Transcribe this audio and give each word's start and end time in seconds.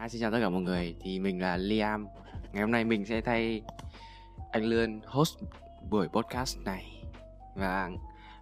Hi, 0.00 0.08
xin 0.08 0.20
chào 0.20 0.30
tất 0.30 0.38
cả 0.40 0.48
mọi 0.48 0.62
người. 0.62 0.96
Thì 1.00 1.18
mình 1.18 1.40
là 1.40 1.56
Liam. 1.56 2.06
Ngày 2.52 2.62
hôm 2.62 2.70
nay 2.70 2.84
mình 2.84 3.06
sẽ 3.06 3.20
thay 3.20 3.62
anh 4.52 4.64
Lươn 4.64 5.00
host 5.06 5.38
buổi 5.90 6.08
podcast 6.08 6.58
này. 6.58 7.02
Và 7.54 7.88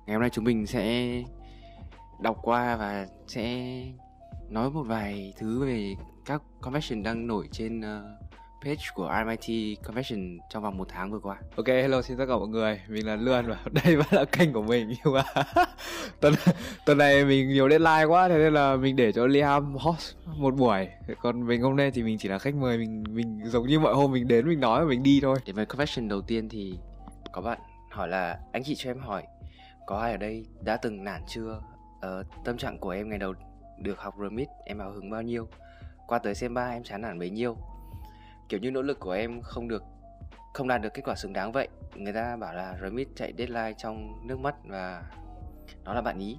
ngày 0.06 0.14
hôm 0.14 0.20
nay 0.20 0.30
chúng 0.30 0.44
mình 0.44 0.66
sẽ 0.66 1.12
đọc 2.20 2.38
qua 2.42 2.76
và 2.76 3.06
sẽ 3.26 3.82
nói 4.48 4.70
một 4.70 4.82
vài 4.82 5.32
thứ 5.36 5.66
về 5.66 5.94
các 6.24 6.42
convention 6.60 7.02
đang 7.02 7.26
nổi 7.26 7.48
trên 7.52 7.80
uh, 7.80 7.84
page 8.64 8.82
của 8.94 9.14
RMIT 9.20 9.78
Convention 9.82 10.38
trong 10.50 10.62
vòng 10.62 10.78
một 10.78 10.88
tháng 10.90 11.10
vừa 11.10 11.18
qua. 11.18 11.36
Ok, 11.56 11.66
hello 11.66 12.02
xin 12.02 12.18
tất 12.18 12.24
cả 12.28 12.36
mọi 12.36 12.48
người, 12.48 12.80
mình 12.88 13.06
là 13.06 13.16
Lươn 13.16 13.46
và 13.46 13.56
đây 13.84 13.96
vẫn 13.96 14.06
là 14.10 14.24
kênh 14.24 14.52
của 14.52 14.62
mình 14.62 14.88
nhưng 14.88 15.14
mà 15.14 15.22
tuần 16.20 16.34
tuần 16.86 16.98
này 16.98 17.24
mình 17.24 17.48
nhiều 17.48 17.68
deadline 17.68 18.04
quá 18.04 18.28
thế 18.28 18.38
nên 18.38 18.54
là 18.54 18.76
mình 18.76 18.96
để 18.96 19.12
cho 19.12 19.26
Liam 19.26 19.74
host 19.74 20.16
một 20.36 20.54
buổi. 20.54 20.88
Còn 21.22 21.46
mình 21.46 21.62
hôm 21.62 21.76
nay 21.76 21.90
thì 21.90 22.02
mình 22.02 22.18
chỉ 22.18 22.28
là 22.28 22.38
khách 22.38 22.54
mời, 22.54 22.78
mình 22.78 23.04
mình 23.10 23.40
giống 23.44 23.66
như 23.66 23.80
mọi 23.80 23.94
hôm 23.94 24.12
mình 24.12 24.28
đến 24.28 24.48
mình 24.48 24.60
nói 24.60 24.84
và 24.84 24.88
mình 24.88 25.02
đi 25.02 25.20
thôi. 25.22 25.36
Đến 25.46 25.56
với 25.56 25.66
convention 25.66 26.08
đầu 26.08 26.20
tiên 26.22 26.48
thì 26.48 26.78
có 27.32 27.42
bạn 27.42 27.58
hỏi 27.90 28.08
là 28.08 28.38
anh 28.52 28.64
chị 28.64 28.74
cho 28.74 28.90
em 28.90 28.98
hỏi 28.98 29.22
có 29.86 29.98
ai 29.98 30.10
ở 30.10 30.16
đây 30.16 30.46
đã 30.60 30.76
từng 30.76 31.04
nản 31.04 31.22
chưa? 31.26 31.60
Ờ, 32.00 32.24
tâm 32.44 32.58
trạng 32.58 32.78
của 32.78 32.90
em 32.90 33.08
ngày 33.08 33.18
đầu 33.18 33.34
được 33.78 33.98
học 33.98 34.14
remit 34.22 34.48
em 34.64 34.78
hào 34.78 34.90
hứng 34.90 35.10
bao 35.10 35.22
nhiêu? 35.22 35.48
Qua 36.06 36.18
tới 36.18 36.34
xem 36.34 36.54
ba 36.54 36.68
em 36.68 36.82
chán 36.82 37.00
nản 37.00 37.18
bấy 37.18 37.30
nhiêu? 37.30 37.56
Kiểu 38.48 38.60
như 38.60 38.70
nỗ 38.70 38.82
lực 38.82 39.00
của 39.00 39.12
em 39.12 39.42
không 39.42 39.68
được 39.68 39.82
không 40.54 40.68
đạt 40.68 40.82
được 40.82 40.94
kết 40.94 41.02
quả 41.04 41.14
xứng 41.14 41.32
đáng 41.32 41.52
vậy. 41.52 41.68
Người 41.94 42.12
ta 42.12 42.36
bảo 42.36 42.54
là 42.54 42.78
remit 42.82 43.08
chạy 43.16 43.32
deadline 43.38 43.72
trong 43.72 44.26
nước 44.28 44.38
mắt 44.38 44.54
và 44.64 45.02
đó 45.84 45.94
là 45.94 46.00
bạn 46.00 46.18
ý. 46.18 46.38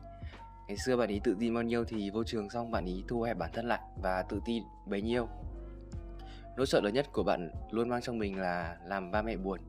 Ngày 0.68 0.78
xưa 0.78 0.98
bạn 0.98 1.10
ý 1.10 1.22
tự 1.24 1.36
tin 1.40 1.54
bao 1.54 1.64
nhiêu 1.64 1.86
thì 1.86 2.10
vô 2.10 2.24
trường 2.24 2.50
xong 2.50 2.72
bạn 2.72 2.86
ý 2.86 3.04
thu 3.08 3.22
hẹp 3.22 3.38
bản 3.38 3.50
thân 3.54 3.68
lại 3.68 3.80
và 4.02 4.24
tự 4.30 4.42
tin 4.46 4.64
bấy 4.86 5.02
nhiêu. 5.02 5.28
Nỗi 6.58 6.66
sợ 6.66 6.82
lớn 6.82 6.94
nhất 6.94 7.08
của 7.14 7.24
bạn 7.24 7.52
luôn 7.72 7.90
mang 7.90 8.02
trong 8.02 8.18
mình 8.18 8.40
là 8.40 8.78
làm 8.86 9.12
ba 9.12 9.22
mẹ 9.22 9.36
buồn. 9.36 9.60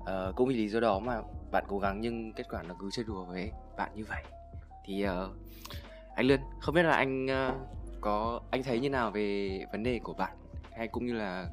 Uh, 0.00 0.36
cũng 0.36 0.48
vì 0.48 0.54
lý 0.54 0.68
do 0.68 0.80
đó 0.80 0.98
mà 0.98 1.22
bạn 1.52 1.64
cố 1.68 1.78
gắng 1.78 2.00
nhưng 2.00 2.32
kết 2.32 2.46
quả 2.50 2.62
nó 2.62 2.74
cứ 2.80 2.90
chơi 2.92 3.04
đùa 3.04 3.24
với 3.24 3.52
bạn 3.76 3.90
như 3.94 4.04
vậy. 4.08 4.22
Thì 4.84 5.06
uh, 5.06 5.10
anh 6.14 6.26
lươn 6.26 6.40
không 6.60 6.74
biết 6.74 6.82
là 6.82 6.96
anh 6.96 7.26
uh, 7.26 7.54
có 8.00 8.40
anh 8.50 8.62
thấy 8.62 8.80
như 8.80 8.90
nào 8.90 9.10
về 9.10 9.60
vấn 9.72 9.82
đề 9.82 10.00
của 10.02 10.14
bạn? 10.14 10.36
Hay 10.80 10.88
cũng 10.88 11.06
như 11.06 11.12
là 11.12 11.46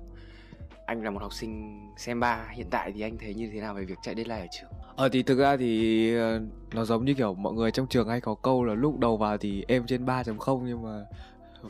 anh 0.86 1.04
là 1.04 1.10
một 1.10 1.22
học 1.22 1.34
sinh 1.34 1.80
xem 1.98 2.20
ba, 2.20 2.48
hiện 2.52 2.68
tại 2.70 2.92
thì 2.96 3.02
anh 3.02 3.18
thấy 3.18 3.34
như 3.34 3.50
thế 3.54 3.62
nào 3.62 3.74
về 3.74 3.86
việc 3.86 3.98
chạy 4.02 4.16
deadline 4.16 4.40
ở 4.40 4.48
trường? 4.52 4.70
Ờ 4.96 5.10
thì 5.10 5.24
thực 5.24 5.38
ra 5.40 5.58
thì 5.58 6.16
ờ, 6.16 6.42
nó 6.74 6.86
giống 6.86 7.06
như 7.06 7.14
kiểu 7.14 7.34
mọi 7.34 7.54
người 7.54 7.72
trong 7.72 7.88
trường 7.88 8.10
hay 8.10 8.22
có 8.22 8.36
câu 8.36 8.64
là 8.64 8.74
lúc 8.74 9.00
đầu 9.00 9.18
vào 9.18 9.38
thì 9.38 9.66
em 9.68 9.86
trên 9.88 10.06
3.0 10.06 10.64
nhưng 10.66 10.84
mà 10.84 11.06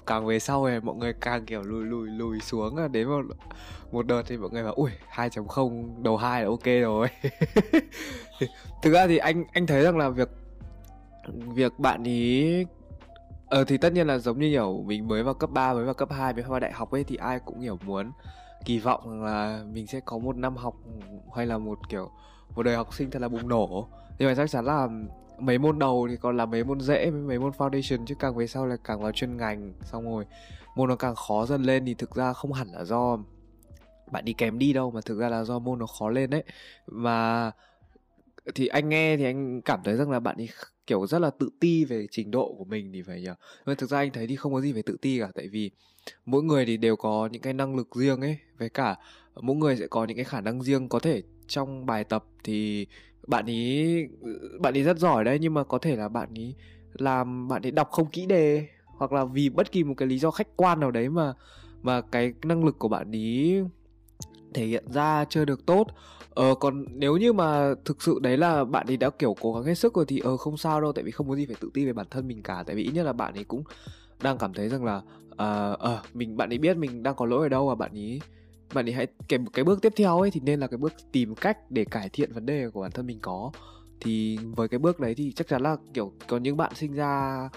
càng 0.06 0.26
về 0.26 0.40
sau 0.40 0.68
thì 0.68 0.80
mọi 0.80 0.96
người 0.96 1.14
càng 1.14 1.46
kiểu 1.46 1.62
lùi 1.62 1.86
lùi 1.86 2.10
lùi 2.10 2.40
xuống 2.40 2.76
à. 2.76 2.88
đến 2.88 3.08
một 3.08 3.22
một 3.92 4.08
đợt 4.08 4.24
thì 4.28 4.38
mọi 4.38 4.50
người 4.50 4.64
bảo, 4.64 4.74
ui 4.74 4.92
2.0 5.12 6.04
đầu 6.04 6.18
hai 6.18 6.42
là 6.44 6.50
ok 6.50 6.66
rồi. 6.82 7.08
Thực 8.84 8.94
ra 8.94 9.08
thì 9.08 9.18
anh 9.18 9.44
anh 9.54 9.68
thấy 9.68 9.84
rằng 9.84 9.98
là 9.98 10.10
việc 10.10 10.30
việc 11.56 11.80
bạn 11.80 12.04
ý 12.04 12.66
Ờ 13.50 13.64
thì 13.64 13.78
tất 13.78 13.94
nhiên 13.94 14.08
là 14.08 14.18
giống 14.18 14.40
như 14.40 14.50
kiểu 14.50 14.84
mình 14.86 15.08
mới 15.08 15.24
vào 15.24 15.34
cấp 15.34 15.50
3, 15.54 15.74
mới 15.74 15.86
vào 15.86 15.94
cấp 15.94 16.12
2, 16.12 16.34
mới 16.34 16.44
vào 16.44 16.60
đại 16.60 16.72
học 16.72 16.92
ấy 16.92 17.04
thì 17.04 17.16
ai 17.16 17.40
cũng 17.40 17.60
hiểu 17.60 17.80
muốn 17.86 18.12
kỳ 18.66 18.80
vọng 18.80 19.24
là 19.24 19.64
mình 19.74 19.88
sẽ 19.88 20.00
có 20.00 20.18
một 20.18 20.38
năm 20.38 20.56
học 20.56 20.76
ừ, 20.86 20.92
hay 21.36 21.46
là 21.46 21.58
một 21.58 21.80
kiểu 21.90 22.12
một 22.56 22.64
đời 22.64 22.76
học 22.76 22.94
sinh 22.94 23.12
thật 23.12 23.22
là 23.22 23.28
bùng 23.28 23.50
nổ. 23.50 23.88
Nhưng 24.20 24.30
mà 24.30 24.36
chắc 24.36 24.50
chắn 24.50 24.66
là 24.66 24.88
mấy 25.40 25.58
môn 25.58 25.80
đầu 25.80 26.08
thì 26.10 26.18
còn 26.18 26.38
là 26.38 26.46
mấy 26.46 26.64
môn 26.64 26.80
dễ 26.80 27.12
mấy 27.12 27.40
môn 27.40 27.52
foundation 27.52 28.06
chứ 28.06 28.16
càng 28.20 28.36
về 28.36 28.48
sau 28.48 28.66
là 28.66 28.78
càng 28.84 29.02
vào 29.02 29.12
chuyên 29.12 29.38
ngành 29.38 29.74
xong 29.82 30.04
rồi 30.04 30.26
môn 30.76 30.90
nó 30.90 30.96
càng 30.96 31.16
khó 31.16 31.46
dần 31.46 31.64
lên 31.64 31.86
thì 31.86 31.94
thực 31.94 32.16
ra 32.16 32.34
không 32.34 32.54
hẳn 32.54 32.68
là 32.68 32.84
do 32.84 33.18
bạn 34.12 34.26
đi 34.26 34.34
kém 34.34 34.60
đi 34.60 34.74
đâu 34.74 34.92
mà 34.92 35.02
thực 35.06 35.20
ra 35.20 35.30
là 35.30 35.44
do 35.44 35.60
môn 35.60 35.80
nó 35.80 35.86
khó 35.86 36.10
lên 36.10 36.30
đấy 36.30 36.44
mà 36.88 37.52
thì 38.56 38.68
anh 38.68 38.90
nghe 38.90 39.18
thì 39.18 39.24
anh 39.24 39.62
cảm 39.62 39.80
thấy 39.84 39.96
rằng 39.96 40.12
là 40.12 40.20
bạn 40.20 40.38
ấy 40.38 40.50
kiểu 40.88 41.08
rất 41.08 41.20
là 41.20 41.30
tự 41.30 41.50
ti 41.60 41.86
về 41.86 42.08
trình 42.12 42.32
độ 42.32 42.56
của 42.58 42.66
mình 42.66 42.92
thì 42.94 43.02
phải 43.02 43.22
nhờ. 43.22 43.36
Nhưng 43.66 43.76
thực 43.76 43.90
ra 43.90 43.98
anh 43.98 44.12
thấy 44.14 44.28
thì 44.28 44.36
không 44.36 44.54
có 44.54 44.62
gì 44.62 44.74
phải 44.74 44.84
tự 44.84 44.98
ti 45.02 45.20
cả, 45.20 45.32
tại 45.36 45.48
vì 45.48 45.72
mỗi 46.26 46.44
người 46.44 46.66
thì 46.66 46.78
đều 46.78 46.96
có 46.96 47.30
những 47.32 47.42
cái 47.42 47.54
năng 47.54 47.76
lực 47.76 47.96
riêng 47.96 48.22
ấy. 48.22 48.38
Với 48.58 48.70
cả 48.70 48.96
mỗi 49.42 49.56
người 49.56 49.78
sẽ 49.78 49.88
có 49.88 50.06
những 50.06 50.18
cái 50.18 50.26
khả 50.26 50.42
năng 50.42 50.64
riêng. 50.64 50.90
Có 50.90 51.00
thể 51.00 51.24
trong 51.48 51.86
bài 51.86 52.04
tập 52.04 52.26
thì 52.44 52.88
bạn 53.28 53.46
ý 53.46 54.04
bạn 54.60 54.74
ý 54.74 54.84
rất 54.84 55.00
giỏi 55.00 55.24
đấy, 55.24 55.38
nhưng 55.42 55.54
mà 55.54 55.64
có 55.64 55.78
thể 55.78 55.96
là 55.96 56.10
bạn 56.10 56.34
ý 56.34 56.56
làm, 56.94 57.48
bạn 57.48 57.62
ấy 57.62 57.72
đọc 57.72 57.90
không 57.92 58.10
kỹ 58.10 58.26
đề, 58.26 58.68
hoặc 58.86 59.12
là 59.12 59.26
vì 59.26 59.50
bất 59.50 59.72
kỳ 59.72 59.84
một 59.84 59.94
cái 59.98 60.08
lý 60.08 60.20
do 60.20 60.32
khách 60.32 60.48
quan 60.56 60.80
nào 60.80 60.92
đấy 60.92 61.10
mà 61.10 61.34
mà 61.82 62.02
cái 62.02 62.34
năng 62.44 62.66
lực 62.66 62.80
của 62.80 62.88
bạn 62.88 63.12
ý 63.12 63.60
thể 64.54 64.66
hiện 64.66 64.92
ra 64.92 65.26
chưa 65.30 65.46
được 65.46 65.66
tốt 65.66 65.88
ờ 66.38 66.56
còn 66.56 66.86
nếu 66.94 67.18
như 67.18 67.34
mà 67.34 67.74
thực 67.86 68.02
sự 68.02 68.20
đấy 68.22 68.38
là 68.38 68.64
bạn 68.64 68.88
ấy 68.88 68.98
đã 68.98 69.10
kiểu 69.10 69.36
cố 69.42 69.54
gắng 69.54 69.64
hết 69.64 69.76
sức 69.76 69.94
rồi 69.94 70.06
thì 70.08 70.20
ờ 70.20 70.38
không 70.38 70.58
sao 70.58 70.82
đâu 70.82 70.94
tại 70.94 71.04
vì 71.04 71.12
không 71.12 71.30
có 71.30 71.36
gì 71.36 71.46
phải 71.46 71.56
tự 71.60 71.70
ti 71.74 71.86
về 71.86 71.94
bản 71.94 72.06
thân 72.12 72.28
mình 72.28 72.44
cả. 72.44 72.64
Tại 72.68 72.76
vì 72.76 72.84
ít 72.84 72.92
nhất 72.92 73.04
là 73.04 73.14
bạn 73.14 73.34
ấy 73.34 73.44
cũng 73.44 73.64
đang 74.22 74.38
cảm 74.38 74.54
thấy 74.54 74.70
rằng 74.70 74.86
là 74.86 75.02
ờ 75.36 75.78
uh, 75.84 76.00
uh, 76.10 76.16
mình 76.16 76.38
bạn 76.38 76.50
ấy 76.50 76.58
biết 76.58 76.78
mình 76.78 77.04
đang 77.04 77.16
có 77.16 77.26
lỗi 77.26 77.46
ở 77.46 77.50
đâu 77.50 77.68
và 77.68 77.76
bạn 77.76 77.92
ấy 77.94 78.22
bạn 78.74 78.86
ấy 78.86 78.94
hãy 78.94 79.08
cái 79.28 79.40
cái 79.54 79.64
bước 79.66 79.82
tiếp 79.82 79.94
theo 79.96 80.20
ấy 80.20 80.32
thì 80.32 80.40
nên 80.44 80.60
là 80.60 80.68
cái 80.68 80.78
bước 80.78 80.94
tìm 81.12 81.36
cách 81.36 81.72
để 81.72 81.86
cải 81.86 82.10
thiện 82.10 82.34
vấn 82.34 82.46
đề 82.46 82.70
của 82.70 82.82
bản 82.82 82.92
thân 82.92 83.08
mình 83.08 83.20
có. 83.22 83.52
Thì 84.00 84.38
với 84.56 84.68
cái 84.68 84.80
bước 84.80 85.00
đấy 85.00 85.16
thì 85.16 85.32
chắc 85.32 85.48
chắn 85.48 85.62
là 85.62 85.78
kiểu 85.94 86.12
có 86.28 86.38
những 86.38 86.58
bạn 86.58 86.72
sinh 86.76 86.94
ra 86.94 87.50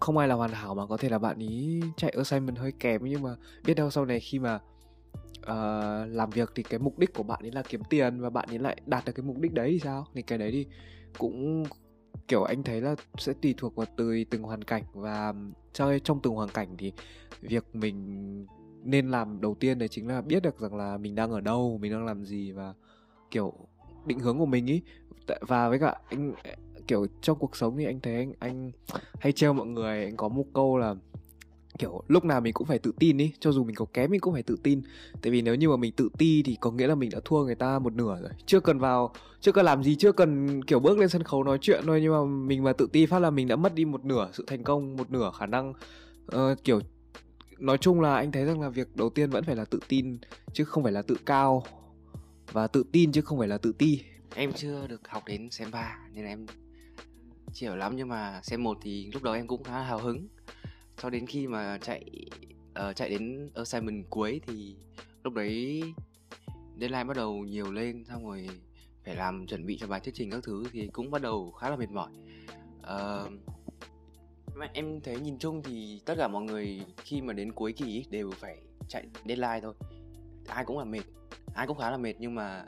không 0.00 0.18
ai 0.18 0.28
là 0.28 0.34
hoàn 0.34 0.52
hảo 0.52 0.74
mà 0.74 0.86
có 0.86 0.96
thể 0.96 1.08
là 1.08 1.18
bạn 1.18 1.38
ý 1.38 1.82
chạy 1.96 2.14
assignment 2.16 2.58
hơi 2.58 2.72
kém. 2.72 3.00
Nhưng 3.04 3.22
mà 3.22 3.36
biết 3.64 3.74
đâu 3.74 3.90
sau 3.90 4.04
này 4.04 4.20
khi 4.20 4.38
mà 4.38 4.58
uh, 5.50 6.14
làm 6.16 6.30
việc 6.30 6.52
thì 6.54 6.62
cái 6.62 6.78
mục 6.78 6.98
đích 6.98 7.14
của 7.14 7.22
bạn 7.22 7.40
ấy 7.42 7.52
là 7.52 7.62
kiếm 7.68 7.82
tiền 7.90 8.20
và 8.20 8.30
bạn 8.30 8.48
ấy 8.48 8.58
lại 8.58 8.76
đạt 8.86 9.04
được 9.04 9.12
cái 9.12 9.26
mục 9.26 9.38
đích 9.38 9.52
đấy 9.52 9.70
thì 9.70 9.78
sao? 9.78 10.06
Thì 10.14 10.22
cái 10.22 10.38
đấy 10.38 10.50
thì 10.50 10.66
cũng 11.18 11.64
kiểu 12.28 12.42
anh 12.42 12.62
thấy 12.62 12.80
là 12.80 12.94
sẽ 13.18 13.32
tùy 13.42 13.54
thuộc 13.56 13.76
vào 13.76 13.86
từ 13.96 14.24
từng 14.30 14.42
hoàn 14.42 14.64
cảnh 14.64 14.82
và 14.92 15.34
cho 15.72 15.98
trong 15.98 16.20
từng 16.22 16.34
hoàn 16.34 16.48
cảnh 16.48 16.76
thì 16.78 16.92
việc 17.40 17.64
mình 17.72 18.46
nên 18.84 19.10
làm 19.10 19.40
đầu 19.40 19.54
tiên 19.54 19.78
đấy 19.78 19.88
chính 19.88 20.08
là 20.08 20.20
biết 20.20 20.42
được 20.42 20.60
rằng 20.60 20.74
là 20.74 20.96
mình 20.96 21.14
đang 21.14 21.30
ở 21.30 21.40
đâu 21.40 21.78
mình 21.80 21.92
đang 21.92 22.04
làm 22.04 22.24
gì 22.24 22.52
và 22.52 22.74
kiểu 23.30 23.52
định 24.06 24.18
hướng 24.18 24.38
của 24.38 24.46
mình 24.46 24.66
ý. 24.66 24.82
Và 25.40 25.68
với 25.68 25.78
cả 25.78 25.94
anh 26.08 26.34
kiểu 26.86 27.06
trong 27.20 27.38
cuộc 27.38 27.56
sống 27.56 27.76
thì 27.76 27.84
anh 27.84 28.00
thấy 28.00 28.14
anh 28.14 28.32
anh 28.38 28.70
hay 29.20 29.32
trêu 29.32 29.52
mọi 29.52 29.66
người 29.66 30.04
anh 30.04 30.16
có 30.16 30.28
một 30.28 30.44
câu 30.54 30.78
là 30.78 30.94
kiểu 31.78 32.02
lúc 32.08 32.24
nào 32.24 32.40
mình 32.40 32.52
cũng 32.52 32.66
phải 32.66 32.78
tự 32.78 32.92
tin 32.98 33.18
ý 33.18 33.32
cho 33.40 33.52
dù 33.52 33.64
mình 33.64 33.76
có 33.76 33.84
kém 33.92 34.10
mình 34.10 34.20
cũng 34.20 34.32
phải 34.32 34.42
tự 34.42 34.56
tin. 34.62 34.82
Tại 35.22 35.32
vì 35.32 35.42
nếu 35.42 35.54
như 35.54 35.68
mà 35.68 35.76
mình 35.76 35.92
tự 35.92 36.08
ti 36.18 36.42
thì 36.42 36.56
có 36.60 36.70
nghĩa 36.70 36.86
là 36.86 36.94
mình 36.94 37.10
đã 37.10 37.20
thua 37.24 37.44
người 37.44 37.54
ta 37.54 37.78
một 37.78 37.92
nửa 37.92 38.18
rồi. 38.20 38.30
Chưa 38.46 38.60
cần 38.60 38.78
vào 38.78 39.12
chưa 39.40 39.52
cần 39.52 39.64
làm 39.64 39.82
gì 39.82 39.96
chưa 39.96 40.12
cần 40.12 40.62
kiểu 40.64 40.80
bước 40.80 40.98
lên 40.98 41.08
sân 41.08 41.22
khấu 41.22 41.44
nói 41.44 41.58
chuyện 41.60 41.82
thôi 41.86 42.00
nhưng 42.02 42.12
mà 42.12 42.24
mình 42.46 42.64
mà 42.64 42.72
tự 42.72 42.88
ti 42.92 43.06
phát 43.06 43.18
là 43.18 43.30
mình 43.30 43.48
đã 43.48 43.56
mất 43.56 43.74
đi 43.74 43.84
một 43.84 44.04
nửa 44.04 44.30
sự 44.32 44.44
thành 44.46 44.64
công 44.64 44.96
một 44.96 45.10
nửa 45.10 45.30
khả 45.38 45.46
năng. 45.46 45.72
Uh, 46.36 46.64
kiểu 46.64 46.80
nói 47.58 47.78
chung 47.78 48.00
là 48.00 48.14
anh 48.14 48.32
thấy 48.32 48.44
rằng 48.44 48.60
là 48.60 48.68
việc 48.68 48.96
đầu 48.96 49.10
tiên 49.10 49.30
vẫn 49.30 49.44
phải 49.44 49.56
là 49.56 49.64
tự 49.64 49.80
tin 49.88 50.18
chứ 50.52 50.64
không 50.64 50.82
phải 50.82 50.92
là 50.92 51.02
tự 51.02 51.16
cao. 51.26 51.64
Và 52.52 52.66
tự 52.66 52.84
tin 52.92 53.12
chứ 53.12 53.20
không 53.20 53.38
phải 53.38 53.48
là 53.48 53.58
tự 53.58 53.72
ti. 53.72 54.00
Em 54.34 54.52
chưa 54.52 54.86
được 54.86 55.08
học 55.08 55.22
đến 55.26 55.50
xem 55.50 55.70
ba 55.70 55.98
nên 56.12 56.24
em 56.24 56.46
chưa 57.52 57.74
lắm 57.74 57.96
nhưng 57.96 58.08
mà 58.08 58.40
xem 58.42 58.62
một 58.62 58.78
thì 58.82 59.10
lúc 59.12 59.22
đầu 59.22 59.34
em 59.34 59.46
cũng 59.46 59.62
khá 59.62 59.80
hào 59.80 59.98
hứng 59.98 60.28
cho 60.98 61.10
đến 61.10 61.26
khi 61.26 61.46
mà 61.46 61.78
chạy 61.78 62.04
uh, 62.88 62.96
chạy 62.96 63.10
đến 63.10 63.50
assignment 63.54 64.10
cuối 64.10 64.40
thì 64.46 64.76
lúc 65.24 65.34
đấy 65.34 65.82
deadline 66.80 67.04
bắt 67.04 67.16
đầu 67.16 67.34
nhiều 67.34 67.72
lên 67.72 68.04
xong 68.04 68.26
rồi 68.26 68.48
phải 69.04 69.16
làm 69.16 69.46
chuẩn 69.46 69.66
bị 69.66 69.78
cho 69.80 69.86
bài 69.86 70.00
thuyết 70.00 70.14
trình 70.14 70.30
các 70.30 70.40
thứ 70.44 70.64
thì 70.72 70.88
cũng 70.92 71.10
bắt 71.10 71.22
đầu 71.22 71.52
khá 71.52 71.70
là 71.70 71.76
mệt 71.76 71.90
mỏi. 71.90 72.10
Uh, 72.80 73.32
em 74.74 75.00
thấy 75.00 75.20
nhìn 75.20 75.38
chung 75.38 75.62
thì 75.62 76.00
tất 76.04 76.14
cả 76.18 76.28
mọi 76.28 76.42
người 76.42 76.80
khi 76.96 77.20
mà 77.20 77.32
đến 77.32 77.52
cuối 77.52 77.72
kỳ 77.72 78.04
đều 78.10 78.30
phải 78.30 78.58
chạy 78.88 79.06
deadline 79.26 79.60
thôi. 79.62 79.74
Ai 80.46 80.64
cũng 80.64 80.78
là 80.78 80.84
mệt 80.84 81.02
ai 81.54 81.66
cũng 81.66 81.78
khá 81.78 81.90
là 81.90 81.96
mệt 81.96 82.14
nhưng 82.18 82.34
mà 82.34 82.66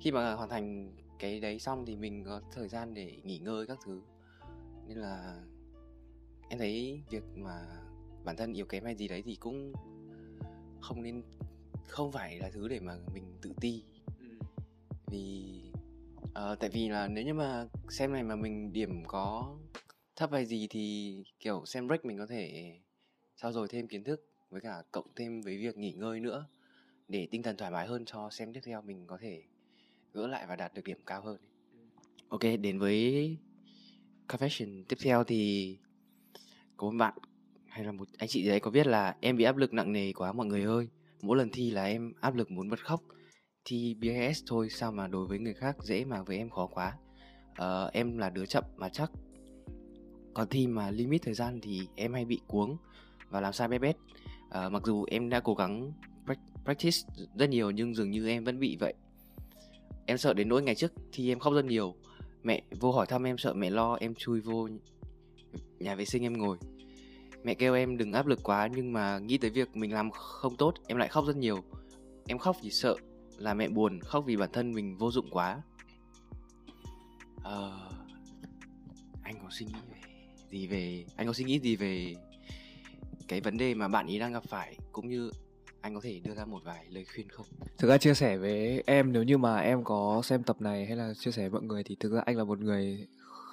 khi 0.00 0.12
mà 0.12 0.34
hoàn 0.34 0.48
thành 0.48 0.92
cái 1.18 1.40
đấy 1.40 1.58
xong 1.58 1.86
thì 1.86 1.96
mình 1.96 2.24
có 2.24 2.40
thời 2.52 2.68
gian 2.68 2.94
để 2.94 3.16
nghỉ 3.24 3.38
ngơi 3.38 3.66
các 3.66 3.78
thứ. 3.84 4.00
Nên 4.88 4.98
là 4.98 5.42
em 6.48 6.58
thấy 6.58 7.02
việc 7.10 7.22
mà 7.34 7.66
bản 8.24 8.36
thân 8.36 8.52
yếu 8.52 8.66
kém 8.66 8.84
hay 8.84 8.94
gì 8.94 9.08
đấy 9.08 9.22
thì 9.26 9.36
cũng 9.36 9.72
không 10.80 11.02
nên 11.02 11.22
không 11.86 12.12
phải 12.12 12.38
là 12.38 12.50
thứ 12.50 12.68
để 12.68 12.80
mà 12.80 12.96
mình 13.14 13.38
tự 13.42 13.52
ti 13.60 13.82
ừ. 14.20 14.26
vì 15.06 15.52
uh, 16.24 16.58
tại 16.60 16.70
vì 16.70 16.88
là 16.88 17.08
nếu 17.08 17.24
như 17.24 17.34
mà 17.34 17.66
xem 17.88 18.12
này 18.12 18.22
mà 18.22 18.36
mình 18.36 18.72
điểm 18.72 19.02
có 19.06 19.56
thấp 20.16 20.32
hay 20.32 20.46
gì 20.46 20.66
thì 20.70 21.14
kiểu 21.40 21.62
xem 21.66 21.86
break 21.86 22.04
mình 22.04 22.18
có 22.18 22.26
thể 22.26 22.72
trao 23.36 23.52
dồi 23.52 23.68
thêm 23.68 23.88
kiến 23.88 24.04
thức 24.04 24.28
với 24.50 24.60
cả 24.60 24.82
cộng 24.92 25.06
thêm 25.16 25.40
với 25.40 25.58
việc 25.58 25.76
nghỉ 25.76 25.92
ngơi 25.92 26.20
nữa 26.20 26.46
để 27.08 27.28
tinh 27.30 27.42
thần 27.42 27.56
thoải 27.56 27.70
mái 27.70 27.86
hơn 27.86 28.04
cho 28.04 28.30
xem 28.30 28.52
tiếp 28.52 28.60
theo 28.64 28.82
mình 28.82 29.06
có 29.06 29.18
thể 29.20 29.42
gỡ 30.12 30.26
lại 30.26 30.46
và 30.48 30.56
đạt 30.56 30.74
được 30.74 30.84
điểm 30.84 30.98
cao 31.06 31.22
hơn 31.22 31.36
ừ. 31.72 31.78
ok 32.28 32.60
đến 32.60 32.78
với 32.78 33.36
confession 34.28 34.84
tiếp 34.88 34.96
theo 35.02 35.24
thì 35.24 35.76
có 36.78 36.86
một 36.86 36.96
bạn 36.98 37.14
hay 37.68 37.84
là 37.84 37.92
một 37.92 38.08
anh 38.18 38.28
chị 38.28 38.42
gì 38.42 38.48
đấy 38.48 38.60
có 38.60 38.70
viết 38.70 38.86
là 38.86 39.16
em 39.20 39.36
bị 39.36 39.44
áp 39.44 39.56
lực 39.56 39.72
nặng 39.72 39.92
nề 39.92 40.12
quá 40.12 40.32
mọi 40.32 40.46
người 40.46 40.62
ơi 40.62 40.88
mỗi 41.22 41.36
lần 41.36 41.50
thi 41.50 41.70
là 41.70 41.84
em 41.84 42.12
áp 42.20 42.34
lực 42.34 42.50
muốn 42.50 42.68
bật 42.68 42.84
khóc. 42.84 43.02
Thi 43.64 43.94
BAS 43.94 44.42
thôi 44.46 44.68
sao 44.70 44.92
mà 44.92 45.06
đối 45.06 45.26
với 45.26 45.38
người 45.38 45.54
khác 45.54 45.76
dễ 45.82 46.04
mà 46.04 46.22
với 46.22 46.36
em 46.36 46.50
khó 46.50 46.66
quá. 46.66 46.96
Uh, 47.50 47.92
em 47.92 48.18
là 48.18 48.30
đứa 48.30 48.46
chậm 48.46 48.64
mà 48.76 48.88
chắc. 48.88 49.10
Còn 50.34 50.48
thi 50.48 50.66
mà 50.66 50.90
limit 50.90 51.22
thời 51.22 51.34
gian 51.34 51.60
thì 51.62 51.88
em 51.94 52.12
hay 52.12 52.24
bị 52.24 52.40
cuống 52.46 52.76
và 53.30 53.40
làm 53.40 53.52
sai 53.52 53.68
bé 53.68 53.78
bét. 53.78 53.96
Uh, 53.96 54.72
mặc 54.72 54.82
dù 54.86 55.04
em 55.10 55.28
đã 55.28 55.40
cố 55.40 55.54
gắng 55.54 55.92
practice 56.64 56.98
rất 57.34 57.50
nhiều 57.50 57.70
nhưng 57.70 57.94
dường 57.94 58.10
như 58.10 58.28
em 58.28 58.44
vẫn 58.44 58.60
bị 58.60 58.76
vậy. 58.80 58.94
Em 60.06 60.18
sợ 60.18 60.34
đến 60.34 60.48
nỗi 60.48 60.62
ngày 60.62 60.74
trước 60.74 60.92
thì 61.12 61.32
em 61.32 61.38
khóc 61.38 61.54
rất 61.54 61.64
nhiều. 61.64 61.94
Mẹ 62.42 62.62
vô 62.80 62.92
hỏi 62.92 63.06
thăm 63.06 63.26
em 63.26 63.38
sợ 63.38 63.54
mẹ 63.54 63.70
lo 63.70 63.96
em 64.00 64.14
chui 64.14 64.40
vô 64.40 64.68
nhà 65.78 65.94
vệ 65.94 66.04
sinh 66.04 66.22
em 66.22 66.38
ngồi. 66.38 66.58
Mẹ 67.44 67.54
kêu 67.54 67.74
em 67.74 67.96
đừng 67.96 68.12
áp 68.12 68.26
lực 68.26 68.40
quá 68.42 68.68
nhưng 68.74 68.92
mà 68.92 69.18
nghĩ 69.18 69.38
tới 69.38 69.50
việc 69.50 69.76
mình 69.76 69.92
làm 69.92 70.10
không 70.10 70.56
tốt 70.56 70.74
em 70.86 70.98
lại 70.98 71.08
khóc 71.08 71.26
rất 71.26 71.36
nhiều. 71.36 71.58
Em 72.26 72.38
khóc 72.38 72.56
vì 72.62 72.70
sợ 72.70 72.96
là 73.38 73.54
mẹ 73.54 73.68
buồn 73.68 74.00
khóc 74.00 74.24
vì 74.26 74.36
bản 74.36 74.50
thân 74.52 74.72
mình 74.72 74.96
vô 74.96 75.10
dụng 75.10 75.30
quá. 75.30 75.62
À, 77.44 77.70
anh 79.22 79.34
có 79.42 79.48
suy 79.50 79.66
nghĩ 79.66 79.74
về 79.90 79.98
gì 80.50 80.66
về 80.66 81.04
anh 81.16 81.26
có 81.26 81.32
suy 81.32 81.44
nghĩ 81.44 81.60
gì 81.60 81.76
về 81.76 82.14
cái 83.28 83.40
vấn 83.40 83.56
đề 83.56 83.74
mà 83.74 83.88
bạn 83.88 84.06
ý 84.06 84.18
đang 84.18 84.32
gặp 84.32 84.42
phải 84.48 84.76
cũng 84.92 85.08
như 85.08 85.30
anh 85.80 85.94
có 85.94 86.00
thể 86.00 86.20
đưa 86.24 86.34
ra 86.34 86.44
một 86.44 86.64
vài 86.64 86.86
lời 86.90 87.04
khuyên 87.14 87.28
không? 87.28 87.46
Thực 87.78 87.88
ra 87.88 87.98
chia 87.98 88.14
sẻ 88.14 88.36
với 88.36 88.82
em 88.86 89.12
nếu 89.12 89.22
như 89.22 89.38
mà 89.38 89.58
em 89.58 89.84
có 89.84 90.20
xem 90.24 90.42
tập 90.42 90.60
này 90.60 90.86
hay 90.86 90.96
là 90.96 91.14
chia 91.14 91.30
sẻ 91.30 91.42
với 91.42 91.60
mọi 91.60 91.62
người 91.62 91.82
thì 91.84 91.96
thực 92.00 92.12
ra 92.12 92.20
anh 92.26 92.36
là 92.36 92.44
một 92.44 92.58
người 92.58 93.06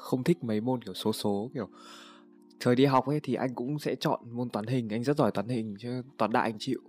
không 0.05 0.23
thích 0.23 0.43
mấy 0.43 0.61
môn 0.61 0.81
kiểu 0.81 0.93
số 0.93 1.13
số 1.13 1.51
kiểu 1.53 1.69
thời 2.59 2.75
đi 2.75 2.85
học 2.85 3.07
ấy 3.07 3.19
thì 3.23 3.33
anh 3.33 3.55
cũng 3.55 3.79
sẽ 3.79 3.95
chọn 3.95 4.19
môn 4.31 4.49
toán 4.49 4.67
hình 4.67 4.89
anh 4.89 5.03
rất 5.03 5.17
giỏi 5.17 5.31
toán 5.31 5.47
hình 5.47 5.75
chứ 5.79 6.01
toán 6.17 6.31
đại 6.31 6.43
anh 6.43 6.59
chịu. 6.59 6.79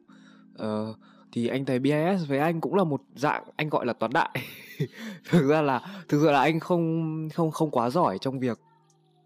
Ờ, 0.55 0.95
thì 1.33 1.49
anh 1.49 1.65
thấy 1.65 1.79
BIS 1.79 2.29
với 2.29 2.39
anh 2.39 2.61
cũng 2.61 2.75
là 2.75 2.85
một 2.85 3.03
dạng 3.15 3.45
anh 3.57 3.69
gọi 3.69 3.87
là 3.87 3.93
toán 3.93 4.13
đại. 4.13 4.31
Thực 5.31 5.49
ra 5.49 5.63
là 5.63 6.05
thực 6.09 6.21
sự 6.23 6.31
là 6.31 6.41
anh 6.41 6.61
không 6.61 7.29
không 7.35 7.51
không 7.51 7.71
quá 7.71 7.91
giỏi 7.91 8.19
trong 8.21 8.39
việc 8.39 8.59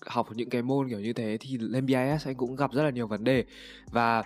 học 0.07 0.29
những 0.35 0.51
cái 0.51 0.63
môn 0.63 0.89
kiểu 0.89 1.01
như 1.01 1.13
thế 1.13 1.37
thì 1.41 1.59
lên 1.59 1.87
BIS 1.87 2.27
anh 2.27 2.35
cũng 2.37 2.57
gặp 2.57 2.73
rất 2.73 2.83
là 2.83 2.91
nhiều 2.91 3.07
vấn 3.07 3.25
đề. 3.25 3.45
Và 3.91 4.23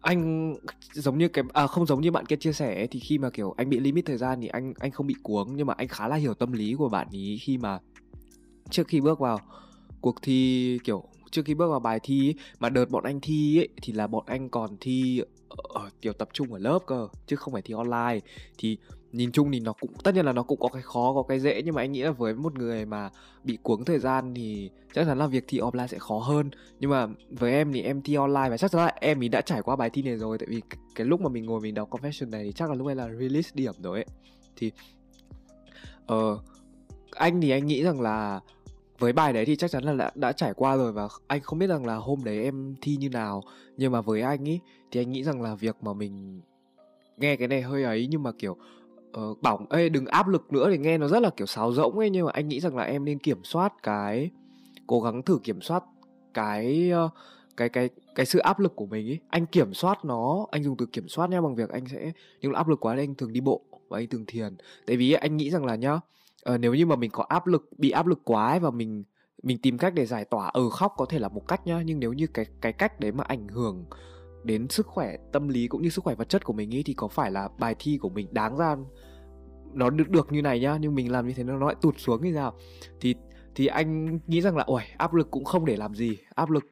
anh 0.00 0.54
giống 0.92 1.18
như 1.18 1.28
cái 1.28 1.44
à 1.52 1.66
không 1.66 1.86
giống 1.86 2.00
như 2.00 2.10
bạn 2.10 2.26
kia 2.26 2.36
chia 2.36 2.52
sẻ 2.52 2.74
ấy, 2.74 2.86
thì 2.86 3.00
khi 3.00 3.18
mà 3.18 3.30
kiểu 3.30 3.54
anh 3.56 3.68
bị 3.68 3.80
limit 3.80 4.06
thời 4.06 4.16
gian 4.16 4.40
thì 4.40 4.48
anh 4.48 4.74
anh 4.78 4.90
không 4.90 5.06
bị 5.06 5.14
cuống 5.22 5.56
nhưng 5.56 5.66
mà 5.66 5.74
anh 5.76 5.88
khá 5.88 6.08
là 6.08 6.16
hiểu 6.16 6.34
tâm 6.34 6.52
lý 6.52 6.74
của 6.74 6.88
bạn 6.88 7.08
ý 7.10 7.38
khi 7.42 7.58
mà 7.58 7.78
trước 8.70 8.88
khi 8.88 9.00
bước 9.00 9.18
vào 9.18 9.38
cuộc 10.00 10.22
thi 10.22 10.78
kiểu 10.84 11.04
trước 11.30 11.42
khi 11.44 11.54
bước 11.54 11.70
vào 11.70 11.80
bài 11.80 12.00
thi 12.02 12.28
ấy, 12.28 12.34
mà 12.58 12.68
đợt 12.68 12.90
bọn 12.90 13.04
anh 13.04 13.20
thi 13.20 13.60
ấy, 13.60 13.68
thì 13.82 13.92
là 13.92 14.06
bọn 14.06 14.24
anh 14.26 14.48
còn 14.48 14.76
thi 14.80 15.22
ở 15.74 15.90
kiểu 16.02 16.12
tập 16.12 16.28
trung 16.32 16.52
ở 16.52 16.58
lớp 16.58 16.78
cơ 16.86 17.08
chứ 17.26 17.36
không 17.36 17.52
phải 17.52 17.62
thi 17.62 17.74
online. 17.74 18.20
Thì 18.58 18.78
nhìn 19.12 19.32
chung 19.32 19.52
thì 19.52 19.60
nó 19.60 19.72
cũng 19.72 19.90
tất 20.04 20.14
nhiên 20.14 20.26
là 20.26 20.32
nó 20.32 20.42
cũng 20.42 20.60
có 20.60 20.68
cái 20.68 20.82
khó 20.82 21.12
có 21.14 21.22
cái 21.22 21.40
dễ 21.40 21.62
nhưng 21.62 21.74
mà 21.74 21.82
anh 21.82 21.92
nghĩ 21.92 22.02
là 22.02 22.10
với 22.10 22.34
một 22.34 22.58
người 22.58 22.86
mà 22.86 23.10
bị 23.44 23.58
cuống 23.62 23.84
thời 23.84 23.98
gian 23.98 24.34
thì 24.34 24.70
chắc 24.94 25.06
chắn 25.06 25.18
là 25.18 25.26
việc 25.26 25.44
thi 25.48 25.58
offline 25.58 25.86
sẽ 25.86 25.98
khó 25.98 26.18
hơn. 26.18 26.50
Nhưng 26.80 26.90
mà 26.90 27.06
với 27.30 27.52
em 27.52 27.72
thì 27.72 27.82
em 27.82 28.02
thi 28.02 28.14
online 28.14 28.50
và 28.50 28.56
chắc 28.56 28.70
chắn 28.70 28.80
là 28.80 28.92
em 29.00 29.20
ý 29.20 29.28
đã 29.28 29.40
trải 29.40 29.62
qua 29.62 29.76
bài 29.76 29.90
thi 29.90 30.02
này 30.02 30.16
rồi 30.16 30.38
tại 30.38 30.46
vì 30.50 30.62
cái 30.94 31.06
lúc 31.06 31.20
mà 31.20 31.28
mình 31.28 31.46
ngồi 31.46 31.60
mình 31.60 31.74
đọc 31.74 31.90
confession 31.90 32.30
này 32.30 32.44
thì 32.44 32.52
chắc 32.52 32.68
là 32.70 32.74
lúc 32.74 32.86
ấy 32.86 32.94
là 32.94 33.08
release 33.20 33.50
điểm 33.54 33.74
rồi 33.82 33.98
ấy. 33.98 34.06
Thì 34.56 34.72
ờ 36.06 36.32
uh, 36.32 36.40
anh 37.10 37.40
thì 37.40 37.50
anh 37.50 37.66
nghĩ 37.66 37.82
rằng 37.82 38.00
là 38.00 38.40
với 38.98 39.12
bài 39.12 39.32
đấy 39.32 39.44
thì 39.44 39.56
chắc 39.56 39.70
chắn 39.70 39.84
là 39.84 39.92
đã, 39.92 40.10
đã 40.14 40.32
trải 40.32 40.52
qua 40.54 40.76
rồi 40.76 40.92
và 40.92 41.08
anh 41.26 41.40
không 41.40 41.58
biết 41.58 41.66
rằng 41.66 41.86
là 41.86 41.96
hôm 41.96 42.24
đấy 42.24 42.42
em 42.42 42.74
thi 42.80 42.96
như 42.96 43.08
nào. 43.08 43.42
Nhưng 43.76 43.92
mà 43.92 44.00
với 44.00 44.22
anh 44.22 44.44
ý 44.44 44.60
thì 44.90 45.00
anh 45.00 45.12
nghĩ 45.12 45.24
rằng 45.24 45.42
là 45.42 45.54
việc 45.54 45.76
mà 45.82 45.92
mình 45.92 46.40
nghe 47.16 47.36
cái 47.36 47.48
này 47.48 47.62
hơi 47.62 47.82
ấy 47.82 48.08
nhưng 48.10 48.22
mà 48.22 48.32
kiểu 48.38 48.56
uh, 49.20 49.42
bảo 49.42 49.66
ê 49.70 49.88
đừng 49.88 50.06
áp 50.06 50.28
lực 50.28 50.52
nữa 50.52 50.70
thì 50.70 50.78
nghe 50.78 50.98
nó 50.98 51.08
rất 51.08 51.22
là 51.22 51.30
kiểu 51.30 51.46
sáo 51.46 51.72
rỗng 51.72 51.98
ấy. 51.98 52.10
Nhưng 52.10 52.26
mà 52.26 52.32
anh 52.34 52.48
nghĩ 52.48 52.60
rằng 52.60 52.76
là 52.76 52.84
em 52.84 53.04
nên 53.04 53.18
kiểm 53.18 53.44
soát 53.44 53.82
cái 53.82 54.30
cố 54.86 55.00
gắng 55.00 55.22
thử 55.22 55.38
kiểm 55.44 55.60
soát 55.60 55.84
cái 56.34 56.92
uh, 57.04 57.10
cái 57.56 57.68
cái 57.68 57.90
cái 58.14 58.26
sự 58.26 58.38
áp 58.38 58.60
lực 58.60 58.76
của 58.76 58.86
mình 58.86 59.08
ấy 59.08 59.18
anh 59.28 59.46
kiểm 59.46 59.74
soát 59.74 60.04
nó 60.04 60.46
anh 60.50 60.64
dùng 60.64 60.76
từ 60.76 60.86
kiểm 60.86 61.08
soát 61.08 61.30
nha 61.30 61.40
bằng 61.40 61.54
việc 61.54 61.70
anh 61.70 61.86
sẽ 61.86 62.12
nhưng 62.40 62.52
áp 62.52 62.68
lực 62.68 62.80
quá 62.80 62.94
thì 62.96 63.02
anh 63.02 63.14
thường 63.14 63.32
đi 63.32 63.40
bộ 63.40 63.62
và 63.88 63.98
anh 63.98 64.06
thường 64.06 64.24
thiền. 64.26 64.56
Tại 64.86 64.96
vì 64.96 65.12
anh 65.12 65.36
nghĩ 65.36 65.50
rằng 65.50 65.64
là 65.64 65.74
nhá 65.74 66.00
uh, 66.54 66.60
nếu 66.60 66.74
như 66.74 66.86
mà 66.86 66.96
mình 66.96 67.10
có 67.10 67.24
áp 67.28 67.46
lực 67.46 67.68
bị 67.78 67.90
áp 67.90 68.06
lực 68.06 68.20
quá 68.24 68.48
ấy 68.48 68.60
và 68.60 68.70
mình 68.70 69.04
mình 69.42 69.58
tìm 69.62 69.78
cách 69.78 69.94
để 69.94 70.06
giải 70.06 70.24
tỏa 70.24 70.46
ở 70.46 70.60
ừ, 70.60 70.68
khóc 70.72 70.94
có 70.96 71.06
thể 71.08 71.18
là 71.18 71.28
một 71.28 71.48
cách 71.48 71.66
nhá 71.66 71.82
nhưng 71.84 72.00
nếu 72.00 72.12
như 72.12 72.26
cái 72.26 72.46
cái 72.60 72.72
cách 72.72 73.00
đấy 73.00 73.12
mà 73.12 73.24
ảnh 73.24 73.48
hưởng 73.48 73.84
đến 74.44 74.68
sức 74.68 74.86
khỏe 74.86 75.16
tâm 75.32 75.48
lý 75.48 75.68
cũng 75.68 75.82
như 75.82 75.88
sức 75.88 76.04
khỏe 76.04 76.14
vật 76.14 76.28
chất 76.28 76.44
của 76.44 76.52
mình 76.52 76.74
ấy 76.74 76.82
thì 76.86 76.94
có 76.94 77.08
phải 77.08 77.30
là 77.30 77.48
bài 77.58 77.74
thi 77.78 77.98
của 77.98 78.08
mình 78.08 78.26
đáng 78.30 78.56
ra 78.56 78.76
nó 79.76 79.90
được 79.90 80.08
được 80.08 80.32
như 80.32 80.42
này 80.42 80.60
nhá 80.60 80.78
nhưng 80.80 80.94
mình 80.94 81.12
làm 81.12 81.26
như 81.26 81.34
thế 81.36 81.44
nó 81.44 81.66
lại 81.66 81.74
tụt 81.80 81.94
xuống 81.98 82.22
như 82.22 82.34
sao? 82.34 82.54
Thì 83.00 83.14
thì 83.54 83.66
anh 83.66 84.18
nghĩ 84.26 84.40
rằng 84.40 84.56
là 84.56 84.64
ôi 84.66 84.82
áp 84.96 85.14
lực 85.14 85.30
cũng 85.30 85.44
không 85.44 85.64
để 85.64 85.76
làm 85.76 85.94
gì 85.94 86.18
áp 86.34 86.50
lực 86.50 86.64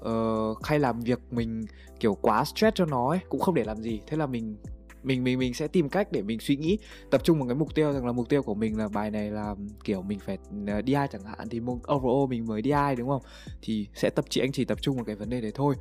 uh, 0.00 0.64
hay 0.64 0.78
làm 0.78 1.00
việc 1.00 1.20
mình 1.30 1.64
kiểu 2.00 2.14
quá 2.14 2.44
stress 2.44 2.74
cho 2.74 2.84
nó 2.86 3.08
ấy 3.08 3.20
cũng 3.28 3.40
không 3.40 3.54
để 3.54 3.64
làm 3.64 3.76
gì. 3.76 4.00
Thế 4.06 4.16
là 4.16 4.26
mình 4.26 4.56
mình 5.02 5.24
mình 5.24 5.38
mình 5.38 5.54
sẽ 5.54 5.68
tìm 5.68 5.88
cách 5.88 6.12
để 6.12 6.22
mình 6.22 6.40
suy 6.40 6.56
nghĩ 6.56 6.78
tập 7.10 7.24
trung 7.24 7.38
vào 7.38 7.48
cái 7.48 7.54
mục 7.54 7.74
tiêu 7.74 7.92
rằng 7.92 8.06
là 8.06 8.12
mục 8.12 8.28
tiêu 8.28 8.42
của 8.42 8.54
mình 8.54 8.78
là 8.78 8.88
bài 8.88 9.10
này 9.10 9.30
là 9.30 9.54
kiểu 9.84 10.02
mình 10.02 10.18
phải 10.18 10.38
di 10.66 10.82
đi 10.84 10.92
ai 10.92 11.08
chẳng 11.12 11.24
hạn 11.24 11.48
thì 11.50 11.60
overall 11.92 12.30
mình 12.30 12.46
mới 12.46 12.62
đi 12.62 12.70
ai 12.70 12.96
đúng 12.96 13.08
không? 13.08 13.22
Thì 13.62 13.86
sẽ 13.94 14.10
tập 14.10 14.24
chị 14.28 14.40
anh 14.40 14.52
chỉ 14.52 14.64
tập 14.64 14.78
trung 14.82 14.96
vào 14.96 15.04
cái 15.04 15.16
vấn 15.16 15.30
đề 15.30 15.40
đấy 15.40 15.52
thôi. 15.54 15.74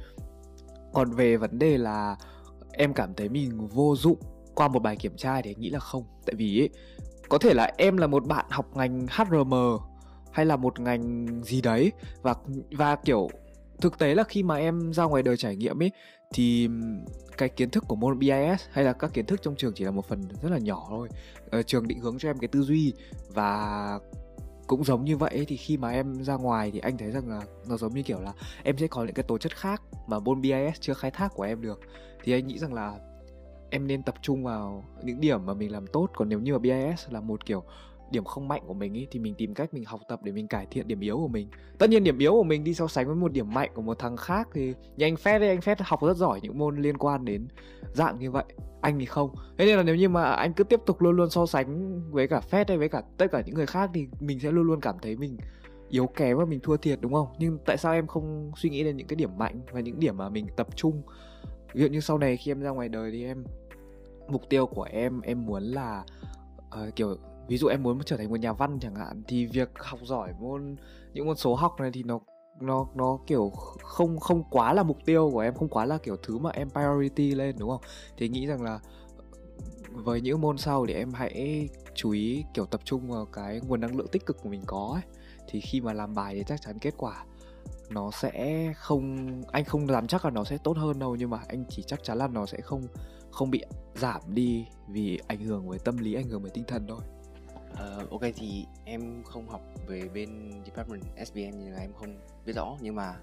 Còn 0.93 1.11
về 1.11 1.37
vấn 1.37 1.59
đề 1.59 1.77
là 1.77 2.15
em 2.71 2.93
cảm 2.93 3.13
thấy 3.13 3.29
mình 3.29 3.67
vô 3.67 3.95
dụng 3.95 4.19
qua 4.55 4.67
một 4.67 4.79
bài 4.79 4.95
kiểm 4.95 5.17
tra 5.17 5.41
thì 5.41 5.51
anh 5.51 5.59
nghĩ 5.59 5.69
là 5.69 5.79
không. 5.79 6.03
Tại 6.25 6.35
vì 6.35 6.61
ấy, 6.61 6.69
có 7.29 7.37
thể 7.37 7.53
là 7.53 7.71
em 7.77 7.97
là 7.97 8.07
một 8.07 8.25
bạn 8.25 8.45
học 8.49 8.77
ngành 8.77 9.07
HRM 9.07 9.53
hay 10.31 10.45
là 10.45 10.55
một 10.55 10.79
ngành 10.79 11.27
gì 11.43 11.61
đấy 11.61 11.91
và 12.21 12.35
và 12.71 12.95
kiểu 12.95 13.27
thực 13.81 13.99
tế 13.99 14.15
là 14.15 14.23
khi 14.23 14.43
mà 14.43 14.55
em 14.55 14.93
ra 14.93 15.03
ngoài 15.03 15.23
đời 15.23 15.37
trải 15.37 15.55
nghiệm 15.55 15.81
ấy 15.81 15.91
thì 16.33 16.69
cái 17.37 17.49
kiến 17.49 17.69
thức 17.69 17.83
của 17.87 17.95
môn 17.95 18.19
BIS 18.19 18.61
hay 18.71 18.83
là 18.83 18.93
các 18.93 19.13
kiến 19.13 19.25
thức 19.25 19.41
trong 19.41 19.55
trường 19.55 19.73
chỉ 19.75 19.85
là 19.85 19.91
một 19.91 20.05
phần 20.05 20.21
rất 20.41 20.49
là 20.51 20.57
nhỏ 20.57 20.85
thôi. 20.89 21.09
Ờ, 21.51 21.63
trường 21.63 21.87
định 21.87 21.99
hướng 21.99 22.17
cho 22.17 22.29
em 22.29 22.37
cái 22.37 22.47
tư 22.47 22.61
duy 22.61 22.93
và 23.29 23.99
cũng 24.67 24.83
giống 24.83 25.05
như 25.05 25.17
vậy 25.17 25.45
thì 25.47 25.57
khi 25.57 25.77
mà 25.77 25.91
em 25.91 26.23
ra 26.23 26.35
ngoài 26.35 26.71
thì 26.71 26.79
anh 26.79 26.97
thấy 26.97 27.11
rằng 27.11 27.29
là 27.29 27.41
nó 27.69 27.77
giống 27.77 27.93
như 27.93 28.03
kiểu 28.03 28.19
là 28.19 28.33
em 28.63 28.77
sẽ 28.77 28.87
có 28.87 29.03
những 29.03 29.13
cái 29.13 29.23
tố 29.23 29.37
chất 29.37 29.57
khác 29.57 29.81
mà 30.07 30.19
môn 30.19 30.41
BIS 30.41 30.79
chưa 30.79 30.93
khai 30.93 31.11
thác 31.11 31.31
của 31.35 31.43
em 31.43 31.61
được. 31.61 31.79
Thì 32.23 32.33
anh 32.33 32.47
nghĩ 32.47 32.57
rằng 32.57 32.73
là 32.73 32.99
em 33.69 33.87
nên 33.87 34.03
tập 34.03 34.15
trung 34.21 34.43
vào 34.43 34.83
những 35.03 35.21
điểm 35.21 35.45
mà 35.45 35.53
mình 35.53 35.71
làm 35.71 35.87
tốt. 35.87 36.09
Còn 36.15 36.29
nếu 36.29 36.39
như 36.39 36.53
mà 36.53 36.59
BIS 36.59 37.09
là 37.09 37.21
một 37.21 37.45
kiểu 37.45 37.63
điểm 38.11 38.23
không 38.23 38.47
mạnh 38.47 38.61
của 38.67 38.73
mình 38.73 38.93
ý, 38.93 39.07
thì 39.11 39.19
mình 39.19 39.35
tìm 39.37 39.53
cách 39.53 39.73
mình 39.73 39.85
học 39.85 40.01
tập 40.07 40.19
để 40.23 40.31
mình 40.31 40.47
cải 40.47 40.67
thiện 40.71 40.87
điểm 40.87 40.99
yếu 40.99 41.17
của 41.17 41.27
mình. 41.27 41.47
Tất 41.77 41.89
nhiên 41.89 42.03
điểm 42.03 42.17
yếu 42.17 42.31
của 42.31 42.43
mình 42.43 42.63
đi 42.63 42.73
so 42.73 42.87
sánh 42.87 43.07
với 43.07 43.15
một 43.15 43.31
điểm 43.31 43.53
mạnh 43.53 43.71
của 43.73 43.81
một 43.81 43.99
thằng 43.99 44.17
khác 44.17 44.49
thì 44.53 44.73
như 44.97 45.05
anh 45.05 45.15
Phép 45.15 45.39
ấy 45.39 45.49
anh 45.49 45.61
Phép 45.61 45.77
học 45.81 45.99
rất 46.01 46.17
giỏi 46.17 46.39
những 46.43 46.57
môn 46.57 46.77
liên 46.77 46.97
quan 46.97 47.25
đến 47.25 47.47
dạng 47.93 48.19
như 48.19 48.31
vậy. 48.31 48.45
Anh 48.81 48.99
thì 48.99 49.05
không. 49.05 49.35
Thế 49.57 49.65
nên 49.65 49.77
là 49.77 49.83
nếu 49.83 49.95
như 49.95 50.09
mà 50.09 50.23
anh 50.23 50.53
cứ 50.53 50.63
tiếp 50.63 50.79
tục 50.85 51.01
luôn 51.01 51.15
luôn 51.15 51.29
so 51.29 51.45
sánh 51.45 52.01
với 52.11 52.27
cả 52.27 52.39
Phép 52.39 52.67
hay 52.67 52.77
với 52.77 52.89
cả 52.89 53.01
tất 53.17 53.27
cả 53.31 53.41
những 53.45 53.55
người 53.55 53.65
khác 53.65 53.89
thì 53.93 54.07
mình 54.19 54.39
sẽ 54.39 54.51
luôn 54.51 54.67
luôn 54.67 54.81
cảm 54.81 54.95
thấy 55.01 55.17
mình 55.17 55.37
yếu 55.89 56.07
kém 56.07 56.37
và 56.37 56.45
mình 56.45 56.59
thua 56.59 56.77
thiệt 56.77 56.99
đúng 57.01 57.13
không? 57.13 57.27
Nhưng 57.39 57.57
tại 57.65 57.77
sao 57.77 57.93
em 57.93 58.07
không 58.07 58.51
suy 58.55 58.69
nghĩ 58.69 58.83
đến 58.83 58.97
những 58.97 59.07
cái 59.07 59.15
điểm 59.15 59.37
mạnh 59.37 59.61
và 59.71 59.79
những 59.79 59.99
điểm 59.99 60.17
mà 60.17 60.29
mình 60.29 60.47
tập 60.57 60.67
trung? 60.75 61.01
Ví 61.73 61.81
dụ 61.81 61.87
như 61.87 61.99
sau 61.99 62.17
này 62.17 62.37
khi 62.37 62.51
em 62.51 62.61
ra 62.61 62.69
ngoài 62.69 62.89
đời 62.89 63.11
thì 63.11 63.25
em 63.25 63.43
mục 64.27 64.41
tiêu 64.49 64.65
của 64.65 64.83
em 64.83 65.21
em 65.21 65.45
muốn 65.45 65.63
là 65.63 66.03
uh, 66.65 66.95
kiểu 66.95 67.17
ví 67.47 67.57
dụ 67.57 67.67
em 67.67 67.83
muốn 67.83 67.99
trở 68.05 68.17
thành 68.17 68.29
một 68.29 68.39
nhà 68.39 68.53
văn 68.53 68.79
chẳng 68.81 68.95
hạn, 68.95 69.23
thì 69.27 69.45
việc 69.45 69.69
học 69.75 69.99
giỏi 70.03 70.33
môn, 70.39 70.75
những 71.13 71.25
môn 71.25 71.37
số 71.37 71.55
học 71.55 71.75
này 71.79 71.91
thì 71.93 72.03
nó 72.03 72.19
nó 72.61 72.87
nó 72.95 73.19
kiểu 73.27 73.51
không 73.83 74.19
không 74.19 74.43
quá 74.49 74.73
là 74.73 74.83
mục 74.83 74.97
tiêu 75.05 75.29
của 75.33 75.39
em, 75.39 75.53
không 75.53 75.69
quá 75.69 75.85
là 75.85 75.97
kiểu 75.97 76.15
thứ 76.23 76.37
mà 76.37 76.49
em 76.49 76.69
priority 76.69 77.35
lên, 77.35 77.55
đúng 77.59 77.69
không? 77.69 77.81
Thì 78.17 78.29
nghĩ 78.29 78.47
rằng 78.47 78.61
là 78.61 78.79
với 79.91 80.21
những 80.21 80.41
môn 80.41 80.57
sau 80.57 80.85
thì 80.85 80.93
em 80.93 81.13
hãy 81.13 81.69
chú 81.95 82.11
ý 82.11 82.43
kiểu 82.53 82.65
tập 82.65 82.81
trung 82.83 83.11
vào 83.11 83.25
cái 83.25 83.61
nguồn 83.67 83.81
năng 83.81 83.95
lượng 83.95 84.07
tích 84.11 84.25
cực 84.25 84.37
của 84.43 84.49
mình 84.49 84.61
có 84.65 84.91
ấy. 84.93 85.03
Thì 85.47 85.59
khi 85.59 85.81
mà 85.81 85.93
làm 85.93 86.13
bài 86.13 86.35
thì 86.35 86.43
chắc 86.47 86.61
chắn 86.61 86.79
kết 86.79 86.93
quả 86.97 87.25
nó 87.89 88.11
sẽ 88.11 88.73
không, 88.77 89.27
anh 89.51 89.65
không 89.65 89.87
dám 89.87 90.07
chắc 90.07 90.25
là 90.25 90.31
nó 90.31 90.43
sẽ 90.43 90.57
tốt 90.63 90.77
hơn 90.77 90.99
đâu, 90.99 91.15
nhưng 91.15 91.29
mà 91.29 91.39
anh 91.47 91.65
chỉ 91.69 91.83
chắc 91.87 92.03
chắn 92.03 92.17
là 92.17 92.27
nó 92.27 92.45
sẽ 92.45 92.61
không 92.61 92.81
không 93.31 93.51
bị 93.51 93.63
giảm 93.95 94.21
đi 94.27 94.65
vì 94.87 95.19
ảnh 95.27 95.39
hưởng 95.39 95.67
với 95.67 95.79
tâm 95.79 95.97
lý, 95.97 96.13
ảnh 96.13 96.29
hưởng 96.29 96.41
với 96.41 96.51
tinh 96.51 96.63
thần 96.67 96.85
thôi. 96.87 97.01
Uh, 97.73 98.09
ok 98.09 98.21
thì 98.35 98.65
em 98.85 99.23
không 99.23 99.49
học 99.49 99.61
về 99.87 100.09
bên 100.13 100.51
department 100.65 101.01
SBM 101.25 101.59
nên 101.59 101.71
là 101.71 101.79
em 101.79 101.93
không 101.93 102.19
biết 102.45 102.53
rõ 102.55 102.77
nhưng 102.81 102.95
mà 102.95 103.19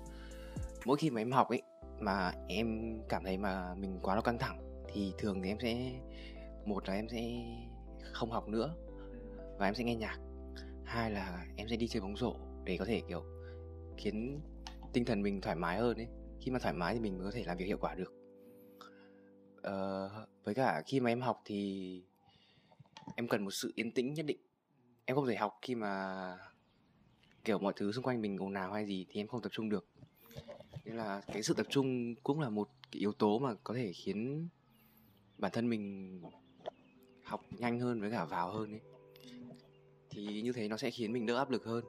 mỗi 0.84 0.96
khi 0.96 1.10
mà 1.10 1.20
em 1.20 1.32
học 1.32 1.48
ấy 1.48 1.62
mà 2.00 2.32
em 2.48 2.98
cảm 3.08 3.24
thấy 3.24 3.38
mà 3.38 3.74
mình 3.74 3.98
quá 4.02 4.14
là 4.14 4.20
căng 4.20 4.38
thẳng 4.38 4.82
thì 4.92 5.12
thường 5.18 5.42
thì 5.42 5.48
em 5.48 5.58
sẽ 5.60 5.92
một 6.64 6.88
là 6.88 6.94
em 6.94 7.08
sẽ 7.08 7.22
không 8.12 8.30
học 8.30 8.48
nữa 8.48 8.74
và 9.58 9.68
em 9.68 9.74
sẽ 9.74 9.84
nghe 9.84 9.94
nhạc. 9.94 10.18
Hai 10.84 11.10
là 11.10 11.46
em 11.56 11.68
sẽ 11.68 11.76
đi 11.76 11.88
chơi 11.88 12.00
bóng 12.00 12.16
rổ 12.16 12.36
để 12.64 12.76
có 12.78 12.84
thể 12.84 13.02
kiểu 13.08 13.22
khiến 13.96 14.40
tinh 14.92 15.04
thần 15.04 15.22
mình 15.22 15.40
thoải 15.40 15.56
mái 15.56 15.78
hơn 15.78 15.96
ấy. 15.96 16.08
Khi 16.40 16.50
mà 16.50 16.58
thoải 16.58 16.74
mái 16.74 16.94
thì 16.94 17.00
mình 17.00 17.18
mới 17.18 17.24
có 17.24 17.30
thể 17.34 17.44
làm 17.44 17.56
việc 17.56 17.64
hiệu 17.64 17.78
quả 17.80 17.94
được. 17.94 18.12
Uh, 19.58 20.28
với 20.44 20.54
cả 20.54 20.82
khi 20.86 21.00
mà 21.00 21.10
em 21.10 21.20
học 21.20 21.42
thì 21.44 22.02
em 23.16 23.28
cần 23.28 23.44
một 23.44 23.50
sự 23.50 23.72
yên 23.74 23.92
tĩnh 23.92 24.14
nhất 24.14 24.26
định. 24.26 24.38
Em 25.04 25.14
không 25.14 25.26
thể 25.26 25.36
học 25.36 25.58
khi 25.62 25.74
mà 25.74 26.36
kiểu 27.44 27.58
mọi 27.58 27.72
thứ 27.76 27.92
xung 27.92 28.04
quanh 28.04 28.20
mình 28.20 28.36
ồn 28.36 28.54
ào 28.54 28.72
hay 28.72 28.86
gì 28.86 29.06
thì 29.08 29.20
em 29.20 29.26
không 29.26 29.42
tập 29.42 29.52
trung 29.52 29.68
được. 29.68 29.86
Nên 30.84 30.96
là 30.96 31.20
cái 31.32 31.42
sự 31.42 31.54
tập 31.54 31.66
trung 31.70 32.14
cũng 32.22 32.40
là 32.40 32.48
một 32.48 32.68
cái 32.92 33.00
yếu 33.00 33.12
tố 33.12 33.38
mà 33.38 33.54
có 33.64 33.74
thể 33.74 33.92
khiến 33.92 34.48
bản 35.38 35.52
thân 35.54 35.68
mình 35.68 36.20
học 37.22 37.44
nhanh 37.50 37.80
hơn 37.80 38.00
với 38.00 38.10
cả 38.10 38.24
vào 38.24 38.52
hơn 38.52 38.72
ấy. 38.72 38.80
Thì 40.10 40.42
như 40.42 40.52
thế 40.52 40.68
nó 40.68 40.76
sẽ 40.76 40.90
khiến 40.90 41.12
mình 41.12 41.26
đỡ 41.26 41.36
áp 41.36 41.50
lực 41.50 41.64
hơn. 41.64 41.84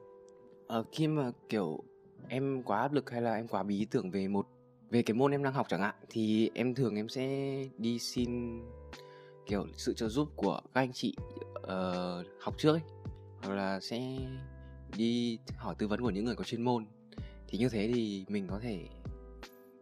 Ờ, 0.66 0.84
khi 0.92 1.08
mà 1.08 1.32
kiểu 1.48 1.84
em 2.28 2.62
quá 2.62 2.80
áp 2.80 2.92
lực 2.92 3.10
hay 3.10 3.22
là 3.22 3.34
em 3.34 3.48
quá 3.48 3.62
bí 3.62 3.86
tưởng 3.90 4.10
về 4.10 4.28
một 4.28 4.46
về 4.90 5.02
cái 5.02 5.14
môn 5.14 5.30
em 5.30 5.42
đang 5.42 5.52
học 5.52 5.66
chẳng 5.68 5.80
hạn 5.80 5.94
thì 6.08 6.50
em 6.54 6.74
thường 6.74 6.96
em 6.96 7.08
sẽ 7.08 7.56
đi 7.78 7.98
xin 7.98 8.60
kiểu 9.46 9.66
sự 9.76 9.94
trợ 9.94 10.08
giúp 10.08 10.28
của 10.36 10.60
các 10.74 10.80
anh 10.80 10.92
chị 10.92 11.14
uh, 11.58 12.26
học 12.40 12.54
trước 12.58 12.72
ấy. 12.72 12.82
Hoặc 13.42 13.54
là 13.54 13.80
sẽ 13.80 14.18
đi 14.96 15.38
hỏi 15.56 15.74
tư 15.78 15.88
vấn 15.88 16.00
của 16.00 16.10
những 16.10 16.24
người 16.24 16.36
có 16.36 16.44
chuyên 16.44 16.62
môn. 16.62 16.86
Thì 17.48 17.58
như 17.58 17.68
thế 17.68 17.90
thì 17.94 18.24
mình 18.28 18.46
có 18.50 18.58
thể 18.58 18.88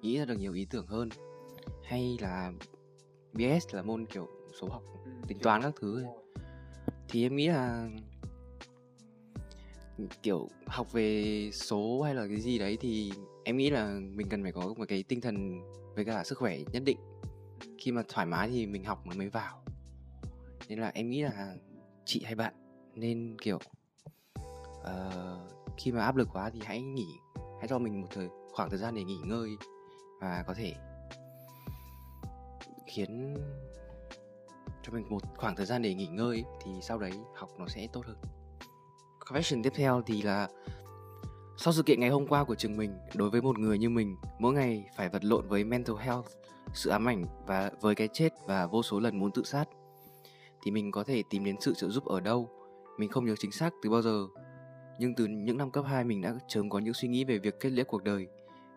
nghĩ 0.03 0.19
ra 0.19 0.25
được 0.25 0.38
nhiều 0.38 0.53
ý 0.53 0.65
tưởng 0.65 0.87
hơn. 0.87 1.09
Hay 1.85 2.17
là 2.21 2.53
BS 3.33 3.75
là 3.75 3.83
môn 3.83 4.07
kiểu 4.07 4.29
số 4.61 4.69
học 4.69 4.83
ừ, 5.05 5.11
tính 5.29 5.38
toán 5.38 5.62
các 5.62 5.75
thứ 5.81 6.03
ấy. 6.03 6.12
thì 7.09 7.23
em 7.23 7.37
nghĩ 7.37 7.49
là 7.49 7.91
kiểu 10.23 10.49
học 10.67 10.93
về 10.93 11.50
số 11.53 12.03
hay 12.03 12.15
là 12.15 12.27
cái 12.27 12.41
gì 12.41 12.59
đấy 12.59 12.77
thì 12.81 13.12
em 13.45 13.57
nghĩ 13.57 13.71
là 13.71 14.00
mình 14.15 14.29
cần 14.29 14.43
phải 14.43 14.53
có 14.53 14.75
một 14.77 14.85
cái 14.88 15.03
tinh 15.03 15.21
thần 15.21 15.61
với 15.95 16.05
cả 16.05 16.25
sức 16.25 16.38
khỏe 16.38 16.59
nhất 16.73 16.83
định 16.85 16.99
khi 17.79 17.93
mà 17.93 18.03
thoải 18.09 18.27
mái 18.27 18.49
thì 18.49 18.67
mình 18.67 18.85
học 18.85 19.07
mới 19.07 19.29
vào. 19.29 19.62
Nên 20.69 20.79
là 20.79 20.91
em 20.95 21.11
nghĩ 21.11 21.23
là 21.23 21.55
chị 22.05 22.23
hay 22.25 22.35
bạn 22.35 22.55
nên 22.95 23.37
kiểu 23.43 23.59
uh, 24.41 25.50
khi 25.77 25.93
mà 25.93 26.03
áp 26.03 26.17
lực 26.17 26.29
quá 26.33 26.50
thì 26.50 26.61
hãy 26.65 26.83
nghỉ 26.83 27.09
hãy 27.59 27.69
cho 27.69 27.79
mình 27.79 28.00
một 28.00 28.07
thời 28.11 28.29
khoảng 28.53 28.71
thời 28.71 28.79
gian 28.79 28.95
để 28.95 29.05
nghỉ 29.05 29.19
ngơi 29.25 29.57
và 30.21 30.45
có 30.47 30.55
thể 30.55 30.75
khiến 32.87 33.35
cho 34.83 34.93
mình 34.93 35.09
một 35.09 35.23
khoảng 35.37 35.57
thời 35.57 35.67
gian 35.67 35.83
để 35.83 35.95
nghỉ 35.95 36.07
ngơi 36.07 36.45
thì 36.65 36.71
sau 36.83 36.99
đấy 36.99 37.12
học 37.35 37.50
nó 37.59 37.67
sẽ 37.69 37.87
tốt 37.93 38.07
hơn. 38.07 38.17
Question 39.31 39.62
tiếp 39.62 39.73
theo 39.75 40.03
thì 40.07 40.23
là 40.23 40.49
sau 41.61 41.73
sự 41.73 41.83
kiện 41.83 42.00
ngày 42.00 42.11
hôm 42.11 42.27
qua 42.27 42.45
của 42.45 42.55
trường 42.55 42.77
mình, 42.77 42.93
đối 43.15 43.31
với 43.31 43.43
một 43.43 43.59
người 43.59 43.79
như 43.79 43.91
mình, 43.91 44.17
mỗi 44.38 44.53
ngày 44.53 44.85
phải 44.97 45.09
vật 45.09 45.25
lộn 45.25 45.49
với 45.49 45.65
mental 45.65 45.97
health, 45.97 46.27
sự 46.75 46.91
ám 46.91 47.09
ảnh 47.09 47.25
và 47.47 47.71
với 47.81 47.95
cái 47.95 48.09
chết 48.12 48.29
và 48.47 48.67
vô 48.67 48.83
số 48.83 49.00
lần 49.00 49.19
muốn 49.19 49.31
tự 49.33 49.43
sát. 49.45 49.65
Thì 50.62 50.71
mình 50.71 50.91
có 50.91 51.05
thể 51.05 51.23
tìm 51.31 51.45
đến 51.45 51.57
sự 51.61 51.75
trợ 51.75 51.88
giúp 51.88 52.05
ở 52.05 52.21
đâu? 52.21 52.50
Mình 52.99 53.11
không 53.11 53.25
nhớ 53.25 53.35
chính 53.38 53.53
xác 53.53 53.73
từ 53.83 53.91
bao 53.91 54.03
giờ. 54.03 54.27
Nhưng 54.99 55.15
từ 55.15 55.27
những 55.27 55.57
năm 55.57 55.71
cấp 55.71 55.85
2 55.88 56.05
mình 56.05 56.21
đã 56.21 56.35
chớm 56.49 56.71
có 56.71 56.79
những 56.79 56.95
suy 56.95 57.09
nghĩ 57.09 57.25
về 57.25 57.38
việc 57.38 57.61
kết 57.61 57.71
liễu 57.71 57.85
cuộc 57.85 58.05
đời 58.05 58.27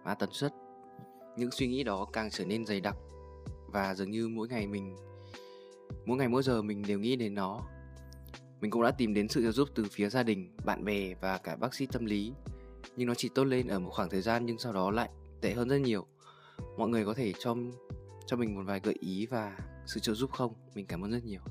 và 0.04 0.16
tần 0.16 0.30
suất. 0.32 0.54
Những 1.38 1.52
suy 1.52 1.68
nghĩ 1.68 1.84
đó 1.84 2.06
càng 2.14 2.30
trở 2.30 2.46
nên 2.46 2.66
dày 2.66 2.82
đặc 2.82 2.96
và 3.68 3.96
dường 3.96 4.12
như 4.12 4.28
mỗi 4.28 4.48
ngày 4.48 4.68
mình, 4.68 4.96
mỗi 6.06 6.18
ngày 6.18 6.28
mỗi 6.28 6.44
giờ 6.44 6.62
mình 6.62 6.84
đều 6.88 7.00
nghĩ 7.00 7.16
đến 7.16 7.36
nó. 7.36 7.62
Mình 8.62 8.72
cũng 8.72 8.84
đã 8.84 8.92
tìm 8.92 9.14
đến 9.14 9.28
sự 9.28 9.44
trợ 9.44 9.52
giúp 9.52 9.70
từ 9.76 9.86
phía 9.92 10.10
gia 10.10 10.24
đình, 10.24 10.56
bạn 10.66 10.84
bè 10.86 11.14
và 11.22 11.38
cả 11.38 11.56
bác 11.56 11.74
sĩ 11.74 11.86
tâm 11.86 12.06
lý 12.06 12.34
nhưng 13.02 13.08
nó 13.08 13.16
chỉ 13.16 13.30
tốt 13.30 13.44
lên 13.44 13.68
ở 13.68 13.80
một 13.80 13.90
khoảng 13.94 14.10
thời 14.10 14.22
gian 14.22 14.46
nhưng 14.46 14.58
sau 14.58 14.74
đó 14.74 14.92
lại 14.92 15.10
tệ 15.42 15.54
hơn 15.54 15.70
rất 15.70 15.78
nhiều. 15.78 16.06
Mọi 16.78 16.90
người 16.90 17.06
có 17.06 17.14
thể 17.14 17.34
cho 17.40 17.56
cho 18.26 18.38
mình 18.38 18.56
một 18.56 18.62
vài 18.66 18.80
gợi 18.84 18.96
ý 19.00 19.26
và 19.26 19.58
sự 19.86 20.00
trợ 20.00 20.14
giúp 20.14 20.32
không? 20.32 20.54
Mình 20.76 20.86
cảm 20.86 21.04
ơn 21.04 21.12
rất 21.12 21.24
nhiều. 21.24 21.42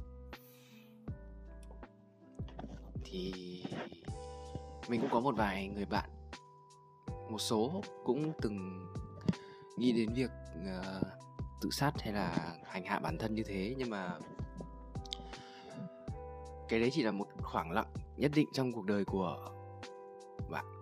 Thì 3.04 3.32
mình 4.88 5.00
cũng 5.00 5.10
có 5.10 5.20
một 5.20 5.34
vài 5.36 5.68
người 5.68 5.84
bạn. 5.84 6.10
Một 7.30 7.38
số 7.38 7.82
cũng 8.04 8.32
từng 8.42 8.86
nghĩ 9.78 9.92
đến 9.92 10.12
việc 10.14 10.30
uh, 10.58 11.06
tự 11.60 11.70
sát 11.70 11.92
hay 12.00 12.12
là 12.12 12.56
hành 12.64 12.84
hạ 12.84 12.98
bản 12.98 13.18
thân 13.18 13.34
như 13.34 13.42
thế. 13.46 13.74
Nhưng 13.78 13.90
mà 13.90 14.18
cái 16.68 16.80
đấy 16.80 16.90
chỉ 16.92 17.02
là 17.02 17.12
một 17.12 17.26
khoảng 17.42 17.70
lặng 17.70 17.92
nhất 18.16 18.30
định 18.34 18.48
trong 18.52 18.72
cuộc 18.72 18.84
đời 18.84 19.04
của 19.04 19.59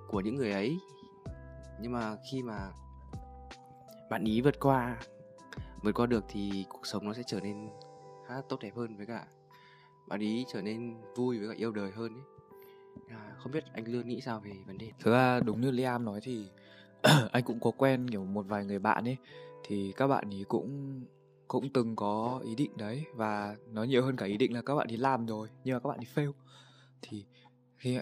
của 0.09 0.21
những 0.21 0.35
người 0.35 0.53
ấy. 0.53 0.79
Nhưng 1.81 1.93
mà 1.93 2.17
khi 2.31 2.43
mà 2.43 2.71
bạn 4.11 4.25
ý 4.25 4.41
vượt 4.41 4.61
qua 4.61 4.97
vượt 5.83 5.93
qua 5.95 6.07
được 6.07 6.25
thì 6.29 6.67
cuộc 6.69 6.87
sống 6.87 7.05
nó 7.05 7.13
sẽ 7.13 7.23
trở 7.27 7.41
nên 7.41 7.69
khá 8.27 8.35
tốt 8.49 8.59
đẹp 8.61 8.77
hơn 8.77 8.97
với 8.97 9.07
cả 9.07 9.27
bạn 10.07 10.21
ý 10.21 10.45
trở 10.53 10.63
nên 10.63 10.97
vui 11.17 11.39
với 11.39 11.49
cả 11.49 11.55
yêu 11.57 11.73
đời 11.73 11.91
hơn 11.91 12.15
ấy. 12.15 12.23
À, 13.09 13.35
không 13.39 13.53
biết 13.53 13.65
anh 13.73 13.85
lương 13.85 14.09
nghĩ 14.09 14.21
sao 14.21 14.41
về 14.41 14.53
vấn 14.67 14.79
đề 14.79 14.93
thực 15.01 15.13
ra 15.13 15.41
đúng 15.41 15.61
như 15.61 15.71
liam 15.71 16.05
nói 16.05 16.21
thì 16.23 16.47
anh 17.33 17.45
cũng 17.45 17.61
có 17.61 17.71
quen 17.71 18.11
kiểu 18.11 18.25
một 18.25 18.47
vài 18.49 18.65
người 18.65 18.79
bạn 18.79 19.05
ấy. 19.05 19.17
Thì 19.65 19.93
các 19.97 20.07
bạn 20.07 20.31
ý 20.31 20.45
cũng 20.49 21.01
cũng 21.49 21.69
từng 21.73 21.97
có 21.97 22.41
ý 22.45 22.55
định 22.55 22.71
đấy. 22.77 23.05
Và 23.15 23.57
nó 23.73 23.83
nhiều 23.83 24.05
hơn 24.05 24.17
cả 24.17 24.27
ý 24.27 24.37
định 24.37 24.55
là 24.55 24.63
các 24.63 24.75
bạn 24.75 24.87
đi 24.87 24.97
làm 24.97 25.27
rồi 25.27 25.49
nhưng 25.65 25.75
mà 25.75 25.81
các 25.81 25.89
bạn 25.89 26.01
đi 26.01 26.07
fail. 26.15 26.33
Thì 27.03 27.25
khi 27.77 27.99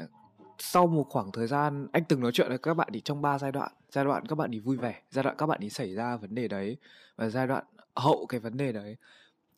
sau 0.58 0.86
một 0.86 1.06
khoảng 1.10 1.32
thời 1.32 1.46
gian 1.46 1.88
anh 1.92 2.04
từng 2.08 2.20
nói 2.20 2.32
chuyện 2.32 2.48
với 2.48 2.58
các 2.58 2.74
bạn 2.74 2.88
thì 2.92 3.00
trong 3.00 3.22
ba 3.22 3.38
giai 3.38 3.52
đoạn. 3.52 3.72
Giai 3.90 4.04
đoạn 4.04 4.26
các 4.26 4.34
bạn 4.34 4.50
đi 4.50 4.58
vui 4.58 4.76
vẻ 4.76 5.02
giai 5.10 5.22
đoạn 5.22 5.36
các 5.38 5.46
bạn 5.46 5.60
đi 5.60 5.70
xảy 5.70 5.94
ra 5.94 6.16
vấn 6.16 6.34
đề 6.34 6.48
đấy 6.48 6.76
và 7.16 7.28
giai 7.28 7.46
đoạn 7.46 7.64
hậu 7.96 8.26
cái 8.26 8.40
vấn 8.40 8.56
đề 8.56 8.72
đấy. 8.72 8.96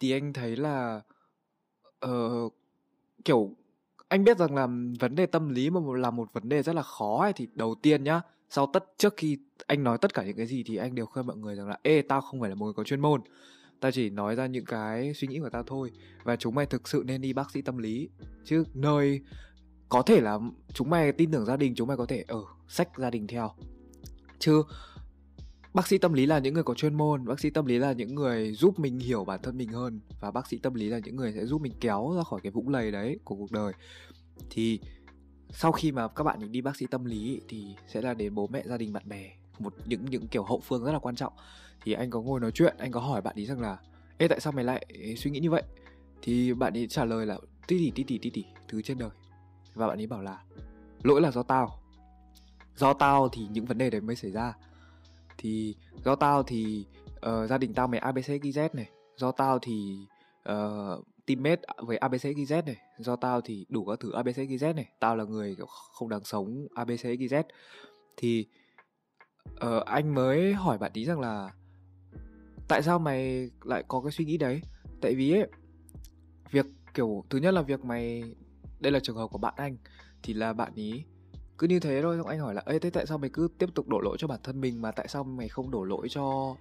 Thì 0.00 0.12
anh 0.12 0.32
thấy 0.32 0.56
là 0.56 1.00
uh, 2.06 2.52
kiểu 3.24 3.50
anh 4.08 4.24
biết 4.24 4.38
rằng 4.38 4.54
là 4.54 4.68
vấn 5.00 5.14
đề 5.14 5.26
tâm 5.26 5.48
lý 5.48 5.70
mà 5.70 5.80
là 5.96 6.10
một 6.10 6.32
vấn 6.32 6.48
đề 6.48 6.62
rất 6.62 6.74
là 6.74 6.82
khó 6.82 7.18
ấy, 7.22 7.32
thì 7.32 7.48
đầu 7.54 7.74
tiên 7.82 8.04
nhá 8.04 8.20
sau 8.50 8.66
tất 8.72 8.84
trước 8.98 9.14
khi 9.16 9.38
anh 9.66 9.84
nói 9.84 9.98
tất 9.98 10.14
cả 10.14 10.22
những 10.22 10.36
cái 10.36 10.46
gì 10.46 10.62
thì 10.66 10.76
anh 10.76 10.94
đều 10.94 11.06
khuyên 11.06 11.26
mọi 11.26 11.36
người 11.36 11.54
rằng 11.54 11.68
là 11.68 11.78
ê 11.82 12.02
tao 12.02 12.20
không 12.20 12.40
phải 12.40 12.48
là 12.48 12.54
một 12.54 12.64
người 12.64 12.74
có 12.74 12.84
chuyên 12.84 13.00
môn. 13.00 13.20
Tao 13.80 13.90
chỉ 13.90 14.10
nói 14.10 14.34
ra 14.34 14.46
những 14.46 14.64
cái 14.64 15.14
suy 15.14 15.28
nghĩ 15.28 15.38
của 15.40 15.50
tao 15.50 15.62
thôi 15.62 15.92
và 16.24 16.36
chúng 16.36 16.54
mày 16.54 16.66
thực 16.66 16.88
sự 16.88 17.02
nên 17.06 17.20
đi 17.20 17.32
bác 17.32 17.50
sĩ 17.50 17.62
tâm 17.62 17.78
lý. 17.78 18.08
Chứ 18.44 18.64
nơi 18.74 19.20
có 19.88 20.02
thể 20.02 20.20
là 20.20 20.38
chúng 20.74 20.90
mày 20.90 21.12
tin 21.12 21.30
tưởng 21.30 21.44
gia 21.44 21.56
đình 21.56 21.74
chúng 21.74 21.88
mày 21.88 21.96
có 21.96 22.06
thể 22.06 22.24
ờ, 22.28 22.36
ở 22.36 22.40
ừ, 22.40 22.44
sách 22.68 22.88
gia 22.96 23.10
đình 23.10 23.26
theo. 23.26 23.50
Chứ 24.38 24.62
bác 25.74 25.86
sĩ 25.86 25.98
tâm 25.98 26.12
lý 26.12 26.26
là 26.26 26.38
những 26.38 26.54
người 26.54 26.62
có 26.62 26.74
chuyên 26.74 26.94
môn 26.94 27.24
bác 27.24 27.40
sĩ 27.40 27.50
tâm 27.50 27.66
lý 27.66 27.78
là 27.78 27.92
những 27.92 28.14
người 28.14 28.52
giúp 28.52 28.78
mình 28.78 28.98
hiểu 28.98 29.24
bản 29.24 29.40
thân 29.42 29.58
mình 29.58 29.68
hơn 29.68 30.00
và 30.20 30.30
bác 30.30 30.46
sĩ 30.46 30.58
tâm 30.58 30.74
lý 30.74 30.88
là 30.88 30.98
những 30.98 31.16
người 31.16 31.32
sẽ 31.32 31.46
giúp 31.46 31.60
mình 31.60 31.72
kéo 31.80 32.14
ra 32.16 32.22
khỏi 32.22 32.40
cái 32.42 32.52
vũng 32.52 32.68
lầy 32.68 32.90
đấy 32.90 33.18
của 33.24 33.34
cuộc 33.34 33.52
đời. 33.52 33.72
Thì 34.50 34.80
sau 35.50 35.72
khi 35.72 35.92
mà 35.92 36.08
các 36.08 36.24
bạn 36.24 36.52
đi 36.52 36.60
bác 36.60 36.76
sĩ 36.76 36.86
tâm 36.90 37.04
lý 37.04 37.40
thì 37.48 37.64
sẽ 37.86 38.02
là 38.02 38.14
đến 38.14 38.34
bố 38.34 38.46
mẹ 38.46 38.62
gia 38.66 38.76
đình 38.76 38.92
bạn 38.92 39.08
bè 39.08 39.30
một 39.58 39.74
những 39.86 40.04
những 40.04 40.28
kiểu 40.28 40.44
hậu 40.44 40.60
phương 40.60 40.84
rất 40.84 40.92
là 40.92 40.98
quan 40.98 41.16
trọng. 41.16 41.32
Thì 41.84 41.92
anh 41.92 42.10
có 42.10 42.20
ngồi 42.20 42.40
nói 42.40 42.50
chuyện 42.52 42.74
anh 42.78 42.92
có 42.92 43.00
hỏi 43.00 43.22
bạn 43.22 43.36
ý 43.36 43.46
rằng 43.46 43.60
là 43.60 43.76
ê 44.18 44.28
tại 44.28 44.40
sao 44.40 44.52
mày 44.52 44.64
lại 44.64 44.86
suy 45.16 45.30
nghĩ 45.30 45.40
như 45.40 45.50
vậy? 45.50 45.62
Thì 46.22 46.54
bạn 46.54 46.72
ấy 46.72 46.86
trả 46.86 47.04
lời 47.04 47.26
là 47.26 47.38
tí 47.66 47.78
tỉ 47.78 47.90
tí 47.90 48.04
tỉ 48.04 48.18
tí 48.18 48.30
tỉ 48.30 48.44
thứ 48.68 48.82
trên 48.82 48.98
đời 48.98 49.10
và 49.78 49.86
bạn 49.86 50.00
ấy 50.00 50.06
bảo 50.06 50.22
là 50.22 50.42
lỗi 51.02 51.20
là 51.20 51.30
do 51.30 51.42
tao. 51.42 51.80
Do 52.76 52.92
tao 52.92 53.28
thì 53.28 53.46
những 53.50 53.64
vấn 53.64 53.78
đề 53.78 53.90
đấy 53.90 54.00
mới 54.00 54.16
xảy 54.16 54.30
ra. 54.30 54.54
Thì 55.38 55.76
do 56.04 56.14
tao 56.14 56.42
thì 56.42 56.86
uh, 57.16 57.48
gia 57.48 57.58
đình 57.58 57.74
tao 57.74 57.88
mày 57.88 58.00
abc 58.00 58.26
gz 58.26 58.68
này. 58.72 58.90
Do 59.16 59.32
tao 59.32 59.58
thì 59.58 60.06
uh, 60.52 61.04
teammate 61.26 61.62
với 61.76 61.96
abc 61.96 62.22
gz 62.22 62.64
này. 62.64 62.76
Do 62.98 63.16
tao 63.16 63.40
thì 63.40 63.66
đủ 63.68 63.84
các 63.84 64.00
thứ 64.00 64.12
abc 64.12 64.36
gz 64.36 64.74
này. 64.74 64.88
Tao 65.00 65.16
là 65.16 65.24
người 65.24 65.56
không 65.92 66.08
đáng 66.08 66.24
sống 66.24 66.66
abc 66.74 67.04
gz 67.04 67.42
thì 68.16 68.46
uh, 69.66 69.84
anh 69.84 70.14
mới 70.14 70.54
hỏi 70.54 70.78
bạn 70.78 70.90
ý 70.94 71.04
rằng 71.04 71.20
là 71.20 71.50
tại 72.68 72.82
sao 72.82 72.98
mày 72.98 73.50
lại 73.64 73.84
có 73.88 74.00
cái 74.00 74.12
suy 74.12 74.24
nghĩ 74.24 74.36
đấy? 74.36 74.60
Tại 75.00 75.14
vì 75.14 75.32
ấy 75.32 75.48
việc 76.50 76.66
kiểu 76.94 77.24
thứ 77.30 77.38
nhất 77.38 77.54
là 77.54 77.62
việc 77.62 77.84
mày 77.84 78.22
đây 78.80 78.92
là 78.92 79.00
trường 79.00 79.16
hợp 79.16 79.26
của 79.26 79.38
bạn 79.38 79.54
anh. 79.56 79.76
Thì 80.22 80.34
là 80.34 80.52
bạn 80.52 80.72
ý. 80.74 81.04
Cứ 81.58 81.66
như 81.66 81.80
thế 81.80 82.02
thôi, 82.02 82.16
xong 82.18 82.26
anh 82.26 82.38
hỏi 82.38 82.54
là, 82.54 82.62
ê, 82.66 82.78
thế 82.78 82.90
tại 82.90 83.06
sao 83.06 83.18
mày 83.18 83.30
cứ 83.32 83.48
tiếp 83.58 83.68
tục 83.74 83.88
đổ 83.88 84.00
lỗi 84.00 84.16
cho 84.20 84.26
bản 84.26 84.40
thân 84.42 84.60
mình 84.60 84.82
mà 84.82 84.90
tại 84.90 85.08
sao 85.08 85.24
mày 85.24 85.48
không 85.48 85.70
đổ 85.70 85.84
lỗi 85.84 86.08
cho 86.10 86.56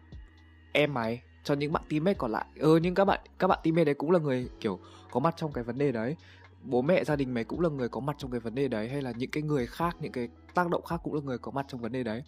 em 0.72 0.94
mày, 0.94 1.22
cho 1.44 1.54
những 1.54 1.74
bạn 1.74 1.84
teammate 1.90 2.18
còn 2.18 2.32
lại? 2.32 2.46
Ừ 2.56 2.80
nhưng 2.84 2.96
các 2.96 3.06
bạn 3.06 3.20
các 3.40 3.48
bạn 3.48 3.60
teammate 3.64 3.86
đấy 3.86 3.96
cũng 3.96 4.12
là 4.12 4.20
người, 4.20 4.50
kiểu, 4.60 4.80
có 5.12 5.20
mặt 5.20 5.34
trong 5.38 5.54
cái 5.54 5.64
vấn 5.64 5.78
đề 5.78 5.92
đấy. 5.92 6.16
Bố 6.64 6.82
mẹ 6.82 7.04
gia 7.04 7.16
đình 7.16 7.34
mày 7.34 7.44
cũng 7.44 7.60
là 7.60 7.70
người 7.70 7.90
có 7.90 8.00
mặt 8.00 8.16
trong 8.20 8.32
cái 8.32 8.40
vấn 8.40 8.56
đề 8.56 8.68
đấy, 8.68 8.90
hay 8.90 9.02
là 9.02 9.12
những 9.12 9.32
cái 9.32 9.44
người 9.44 9.68
khác, 9.68 9.98
những 10.00 10.12
cái 10.12 10.30
tác 10.54 10.70
động 10.70 10.86
khác 10.86 11.02
cũng 11.04 11.14
là 11.14 11.22
người 11.24 11.38
có 11.38 11.52
mặt 11.52 11.66
trong 11.70 11.82
vấn 11.82 11.92
đề 11.92 12.04
đấy. 12.04 12.24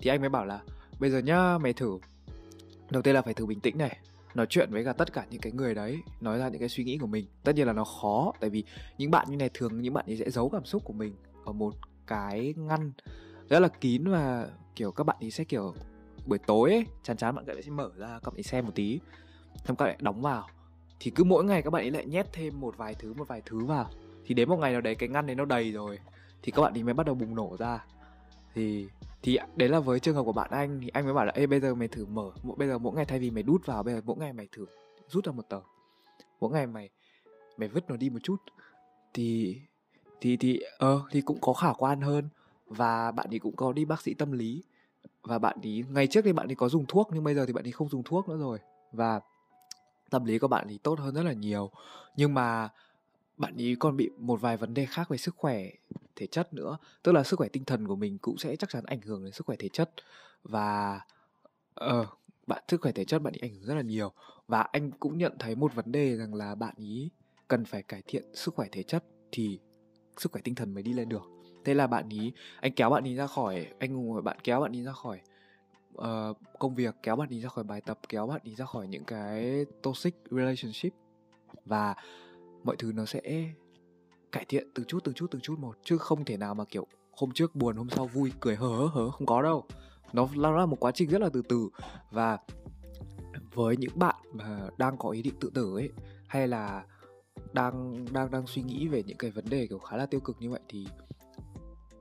Thì 0.00 0.10
anh 0.10 0.20
mới 0.20 0.28
bảo 0.28 0.46
là, 0.46 0.60
bây 1.00 1.10
giờ 1.10 1.18
nhá, 1.18 1.58
mày 1.58 1.72
thử. 1.72 1.98
Đầu 2.90 3.02
tiên 3.02 3.14
là 3.14 3.22
phải 3.22 3.34
thử 3.34 3.46
bình 3.46 3.60
tĩnh 3.60 3.78
này 3.78 3.98
nói 4.34 4.46
chuyện 4.50 4.68
với 4.72 4.84
cả 4.84 4.92
tất 4.92 5.12
cả 5.12 5.26
những 5.30 5.40
cái 5.40 5.52
người 5.52 5.74
đấy 5.74 5.98
nói 6.20 6.38
ra 6.38 6.48
những 6.48 6.60
cái 6.60 6.68
suy 6.68 6.84
nghĩ 6.84 6.98
của 6.98 7.06
mình. 7.06 7.26
Tất 7.44 7.54
nhiên 7.54 7.66
là 7.66 7.72
nó 7.72 7.84
khó 7.84 8.32
tại 8.40 8.50
vì 8.50 8.64
những 8.98 9.10
bạn 9.10 9.26
như 9.30 9.36
này 9.36 9.50
thường 9.54 9.80
những 9.80 9.94
bạn 9.94 10.04
ấy 10.06 10.16
sẽ 10.16 10.30
giấu 10.30 10.48
cảm 10.48 10.64
xúc 10.64 10.82
của 10.84 10.92
mình 10.92 11.14
ở 11.44 11.52
một 11.52 11.74
cái 12.06 12.54
ngăn 12.56 12.92
rất 13.48 13.60
là 13.60 13.68
kín 13.68 14.04
và 14.04 14.48
kiểu 14.76 14.92
các 14.92 15.04
bạn 15.04 15.16
ấy 15.20 15.30
sẽ 15.30 15.44
kiểu 15.44 15.74
buổi 16.26 16.38
tối 16.38 16.70
ấy, 16.70 16.86
chán 17.02 17.16
chán 17.16 17.34
bạn 17.34 17.44
sẽ 17.64 17.70
mở 17.70 17.90
ra 17.96 18.20
các 18.24 18.34
bạn 18.34 18.42
xem 18.42 18.64
một 18.64 18.72
tí 18.74 19.00
xong 19.64 19.76
các 19.76 19.84
bạn 19.84 19.96
đóng 20.00 20.22
vào. 20.22 20.48
Thì 21.00 21.10
cứ 21.10 21.24
mỗi 21.24 21.44
ngày 21.44 21.62
các 21.62 21.70
bạn 21.70 21.82
ấy 21.82 21.90
lại 21.90 22.06
nhét 22.06 22.32
thêm 22.32 22.60
một 22.60 22.76
vài 22.76 22.94
thứ 22.94 23.14
một 23.14 23.28
vài 23.28 23.42
thứ 23.46 23.64
vào. 23.64 23.90
Thì 24.26 24.34
đến 24.34 24.48
một 24.48 24.56
ngày 24.56 24.72
nào 24.72 24.80
đấy 24.80 24.94
cái 24.94 25.08
ngăn 25.08 25.26
đấy 25.26 25.36
nó 25.36 25.44
đầy 25.44 25.72
rồi 25.72 25.98
thì 26.42 26.52
các 26.52 26.62
bạn 26.62 26.72
ấy 26.72 26.82
mới 26.82 26.94
bắt 26.94 27.06
đầu 27.06 27.14
bùng 27.14 27.34
nổ 27.34 27.56
ra. 27.58 27.84
Thì 28.54 28.86
thì 29.24 29.38
đấy 29.56 29.68
là 29.68 29.80
với 29.80 30.00
trường 30.00 30.14
hợp 30.14 30.22
của 30.22 30.32
bạn 30.32 30.50
anh, 30.50 30.80
thì 30.80 30.88
anh 30.88 31.04
mới 31.04 31.14
bảo 31.14 31.24
là, 31.24 31.32
ê, 31.34 31.46
bây 31.46 31.60
giờ 31.60 31.74
mày 31.74 31.88
thử 31.88 32.06
mở 32.06 32.30
bây 32.56 32.68
giờ 32.68 32.78
mỗi 32.78 32.94
ngày 32.94 33.04
thay 33.04 33.18
vì 33.18 33.30
mày 33.30 33.42
đút 33.42 33.66
vào, 33.66 33.82
bây 33.82 33.94
giờ 33.94 34.00
mỗi 34.04 34.16
ngày 34.16 34.32
mày 34.32 34.48
thử 34.52 34.66
rút 35.08 35.24
ra 35.24 35.32
một 35.32 35.48
tờ, 35.48 35.60
mỗi 36.40 36.50
ngày 36.52 36.66
mày 36.66 36.90
mày 37.56 37.68
vứt 37.68 37.84
nó 37.88 37.96
đi 37.96 38.10
một 38.10 38.18
chút. 38.22 38.36
Thì 39.14 39.60
thì 40.20 40.36
thì 40.36 40.60
ờ 40.78 41.00
thì 41.10 41.20
cũng 41.20 41.38
có 41.40 41.52
khả 41.52 41.72
quan 41.72 42.00
hơn 42.00 42.28
và 42.66 43.10
bạn 43.10 43.26
ấy 43.30 43.38
cũng 43.38 43.56
có 43.56 43.72
đi 43.72 43.84
bác 43.84 44.02
sĩ 44.02 44.14
tâm 44.14 44.32
lý 44.32 44.62
và 45.22 45.38
bạn 45.38 45.56
ấy 45.62 45.84
ngày 45.90 46.06
trước 46.06 46.20
thì 46.24 46.32
bạn 46.32 46.46
ấy 46.48 46.54
có 46.54 46.68
dùng 46.68 46.84
thuốc 46.88 47.08
nhưng 47.12 47.24
bây 47.24 47.34
giờ 47.34 47.46
thì 47.46 47.52
bạn 47.52 47.66
ấy 47.66 47.72
không 47.72 47.88
dùng 47.88 48.02
thuốc 48.02 48.28
nữa 48.28 48.36
rồi 48.36 48.58
và 48.92 49.20
tâm 50.10 50.24
lý 50.24 50.38
của 50.38 50.48
bạn 50.48 50.66
thì 50.68 50.78
tốt 50.78 50.98
hơn 50.98 51.14
rất 51.14 51.22
là 51.22 51.32
nhiều. 51.32 51.70
Nhưng 52.16 52.34
mà 52.34 52.68
bạn 53.36 53.56
ấy 53.56 53.76
còn 53.80 53.96
bị 53.96 54.10
một 54.18 54.40
vài 54.40 54.56
vấn 54.56 54.74
đề 54.74 54.86
khác 54.86 55.08
về 55.08 55.16
sức 55.16 55.34
khỏe 55.36 55.70
thể 56.16 56.26
chất 56.26 56.54
nữa. 56.54 56.78
Tức 57.02 57.12
là 57.12 57.22
sức 57.22 57.36
khỏe 57.36 57.48
tinh 57.48 57.64
thần 57.64 57.88
của 57.88 57.96
mình 57.96 58.18
cũng 58.18 58.38
sẽ 58.38 58.56
chắc 58.56 58.70
chắn 58.70 58.84
ảnh 58.84 59.00
hưởng 59.00 59.24
đến 59.24 59.32
sức 59.32 59.46
khỏe 59.46 59.56
thể 59.58 59.68
chất. 59.68 59.90
Và 60.42 61.00
ờ 61.74 62.00
uh, 62.00 62.08
bạn 62.46 62.62
sức 62.68 62.80
khỏe 62.80 62.92
thể 62.92 63.04
chất 63.04 63.18
bạn 63.18 63.32
ấy 63.32 63.48
ảnh 63.48 63.54
hưởng 63.54 63.64
rất 63.64 63.74
là 63.74 63.82
nhiều. 63.82 64.12
Và 64.48 64.60
anh 64.60 64.90
cũng 64.90 65.18
nhận 65.18 65.32
thấy 65.38 65.54
một 65.54 65.74
vấn 65.74 65.92
đề 65.92 66.16
rằng 66.16 66.34
là 66.34 66.54
bạn 66.54 66.74
ý 66.76 67.10
cần 67.48 67.64
phải 67.64 67.82
cải 67.82 68.02
thiện 68.06 68.34
sức 68.34 68.54
khỏe 68.54 68.68
thể 68.72 68.82
chất 68.82 69.04
thì 69.32 69.58
sức 70.16 70.32
khỏe 70.32 70.40
tinh 70.44 70.54
thần 70.54 70.74
mới 70.74 70.82
đi 70.82 70.92
lên 70.92 71.08
được. 71.08 71.22
Thế 71.64 71.74
là 71.74 71.86
bạn 71.86 72.08
ý 72.08 72.32
anh 72.60 72.72
kéo 72.72 72.90
bạn 72.90 73.04
ý 73.04 73.14
ra 73.14 73.26
khỏi 73.26 73.66
anh 73.78 74.06
ngồi 74.06 74.22
bạn 74.22 74.36
kéo 74.44 74.60
bạn 74.60 74.72
ý 74.72 74.82
ra 74.82 74.92
khỏi 74.92 75.20
uh, 75.98 76.36
công 76.58 76.74
việc 76.74 76.94
kéo 77.02 77.16
bạn 77.16 77.28
ý 77.28 77.40
ra 77.40 77.48
khỏi 77.48 77.64
bài 77.64 77.80
tập 77.80 77.98
kéo 78.08 78.26
bạn 78.26 78.40
ý 78.44 78.54
ra 78.54 78.64
khỏi 78.64 78.88
những 78.88 79.04
cái 79.04 79.64
toxic 79.82 80.14
relationship. 80.30 80.92
Và 81.64 81.94
mọi 82.64 82.76
thứ 82.76 82.92
nó 82.92 83.04
sẽ 83.04 83.50
cải 84.34 84.44
thiện 84.48 84.68
từ 84.74 84.84
chút 84.84 85.04
từ 85.04 85.12
chút 85.12 85.26
từ 85.30 85.38
chút 85.42 85.58
một. 85.58 85.76
Chứ 85.84 85.98
không 85.98 86.24
thể 86.24 86.36
nào 86.36 86.54
mà, 86.54 86.64
kiểu, 86.64 86.86
hôm 87.12 87.30
trước 87.30 87.54
buồn, 87.54 87.76
hôm 87.76 87.88
sau 87.90 88.06
vui, 88.06 88.32
cười 88.40 88.56
hớ 88.56 88.68
hớ 88.68 88.86
hớ, 88.86 89.10
không 89.10 89.26
có 89.26 89.42
đâu. 89.42 89.64
Nó 90.12 90.28
là 90.56 90.66
một 90.66 90.76
quá 90.80 90.92
trình 90.94 91.10
rất 91.10 91.20
là 91.20 91.28
từ 91.32 91.42
từ. 91.48 91.68
Và 92.10 92.38
với 93.54 93.76
những 93.76 93.98
bạn 93.98 94.14
mà 94.32 94.68
đang 94.78 94.96
có 94.98 95.10
ý 95.10 95.22
định 95.22 95.34
tự 95.40 95.50
tử 95.54 95.74
ấy, 95.74 95.90
hay 96.26 96.48
là 96.48 96.84
đang 97.52 98.04
đang 98.12 98.30
đang 98.30 98.46
suy 98.46 98.62
nghĩ 98.62 98.88
về 98.88 99.02
những 99.02 99.16
cái 99.16 99.30
vấn 99.30 99.44
đề, 99.50 99.66
kiểu, 99.66 99.78
khá 99.78 99.96
là 99.96 100.06
tiêu 100.06 100.20
cực 100.20 100.36
như 100.40 100.50
vậy, 100.50 100.60
thì 100.68 100.86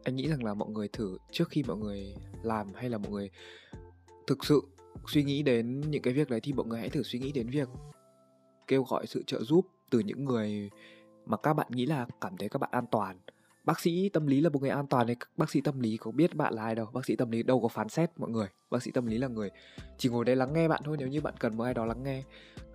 anh 0.03 0.15
nghĩ 0.15 0.27
rằng 0.27 0.43
là 0.43 0.53
mọi 0.53 0.69
người 0.69 0.87
thử, 0.87 1.17
trước 1.31 1.49
khi 1.49 1.63
mọi 1.67 1.77
người 1.77 2.15
làm 2.43 2.73
hay 2.73 2.89
là 2.89 2.97
mọi 2.97 3.11
người 3.11 3.29
thực 4.27 4.45
sự 4.45 4.61
suy 5.07 5.23
nghĩ 5.23 5.43
đến 5.43 5.81
những 5.81 6.01
cái 6.01 6.13
việc 6.13 6.29
đấy, 6.29 6.39
thì 6.43 6.53
mọi 6.53 6.65
người 6.65 6.79
hãy 6.79 6.89
thử 6.89 7.03
suy 7.03 7.19
nghĩ 7.19 7.31
đến 7.31 7.49
việc 7.49 7.69
kêu 8.67 8.83
gọi 8.83 9.07
sự 9.07 9.23
trợ 9.27 9.43
giúp 9.43 9.67
từ 9.89 9.99
những 9.99 10.25
người 10.25 10.69
mà 11.25 11.37
các 11.37 11.53
bạn 11.53 11.67
nghĩ 11.69 11.85
là 11.85 12.05
cảm 12.21 12.37
thấy 12.37 12.49
các 12.49 12.59
bạn 12.59 12.69
an 12.73 12.85
toàn. 12.91 13.17
Bác 13.63 13.79
sĩ 13.79 14.09
tâm 14.09 14.27
lý 14.27 14.41
là 14.41 14.49
một 14.49 14.61
người 14.61 14.69
an 14.69 14.87
toàn 14.87 15.07
đấy. 15.07 15.15
Bác 15.37 15.49
sĩ 15.49 15.61
tâm 15.61 15.79
lý 15.79 15.97
có 15.97 16.11
biết 16.11 16.35
bạn 16.35 16.53
là 16.53 16.63
ai 16.63 16.75
đâu. 16.75 16.87
Bác 16.93 17.05
sĩ 17.05 17.15
tâm 17.15 17.31
lý 17.31 17.43
đâu 17.43 17.61
có 17.61 17.67
phán 17.67 17.89
xét 17.89 18.11
mọi 18.17 18.29
người. 18.29 18.47
Bác 18.69 18.83
sĩ 18.83 18.91
tâm 18.91 19.05
lý 19.05 19.17
là 19.17 19.27
người 19.27 19.49
chỉ 19.97 20.09
ngồi 20.09 20.25
đây 20.25 20.35
lắng 20.35 20.53
nghe 20.53 20.67
bạn 20.67 20.81
thôi. 20.85 20.97
Nếu 20.99 21.07
như 21.07 21.21
bạn 21.21 21.33
cần 21.39 21.57
một 21.57 21.63
ai 21.63 21.73
đó 21.73 21.85
lắng 21.85 22.03
nghe 22.03 22.23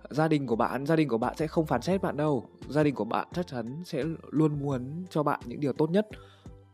gia 0.09 0.27
đình 0.27 0.47
của 0.47 0.55
bạn 0.55 0.85
gia 0.85 0.95
đình 0.95 1.07
của 1.07 1.17
bạn 1.17 1.37
sẽ 1.37 1.47
không 1.47 1.65
phán 1.65 1.81
xét 1.81 2.01
bạn 2.01 2.17
đâu. 2.17 2.49
Gia 2.69 2.83
đình 2.83 2.95
của 2.95 3.05
bạn 3.05 3.27
chắc 3.33 3.47
chắn 3.47 3.83
sẽ 3.85 4.03
luôn 4.29 4.59
muốn 4.59 5.05
cho 5.09 5.23
bạn 5.23 5.39
những 5.45 5.59
điều 5.59 5.73
tốt 5.73 5.89
nhất. 5.91 6.07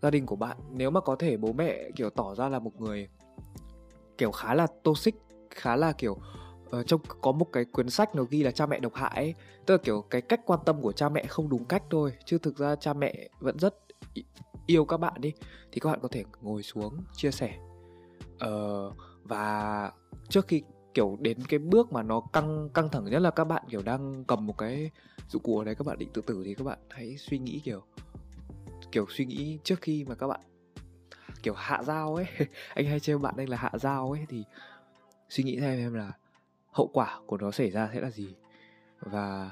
Gia 0.01 0.09
đình 0.11 0.25
của 0.25 0.35
bạn 0.35 0.57
nếu 0.71 0.91
mà 0.91 1.01
có 1.01 1.15
thể 1.15 1.37
bố 1.37 1.53
mẹ 1.53 1.91
kiểu 1.95 2.09
tỏ 2.09 2.35
ra 2.35 2.49
là 2.49 2.59
một 2.59 2.81
người 2.81 3.07
kiểu 4.17 4.31
khá 4.31 4.53
là 4.53 4.67
toxic 4.83 5.15
khá 5.49 5.75
là 5.75 5.91
kiểu 5.91 6.17
uh, 6.79 6.87
trong 6.87 7.01
có 7.21 7.31
một 7.31 7.51
cái 7.51 7.65
cuốn 7.65 7.89
sách 7.89 8.15
nó 8.15 8.23
ghi 8.23 8.43
là 8.43 8.51
cha 8.51 8.65
mẹ 8.65 8.79
độc 8.79 8.93
hại 8.93 9.11
ấy 9.15 9.35
tức 9.65 9.73
là 9.73 9.77
kiểu 9.83 10.01
cái 10.09 10.21
cách 10.21 10.41
quan 10.45 10.59
tâm 10.65 10.81
của 10.81 10.91
cha 10.91 11.09
mẹ 11.09 11.25
không 11.25 11.49
đúng 11.49 11.65
cách 11.65 11.83
thôi 11.89 12.13
chứ 12.25 12.37
thực 12.37 12.57
ra 12.57 12.75
cha 12.75 12.93
mẹ 12.93 13.29
vẫn 13.39 13.59
rất 13.59 13.75
yêu 14.65 14.85
các 14.85 14.97
bạn 14.97 15.13
đi. 15.21 15.33
Thì 15.71 15.79
các 15.79 15.89
bạn 15.89 15.99
có 16.01 16.07
thể 16.07 16.23
ngồi 16.41 16.63
xuống 16.63 16.97
chia 17.13 17.31
sẻ. 17.31 17.57
Ờ, 18.39 18.91
và 19.23 19.91
trước 20.29 20.47
khi 20.47 20.61
kiểu 20.93 21.17
đến 21.21 21.37
cái 21.49 21.59
bước 21.59 21.91
mà 21.91 22.03
nó 22.03 22.21
căng 22.33 22.69
căng 22.73 22.89
thẳng 22.89 23.05
nhất 23.05 23.19
là 23.19 23.31
các 23.31 23.43
bạn 23.43 23.63
kiểu 23.69 23.81
đang 23.85 24.23
cầm 24.23 24.45
một 24.45 24.57
cái 24.57 24.91
dụng 25.29 25.43
cụ 25.43 25.59
ở 25.59 25.65
đấy 25.65 25.75
các 25.75 25.87
bạn 25.87 25.97
định 25.97 26.09
tự 26.13 26.21
tử 26.21 26.41
thì 26.45 26.53
các 26.53 26.63
bạn 26.63 26.79
hãy 26.89 27.17
suy 27.17 27.39
nghĩ 27.39 27.61
kiểu 27.63 27.81
kiểu 28.91 29.05
suy 29.09 29.25
nghĩ 29.25 29.59
trước 29.63 29.81
khi 29.81 30.03
mà 30.03 30.15
các 30.15 30.27
bạn 30.27 30.39
kiểu 31.43 31.53
hạ 31.53 31.83
dao 31.83 32.15
ấy. 32.15 32.25
Anh 32.73 32.85
hay 32.85 32.99
trêu 32.99 33.19
bạn 33.19 33.33
đây 33.37 33.47
là 33.47 33.57
hạ 33.57 33.71
dao 33.73 34.11
ấy 34.11 34.25
thì 34.29 34.43
suy 35.29 35.43
nghĩ 35.43 35.59
thêm 35.59 35.79
em 35.79 35.93
là 35.93 36.11
hậu 36.71 36.87
quả 36.93 37.19
của 37.25 37.37
nó 37.37 37.51
xảy 37.51 37.71
ra 37.71 37.89
sẽ 37.93 38.01
là 38.01 38.09
gì 38.09 38.35
và 39.05 39.51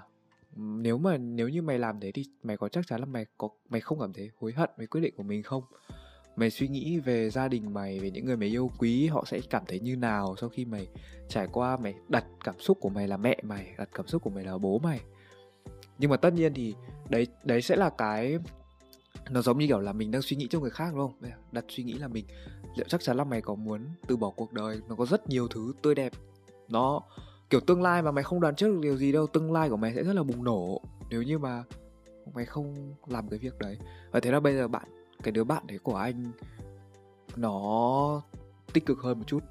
nếu 0.55 0.97
mà, 0.97 1.17
nếu 1.17 1.49
như 1.49 1.61
mày 1.61 1.79
làm 1.79 1.99
thế 1.99 2.11
thì 2.11 2.25
mày 2.43 2.57
có 2.57 2.69
chắc 2.69 2.87
chắn 2.87 2.99
là 2.99 3.05
mày 3.05 3.25
có, 3.37 3.49
mày 3.69 3.81
không 3.81 3.99
cảm 3.99 4.13
thấy 4.13 4.29
hối 4.39 4.53
hận 4.53 4.69
với 4.77 4.87
quyết 4.87 5.01
định 5.01 5.13
của 5.17 5.23
mình 5.23 5.43
không? 5.43 5.63
Mày 6.35 6.49
suy 6.49 6.67
nghĩ 6.67 6.99
về 6.99 7.29
gia 7.29 7.47
đình 7.47 7.73
mày, 7.73 7.99
về 7.99 8.11
những 8.11 8.25
người 8.25 8.37
mày 8.37 8.49
yêu 8.49 8.71
quý, 8.77 9.07
họ 9.07 9.23
sẽ 9.27 9.39
cảm 9.49 9.63
thấy 9.67 9.79
như 9.79 9.95
nào 9.95 10.35
sau 10.39 10.49
khi 10.49 10.65
mày 10.65 10.87
trải 11.29 11.47
qua, 11.51 11.77
mày 11.77 11.95
đặt 12.09 12.25
cảm 12.43 12.59
xúc 12.59 12.77
của 12.81 12.89
mày 12.89 13.07
là 13.07 13.17
mẹ 13.17 13.37
mày, 13.43 13.73
đặt 13.77 13.89
cảm 13.93 14.07
xúc 14.07 14.23
của 14.23 14.29
mày 14.29 14.43
là 14.43 14.57
bố 14.57 14.79
mày? 14.79 15.01
Nhưng 15.97 16.09
mà 16.09 16.17
tất 16.17 16.33
nhiên 16.33 16.53
thì 16.53 16.75
đấy 17.09 17.27
đấy 17.43 17.61
sẽ 17.61 17.75
là 17.75 17.89
cái, 17.89 18.37
nó 19.29 19.41
giống 19.41 19.57
như 19.57 19.67
kiểu 19.67 19.79
là 19.79 19.93
mình 19.93 20.11
đang 20.11 20.21
suy 20.21 20.37
nghĩ 20.37 20.47
cho 20.49 20.59
người 20.59 20.69
khác, 20.69 20.93
đúng 20.95 20.99
không? 20.99 21.31
Đặt 21.51 21.65
suy 21.69 21.83
nghĩ 21.83 21.93
là 21.93 22.07
mình 22.07 22.25
liệu 22.75 22.87
chắc 22.89 23.01
chắn 23.01 23.17
là 23.17 23.23
mày 23.23 23.41
có 23.41 23.55
muốn 23.55 23.81
từ 24.07 24.17
bỏ 24.17 24.29
cuộc 24.29 24.53
đời, 24.53 24.81
nó 24.89 24.95
có 24.95 25.05
rất 25.05 25.29
nhiều 25.29 25.47
thứ 25.47 25.73
tươi 25.81 25.95
đẹp, 25.95 26.11
nó 26.69 27.01
kiểu 27.53 27.59
tương 27.59 27.81
lai 27.81 28.01
mà 28.01 28.11
mày 28.11 28.23
không 28.23 28.39
đoán 28.39 28.55
trước 28.55 28.67
được 28.67 28.79
điều 28.81 28.97
gì 28.97 29.11
đâu, 29.11 29.27
tương 29.27 29.53
lai 29.53 29.69
của 29.69 29.77
mày 29.77 29.93
sẽ 29.93 30.03
rất 30.03 30.13
là 30.13 30.23
bùng 30.23 30.43
nổ. 30.43 30.81
Nếu 31.09 31.23
như 31.23 31.39
mà 31.39 31.63
mày 32.33 32.45
không 32.45 32.93
làm 33.07 33.29
cái 33.29 33.39
việc 33.39 33.59
đấy. 33.59 33.77
Và 34.11 34.19
thế 34.19 34.31
là 34.31 34.39
bây 34.39 34.55
giờ 34.55 34.67
bạn, 34.67 34.87
cái 35.23 35.31
đứa 35.31 35.43
bạn 35.43 35.67
đấy 35.67 35.79
của 35.83 35.95
anh, 35.95 36.31
nó 37.35 38.21
tích 38.73 38.85
cực 38.85 38.99
hơn 38.99 39.17
một 39.17 39.23
chút, 39.27 39.43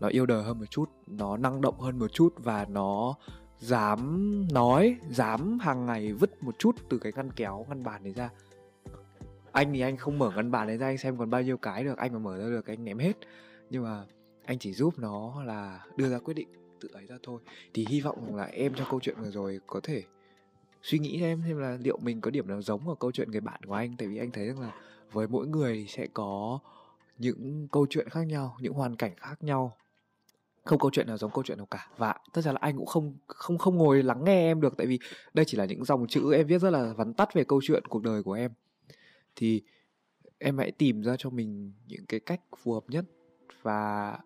nó 0.00 0.08
yêu 0.08 0.26
đời 0.26 0.42
hơn 0.42 0.58
một 0.58 0.64
chút, 0.70 0.90
nó 1.06 1.36
năng 1.36 1.60
động 1.60 1.80
hơn 1.80 1.98
một 1.98 2.12
chút 2.12 2.34
và 2.36 2.66
nó 2.68 3.14
dám 3.58 4.42
nói, 4.52 4.96
dám 5.10 5.58
hàng 5.58 5.86
ngày 5.86 6.12
vứt 6.12 6.42
một 6.42 6.58
chút 6.58 6.76
từ 6.88 6.98
cái 6.98 7.12
ngăn 7.16 7.30
kéo, 7.30 7.66
ngăn 7.68 7.84
bàn 7.84 8.04
đấy 8.04 8.12
ra. 8.12 8.30
Anh 9.52 9.72
thì 9.72 9.80
anh 9.80 9.96
không 9.96 10.18
mở 10.18 10.30
ngăn 10.36 10.50
bàn 10.50 10.66
đấy 10.66 10.76
ra, 10.76 10.86
anh 10.86 10.98
xem 10.98 11.16
còn 11.16 11.30
bao 11.30 11.42
nhiêu 11.42 11.56
cái 11.56 11.84
được, 11.84 11.98
anh 11.98 12.12
mà 12.12 12.18
mở 12.18 12.38
ra 12.38 12.44
được 12.44 12.66
anh 12.66 12.84
ném 12.84 12.98
hết. 12.98 13.16
Nhưng 13.70 13.82
mà 13.82 14.04
anh 14.44 14.58
chỉ 14.58 14.72
giúp 14.72 14.98
nó 14.98 15.42
là 15.44 15.86
đưa 15.96 16.08
ra 16.08 16.18
quyết 16.18 16.34
định 16.34 16.48
tự 16.80 16.88
ấy 16.92 17.06
ra 17.06 17.16
thôi. 17.22 17.40
Thì 17.74 17.86
hy 17.88 18.00
vọng 18.00 18.36
là 18.36 18.44
em 18.44 18.74
trong 18.74 18.86
câu 18.90 19.00
chuyện 19.00 19.16
vừa 19.20 19.30
rồi 19.30 19.60
có 19.66 19.80
thể 19.82 20.02
suy 20.82 20.98
nghĩ 20.98 21.22
em 21.22 21.42
xem 21.48 21.58
là 21.58 21.78
liệu 21.80 21.98
mình 22.02 22.20
có 22.20 22.30
điểm 22.30 22.48
nào 22.48 22.62
giống 22.62 22.88
ở 22.88 22.94
câu 23.00 23.12
chuyện 23.12 23.30
người 23.30 23.40
bạn 23.40 23.62
của 23.62 23.74
anh. 23.74 23.96
Tại 23.96 24.08
vì 24.08 24.18
anh 24.18 24.30
thấy 24.30 24.46
rằng 24.46 24.60
là 24.60 24.74
với 25.12 25.28
mỗi 25.28 25.46
người 25.46 25.86
sẽ 25.88 26.06
có 26.06 26.58
những 27.18 27.68
câu 27.72 27.86
chuyện 27.90 28.08
khác 28.08 28.22
nhau, 28.22 28.56
những 28.60 28.72
hoàn 28.72 28.96
cảnh 28.96 29.12
khác 29.16 29.42
nhau. 29.42 29.76
Không 30.64 30.78
câu 30.78 30.90
chuyện 30.90 31.06
nào 31.06 31.16
giống 31.16 31.30
câu 31.30 31.44
chuyện 31.44 31.58
nào 31.58 31.66
cả. 31.66 31.88
Và 31.96 32.14
tất 32.32 32.42
nhiên 32.44 32.54
là 32.54 32.58
anh 32.60 32.76
cũng 32.76 32.86
không 32.86 33.16
không 33.26 33.58
không 33.58 33.76
ngồi 33.76 34.02
lắng 34.02 34.24
nghe 34.24 34.40
em 34.40 34.60
được. 34.60 34.76
Tại 34.76 34.86
vì 34.86 34.98
đây 35.34 35.44
chỉ 35.44 35.56
là 35.56 35.64
những 35.64 35.84
dòng 35.84 36.06
chữ 36.06 36.32
em 36.34 36.46
viết 36.46 36.58
rất 36.58 36.70
là 36.70 36.92
vắn 36.92 37.14
tắt 37.14 37.34
về 37.34 37.44
câu 37.44 37.60
chuyện 37.62 37.84
cuộc 37.88 38.02
đời 38.02 38.22
của 38.22 38.32
em. 38.32 38.52
Thì 39.36 39.62
em 40.38 40.58
hãy 40.58 40.70
tìm 40.70 41.02
ra 41.02 41.16
cho 41.18 41.30
mình 41.30 41.72
những 41.88 42.06
cái 42.06 42.20
cách 42.20 42.40
phù 42.58 42.72
hợp 42.72 42.84
nhất 42.88 43.04
và 43.62 44.18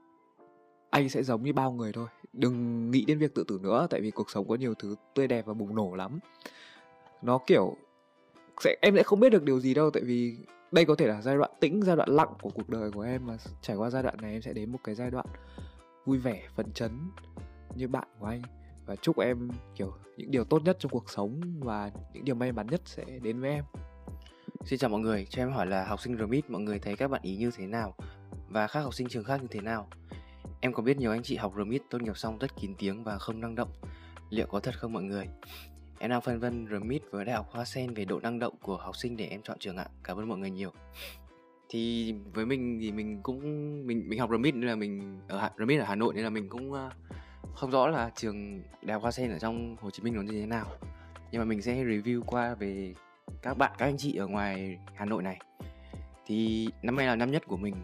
anh 0.90 1.08
sẽ 1.08 1.22
giống 1.22 1.42
như 1.42 1.52
bao 1.52 1.72
người 1.72 1.92
thôi 1.92 2.08
đừng 2.32 2.90
nghĩ 2.90 3.04
đến 3.04 3.18
việc 3.18 3.34
tự 3.34 3.44
tử 3.48 3.58
nữa 3.62 3.86
tại 3.90 4.00
vì 4.00 4.10
cuộc 4.10 4.30
sống 4.30 4.48
có 4.48 4.54
nhiều 4.54 4.74
thứ 4.74 4.94
tươi 5.14 5.26
đẹp 5.26 5.46
và 5.46 5.54
bùng 5.54 5.74
nổ 5.74 5.94
lắm. 5.94 6.18
Nó 7.22 7.38
kiểu 7.46 7.76
sẽ 8.64 8.76
em 8.82 8.96
sẽ 8.96 9.02
không 9.02 9.20
biết 9.20 9.30
được 9.30 9.42
điều 9.42 9.60
gì 9.60 9.74
đâu 9.74 9.90
tại 9.90 10.02
vì 10.02 10.36
đây 10.72 10.84
có 10.84 10.94
thể 10.94 11.06
là 11.06 11.22
giai 11.22 11.36
đoạn 11.36 11.50
tĩnh 11.60 11.82
giai 11.82 11.96
đoạn 11.96 12.08
lặng 12.08 12.34
của 12.40 12.50
cuộc 12.50 12.68
đời 12.68 12.90
của 12.90 13.00
em 13.00 13.26
mà 13.26 13.36
trải 13.62 13.76
qua 13.76 13.90
giai 13.90 14.02
đoạn 14.02 14.16
này 14.22 14.32
em 14.32 14.42
sẽ 14.42 14.52
đến 14.52 14.72
một 14.72 14.78
cái 14.84 14.94
giai 14.94 15.10
đoạn 15.10 15.26
vui 16.04 16.18
vẻ 16.18 16.42
phấn 16.56 16.72
chấn 16.72 16.90
như 17.74 17.88
bạn 17.88 18.08
của 18.18 18.26
anh. 18.26 18.42
Và 18.86 18.96
chúc 18.96 19.18
em 19.18 19.50
kiểu 19.74 19.92
những 20.16 20.30
điều 20.30 20.44
tốt 20.44 20.62
nhất 20.64 20.76
trong 20.80 20.90
cuộc 20.92 21.10
sống 21.10 21.40
và 21.60 21.90
những 22.14 22.24
điều 22.24 22.34
may 22.34 22.52
mắn 22.52 22.66
nhất 22.66 22.80
sẽ 22.84 23.04
đến 23.04 23.40
với 23.40 23.50
em. 23.50 23.64
Xin 24.64 24.78
chào 24.78 24.90
mọi 24.90 25.00
người, 25.00 25.26
cho 25.30 25.42
em 25.42 25.52
hỏi 25.52 25.66
là 25.66 25.84
học 25.84 26.00
sinh 26.00 26.16
RMIT 26.18 26.50
mọi 26.50 26.62
người 26.62 26.78
thấy 26.78 26.96
các 26.96 27.08
bạn 27.08 27.22
ý 27.22 27.36
như 27.36 27.50
thế 27.56 27.66
nào? 27.66 27.94
Và 28.48 28.66
các 28.66 28.80
học 28.80 28.94
sinh 28.94 29.08
trường 29.08 29.24
khác 29.24 29.42
như 29.42 29.48
thế 29.50 29.60
nào? 29.60 29.88
Em 30.60 30.72
có 30.72 30.82
biết 30.82 30.96
nhiều 30.96 31.10
anh 31.10 31.22
chị 31.22 31.36
học 31.36 31.52
RMIT 31.56 31.82
tốt 31.90 32.02
nghiệp 32.02 32.16
xong 32.16 32.38
rất 32.38 32.56
kín 32.56 32.74
tiếng 32.78 33.04
và 33.04 33.18
không 33.18 33.40
năng 33.40 33.54
động. 33.54 33.68
Liệu 34.30 34.46
có 34.46 34.60
thật 34.60 34.78
không 34.78 34.92
mọi 34.92 35.02
người? 35.02 35.28
Em 35.98 36.10
đang 36.10 36.20
phân 36.20 36.40
vân 36.40 36.66
RMIT 36.70 37.02
với 37.10 37.24
Đại 37.24 37.36
học 37.36 37.46
Hoa 37.50 37.64
Sen 37.64 37.94
về 37.94 38.04
độ 38.04 38.20
năng 38.20 38.38
động 38.38 38.54
của 38.62 38.76
học 38.76 38.96
sinh 38.96 39.16
để 39.16 39.26
em 39.26 39.42
chọn 39.42 39.58
trường 39.58 39.76
ạ. 39.76 39.86
Cảm 40.04 40.16
ơn 40.16 40.28
mọi 40.28 40.38
người 40.38 40.50
nhiều. 40.50 40.70
Thì 41.68 42.14
với 42.34 42.46
mình 42.46 42.78
thì 42.80 42.92
mình 42.92 43.22
cũng, 43.22 43.40
mình 43.86 44.08
mình 44.08 44.18
học 44.18 44.30
RMIT 44.30 44.54
nên 44.54 44.68
là 44.68 44.76
mình 44.76 45.20
ở 45.28 45.50
RMIT 45.58 45.80
ở 45.80 45.84
Hà 45.84 45.94
Nội 45.94 46.14
nên 46.14 46.24
là 46.24 46.30
mình 46.30 46.48
cũng 46.48 46.72
ờ, 46.72 46.90
không 47.54 47.70
rõ 47.70 47.86
là 47.88 48.10
trường 48.16 48.62
Đại 48.82 48.92
học 48.92 49.02
Hoa 49.02 49.10
Sen 49.10 49.30
ở 49.30 49.38
trong 49.38 49.76
Hồ 49.80 49.90
Chí 49.90 50.02
Minh 50.02 50.14
nó 50.14 50.22
như 50.22 50.40
thế 50.40 50.46
nào. 50.46 50.66
Nhưng 51.32 51.38
mà 51.38 51.44
mình 51.44 51.62
sẽ 51.62 51.84
review 51.84 52.22
qua 52.26 52.54
về 52.54 52.94
các 53.42 53.58
bạn, 53.58 53.72
các 53.78 53.86
anh 53.86 53.96
chị 53.98 54.16
ở 54.16 54.26
ngoài 54.26 54.78
Hà 54.94 55.04
Nội 55.04 55.22
này 55.22 55.38
thì 56.26 56.68
năm 56.82 56.96
nay 56.96 57.06
là 57.06 57.16
năm 57.16 57.30
nhất 57.30 57.46
của 57.46 57.56
mình 57.56 57.74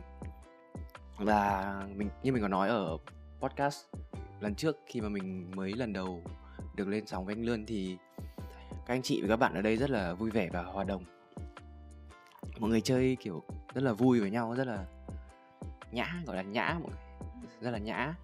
và 1.19 1.75
mình 1.97 2.09
như 2.23 2.33
mình 2.33 2.43
có 2.43 2.49
nói 2.49 2.69
ở 2.69 2.99
podcast 3.41 3.85
lần 4.41 4.55
trước 4.55 4.77
khi 4.87 5.01
mà 5.01 5.09
mình 5.09 5.51
mới 5.57 5.73
lần 5.73 5.93
đầu 5.93 6.23
được 6.75 6.89
lên 6.89 7.07
sóng 7.07 7.25
với 7.25 7.35
anh 7.35 7.45
Lươn 7.45 7.67
thì 7.67 7.97
các 8.87 8.95
anh 8.95 9.03
chị 9.03 9.23
và 9.23 9.29
các 9.29 9.37
bạn 9.37 9.55
ở 9.55 9.63
đây 9.63 9.77
rất 9.77 9.91
là 9.91 10.15
vui 10.15 10.31
vẻ 10.31 10.49
và 10.53 10.63
hòa 10.63 10.85
đồng. 10.85 11.05
Mọi 12.59 12.71
người 12.71 12.81
chơi 12.81 13.17
kiểu 13.21 13.43
rất 13.75 13.85
là 13.85 13.93
vui 13.93 14.21
với 14.21 14.31
nhau 14.31 14.55
rất 14.55 14.67
là 14.67 14.87
nhã 15.93 16.23
gọi 16.27 16.37
là 16.37 16.43
nhã 16.43 16.79
mọi 16.83 16.91
người 16.91 17.01
rất 17.61 17.71
là 17.71 17.79
nhã. 17.79 18.15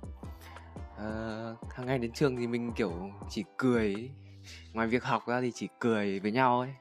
À, 0.99 1.07
hàng 1.71 1.87
ngày 1.87 1.99
đến 1.99 2.13
trường 2.13 2.37
thì 2.37 2.47
mình 2.47 2.73
kiểu 2.77 2.93
chỉ 3.29 3.45
cười 3.57 4.11
ngoài 4.73 4.89
việc 4.89 5.05
học 5.05 5.23
ra 5.27 5.41
thì 5.41 5.53
chỉ 5.55 5.69
cười 5.79 6.21
với 6.21 6.33
nhau 6.33 6.61
ấy. 6.61 6.75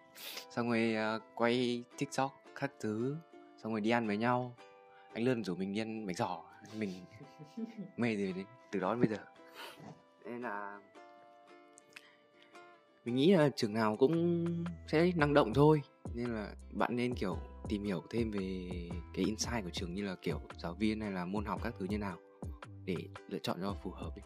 Xong 0.50 0.70
rồi 0.70 0.96
uh, 1.18 1.22
quay 1.36 1.84
tiktok 1.98 2.32
các 2.60 2.72
thứ 2.80 3.18
xong 3.64 3.72
rồi 3.72 3.82
đi 3.82 3.90
ăn 3.90 4.08
với 4.08 4.18
nhau 4.18 4.56
anh 5.14 5.24
lươn 5.24 5.44
rủ 5.44 5.56
mình 5.56 5.74
đi 5.74 5.82
ăn 5.82 6.06
bánh 6.06 6.16
giò 6.16 6.42
mình 6.78 6.90
mê 7.98 8.16
từ 8.16 8.32
đến 8.32 8.46
từ 8.72 8.80
đó 8.80 8.94
đến 8.94 9.02
bây 9.02 9.10
giờ 9.10 9.24
nên 10.26 10.42
là 10.42 10.80
mình 13.06 13.16
nghĩ 13.16 13.34
là 13.34 13.50
trường 13.56 13.74
nào 13.74 13.96
cũng 13.96 14.46
sẽ 14.88 15.12
năng 15.16 15.34
động 15.34 15.54
thôi 15.54 15.82
nên 16.14 16.36
là 16.36 16.54
bạn 16.72 16.96
nên 16.96 17.16
kiểu 17.16 17.38
tìm 17.70 17.84
hiểu 17.84 18.04
thêm 18.10 18.32
về 18.32 18.70
cái 19.14 19.26
insight 19.26 19.64
của 19.64 19.70
trường 19.70 19.94
như 19.94 20.04
là 20.04 20.16
kiểu 20.22 20.42
giáo 20.58 20.74
viên 20.74 21.02
hay 21.02 21.12
là 21.12 21.26
môn 21.26 21.46
học 21.46 21.60
các 21.64 21.74
thứ 21.80 21.86
như 21.90 21.98
nào 21.98 22.18
để 22.86 22.96
lựa 23.28 23.40
chọn 23.40 23.58
cho 23.62 23.76
phù 23.84 23.92
hợp 23.92 24.10
ấy. 24.16 24.24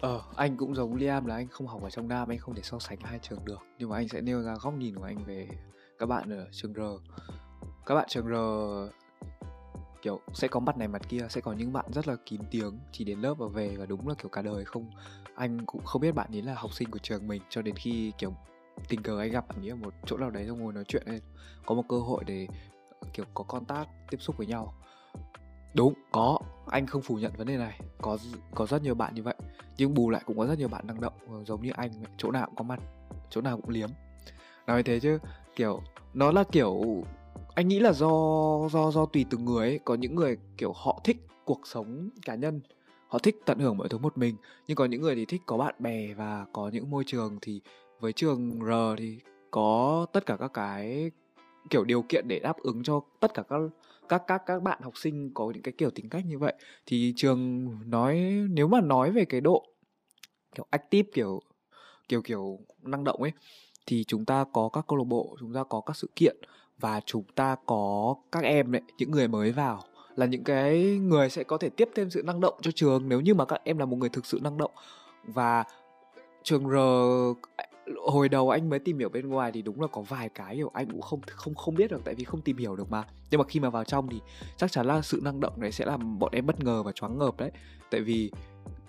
Ờ, 0.00 0.22
anh 0.36 0.56
cũng 0.56 0.74
giống 0.74 0.96
Liam 0.96 1.26
là 1.26 1.34
anh 1.34 1.48
không 1.48 1.66
học 1.66 1.82
ở 1.82 1.90
trong 1.90 2.08
Nam, 2.08 2.28
anh 2.28 2.38
không 2.38 2.54
thể 2.54 2.62
so 2.62 2.78
sánh 2.78 2.98
hai 3.00 3.18
trường 3.18 3.44
được. 3.44 3.60
Nhưng 3.78 3.88
mà 3.88 3.96
anh 3.96 4.08
sẽ 4.08 4.20
nêu 4.20 4.42
ra 4.42 4.54
góc 4.60 4.74
nhìn 4.74 4.94
của 4.94 5.04
anh 5.04 5.24
về 5.24 5.48
các 5.98 6.06
bạn 6.06 6.30
ở 6.30 6.48
trường 6.52 6.74
R. 6.74 6.80
Các 7.86 7.94
bạn 7.94 8.06
trường 8.08 8.26
R 8.26 8.34
kiểu 10.02 10.20
sẽ 10.34 10.48
có 10.48 10.60
mặt 10.60 10.76
này 10.76 10.88
mặt 10.88 11.02
kia 11.08 11.26
sẽ 11.28 11.40
có 11.40 11.52
những 11.52 11.72
bạn 11.72 11.84
rất 11.92 12.08
là 12.08 12.16
kín 12.26 12.40
tiếng 12.50 12.78
chỉ 12.92 13.04
đến 13.04 13.20
lớp 13.20 13.34
và 13.34 13.46
về 13.46 13.76
và 13.76 13.86
đúng 13.86 14.08
là 14.08 14.14
kiểu 14.14 14.28
cả 14.28 14.42
đời 14.42 14.64
không 14.64 14.90
anh 15.34 15.66
cũng 15.66 15.84
không 15.84 16.02
biết 16.02 16.12
bạn 16.12 16.28
ấy 16.32 16.42
là 16.42 16.54
học 16.54 16.74
sinh 16.74 16.90
của 16.90 16.98
trường 16.98 17.28
mình 17.28 17.42
cho 17.48 17.62
đến 17.62 17.74
khi 17.76 18.12
kiểu 18.18 18.34
tình 18.88 19.02
cờ 19.02 19.18
anh 19.18 19.30
gặp 19.30 19.48
bạn 19.48 19.58
ấy 19.60 19.70
ở 19.70 19.76
một 19.76 19.94
chỗ 20.06 20.16
nào 20.16 20.30
đấy 20.30 20.46
xong 20.46 20.60
ngồi 20.60 20.72
nói 20.72 20.84
chuyện 20.88 21.02
ấy, 21.06 21.20
có 21.66 21.74
một 21.74 21.84
cơ 21.88 21.98
hội 21.98 22.24
để 22.26 22.46
kiểu 23.12 23.26
có 23.34 23.44
contact 23.44 23.88
tiếp 24.10 24.16
xúc 24.20 24.36
với 24.36 24.46
nhau. 24.46 24.74
Đúng 25.74 25.94
có 26.10 26.38
anh 26.66 26.86
không 26.86 27.02
phủ 27.02 27.14
nhận 27.14 27.32
vấn 27.36 27.46
đề 27.46 27.56
này 27.56 27.80
có 28.02 28.18
có 28.54 28.66
rất 28.66 28.82
nhiều 28.82 28.94
bạn 28.94 29.14
như 29.14 29.22
vậy 29.22 29.34
nhưng 29.76 29.94
bù 29.94 30.10
lại 30.10 30.22
cũng 30.26 30.38
có 30.38 30.46
rất 30.46 30.58
nhiều 30.58 30.68
bạn 30.68 30.86
năng 30.86 31.00
động 31.00 31.12
ờ, 31.28 31.44
giống 31.44 31.62
như 31.62 31.70
anh 31.76 31.90
chỗ 32.16 32.30
nào 32.30 32.46
cũng 32.46 32.56
có 32.56 32.64
mặt 32.64 32.80
chỗ 33.30 33.40
nào 33.40 33.56
cũng 33.56 33.70
liếm. 33.70 33.88
Nói 34.66 34.82
thế 34.82 35.00
chứ 35.00 35.18
kiểu 35.56 35.82
nó 36.14 36.32
là 36.32 36.44
kiểu 36.52 37.04
anh 37.54 37.68
nghĩ 37.68 37.78
là 37.78 37.92
do 37.92 38.08
do 38.72 38.90
do 38.90 39.06
tùy 39.06 39.24
từng 39.30 39.44
người 39.44 39.68
ấy. 39.68 39.80
Có 39.84 39.94
những 39.94 40.14
người, 40.14 40.36
kiểu, 40.56 40.72
họ 40.72 41.00
thích 41.04 41.16
cuộc 41.44 41.60
sống 41.64 42.10
cá 42.24 42.34
nhân, 42.34 42.60
họ 43.08 43.18
thích 43.18 43.36
tận 43.46 43.58
hưởng 43.58 43.76
mọi 43.76 43.88
thứ 43.88 43.98
một 43.98 44.18
mình. 44.18 44.36
Nhưng 44.66 44.76
có 44.76 44.84
những 44.84 45.00
người 45.02 45.14
thì 45.14 45.24
thích 45.24 45.42
có 45.46 45.56
bạn 45.56 45.74
bè 45.78 46.14
và 46.14 46.46
có 46.52 46.70
những 46.72 46.90
môi 46.90 47.04
trường. 47.06 47.38
Thì 47.42 47.60
với 48.00 48.12
trường 48.12 48.58
R 48.60 48.98
thì 48.98 49.18
có 49.50 50.06
tất 50.12 50.26
cả 50.26 50.36
các 50.36 50.50
cái, 50.54 51.10
kiểu, 51.70 51.84
điều 51.84 52.02
kiện 52.02 52.28
để 52.28 52.38
đáp 52.38 52.56
ứng 52.58 52.82
cho 52.82 53.00
tất 53.20 53.34
cả 53.34 53.42
các 53.48 53.60
các 54.08 54.22
các 54.26 54.42
các 54.46 54.62
bạn 54.62 54.82
học 54.82 54.96
sinh 54.96 55.34
có 55.34 55.50
những 55.54 55.62
cái 55.62 55.74
kiểu 55.78 55.90
tính 55.90 56.08
cách 56.08 56.26
như 56.26 56.38
vậy. 56.38 56.54
Thì 56.86 57.12
trường 57.16 57.70
nói, 57.90 58.20
nếu 58.50 58.68
mà 58.68 58.80
nói 58.80 59.10
về 59.10 59.24
cái 59.24 59.40
độ, 59.40 59.66
kiểu, 60.54 60.66
active, 60.70 61.10
kiểu 61.14 61.40
kiểu 62.08 62.22
kiểu, 62.22 62.58
năng 62.82 63.04
động 63.04 63.22
ấy, 63.22 63.32
thì 63.86 64.04
chúng 64.04 64.24
ta 64.24 64.44
có 64.52 64.68
các 64.72 64.84
câu 64.88 64.98
lạc 64.98 65.04
bộ, 65.04 65.36
chúng 65.40 65.52
ta 65.52 65.64
có 65.64 65.80
các 65.80 65.96
sự 65.96 66.08
kiện 66.16 66.36
và 66.80 67.00
chúng 67.06 67.24
ta 67.34 67.56
có 67.66 68.14
các 68.32 68.44
em 68.44 68.72
đấy 68.72 68.82
những 68.98 69.10
người 69.10 69.28
mới 69.28 69.52
vào, 69.52 69.82
là 70.16 70.26
những 70.26 70.44
cái 70.44 70.82
người 70.82 71.30
sẽ 71.30 71.44
có 71.44 71.58
thể 71.58 71.68
tiếp 71.68 71.88
thêm 71.94 72.10
sự 72.10 72.22
năng 72.22 72.40
động 72.40 72.54
cho 72.60 72.70
trường 72.70 73.08
nếu 73.08 73.20
như 73.20 73.34
mà 73.34 73.44
các 73.44 73.60
em 73.64 73.78
là 73.78 73.84
một 73.84 73.96
người 73.96 74.08
thực 74.08 74.26
sự 74.26 74.38
năng 74.42 74.58
động. 74.58 74.70
Và 75.24 75.64
trường 76.42 76.68
R, 76.70 76.76
hồi 78.06 78.28
đầu 78.28 78.50
anh 78.50 78.68
mới 78.68 78.78
tìm 78.78 78.98
hiểu 78.98 79.08
bên 79.08 79.28
ngoài 79.28 79.52
thì 79.52 79.62
đúng 79.62 79.80
là 79.80 79.86
có 79.86 80.02
vài 80.02 80.28
cái 80.28 80.56
kiểu 80.56 80.70
anh 80.74 80.90
cũng 80.90 81.00
không 81.00 81.20
không 81.26 81.54
không 81.54 81.74
biết 81.74 81.90
được, 81.90 82.00
tại 82.04 82.14
vì 82.14 82.24
không 82.24 82.40
tìm 82.40 82.56
hiểu 82.56 82.76
được 82.76 82.90
mà. 82.90 83.04
Nhưng 83.30 83.38
mà 83.38 83.44
khi 83.48 83.60
mà 83.60 83.70
vào 83.70 83.84
trong 83.84 84.08
thì 84.08 84.20
chắc 84.56 84.72
chắn 84.72 84.86
là 84.86 85.00
sự 85.02 85.20
năng 85.22 85.40
động 85.40 85.60
này 85.60 85.72
sẽ 85.72 85.84
làm 85.84 86.18
bọn 86.18 86.32
em 86.32 86.46
bất 86.46 86.64
ngờ 86.64 86.82
và 86.82 86.92
choáng 86.92 87.18
ngợp 87.18 87.36
đấy. 87.38 87.50
Tại 87.90 88.00
vì 88.00 88.30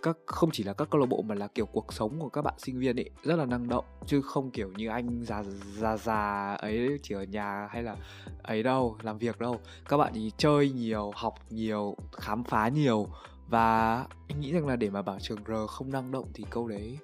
các, 0.02 0.18
không 0.26 0.50
chỉ 0.54 0.64
là 0.64 0.74
các 0.74 0.90
câu 0.90 1.02
lạc 1.02 1.08
bộ 1.08 1.22
mà 1.22 1.36
là, 1.36 1.48
kiểu, 1.48 1.66
cuộc 1.66 1.94
sống 1.94 2.20
của 2.20 2.30
các 2.30 2.42
bạn 2.42 2.54
sinh 2.58 2.80
viên 2.80 3.00
ấy, 3.00 3.10
rất 3.24 3.36
là 3.36 3.46
năng 3.46 3.70
động. 3.70 3.86
Chứ 4.06 4.22
không 4.22 4.52
kiểu 4.52 4.72
như 4.76 4.88
anh 4.88 5.24
già 5.24 5.44
già 5.78 5.98
già 5.98 6.54
ấy 6.54 7.00
chỉ 7.04 7.16
ở 7.16 7.24
nhà 7.24 7.68
hay 7.72 7.84
là 7.84 7.96
ấy 8.44 8.64
đâu, 8.64 8.98
làm 9.02 9.18
việc 9.18 9.40
đâu. 9.40 9.60
Các 9.90 9.98
bạn 9.98 10.14
ý 10.14 10.32
chơi 10.38 10.72
nhiều, 10.72 11.12
học 11.16 11.36
nhiều, 11.50 11.96
khám 12.12 12.44
phá 12.44 12.68
nhiều. 12.68 13.08
Và 13.48 13.96
anh 14.28 14.40
nghĩ 14.40 14.52
rằng 14.52 14.68
là 14.68 14.76
để 14.76 14.90
mà 14.90 15.02
bảo 15.02 15.20
trường 15.20 15.40
R 15.48 15.52
không 15.68 15.92
năng 15.92 16.12
động 16.12 16.28
thì 16.34 16.46
câu 16.50 16.68
đấy 16.68 16.98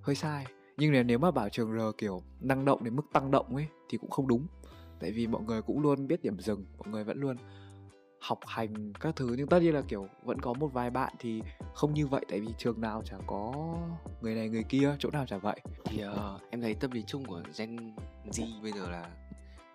hơi 0.00 0.16
sai. 0.16 0.46
Nhưng 0.76 0.92
nếu 0.92 1.02
nếu 1.02 1.18
mà 1.18 1.30
bảo 1.30 1.48
trường 1.48 1.72
R 1.72 1.80
kiểu 1.98 2.22
năng 2.40 2.64
động 2.64 2.84
đến 2.84 2.96
mức 2.96 3.02
tăng 3.12 3.30
động 3.30 3.56
ấy, 3.56 3.66
thì 3.88 3.98
cũng 3.98 4.10
không 4.10 4.28
đúng. 4.28 4.46
Tại 5.00 5.10
vì 5.10 5.26
mọi 5.26 5.42
người 5.42 5.62
cũng 5.62 5.80
luôn 5.80 6.06
biết 6.06 6.22
điểm 6.22 6.38
dừng, 6.38 6.64
mọi 6.78 6.88
người 6.88 7.04
vẫn 7.04 7.20
luôn 7.20 7.36
học 8.24 8.38
hành 8.46 8.92
các 8.92 9.16
thứ. 9.16 9.34
Nhưng 9.38 9.46
tất 9.46 9.58
nhiên 9.62 9.74
là 9.74 9.82
kiểu 9.88 10.08
vẫn 10.22 10.40
có 10.40 10.52
một 10.52 10.68
vài 10.72 10.90
bạn 10.90 11.14
thì 11.18 11.42
không 11.74 11.94
như 11.94 12.06
vậy 12.06 12.24
tại 12.28 12.40
vì 12.40 12.48
trường 12.58 12.80
nào 12.80 13.02
chả 13.04 13.16
có 13.26 13.52
người 14.20 14.34
này 14.34 14.48
người 14.48 14.62
kia 14.62 14.96
chỗ 14.98 15.10
nào 15.10 15.26
chả 15.26 15.38
vậy. 15.38 15.60
Thì 15.84 16.04
uh, 16.06 16.40
em 16.50 16.60
thấy 16.60 16.74
tâm 16.74 16.90
lý 16.90 17.04
chung 17.06 17.24
của 17.24 17.42
Gen 17.58 17.96
Z 18.26 18.62
bây 18.62 18.72
giờ 18.72 18.90
là 18.90 19.10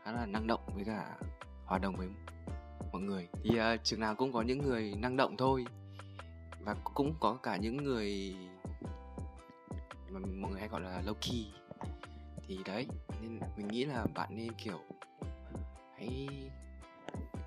khá 0.04 0.12
là 0.12 0.26
năng 0.26 0.48
động 0.48 0.62
với 0.76 0.86
cả 0.86 1.18
hòa 1.66 1.80
đồng 1.80 1.96
với 1.96 2.08
mọi 2.92 3.02
người. 3.02 3.28
Thì 3.44 3.50
uh, 3.60 3.84
trường 3.84 4.00
nào 4.00 4.16
cũng 4.16 4.34
có 4.34 4.42
những 4.42 4.60
người 4.60 4.94
năng 4.98 5.18
động 5.18 5.38
thôi. 5.38 5.66
Và 6.60 6.76
cũng 6.94 7.14
có 7.20 7.38
cả 7.44 7.58
những 7.58 7.78
người 7.78 8.36
mà 10.10 10.20
mọi 10.20 10.52
người 10.52 10.60
hay 10.60 10.70
gọi 10.70 10.82
là 10.82 11.02
low 11.06 11.14
key. 11.22 11.46
Thì 12.48 12.60
đấy 12.66 12.88
nên 13.22 13.40
mình 13.58 13.68
nghĩ 13.68 13.86
là 13.86 14.06
bạn 14.16 14.30
nên 14.36 14.52
kiểu 14.54 14.80
hãy 15.98 16.28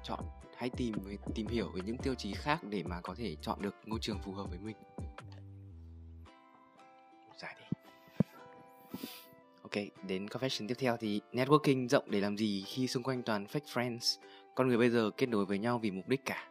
chọn 0.05 0.25
hãy 0.63 0.71
tìm 0.71 0.95
tìm 1.35 1.47
hiểu 1.47 1.71
về 1.75 1.81
những 1.85 1.99
tiêu 1.99 2.15
chí 2.15 2.33
khác 2.33 2.61
để 2.71 2.83
mà 2.83 3.01
có 3.01 3.15
thể 3.15 3.37
chọn 3.43 3.63
được 3.63 3.75
ngôi 3.87 3.99
trường 4.01 4.19
phù 4.19 4.33
hợp 4.33 4.47
với 4.51 4.59
mình. 4.59 4.77
Giải 7.41 7.57
đi. 7.61 7.79
Ok, 9.63 9.73
đến 10.07 10.27
confession 10.27 10.69
tiếp 10.69 10.75
theo 10.79 10.97
thì 10.97 11.21
networking 11.33 11.89
rộng 11.89 12.11
để 12.11 12.21
làm 12.21 12.37
gì 12.37 12.65
khi 12.67 12.89
xung 12.89 13.03
quanh 13.03 13.23
toàn 13.23 13.45
fake 13.45 13.61
friends? 13.73 14.21
Con 14.55 14.69
người 14.69 14.79
bây 14.79 14.91
giờ 14.91 15.11
kết 15.17 15.29
nối 15.29 15.45
với 15.45 15.59
nhau 15.59 15.79
vì 15.79 15.91
mục 15.91 16.09
đích 16.09 16.25
cả. 16.25 16.49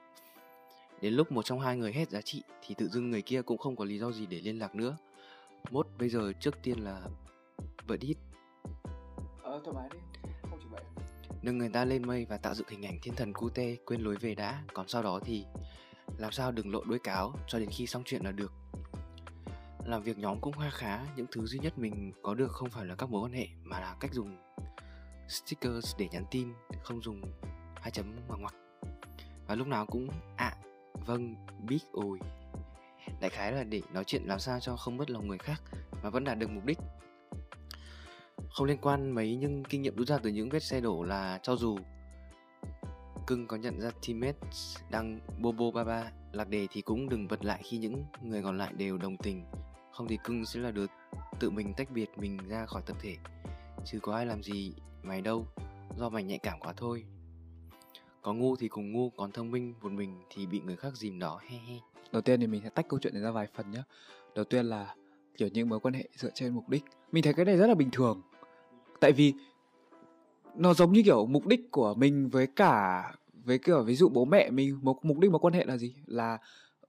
Đến 1.02 1.14
lúc 1.14 1.32
một 1.32 1.46
trong 1.46 1.60
hai 1.60 1.78
người 1.78 1.94
hết 1.94 2.10
giá 2.10 2.22
trị 2.22 2.44
thì 2.62 2.76
tự 2.76 2.88
dưng 2.88 3.12
người 3.12 3.22
kia 3.22 3.42
cũng 3.42 3.58
không 3.58 3.76
có 3.76 3.86
lý 3.86 4.00
do 4.00 4.12
gì 4.12 4.26
để 4.26 4.40
liên 4.40 4.60
lạc 4.60 4.76
nữa. 4.76 4.98
Mốt 5.70 5.88
bây 6.00 6.10
giờ 6.10 6.34
trước 6.40 6.62
tiên 6.64 6.80
là 6.80 7.02
vợ 7.88 7.98
đít 7.98 8.18
ờ 9.44 9.62
thoải 9.66 9.76
mái 9.76 9.90
đi. 9.94 10.00
Không 10.42 10.60
chỉ 10.62 10.68
vậy 10.72 10.84
nâng 11.42 11.58
người 11.58 11.70
ta 11.70 11.86
lên 11.86 12.08
mây 12.08 12.26
và 12.26 12.38
tạo 12.38 12.56
dựng 12.56 12.68
hình 12.70 12.86
ảnh 12.86 13.00
thiên 13.02 13.16
thần 13.16 13.34
cute 13.34 13.76
quên 13.86 14.02
lối 14.02 14.16
về 14.16 14.36
đã. 14.36 14.64
Còn 14.74 14.88
sau 14.88 15.04
đó 15.04 15.20
thì 15.26 15.46
làm 16.18 16.32
sao 16.32 16.52
đừng 16.52 16.72
lộ 16.72 16.84
đuôi 16.84 17.00
cáo 17.00 17.36
cho 17.48 17.60
đến 17.60 17.70
khi 17.72 17.88
xong 17.88 18.04
chuyện 18.06 18.26
là 18.26 18.32
được. 18.32 18.54
Làm 19.86 20.04
việc 20.04 20.18
nhóm 20.18 20.42
cũng 20.42 20.54
khá 20.54 20.70
khá 20.70 21.06
những 21.16 21.26
thứ 21.32 21.46
duy 21.46 21.60
nhất 21.60 21.80
mình 21.80 22.14
có 22.22 22.34
được 22.34 22.52
không 22.52 22.70
phải 22.70 22.86
là 22.86 22.96
các 22.96 23.10
mối 23.10 23.26
quan 23.26 23.34
hệ 23.34 23.48
mà 23.64 23.80
là 23.80 23.96
cách 24.00 24.14
dùng 24.14 24.38
stickers 25.28 25.96
để 25.98 26.08
nhắn 26.12 26.26
tin 26.32 26.54
không 26.84 27.02
dùng 27.02 27.22
hai 27.76 27.92
chấm 27.92 28.16
ngoặc 28.28 28.40
ngoặc. 28.40 28.56
Và 29.48 29.56
lúc 29.56 29.68
nào 29.68 29.86
cũng 29.86 30.10
ạ 30.36 30.56
à, 30.56 30.58
vâng 31.06 31.36
biết 31.68 31.80
ôi 31.92 32.20
đại 33.22 33.30
khái 33.30 33.52
là 33.52 33.64
để 33.64 33.82
nói 33.94 34.04
chuyện 34.04 34.24
làm 34.26 34.40
sao 34.40 34.60
cho 34.60 34.76
không 34.76 34.98
mất 34.98 35.10
lòng 35.10 35.28
người 35.28 35.38
khác 35.38 35.62
mà 36.04 36.10
vẫn 36.10 36.24
đạt 36.24 36.38
được 36.38 36.50
mục 36.50 36.66
đích 36.66 36.78
không 38.54 38.68
liên 38.68 38.78
quan 38.82 39.12
mấy 39.12 39.36
nhưng 39.36 39.64
kinh 39.64 39.82
nghiệm 39.82 39.96
rút 39.96 40.08
ra 40.08 40.18
từ 40.18 40.30
những 40.30 40.50
vết 40.50 40.64
xe 40.64 40.82
đổ 40.82 41.04
là 41.04 41.40
cho 41.44 41.56
dù. 41.56 41.78
Cưng 43.28 43.48
có 43.48 43.58
nhận 43.58 43.80
ra 43.82 43.92
teammates 44.08 44.78
đang 44.90 45.20
bobo 45.42 45.72
ba 45.72 45.84
ba 45.84 46.12
lạc 46.32 46.50
đề 46.50 46.68
thì 46.72 46.82
cũng 46.82 47.10
đừng 47.10 47.28
bật 47.28 47.46
lại 47.46 47.62
khi 47.64 47.78
những 47.78 48.06
người 48.24 48.44
còn 48.44 48.58
lại 48.58 48.74
đều 48.78 48.98
đồng 48.98 49.18
tình. 49.18 49.44
Không 49.92 50.08
thì 50.08 50.18
cưng 50.24 50.46
sẽ 50.46 50.60
là 50.60 50.72
đứa 50.72 50.86
tự 51.40 51.50
mình 51.50 51.74
tách 51.78 51.92
biệt 51.92 52.10
mình 52.16 52.38
ra 52.48 52.66
khỏi 52.66 52.82
tập 52.86 52.98
thể. 53.02 53.18
Chứ 53.86 54.00
có 54.00 54.16
ai 54.16 54.26
làm 54.26 54.44
gì 54.44 54.74
mày 55.04 55.22
đâu, 55.22 55.48
do 55.98 56.10
mày 56.10 56.24
nhạy 56.24 56.38
cảm 56.38 56.60
quá 56.60 56.74
thôi. 56.78 57.06
Có 58.22 58.34
ngu 58.34 58.56
thì 58.56 58.68
cùng 58.68 58.92
ngu, 58.92 59.10
còn 59.10 59.32
thông 59.32 59.52
minh 59.52 59.74
một 59.82 59.92
mình 59.92 60.22
thì 60.30 60.46
bị 60.46 60.60
người 60.60 60.76
khác 60.76 60.98
dìm 60.98 61.20
đó 61.20 61.40
he 61.48 61.58
he. 61.58 61.76
Đầu 62.12 62.22
tiên 62.22 62.40
thì 62.40 62.48
mình 62.48 62.62
sẽ 62.64 62.70
tách 62.70 62.88
câu 62.90 63.00
chuyện 63.00 63.14
này 63.14 63.24
ra 63.24 63.32
vài 63.32 63.48
phần 63.54 63.72
nhé 63.72 63.84
đầu 64.36 64.46
tiên 64.46 64.66
là, 64.66 64.96
kiểu, 65.38 65.50
những 65.54 65.70
mối 65.70 65.80
quan 65.80 65.94
hệ 65.94 66.08
dựa 66.16 66.30
trên 66.34 66.54
mục 66.54 66.70
đích. 66.70 66.84
Mình 67.12 67.24
thấy 67.24 67.34
cái 67.34 67.46
này 67.46 67.58
rất 67.58 67.68
là 67.68 67.76
bình 67.76 67.90
thường 67.92 68.22
tại 69.02 69.12
vì 69.12 69.34
nó 70.56 70.74
giống 70.74 70.92
như 70.92 71.02
kiểu 71.04 71.26
mục 71.26 71.48
đích 71.48 71.72
của 71.72 71.94
mình 71.94 72.30
với 72.30 72.48
cả, 72.48 73.04
với 73.44 73.58
kiểu, 73.58 73.84
ví 73.84 73.96
dụ 73.96 74.10
bố 74.10 74.26
mẹ 74.26 74.50
mình 74.50 74.80
một 74.82 75.06
mục 75.06 75.20
đích 75.20 75.32
mối 75.32 75.40
quan 75.40 75.54
hệ 75.54 75.66
là 75.66 75.78
gì? 75.78 75.96
Là 76.06 76.38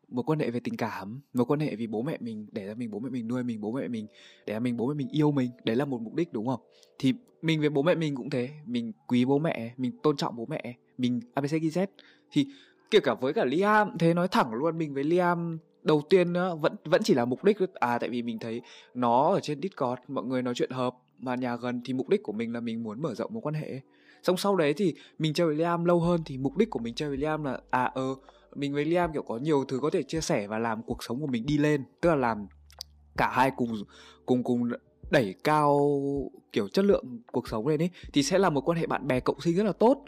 một 0.09 0.22
quan 0.22 0.38
hệ 0.38 0.51
về 0.51 0.61
tình 0.61 0.77
cảm 0.77 1.20
một 1.35 1.44
quan 1.51 1.61
hệ 1.61 1.77
vì 1.77 1.87
bố 1.87 2.03
mẹ 2.03 2.18
mình, 2.20 2.46
để 2.53 2.66
ra 2.66 2.75
mình, 2.75 2.90
bố 2.90 2.98
mẹ 2.98 3.11
mình 3.11 3.29
nuôi 3.29 3.42
mình, 3.42 3.61
bố 3.61 3.72
mẹ 3.72 3.88
mình, 3.88 4.07
để 4.46 4.53
ra 4.53 4.61
mình, 4.61 4.77
bố 4.77 4.87
mẹ 4.87 4.94
mình 4.94 5.09
yêu 5.09 5.31
mình. 5.31 5.51
Đấy 5.64 5.77
là 5.77 5.85
một 5.85 6.01
mục 6.01 6.14
đích, 6.14 6.33
đúng 6.33 6.46
không? 6.46 6.61
Thì 6.98 7.12
mình 7.42 7.61
với 7.61 7.70
bố 7.70 7.83
mẹ 7.83 7.94
mình 7.94 8.14
cũng 8.14 8.31
thế. 8.31 8.51
Mình 8.66 8.92
quý 9.07 9.25
bố 9.25 9.38
mẹ, 9.38 9.75
mình 9.77 9.92
tôn 10.03 10.16
trọng 10.16 10.37
bố 10.37 10.46
mẹ, 10.46 10.75
mình 10.98 11.20
abc 11.35 11.90
thì 12.33 12.46
kể 12.90 13.01
cả 13.01 13.14
với 13.14 13.33
cả 13.33 13.44
Liam 13.44 13.98
thế, 13.98 14.14
nói 14.14 14.29
thẳng 14.29 14.55
luôn, 14.55 14.79
mình 14.79 14.94
với 14.94 15.05
Liam 15.05 15.59
đầu 15.83 16.03
tiên 16.11 16.33
vẫn 16.61 16.77
vẫn 16.85 17.03
chỉ 17.05 17.14
là 17.14 17.25
mục 17.25 17.44
đích. 17.44 17.59
À 17.75 17.98
tại 17.98 18.11
vì 18.11 18.22
mình 18.22 18.38
thấy 18.38 18.61
nó 18.94 19.33
ở 19.33 19.40
trên 19.40 19.61
Discord, 19.62 20.03
mọi 20.09 20.25
người 20.25 20.42
nói 20.42 20.55
chuyện 20.55 20.70
hợp 20.70 20.94
mà 21.22 21.35
nhà 21.35 21.56
gần 21.56 21.80
thì 21.85 21.92
mục 21.92 22.08
đích 22.08 22.22
của 22.22 22.32
mình 22.32 22.52
là 22.52 22.61
mình 22.61 22.82
muốn 22.82 23.02
mở 23.02 23.14
rộng 23.14 23.35
mối 23.35 23.40
quan 23.42 23.54
hệ. 23.54 23.80
Xong 24.22 24.37
sau 24.37 24.56
đấy 24.56 24.74
thì 24.74 24.94
mình 25.18 25.35
chơi 25.35 25.46
với 25.46 25.56
Liam 25.56 25.85
lâu 25.85 26.00
hơn 26.00 26.20
thì 26.24 26.38
mục 26.38 26.56
đích 26.56 26.70
của 26.70 26.78
mình 26.78 26.94
chơi 26.94 27.08
với 27.08 27.18
Liam 27.18 27.44
là 27.44 27.61
à 27.70 27.85
ờ 27.85 28.14
mình 28.54 28.74
với 28.74 28.85
Liam, 28.85 29.12
kiểu, 29.12 29.22
có 29.22 29.37
nhiều 29.37 29.64
thứ 29.68 29.78
có 29.82 29.90
thể 29.90 30.02
chia 30.02 30.20
sẻ 30.20 30.46
và 30.46 30.58
làm 30.58 30.82
cuộc 30.82 31.04
sống 31.04 31.20
của 31.20 31.26
mình 31.26 31.46
đi 31.46 31.58
lên. 31.58 31.85
Tức 32.00 32.08
là 32.11 32.16
làm 32.16 32.46
cả 33.16 33.30
hai 33.32 33.50
cùng 33.56 33.85
cùng 34.26 34.42
cùng 34.42 34.70
đẩy 35.11 35.35
cao, 35.44 36.00
kiểu, 36.52 36.68
chất 36.68 36.85
lượng 36.85 37.04
cuộc 37.32 37.48
sống 37.48 37.66
lên 37.66 37.82
ấy, 37.82 37.90
thì 38.12 38.22
sẽ 38.22 38.38
là 38.38 38.50
một 38.50 38.68
quan 38.68 38.78
hệ 38.78 38.87
bạn 38.87 39.06
bè 39.06 39.20
cộng 39.20 39.40
sinh 39.40 39.56
rất 39.56 39.64
là 39.64 39.72
tốt. 39.72 40.04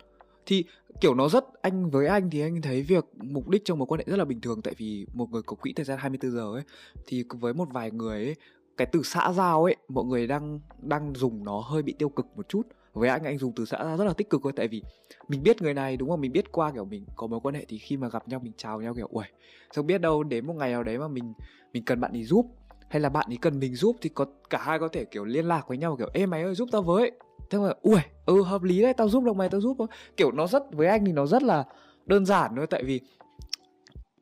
Thì, 0.47 0.65
kiểu, 1.01 1.15
nó 1.15 1.29
rất, 1.29 1.45
anh 1.63 1.91
với 1.91 2.07
anh 2.07 2.31
thì 2.31 2.41
anh 2.41 2.63
thấy 2.63 2.83
việc 2.83 3.05
mục 3.17 3.49
đích 3.49 3.65
trong 3.65 3.79
một 3.79 3.93
quan 3.93 3.99
hệ 3.99 4.05
rất 4.07 4.17
là 4.17 4.25
bình 4.25 4.41
thường. 4.41 4.63
Tại 4.63 4.75
vì 4.79 5.07
một 5.15 5.31
người 5.31 5.43
có 5.43 5.57
quỹ 5.57 5.73
thời 5.73 5.85
gian 5.85 5.99
24 5.99 6.33
giờ 6.33 6.53
ấy, 6.53 6.63
thì 7.07 7.25
với 7.41 7.55
một 7.55 7.69
vài 7.73 7.91
người 7.91 8.25
ấy 8.25 8.35
cái 8.77 8.87
từ 8.93 9.03
xã 9.03 9.33
giao 9.33 9.65
ấy, 9.65 9.77
mọi 9.89 10.05
người 10.05 10.27
đang 10.27 10.61
đang 10.79 11.15
dùng 11.15 11.45
nó 11.45 11.61
hơi 11.61 11.83
bị 11.83 11.95
tiêu 11.99 12.09
cực 12.09 12.27
một 12.37 12.49
chút. 12.49 12.63
Với 12.93 13.09
anh 13.09 13.25
anh 13.25 13.39
dùng 13.39 13.53
từ 13.57 13.65
xã 13.65 13.79
giao 13.85 13.97
rất 13.97 14.05
là 14.05 14.13
tích 14.13 14.31
cực 14.31 14.41
thôi, 14.45 14.53
tại 14.57 14.69
vì 14.69 14.83
mình 15.29 15.43
biết 15.43 15.63
người 15.63 15.75
này, 15.75 15.97
đúng 15.97 16.11
không? 16.11 16.21
Mình 16.21 16.33
biết 16.33 16.53
qua, 16.53 16.71
kiểu, 16.73 16.85
mình 16.85 17.05
có 17.17 17.27
mối 17.27 17.41
quan 17.41 17.55
hệ 17.55 17.65
thì 17.69 17.79
khi 17.79 17.97
mà 17.97 18.09
gặp 18.09 18.29
nhau, 18.29 18.41
mình 18.41 18.53
chào 18.57 18.81
nhau, 18.81 18.95
kiểu, 18.95 19.09
uầy 19.11 19.27
không 19.75 19.87
biết 19.87 20.01
đâu 20.01 20.23
đến 20.23 20.47
một 20.47 20.55
ngày 20.55 20.73
nào 20.73 20.83
đấy 20.83 20.99
mà 20.99 21.09
mình 21.09 21.33
mình 21.73 21.85
cần 21.85 22.01
bạn 22.01 22.13
ấy 22.13 22.25
giúp, 22.25 22.47
hay 22.89 23.01
là 23.01 23.09
bạn 23.09 23.27
ấy 23.29 23.39
cần 23.41 23.59
mình 23.59 23.75
giúp 23.75 23.97
thì 24.01 24.09
có, 24.09 24.27
cả 24.51 24.59
hai 24.63 24.79
có 24.79 24.89
thể, 24.89 25.05
kiểu, 25.05 25.25
liên 25.25 25.49
lạc 25.49 25.69
với 25.69 25.79
nhau, 25.79 25.97
kiểu, 25.97 26.09
ê, 26.15 26.27
mày 26.27 26.43
ơi, 26.43 26.55
giúp 26.55 26.69
tao 26.73 26.83
với. 26.83 27.13
Thế 27.51 27.59
mà 27.59 27.73
ui 27.83 28.01
ừ 28.27 28.43
hợp 28.43 28.63
lý 28.63 28.83
đấy, 28.83 28.95
tao 28.95 29.09
giúp 29.09 29.25
được 29.25 29.37
mày, 29.37 29.49
tao 29.49 29.61
giúp 29.61 29.77
thôi. 29.79 29.89
Kiểu, 30.17 30.33
nó 30.33 30.47
rất, 30.47 30.63
với 30.73 30.87
anh 30.87 31.05
thì 31.05 31.13
nó 31.13 31.27
rất 31.27 31.43
là 31.43 31.65
đơn 32.07 32.27
giản 32.27 32.53
thôi, 32.57 32.67
tại 32.67 32.83
vì 32.83 33.01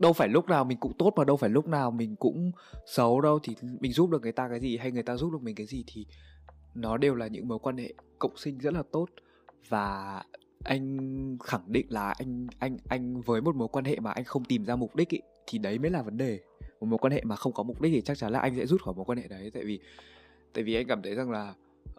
đâu 0.02 0.12
phải 0.12 0.28
lúc 0.28 0.48
nào 0.48 0.64
mình 0.64 0.78
cũng 0.78 0.92
tốt 0.98 1.12
mà 1.16 1.24
đâu 1.24 1.36
phải 1.36 1.50
lúc 1.50 1.68
nào 1.68 1.90
mình 1.90 2.16
cũng 2.16 2.52
xấu 2.86 3.20
đâu 3.20 3.38
thì 3.42 3.56
mình 3.80 3.92
giúp 3.92 4.10
được 4.10 4.22
người 4.22 4.32
ta 4.32 4.48
cái 4.48 4.60
gì 4.60 4.76
hay 4.76 4.90
người 4.90 5.02
ta 5.02 5.16
giúp 5.16 5.32
được 5.32 5.42
mình 5.42 5.54
cái 5.54 5.66
gì 5.66 5.84
thì 5.86 6.06
nó 6.74 6.96
đều 6.96 7.14
là 7.14 7.26
những 7.26 7.48
mối 7.48 7.58
quan 7.58 7.76
hệ 7.76 7.94
cộng 8.18 8.36
sinh 8.36 8.58
rất 8.58 8.74
là 8.74 8.82
tốt. 8.92 9.06
Và 9.68 10.22
anh 10.64 11.38
khẳng 11.44 11.64
định 11.66 11.86
là 11.88 12.10
anh 12.10 12.46
anh 12.58 12.76
anh 12.88 13.20
với 13.20 13.40
một 13.40 13.56
mối 13.56 13.68
quan 13.68 13.84
hệ 13.84 14.00
mà 14.00 14.12
anh 14.12 14.24
không 14.24 14.44
tìm 14.44 14.64
ra 14.64 14.76
mục 14.76 14.96
đích 14.96 15.08
ý, 15.08 15.20
thì 15.46 15.58
đấy 15.58 15.78
mới 15.78 15.90
là 15.90 16.02
vấn 16.02 16.16
đề. 16.16 16.40
Một 16.80 16.86
mối 16.86 16.98
quan 16.98 17.12
hệ 17.12 17.22
mà 17.24 17.36
không 17.36 17.52
có 17.52 17.62
mục 17.62 17.80
đích 17.80 17.92
thì 17.92 18.00
chắc 18.00 18.18
chắn 18.18 18.32
là 18.32 18.38
anh 18.38 18.56
sẽ 18.56 18.66
rút 18.66 18.82
khỏi 18.82 18.94
mối 18.94 19.04
quan 19.04 19.18
hệ 19.18 19.28
đấy. 19.28 19.50
Tại 19.54 19.64
vì 19.64 19.80
tại 20.52 20.64
vì 20.64 20.74
anh 20.74 20.86
cảm 20.86 21.02
thấy 21.02 21.14
rằng 21.14 21.30
là 21.30 21.54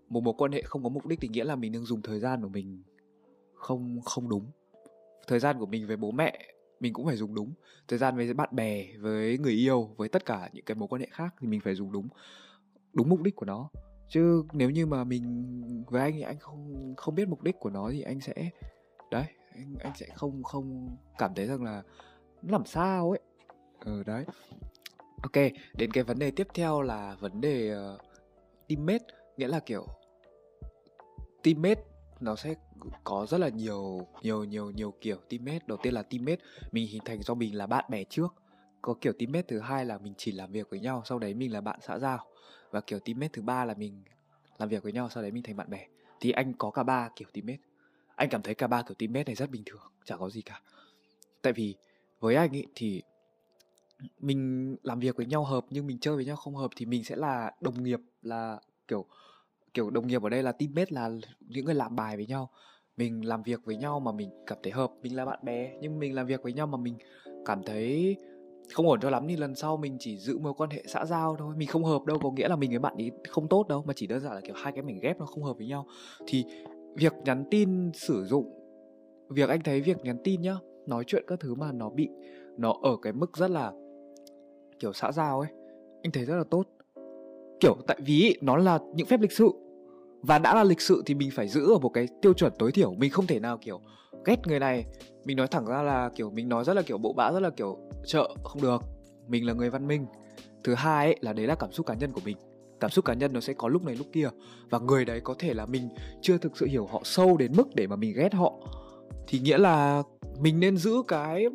một 0.09 0.23
mối 0.23 0.33
quan 0.37 0.51
hệ 0.51 0.61
không 0.61 0.83
có 0.83 0.89
mục 0.89 1.05
đích 1.05 1.19
thì 1.21 1.27
nghĩa 1.27 1.43
là 1.43 1.55
mình 1.55 1.71
đang 1.71 1.85
dùng 1.85 2.01
thời 2.01 2.19
gian 2.19 2.41
của 2.41 2.49
mình 2.49 2.83
không 3.53 4.01
không 4.01 4.29
đúng. 4.29 4.45
Thời 5.27 5.39
gian 5.39 5.59
của 5.59 5.65
mình 5.65 5.87
với 5.87 5.97
bố 5.97 6.11
mẹ 6.11 6.52
mình 6.83 6.93
cũng 6.93 7.05
phải 7.05 7.15
dùng 7.17 7.35
đúng. 7.35 7.53
Thời 7.87 7.99
gian 7.99 8.15
với 8.15 8.33
bạn 8.33 8.49
bè 8.51 8.87
với 8.99 9.37
người 9.37 9.53
yêu 9.53 9.89
với 9.97 10.09
tất 10.09 10.25
cả 10.25 10.49
những 10.53 10.65
cái 10.65 10.75
mối 10.75 10.87
quan 10.87 11.01
hệ 11.01 11.07
khác 11.11 11.35
thì 11.39 11.47
mình 11.47 11.61
phải 11.61 11.75
dùng 11.75 11.91
đúng 11.91 12.07
đúng 12.93 13.09
mục 13.09 13.21
đích 13.21 13.35
của 13.35 13.45
nó. 13.45 13.69
Chứ 14.09 14.43
nếu 14.53 14.69
như 14.69 14.85
mà 14.85 15.03
mình 15.03 15.83
với 15.87 16.01
anh 16.01 16.13
thì 16.13 16.21
anh 16.21 16.39
không 16.39 16.93
không 16.97 17.15
biết 17.15 17.27
mục 17.27 17.43
đích 17.43 17.59
của 17.59 17.69
nó 17.69 17.89
thì 17.91 18.01
anh 18.01 18.19
sẽ 18.19 18.33
đấy 19.11 19.25
anh 19.55 19.75
anh 19.79 19.93
sẽ 19.95 20.05
không 20.15 20.43
không 20.43 20.97
cảm 21.17 21.35
thấy 21.35 21.47
rằng 21.47 21.63
là 21.63 21.83
nó 22.41 22.51
làm 22.51 22.65
sao 22.65 23.09
ấy. 23.09 23.19
Ừ 23.85 24.03
đấy. 24.03 24.25
Ok 25.21 25.43
đến 25.73 25.91
cái 25.91 26.03
vấn 26.03 26.19
đề 26.19 26.31
tiếp 26.31 26.47
theo 26.53 26.81
là 26.81 27.15
vấn 27.19 27.41
đề 27.41 27.75
uh, 27.75 28.01
teammate 28.67 29.05
nghĩa 29.37 29.47
là 29.47 29.59
kiểu 29.59 29.85
teammate 31.43 31.83
nó 32.19 32.35
sẽ 32.35 32.55
có 33.03 33.25
rất 33.29 33.37
là 33.37 33.49
nhiều 33.49 34.07
nhiều 34.21 34.43
nhiều 34.43 34.71
nhiều 34.71 34.93
kiểu 35.01 35.17
teammate. 35.29 35.59
Đầu 35.67 35.77
tiên 35.83 35.93
là 35.93 36.03
teammate, 36.03 36.41
mình 36.71 36.87
hình 36.87 37.01
thành 37.05 37.21
do 37.23 37.33
mình 37.33 37.57
là 37.57 37.67
bạn 37.67 37.85
bè 37.89 38.03
trước. 38.03 38.35
Có 38.81 38.93
kiểu 39.01 39.13
teammate 39.13 39.45
thứ 39.47 39.59
hai 39.59 39.85
là 39.85 39.97
mình 39.97 40.13
chỉ 40.17 40.31
làm 40.31 40.51
việc 40.51 40.69
với 40.69 40.79
nhau, 40.79 41.01
sau 41.05 41.19
đấy 41.19 41.33
mình 41.33 41.53
là 41.53 41.61
bạn 41.61 41.79
xã 41.81 41.99
giao. 41.99 42.25
Và 42.71 42.81
kiểu 42.81 42.99
teammate 42.99 43.29
thứ 43.33 43.41
ba 43.41 43.65
là 43.65 43.73
mình 43.73 44.03
làm 44.57 44.69
việc 44.69 44.83
với 44.83 44.91
nhau, 44.91 45.09
sau 45.09 45.23
đấy 45.23 45.31
mình 45.31 45.43
thành 45.43 45.57
bạn 45.57 45.69
bè. 45.69 45.87
Thì 46.19 46.31
anh 46.31 46.53
có 46.53 46.71
cả 46.71 46.83
ba 46.83 47.09
kiểu 47.15 47.27
teammate. 47.33 47.61
Anh 48.15 48.29
cảm 48.29 48.41
thấy 48.41 48.55
cả 48.55 48.67
ba 48.67 48.81
kiểu 48.81 48.95
teammate 48.95 49.23
này 49.23 49.35
rất 49.35 49.49
bình 49.49 49.63
thường, 49.65 49.91
chả 50.05 50.17
có 50.17 50.29
gì 50.29 50.41
cả. 50.41 50.61
Tại 51.41 51.53
vì 51.53 51.75
với 52.19 52.35
anh 52.35 52.51
ý, 52.51 52.65
thì 52.75 53.01
mình 54.19 54.75
làm 54.83 54.99
việc 54.99 55.15
với 55.15 55.25
nhau 55.25 55.43
hợp 55.43 55.65
nhưng 55.69 55.87
mình 55.87 55.99
chơi 55.99 56.15
với 56.15 56.25
nhau 56.25 56.35
không 56.35 56.55
hợp 56.55 56.71
thì 56.75 56.85
mình 56.85 57.03
sẽ 57.03 57.15
là 57.15 57.51
đồng 57.61 57.83
nghiệp, 57.83 57.99
là 58.21 58.59
kiểu 58.87 59.05
kiểu, 59.73 59.89
đồng 59.89 60.07
nghiệp 60.07 60.23
ở 60.23 60.29
đây 60.29 60.43
là 60.43 60.51
teammate 60.51 60.89
là 60.89 61.09
những 61.39 61.65
người 61.65 61.75
làm 61.75 61.95
bài 61.95 62.15
với 62.15 62.25
nhau. 62.25 62.49
Mình 62.97 63.25
làm 63.25 63.43
việc 63.43 63.59
với 63.65 63.75
nhau 63.75 63.99
mà 63.99 64.11
mình 64.11 64.29
cảm 64.47 64.57
thấy 64.63 64.71
hợp, 64.71 64.91
mình 65.01 65.15
là 65.15 65.25
bạn 65.25 65.39
bè, 65.43 65.71
nhưng 65.81 65.99
mình 65.99 66.15
làm 66.15 66.25
việc 66.25 66.43
với 66.43 66.53
nhau 66.53 66.67
mà 66.67 66.77
mình 66.77 66.97
cảm 67.45 67.63
thấy 67.63 68.15
không 68.73 68.87
ổn 68.87 68.99
cho 69.01 69.09
lắm 69.09 69.27
thì 69.27 69.35
lần 69.35 69.55
sau 69.55 69.77
mình 69.77 69.97
chỉ 69.99 70.17
giữ 70.17 70.37
mối 70.37 70.53
quan 70.53 70.69
hệ 70.69 70.83
xã 70.87 71.05
giao 71.05 71.35
thôi. 71.39 71.55
Mình 71.57 71.67
không 71.67 71.83
hợp 71.83 72.05
đâu, 72.05 72.17
có 72.23 72.31
nghĩa 72.31 72.47
là 72.47 72.55
mình 72.55 72.69
với 72.69 72.79
bạn 72.79 72.95
ấy 72.97 73.11
không 73.29 73.47
tốt 73.47 73.67
đâu, 73.67 73.83
mà 73.87 73.93
chỉ 73.95 74.07
đơn 74.07 74.19
giản 74.19 74.33
là 74.33 74.41
kiểu 74.41 74.55
hai 74.55 74.73
cái 74.73 74.81
mảnh 74.83 74.99
ghép 74.99 75.19
nó 75.19 75.25
không 75.25 75.43
hợp 75.43 75.57
với 75.57 75.67
nhau. 75.67 75.85
Thì 76.27 76.45
việc 76.95 77.13
nhắn 77.25 77.45
tin, 77.51 77.91
sử 77.93 78.25
dụng, 78.25 78.53
việc 79.29 79.49
anh 79.49 79.61
thấy 79.63 79.81
việc 79.81 79.97
nhắn 80.03 80.17
tin 80.23 80.41
nhá, 80.41 80.55
nói 80.87 81.03
chuyện 81.07 81.23
các 81.27 81.39
thứ 81.39 81.55
mà 81.55 81.71
nó 81.71 81.89
bị, 81.89 82.09
nó 82.57 82.75
ở 82.81 82.97
cái 83.01 83.13
mức 83.13 83.37
rất 83.37 83.51
là 83.51 83.71
kiểu 84.79 84.93
xã 84.93 85.11
giao 85.11 85.39
ấy, 85.39 85.49
anh 86.03 86.11
thấy 86.13 86.25
rất 86.25 86.35
là 86.37 86.43
tốt. 86.51 86.63
Kiểu, 87.59 87.75
tại 87.87 87.97
vì 88.05 88.37
nó 88.41 88.57
là 88.57 88.79
những 88.95 89.07
phép 89.07 89.21
lịch 89.21 89.31
sự 89.31 89.49
và 90.23 90.39
đã 90.39 90.55
là 90.55 90.63
lịch 90.63 90.81
sự 90.81 91.03
thì 91.05 91.13
mình 91.13 91.29
phải 91.33 91.47
giữ 91.47 91.71
ở 91.71 91.77
một 91.77 91.89
cái 91.89 92.07
tiêu 92.21 92.33
chuẩn 92.33 92.53
tối 92.59 92.71
thiểu. 92.71 92.93
Mình 92.93 93.11
không 93.11 93.27
thể 93.27 93.39
nào, 93.39 93.57
kiểu, 93.57 93.81
ghét 94.25 94.47
người 94.47 94.59
này. 94.59 94.85
Mình 95.25 95.37
nói 95.37 95.47
thẳng 95.47 95.65
ra 95.65 95.81
là, 95.81 96.09
kiểu, 96.15 96.29
mình 96.29 96.49
nói 96.49 96.63
rất 96.63 96.73
là, 96.73 96.81
kiểu, 96.81 96.97
bộ 96.97 97.13
bã, 97.13 97.31
rất 97.31 97.39
là, 97.39 97.49
kiểu, 97.49 97.77
chợ, 98.05 98.35
không 98.43 98.61
được. 98.61 98.81
Mình 99.27 99.45
là 99.45 99.53
người 99.53 99.69
văn 99.69 99.87
minh. 99.87 100.05
Thứ 100.63 100.73
hai 100.73 101.05
ấy, 101.05 101.17
là 101.21 101.33
đấy 101.33 101.47
là 101.47 101.55
cảm 101.55 101.71
xúc 101.71 101.85
cá 101.85 101.93
nhân 101.93 102.11
của 102.13 102.21
mình. 102.25 102.37
Cảm 102.79 102.91
xúc 102.91 103.05
cá 103.05 103.13
nhân 103.13 103.33
nó 103.33 103.39
sẽ 103.39 103.53
có 103.53 103.67
lúc 103.67 103.83
này, 103.83 103.95
lúc 103.95 104.07
kia. 104.11 104.29
Và 104.69 104.79
người 104.79 105.05
đấy 105.05 105.21
có 105.23 105.35
thể 105.39 105.53
là 105.53 105.65
mình 105.65 105.89
chưa 106.21 106.37
thực 106.37 106.57
sự 106.57 106.65
hiểu 106.65 106.85
họ 106.85 107.01
sâu 107.03 107.37
đến 107.37 107.51
mức 107.57 107.75
để 107.75 107.87
mà 107.87 107.95
mình 107.95 108.13
ghét 108.15 108.33
họ. 108.33 108.53
Thì 109.27 109.39
nghĩa 109.39 109.57
là 109.57 110.03
mình 110.39 110.59
nên 110.59 110.77
giữ 110.77 110.95
cái 111.07 111.45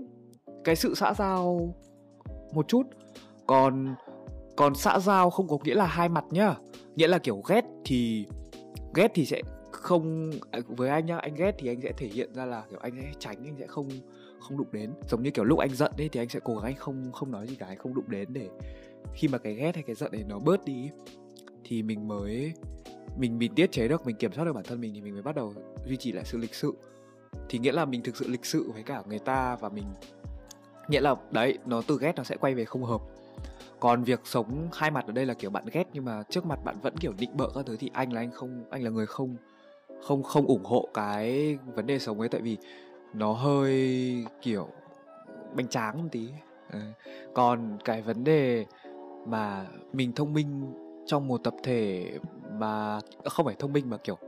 cái 0.64 0.76
sự 0.76 0.94
xã 0.94 1.14
giao 1.14 1.74
một 2.52 2.68
chút. 2.68 2.82
Còn 3.46 3.94
còn 4.56 4.74
xã 4.74 4.98
giao 4.98 5.30
không 5.30 5.48
có 5.48 5.58
nghĩa 5.64 5.74
là 5.74 5.86
hai 5.86 6.08
mặt 6.08 6.24
nhá. 6.30 6.54
Nghĩa 6.96 7.08
là 7.08 7.18
kiểu 7.18 7.42
ghét 7.48 7.64
thì 7.84 8.26
ghét 8.94 9.10
thì 9.14 9.26
sẽ 9.26 9.42
không 9.70 10.30
à, 10.50 10.60
với 10.66 10.90
anh 10.90 11.06
nhá, 11.06 11.18
anh 11.18 11.34
ghét 11.34 11.54
thì 11.58 11.68
anh 11.68 11.80
sẽ 11.80 11.92
thể 11.92 12.06
hiện 12.06 12.34
ra 12.34 12.44
là, 12.44 12.64
kiểu, 12.70 12.78
anh 12.78 12.92
sẽ 12.96 13.12
tránh, 13.18 13.44
anh 13.44 13.56
sẽ 13.58 13.66
không 13.66 13.88
không 14.40 14.58
đụng 14.58 14.68
đến. 14.72 14.92
Giống 15.08 15.22
như 15.22 15.30
kiểu 15.30 15.44
lúc 15.44 15.58
anh 15.58 15.74
giận 15.74 15.92
đấy 15.96 16.08
thì 16.12 16.20
anh 16.20 16.28
sẽ 16.28 16.40
cố 16.44 16.54
gắng 16.54 16.64
anh 16.64 16.76
không 16.76 17.12
không 17.12 17.30
nói 17.30 17.46
gì 17.46 17.54
cả, 17.54 17.66
anh 17.66 17.78
không 17.78 17.94
đụng 17.94 18.04
đến 18.08 18.28
để 18.32 18.48
khi 19.14 19.28
mà 19.28 19.38
cái 19.38 19.54
ghét 19.54 19.74
hay 19.74 19.82
cái 19.82 19.94
giận 19.94 20.12
này 20.12 20.24
nó 20.28 20.38
bớt 20.38 20.64
đi 20.64 20.90
thì 21.64 21.82
mình 21.82 22.08
mới, 22.08 22.52
mình 23.18 23.38
mình 23.38 23.54
tiết 23.54 23.72
chế 23.72 23.88
được, 23.88 24.06
mình 24.06 24.16
kiểm 24.16 24.32
soát 24.32 24.44
được 24.44 24.52
bản 24.52 24.64
thân 24.64 24.80
mình 24.80 24.94
thì 24.94 25.00
mình 25.00 25.12
mới 25.12 25.22
bắt 25.22 25.34
đầu 25.36 25.54
duy 25.86 25.96
trì 25.96 26.12
lại 26.12 26.24
sự 26.24 26.38
lịch 26.38 26.54
sự. 26.54 26.72
Thì 27.48 27.58
nghĩa 27.58 27.72
là 27.72 27.84
mình 27.84 28.02
thực 28.02 28.16
sự 28.16 28.28
lịch 28.28 28.44
sự 28.44 28.70
với 28.72 28.82
cả 28.82 29.02
người 29.08 29.18
ta 29.18 29.56
và 29.56 29.68
mình, 29.68 29.84
nghĩa 30.88 31.00
là 31.00 31.14
đấy, 31.30 31.58
nó 31.66 31.82
từ 31.86 31.98
ghét 32.00 32.12
nó 32.16 32.22
sẽ 32.22 32.36
quay 32.36 32.54
về 32.54 32.64
không 32.64 32.84
hợp 32.84 33.00
còn 33.80 34.04
việc 34.04 34.20
sống 34.24 34.68
hai 34.72 34.90
mặt 34.90 35.06
ở 35.06 35.12
đây 35.12 35.26
là 35.26 35.34
kiểu 35.34 35.50
bạn 35.50 35.64
ghét 35.72 35.84
nhưng 35.92 36.04
mà 36.04 36.22
trước 36.30 36.46
mặt 36.46 36.64
bạn 36.64 36.76
vẫn 36.82 36.96
kiểu 36.96 37.12
định 37.18 37.30
bợ 37.36 37.50
các 37.54 37.66
thứ 37.66 37.76
thì 37.76 37.90
anh 37.92 38.12
là 38.12 38.20
anh 38.20 38.30
không 38.30 38.64
anh 38.70 38.82
là 38.82 38.90
người 38.90 39.06
không 39.06 39.36
không 40.02 40.22
không 40.22 40.46
ủng 40.46 40.64
hộ 40.64 40.88
cái 40.94 41.58
vấn 41.74 41.86
đề 41.86 41.98
sống 41.98 42.20
ấy. 42.20 42.28
Tại 42.28 42.40
vì 42.40 42.56
nó 43.14 43.32
hơi 43.32 44.24
kiểu 44.42 44.68
bánh 45.56 45.68
tráng 45.68 46.02
một 46.02 46.08
tí. 46.12 46.28
Còn 47.34 47.78
cái 47.84 48.02
vấn 48.02 48.24
đề 48.24 48.66
mà 49.26 49.66
mình 49.92 50.12
thông 50.12 50.32
minh 50.32 50.72
trong 51.06 51.28
một 51.28 51.44
tập 51.44 51.54
thể 51.62 52.12
mà 52.52 53.00
à, 53.24 53.28
không 53.30 53.46
phải 53.46 53.54
thông 53.58 53.72
minh 53.72 53.90
mà 53.90 53.96
kiểu 53.96 54.18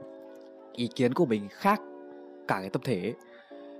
ý 0.72 0.88
kiến 0.94 1.14
của 1.14 1.26
mình 1.26 1.48
khác 1.50 1.80
cả 2.48 2.58
cái 2.60 2.70
tập 2.70 2.82
thể 2.84 3.00
ấy, 3.00 3.14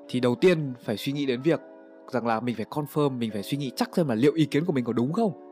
thì 0.09 0.21
đầu 0.21 0.35
tiên 0.35 0.73
phải 0.85 0.97
suy 0.97 1.13
nghĩ 1.13 1.27
đến 1.27 1.43
việc 1.43 1.61
rằng 2.09 2.27
là 2.27 2.41
mình 2.41 2.57
phải 2.57 2.67
confirm 2.71 3.11
mình 3.11 3.31
phải 3.33 3.43
suy 3.43 3.59
nghĩ 3.59 3.73
chắc 3.77 3.97
xem 3.97 4.09
là 4.09 4.15
liệu 4.15 4.33
ý 4.35 4.45
kiến 4.45 4.65
của 4.65 4.73
mình 4.73 4.85
có 4.85 4.93
đúng 4.93 5.13
không? 5.13 5.50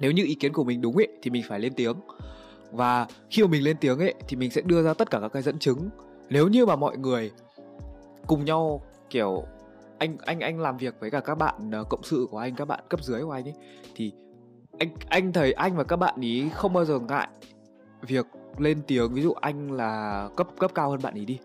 Nếu 0.00 0.12
như 0.12 0.24
ý 0.24 0.34
kiến 0.34 0.52
của 0.52 0.64
mình 0.64 0.80
đúng 0.80 0.96
ấy, 0.96 1.08
thì 1.22 1.30
mình 1.30 1.42
phải 1.48 1.60
lên 1.60 1.72
tiếng. 1.74 1.96
Và 2.72 3.06
khi 3.30 3.42
mà 3.42 3.48
mình 3.48 3.62
lên 3.62 3.76
tiếng 3.80 3.98
ấy, 3.98 4.14
thì 4.28 4.36
mình 4.36 4.50
sẽ 4.50 4.62
đưa 4.64 4.82
ra 4.82 4.94
tất 4.94 5.10
cả 5.10 5.18
các 5.20 5.32
cái 5.32 5.42
dẫn 5.42 5.58
chứng. 5.58 5.90
Nếu 6.28 6.48
như 6.48 6.66
mà 6.66 6.76
mọi 6.76 6.96
người 6.96 7.30
cùng 8.26 8.44
nhau, 8.44 8.82
kiểu, 9.10 9.44
anh 9.98 10.16
anh 10.24 10.40
anh 10.40 10.60
làm 10.60 10.76
việc 10.76 10.94
với 11.00 11.10
cả 11.10 11.20
các 11.20 11.34
bạn 11.34 11.70
ờ, 11.72 11.84
cộng 11.84 12.02
sự 12.02 12.26
của 12.30 12.38
anh, 12.38 12.54
các 12.54 12.64
bạn 12.64 12.80
cấp 12.88 13.02
dưới 13.02 13.22
của 13.22 13.30
anh 13.30 13.44
ấy, 13.44 13.54
thì 13.94 14.12
anh 14.78 14.88
anh 15.08 15.32
thấy 15.32 15.52
anh 15.52 15.76
và 15.76 15.84
các 15.84 15.96
bạn 15.96 16.20
ý 16.20 16.48
không 16.54 16.72
bao 16.72 16.84
giờ 16.84 16.98
ngại 16.98 17.28
việc 18.02 18.26
lên 18.58 18.82
tiếng. 18.86 19.14
Ví 19.14 19.22
dụ 19.22 19.32
anh 19.32 19.72
là 19.72 20.28
cấp 20.36 20.48
cấp 20.58 20.70
cao 20.74 20.90
hơn 20.90 21.00
bạn 21.02 21.14
ý 21.14 21.24
đi. 21.24 21.38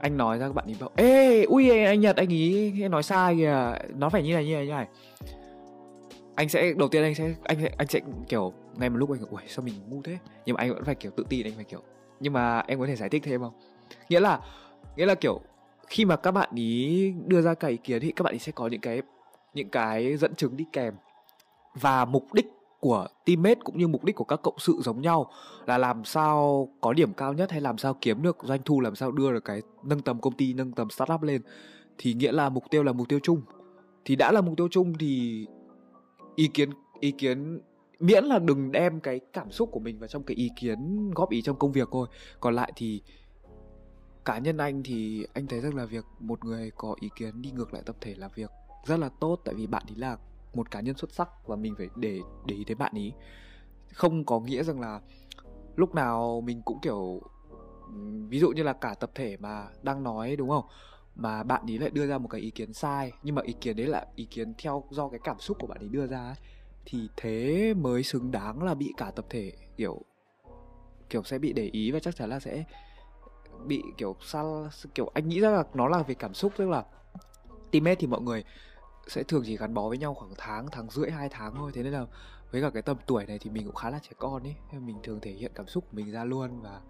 Anh 0.00 0.16
nói 0.16 0.38
ra 0.38 0.46
các 0.46 0.52
bạn 0.52 0.66
ý 0.66 0.74
bảo, 0.80 0.90
ê, 0.96 1.42
ui, 1.42 1.70
anh 1.70 2.00
nhật, 2.00 2.16
anh 2.16 2.28
ý 2.28 2.70
nói 2.88 3.02
sai 3.02 3.36
kìa, 3.36 3.72
nó 3.96 4.08
phải 4.08 4.22
như 4.22 4.34
này 4.34 4.46
như 4.46 4.54
này 4.54 4.66
như 4.66 4.72
này 4.72 4.86
anh 6.38 6.48
sẽ, 6.48 6.72
đầu 6.72 6.88
tiên 6.88 7.02
anh 7.02 7.14
sẽ 7.14 7.34
anh 7.44 7.60
sẽ 7.60 7.70
anh 7.78 7.86
sẽ, 7.88 8.00
kiểu, 8.28 8.52
ngay 8.76 8.90
một 8.90 8.96
lúc 8.96 9.10
anh 9.10 9.20
ui 9.30 9.42
sao 9.46 9.64
mình 9.64 9.74
ngu 9.88 10.02
thế? 10.02 10.18
Nhưng 10.46 10.54
mà 10.56 10.62
anh 10.62 10.74
vẫn 10.74 10.84
phải 10.84 10.94
kiểu 10.94 11.10
tự 11.16 11.24
tin, 11.28 11.46
anh 11.46 11.52
phải 11.54 11.64
kiểu, 11.64 11.80
nhưng 12.20 12.32
mà 12.32 12.58
em 12.58 12.78
có 12.78 12.86
thể 12.86 12.96
giải 12.96 13.08
thích 13.08 13.22
thêm 13.24 13.40
không? 13.40 13.52
Nghĩa 14.08 14.20
là 14.20 14.40
nghĩa 14.96 15.06
là 15.06 15.14
kiểu, 15.14 15.40
khi 15.86 16.04
mà 16.04 16.16
các 16.16 16.30
bạn 16.30 16.48
ý 16.54 17.12
đưa 17.26 17.42
ra 17.42 17.54
cái 17.54 17.70
ý 17.70 17.76
kiến 17.76 18.00
thì 18.02 18.12
các 18.16 18.22
bạn 18.22 18.32
ý 18.32 18.38
sẽ 18.38 18.52
có 18.52 18.66
những 18.66 18.80
cái 18.80 19.02
những 19.54 19.68
cái 19.68 20.16
dẫn 20.16 20.34
chứng 20.34 20.56
đi 20.56 20.64
kèm. 20.72 20.94
Và 21.74 22.04
mục 22.04 22.32
đích 22.32 22.46
của 22.80 23.06
teammate 23.24 23.60
cũng 23.64 23.78
như 23.78 23.88
mục 23.88 24.04
đích 24.04 24.16
của 24.16 24.24
các 24.24 24.40
cộng 24.42 24.58
sự 24.58 24.78
giống 24.82 25.00
nhau 25.00 25.30
là 25.66 25.78
làm 25.78 26.04
sao 26.04 26.68
có 26.80 26.92
điểm 26.92 27.12
cao 27.12 27.32
nhất 27.32 27.50
hay 27.50 27.60
làm 27.60 27.78
sao 27.78 27.96
kiếm 28.00 28.22
được 28.22 28.36
doanh 28.42 28.60
thu, 28.64 28.80
làm 28.80 28.94
sao 28.94 29.12
đưa 29.12 29.32
được 29.32 29.44
cái 29.44 29.62
nâng 29.84 30.00
tầm 30.00 30.20
công 30.20 30.32
ty, 30.32 30.52
nâng 30.52 30.72
tầm 30.72 30.90
startup 30.90 31.22
lên. 31.22 31.42
Thì 31.98 32.14
nghĩa 32.14 32.32
là 32.32 32.48
mục 32.48 32.64
tiêu 32.70 32.82
là 32.82 32.92
mục 32.92 33.08
tiêu 33.08 33.18
chung. 33.22 33.42
Thì 34.04 34.16
đã 34.16 34.32
là 34.32 34.40
mục 34.40 34.56
tiêu 34.56 34.68
chung 34.70 34.92
thì 34.98 35.46
ý 36.38 36.48
kiến 36.48 36.70
ý 37.00 37.10
kiến, 37.10 37.60
miễn 38.00 38.24
là 38.24 38.38
đừng 38.38 38.72
đem 38.72 39.00
cái 39.00 39.20
cảm 39.32 39.50
xúc 39.50 39.68
của 39.72 39.80
mình 39.80 39.98
vào 39.98 40.08
trong 40.08 40.22
cái 40.22 40.36
ý 40.36 40.50
kiến 40.56 41.10
góp 41.10 41.30
ý 41.30 41.42
trong 41.42 41.58
công 41.58 41.72
việc 41.72 41.88
thôi. 41.92 42.08
Còn 42.40 42.54
lại 42.54 42.72
thì 42.76 43.02
cá 44.24 44.38
nhân 44.38 44.56
anh 44.56 44.82
thì 44.82 45.26
anh 45.34 45.46
thấy 45.46 45.60
rằng 45.60 45.74
là 45.74 45.84
việc 45.84 46.04
một 46.20 46.44
người 46.44 46.70
có 46.76 46.94
ý 47.00 47.08
kiến 47.16 47.42
đi 47.42 47.50
ngược 47.50 47.74
lại 47.74 47.82
tập 47.86 47.96
thể 48.00 48.14
là 48.14 48.28
việc 48.28 48.50
rất 48.86 48.98
là 48.98 49.10
tốt, 49.20 49.40
tại 49.44 49.54
vì 49.54 49.66
bạn 49.66 49.82
ấy 49.88 49.96
là 49.96 50.16
một 50.54 50.70
cá 50.70 50.80
nhân 50.80 50.96
xuất 50.96 51.12
sắc 51.12 51.28
và 51.46 51.56
mình 51.56 51.74
phải 51.78 51.88
để 51.96 52.20
để 52.46 52.56
ý 52.56 52.64
tới 52.64 52.74
bạn 52.74 52.92
ý 52.94 53.12
không 53.92 54.24
có 54.24 54.40
nghĩa 54.40 54.62
rằng 54.62 54.80
là 54.80 55.00
lúc 55.76 55.94
nào 55.94 56.40
mình 56.40 56.62
cũng 56.64 56.78
kiểu 56.82 57.22
ví 58.28 58.38
dụ 58.38 58.50
như 58.50 58.62
là 58.62 58.72
cả 58.72 58.94
tập 59.00 59.10
thể 59.14 59.36
mà 59.36 59.68
đang 59.82 60.02
nói, 60.02 60.36
đúng 60.36 60.48
không? 60.48 60.64
Mà 61.18 61.42
bạn 61.42 61.62
ấy 61.66 61.78
lại 61.78 61.90
đưa 61.90 62.06
ra 62.06 62.18
một 62.18 62.28
cái 62.28 62.40
ý 62.40 62.50
kiến 62.50 62.72
sai 62.72 63.12
nhưng 63.22 63.34
mà 63.34 63.42
ý 63.42 63.54
kiến 63.60 63.76
đấy 63.76 63.86
là 63.86 64.06
ý 64.14 64.24
kiến 64.24 64.54
theo 64.58 64.84
do 64.90 65.08
cái 65.08 65.20
cảm 65.24 65.36
xúc 65.38 65.56
của 65.60 65.66
bạn 65.66 65.78
ấy 65.78 65.88
đưa 65.88 66.06
ra 66.06 66.26
ấy, 66.26 66.36
thì 66.84 67.08
thế 67.16 67.74
mới 67.74 68.02
xứng 68.02 68.30
đáng 68.30 68.62
là 68.62 68.74
bị 68.74 68.92
cả 68.96 69.10
tập 69.16 69.26
thể 69.30 69.52
kiểu 69.76 70.02
kiểu 71.10 71.22
sẽ 71.22 71.38
bị 71.38 71.52
để 71.52 71.68
ý 71.72 71.90
và 71.90 71.98
chắc 72.00 72.16
chắn 72.16 72.30
là 72.30 72.40
sẽ 72.40 72.64
bị 73.66 73.82
kiểu 73.96 74.16
sao 74.20 74.68
kiểu 74.94 75.10
anh 75.14 75.28
nghĩ 75.28 75.40
ra 75.40 75.50
là 75.50 75.64
nó 75.74 75.88
là 75.88 76.02
về 76.02 76.14
cảm 76.14 76.34
xúc 76.34 76.52
tức 76.56 76.68
là 76.68 76.84
teammate 77.70 77.94
thì 77.94 78.06
mọi 78.06 78.20
người 78.20 78.44
sẽ 79.08 79.22
thường 79.22 79.42
chỉ 79.46 79.56
gắn 79.56 79.74
bó 79.74 79.88
với 79.88 79.98
nhau 79.98 80.14
khoảng 80.14 80.32
tháng 80.38 80.66
tháng 80.72 80.90
rưỡi 80.90 81.10
hai 81.10 81.28
tháng 81.28 81.54
thôi. 81.54 81.70
Thế 81.74 81.82
nên 81.82 81.92
là 81.92 82.06
với 82.50 82.62
cả 82.62 82.70
cái 82.70 82.82
tầm 82.82 82.96
tuổi 83.06 83.26
này 83.26 83.38
thì 83.38 83.50
mình 83.50 83.66
cũng 83.66 83.74
khá 83.74 83.90
là 83.90 83.98
trẻ 83.98 84.10
con 84.18 84.42
ấy 84.42 84.56
mình 84.80 84.96
thường 85.02 85.20
thể 85.20 85.30
hiện 85.30 85.52
cảm 85.54 85.66
xúc 85.66 85.84
của 85.90 85.96
mình 85.96 86.10
ra 86.10 86.24
luôn 86.24 86.60
và 86.60 86.80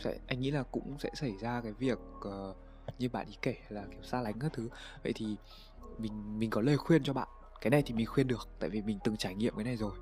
sẽ 0.00 0.18
anh 0.26 0.40
nghĩ 0.40 0.50
là 0.50 0.62
cũng 0.62 0.98
sẽ 0.98 1.10
xảy 1.14 1.32
ra 1.40 1.60
cái 1.60 1.72
việc 1.72 1.98
uh, 2.18 2.56
như 2.98 3.08
bạn 3.08 3.26
ý 3.26 3.36
kể 3.42 3.56
là 3.68 3.84
kiểu 3.90 4.02
xa 4.02 4.20
lánh 4.20 4.38
các 4.40 4.52
thứ. 4.52 4.68
Vậy 5.02 5.12
thì 5.12 5.36
mình 5.98 6.38
mình 6.38 6.50
có 6.50 6.60
lời 6.60 6.76
khuyên 6.76 7.02
cho 7.02 7.12
bạn 7.12 7.28
cái 7.60 7.70
này 7.70 7.82
thì 7.86 7.94
mình 7.94 8.06
khuyên 8.06 8.28
được 8.28 8.48
tại 8.58 8.70
vì 8.70 8.82
mình 8.82 8.98
từng 9.04 9.16
trải 9.16 9.34
nghiệm 9.34 9.54
cái 9.54 9.64
này 9.64 9.76
rồi. 9.76 9.92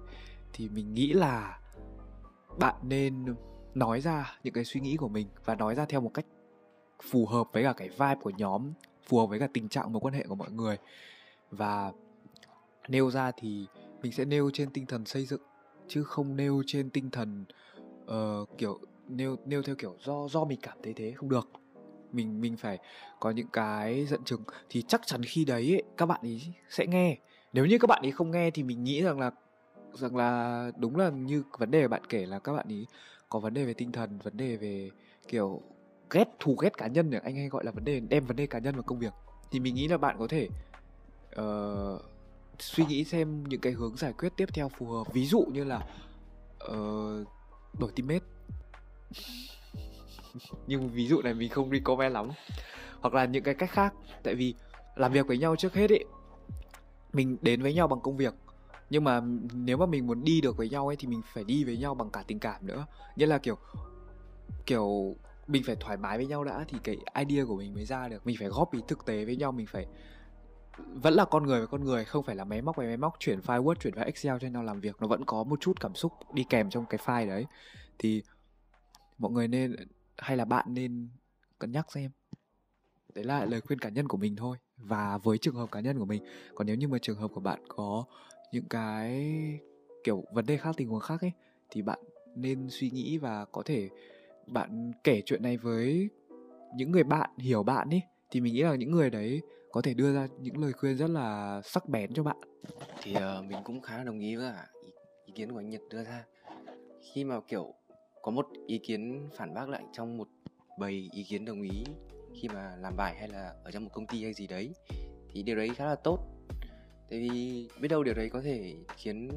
Thì 0.53 0.68
mình 0.68 0.94
nghĩ 0.94 1.12
là 1.12 1.61
bạn 2.59 2.74
nên 2.83 3.35
nói 3.74 4.01
ra 4.01 4.38
những 4.44 4.55
cái 4.55 4.64
suy 4.64 4.81
nghĩ 4.81 4.96
của 4.96 5.09
mình 5.09 5.27
và 5.44 5.55
nói 5.55 5.74
ra 5.74 5.85
theo 5.85 6.01
một 6.01 6.11
cách 6.14 6.27
phù 7.03 7.27
hợp 7.27 7.53
với 7.53 7.64
cả 7.64 7.72
cái 7.72 7.88
vibe 7.88 8.14
của 8.22 8.31
nhóm 8.31 8.72
phù 9.03 9.18
hợp 9.18 9.27
với 9.27 9.38
cả 9.38 9.48
tình 9.55 9.68
trạng 9.68 9.92
mối 9.92 10.01
quan 10.01 10.14
hệ 10.14 10.24
của 10.29 10.35
mọi 10.35 10.51
người. 10.51 10.77
Và 11.51 11.92
nêu 12.88 13.11
ra 13.11 13.33
thì 13.37 13.66
mình 14.03 14.12
sẽ 14.12 14.24
nêu 14.24 14.51
trên 14.53 14.70
tinh 14.70 14.87
thần 14.87 15.05
xây 15.05 15.27
dựng 15.27 15.42
chứ 15.88 16.05
không 16.05 16.37
nêu 16.37 16.62
trên 16.66 16.90
tinh 16.90 17.11
thần 17.11 17.44
uh, 18.05 18.59
kiểu 18.59 18.79
nêu 19.09 19.37
nêu 19.44 19.62
theo 19.62 19.74
kiểu 19.74 19.96
do 20.01 20.29
do 20.29 20.44
mình 20.44 20.59
cảm 20.62 20.79
thấy 20.83 20.92
thế 20.92 21.12
không 21.12 21.29
được 21.29 21.48
mình 22.12 22.40
mình 22.40 22.57
phải 22.57 22.79
có 23.21 23.31
những 23.31 23.49
cái 23.53 24.07
dẫn 24.07 24.25
chứng. 24.25 24.42
Thì 24.71 24.83
chắc 24.83 25.07
chắn 25.07 25.23
khi 25.23 25.44
đấy 25.44 25.75
ấy, 25.75 25.83
các 25.97 26.07
bạn 26.07 26.21
ấy 26.23 26.55
sẽ 26.71 26.87
nghe. 26.87 27.16
Nếu 27.53 27.66
như 27.66 27.79
các 27.79 27.87
bạn 27.87 28.03
ấy 28.03 28.12
không 28.12 28.31
nghe 28.31 28.51
thì 28.51 28.62
mình 28.62 28.85
nghĩ 28.85 29.03
rằng 29.03 29.21
là 29.21 29.31
rằng 29.92 30.16
là 30.16 30.71
đúng 30.77 30.97
là 30.97 31.11
như 31.11 31.42
vấn 31.59 31.71
đề 31.71 31.88
bạn 31.88 32.03
kể 32.09 32.27
là 32.27 32.38
các 32.38 32.53
bạn 32.53 32.66
ấy 32.68 32.87
có 33.29 33.38
vấn 33.38 33.55
đề 33.55 33.64
về 33.64 33.75
tinh 33.75 33.92
thần 33.92 34.18
vấn 34.18 34.37
đề 34.37 34.57
về 34.57 34.90
kiểu 35.29 35.62
ghét 36.11 36.25
thù 36.40 36.57
ghét 36.57 36.77
cá 36.77 36.87
nhân 36.87 37.11
được 37.11 37.23
anh 37.23 37.37
hay 37.37 37.49
gọi 37.49 37.64
là 37.64 37.73
vấn 37.73 37.85
đề 37.85 38.01
đem 38.01 38.27
vấn 38.27 38.37
đề 38.37 38.47
cá 38.47 38.59
nhân 38.59 38.75
vào 38.75 38.83
công 38.83 38.99
việc. 38.99 39.12
Thì 39.51 39.61
mình 39.61 39.75
nghĩ 39.75 39.88
là 39.88 39.99
bạn 39.99 40.16
có 40.18 40.27
thể 40.29 40.49
uh, 41.40 42.01
suy 42.59 42.85
nghĩ 42.87 43.05
xem 43.05 43.44
những 43.49 43.61
cái 43.61 43.73
hướng 43.73 43.97
giải 43.97 44.12
quyết 44.12 44.33
tiếp 44.37 44.49
theo 44.55 44.68
phù 44.68 44.87
hợp. 44.87 45.12
Ví 45.12 45.27
dụ 45.27 45.44
như 45.53 45.64
là 45.64 45.87
uh, 46.73 47.29
đổi 47.79 47.92
teammate. 47.97 48.25
nhưng 50.67 50.88
ví 50.88 51.07
dụ 51.07 51.23
này 51.23 51.35
mình 51.35 51.49
không 51.49 51.71
recommend 51.71 52.14
lắm. 52.14 52.29
Hoặc 53.01 53.14
là 53.14 53.25
những 53.25 53.43
cái 53.43 53.55
cách 53.55 53.71
khác, 53.71 53.95
tại 54.23 54.35
vì 54.35 54.55
làm 54.97 55.12
việc 55.12 55.27
với 55.27 55.38
nhau 55.38 55.57
trước 55.57 55.75
hết 55.75 55.91
ấy, 55.91 56.05
mình 57.12 57.37
đến 57.43 57.62
với 57.62 57.75
nhau 57.75 57.88
bằng 57.88 58.01
công 58.01 58.17
việc. 58.17 58.35
Nhưng 58.91 59.05
mà 59.05 59.21
nếu 59.55 59.77
mà 59.77 59.87
mình 59.87 60.07
muốn 60.07 60.25
đi 60.25 60.41
được 60.41 60.57
với 60.57 60.69
nhau 60.69 60.87
ấy, 60.87 60.97
thì 60.97 61.09
mình 61.09 61.23
phải 61.35 61.45
đi 61.45 61.64
với 61.64 61.77
nhau 61.77 61.95
bằng 61.95 62.11
cả 62.11 62.25
tình 62.27 62.38
cảm 62.38 62.67
nữa. 62.67 62.87
Nghĩa 63.17 63.27
là 63.27 63.38
kiểu 63.38 63.59
kiểu 64.67 65.17
mình 65.47 65.62
phải 65.67 65.77
thoải 65.81 65.97
mái 65.97 66.17
với 66.17 66.27
nhau 66.27 66.45
đã 66.45 66.64
thì 66.69 66.79
cái 66.85 66.97
idea 67.27 67.45
của 67.45 67.57
mình 67.57 67.75
mới 67.75 67.85
ra 67.85 68.09
được. 68.09 68.27
Mình 68.27 68.37
phải 68.38 68.49
góp 68.49 68.73
ý 68.73 68.81
thực 68.88 69.07
tế 69.07 69.25
với 69.25 69.37
nhau, 69.37 69.53
mình 69.53 69.67
phải, 69.67 69.87
vẫn 70.95 71.14
là 71.14 71.25
con 71.25 71.47
người 71.47 71.59
với 71.59 71.67
con 71.67 71.85
người, 71.85 72.05
không 72.05 72.25
phải 72.25 72.37
là 72.37 72.45
máy 72.45 72.62
móc 72.62 72.77
với 72.77 72.87
máy 72.87 72.97
móc. 72.97 73.17
Chuyển 73.19 73.41
file 73.41 73.64
word, 73.64 73.75
chuyển 73.75 73.95
file 73.95 74.05
excel 74.05 74.37
cho 74.41 74.49
nhau 74.49 74.62
làm 74.62 74.81
việc, 74.81 74.97
nó 75.01 75.07
vẫn 75.07 75.25
có 75.25 75.45
một 75.45 75.61
chút 75.61 75.81
cảm 75.81 75.95
xúc 75.95 76.12
đi 76.33 76.45
kèm 76.49 76.71
trong 76.71 76.87
cái 76.87 77.01
file 77.05 77.29
đấy. 77.29 77.47
Thì 77.99 78.23
mọi 79.19 79.33
người 79.33 79.49
nên 79.49 79.77
hay 80.19 80.37
là 80.37 80.45
bạn 80.45 80.65
nên 80.69 81.09
cân 81.59 81.73
nhắc 81.73 81.93
xem? 81.93 82.11
Đấy 83.15 83.25
là 83.25 83.45
lời 83.45 83.61
khuyên 83.61 83.79
cá 83.79 83.89
nhân 83.89 84.09
của 84.09 84.17
mình 84.17 84.37
thôi 84.37 84.57
và 84.77 85.19
với 85.19 85.39
trường 85.39 85.55
hợp 85.55 85.71
cá 85.73 85.81
nhân 85.81 85.99
của 85.99 86.05
mình. 86.05 86.23
Còn 86.55 86.67
nếu 86.67 86.77
như 86.77 86.89
mà 86.89 86.99
trường 87.03 87.19
hợp 87.19 87.29
của 87.35 87.41
bạn 87.41 87.61
có 87.69 88.05
những 88.53 88.65
cái 88.71 89.35
kiểu 90.05 90.25
vấn 90.33 90.47
đề 90.47 90.57
khác 90.57 90.75
tình 90.77 90.89
huống 90.89 91.01
khác 91.01 91.21
ấy 91.21 91.33
thì 91.71 91.83
bạn 91.83 91.99
nên 92.37 92.67
suy 92.71 92.91
nghĩ 92.91 93.19
và 93.19 93.45
có 93.45 93.63
thể 93.65 93.89
bạn 94.47 94.93
kể 95.05 95.23
chuyện 95.27 95.43
này 95.43 95.57
với 95.57 96.09
những 96.75 96.91
người 96.91 97.05
bạn 97.05 97.31
hiểu 97.39 97.63
bạn 97.63 97.91
ấy 97.91 98.03
thì 98.31 98.41
mình 98.41 98.55
nghĩ 98.55 98.63
là 98.63 98.75
những 98.75 98.91
người 98.91 99.11
đấy 99.11 99.43
có 99.73 99.83
thể 99.83 99.95
đưa 99.95 100.15
ra 100.15 100.29
những 100.41 100.63
lời 100.63 100.73
khuyên 100.73 100.97
rất 100.97 101.11
là 101.11 101.61
sắc 101.65 101.89
bén 101.89 102.15
cho 102.15 102.23
bạn. 102.23 102.37
Thì 103.03 103.15
uh, 103.15 103.45
mình 103.45 103.59
cũng 103.65 103.81
khá 103.81 103.99
là 103.99 104.05
đồng 104.05 104.21
ý 104.21 104.37
với 104.37 104.53
cả 104.53 104.67
ý, 104.83 104.91
ý 105.27 105.33
kiến 105.37 105.53
của 105.53 105.59
anh 105.59 105.71
Nhật 105.71 105.83
đưa 105.91 106.05
ra. 106.05 106.25
Khi 107.13 107.25
mà 107.25 107.41
kiểu 107.49 107.75
có 108.29 108.33
một 108.33 108.47
ý 108.67 108.79
kiến 108.79 109.29
phản 109.37 109.55
bác 109.55 109.69
lại 109.69 109.83
trong 109.93 110.19
một 110.19 110.29
bầy 110.79 111.09
ý 111.12 111.25
kiến 111.25 111.45
đồng 111.45 111.62
ý 111.62 111.85
khi 112.35 112.49
mà 112.49 112.77
làm 112.77 112.97
bài 112.97 113.14
hay 113.19 113.29
là 113.29 113.55
ở 113.64 113.71
trong 113.71 113.85
một 113.85 113.91
công 113.93 114.07
ty 114.07 114.25
hay 114.25 114.33
gì 114.33 114.47
đấy 114.47 114.75
thì 115.33 115.43
điều 115.43 115.57
đấy 115.57 115.71
khá 115.75 115.85
là 115.85 115.95
tốt. 115.95 116.19
Tại 117.11 117.19
vì 117.19 117.69
biết 117.81 117.88
đâu 117.88 118.03
điều 118.03 118.14
đấy 118.14 118.31
có 118.31 118.41
thể 118.41 118.75
khiến 118.97 119.31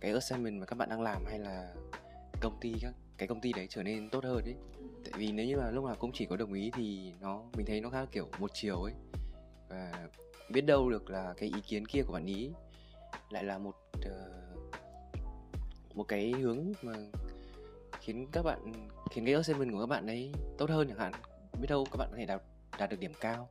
cái 0.00 0.12
assignment 0.12 0.60
mà 0.60 0.66
các 0.66 0.76
bạn 0.76 0.88
đang 0.88 1.00
làm 1.00 1.24
hay 1.26 1.38
là 1.38 1.74
công 2.40 2.58
ty 2.60 2.74
các 2.82 2.94
cái 3.18 3.28
công 3.28 3.40
ty 3.40 3.52
đấy 3.52 3.66
trở 3.70 3.82
nên 3.82 4.08
tốt 4.08 4.24
hơn 4.24 4.42
đấy 4.44 4.54
tại 5.04 5.12
vì 5.16 5.32
nếu 5.32 5.46
như 5.46 5.56
mà 5.56 5.70
lúc 5.70 5.84
nào 5.84 5.96
cũng 5.98 6.10
chỉ 6.14 6.26
có 6.26 6.36
đồng 6.36 6.52
ý 6.52 6.70
thì 6.74 7.12
nó 7.20 7.42
mình 7.56 7.66
thấy 7.66 7.80
nó 7.80 7.90
khá 7.90 8.04
kiểu 8.04 8.28
một 8.38 8.50
chiều 8.54 8.82
ấy. 8.82 8.92
Và 9.68 10.08
biết 10.50 10.60
đâu 10.60 10.90
được 10.90 11.10
là 11.10 11.34
cái 11.36 11.48
ý 11.54 11.60
kiến 11.60 11.86
kia 11.86 12.02
của 12.06 12.12
bạn 12.12 12.26
ý 12.26 12.50
lại 13.30 13.44
là 13.44 13.58
một 13.58 13.74
uh, 13.96 14.42
một 15.94 16.04
cái 16.04 16.30
hướng 16.30 16.72
mà 16.82 16.92
khiến 18.02 18.26
các 18.32 18.42
bạn 18.42 18.72
khiến 19.10 19.24
cái 19.24 19.34
assignment 19.34 19.72
của 19.72 19.80
các 19.80 19.86
bạn 19.86 20.06
ấy 20.06 20.32
tốt 20.58 20.70
hơn 20.70 20.88
chẳng 20.88 20.98
hạn. 20.98 21.12
Biết 21.60 21.66
đâu 21.68 21.86
các 21.92 21.96
bạn 21.96 22.08
có 22.10 22.16
thể 22.16 22.26
đạt 22.26 22.42
đạt 22.78 22.90
được 22.90 23.00
điểm 23.00 23.12
cao. 23.20 23.48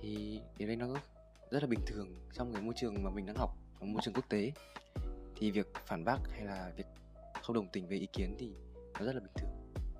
Thì 0.00 0.40
điều 0.58 0.68
đấy 0.68 0.76
nó 0.76 0.86
rất 1.50 1.62
là 1.62 1.66
bình 1.66 1.80
thường 1.86 2.08
trong 2.32 2.52
cái 2.52 2.62
môi 2.62 2.74
trường 2.76 3.02
mà 3.02 3.10
mình 3.10 3.26
đang 3.26 3.36
học 3.36 3.56
môi 3.80 4.02
trường 4.04 4.14
quốc 4.14 4.28
tế. 4.28 4.52
Thì 5.36 5.50
việc 5.50 5.66
phản 5.86 6.04
bác 6.04 6.18
hay 6.30 6.44
là 6.44 6.72
việc 6.76 6.86
không 7.42 7.56
đồng 7.56 7.68
tình 7.72 7.88
về 7.88 7.96
ý 7.96 8.06
kiến 8.12 8.36
thì 8.38 8.50
nó 8.98 9.06
rất 9.06 9.14
là 9.14 9.20
bình 9.20 9.32
thường. 9.34 9.50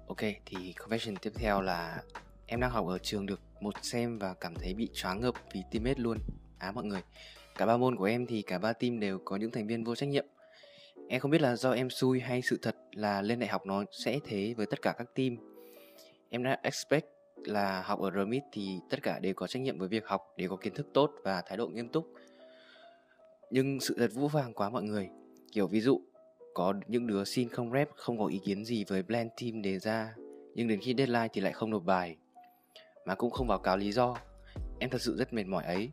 Ok 0.09 0.21
thì 0.47 0.75
confession 0.77 1.17
tiếp 1.23 1.33
theo 1.35 1.61
là 1.61 2.03
em 2.47 2.61
đang 2.61 2.71
học 2.71 2.87
ở 2.87 2.99
trường 2.99 3.27
được 3.27 3.41
một 3.61 3.75
xem 3.83 4.19
và 4.19 4.35
cảm 4.35 4.55
thấy 4.55 4.75
bị 4.75 4.91
choáng 4.93 5.21
ngợp 5.21 5.35
vì 5.53 5.63
teammate 5.71 6.01
luôn. 6.01 6.19
Á 6.59 6.69
à, 6.69 6.73
mọi 6.73 6.85
người 6.85 7.03
cả 7.57 7.67
ba 7.67 7.77
môn 7.77 7.97
của 7.97 8.05
em 8.05 8.27
thì 8.27 8.43
cả 8.43 8.59
ba 8.59 8.73
team 8.73 9.01
đều 9.01 9.19
có 9.25 9.37
những 9.37 9.51
thành 9.51 9.67
viên 9.67 9.85
vô 9.85 9.95
trách 9.95 10.09
nhiệm 10.09 10.25
em 11.09 11.21
không 11.21 11.31
biết 11.31 11.43
là 11.43 11.57
do 11.57 11.73
em 11.73 11.91
xui 11.91 12.21
hay 12.21 12.43
sự 12.43 12.59
thật 12.63 12.77
là 12.93 13.23
lên 13.23 13.39
đại 13.39 13.49
học 13.49 13.67
nó 13.67 13.85
sẽ 13.91 14.19
thế 14.25 14.55
với 14.57 14.67
tất 14.67 14.83
cả 14.83 14.95
các 14.99 15.15
team. 15.15 15.37
Em 16.31 16.43
đã 16.43 16.59
expect 16.63 17.07
là 17.37 17.83
học 17.83 18.01
ở 18.01 18.11
RMIT 18.11 18.43
thì 18.53 18.79
tất 18.91 19.03
cả 19.03 19.19
đều 19.19 19.35
có 19.35 19.47
trách 19.47 19.63
nhiệm 19.63 19.79
với 19.79 19.89
việc 19.89 20.07
học, 20.07 20.35
đều 20.37 20.51
có 20.51 20.57
kiến 20.57 20.75
thức 20.75 20.87
tốt 20.95 21.13
và 21.23 21.43
thái 21.47 21.57
độ 21.57 21.69
nghiêm 21.69 21.89
túc. 21.89 22.13
Nhưng 23.51 23.81
sự 23.81 23.95
thật 23.99 24.11
vũ 24.15 24.29
vàng 24.29 24.53
quá 24.55 24.71
mọi 24.71 24.83
người. 24.83 25.09
Kiểu 25.53 25.67
ví 25.67 25.81
dụ, 25.81 26.01
có 26.55 26.75
những 26.87 27.07
đứa 27.07 27.25
xin 27.25 27.49
không 27.49 27.73
rep, 27.73 27.91
không 27.97 28.19
có 28.19 28.27
ý 28.27 28.41
kiến 28.45 28.65
gì 28.65 28.85
với 28.85 29.03
blend 29.03 29.31
team 29.43 29.63
đề 29.63 29.79
ra, 29.79 30.15
nhưng 30.55 30.69
đến 30.69 30.81
khi 30.83 30.95
deadline 30.99 31.29
thì 31.33 31.41
lại 31.41 31.53
không 31.53 31.71
nộp 31.71 31.85
bài. 31.85 32.17
Mà 33.07 33.15
cũng 33.15 33.31
không 33.31 33.49
báo 33.49 33.59
cáo 33.59 33.77
lý 33.77 33.93
do. 33.93 34.17
Em 34.79 34.91
thật 34.91 35.03
sự 35.03 35.17
rất 35.17 35.33
mệt 35.33 35.47
mỏi 35.47 35.65
ấy. 35.65 35.91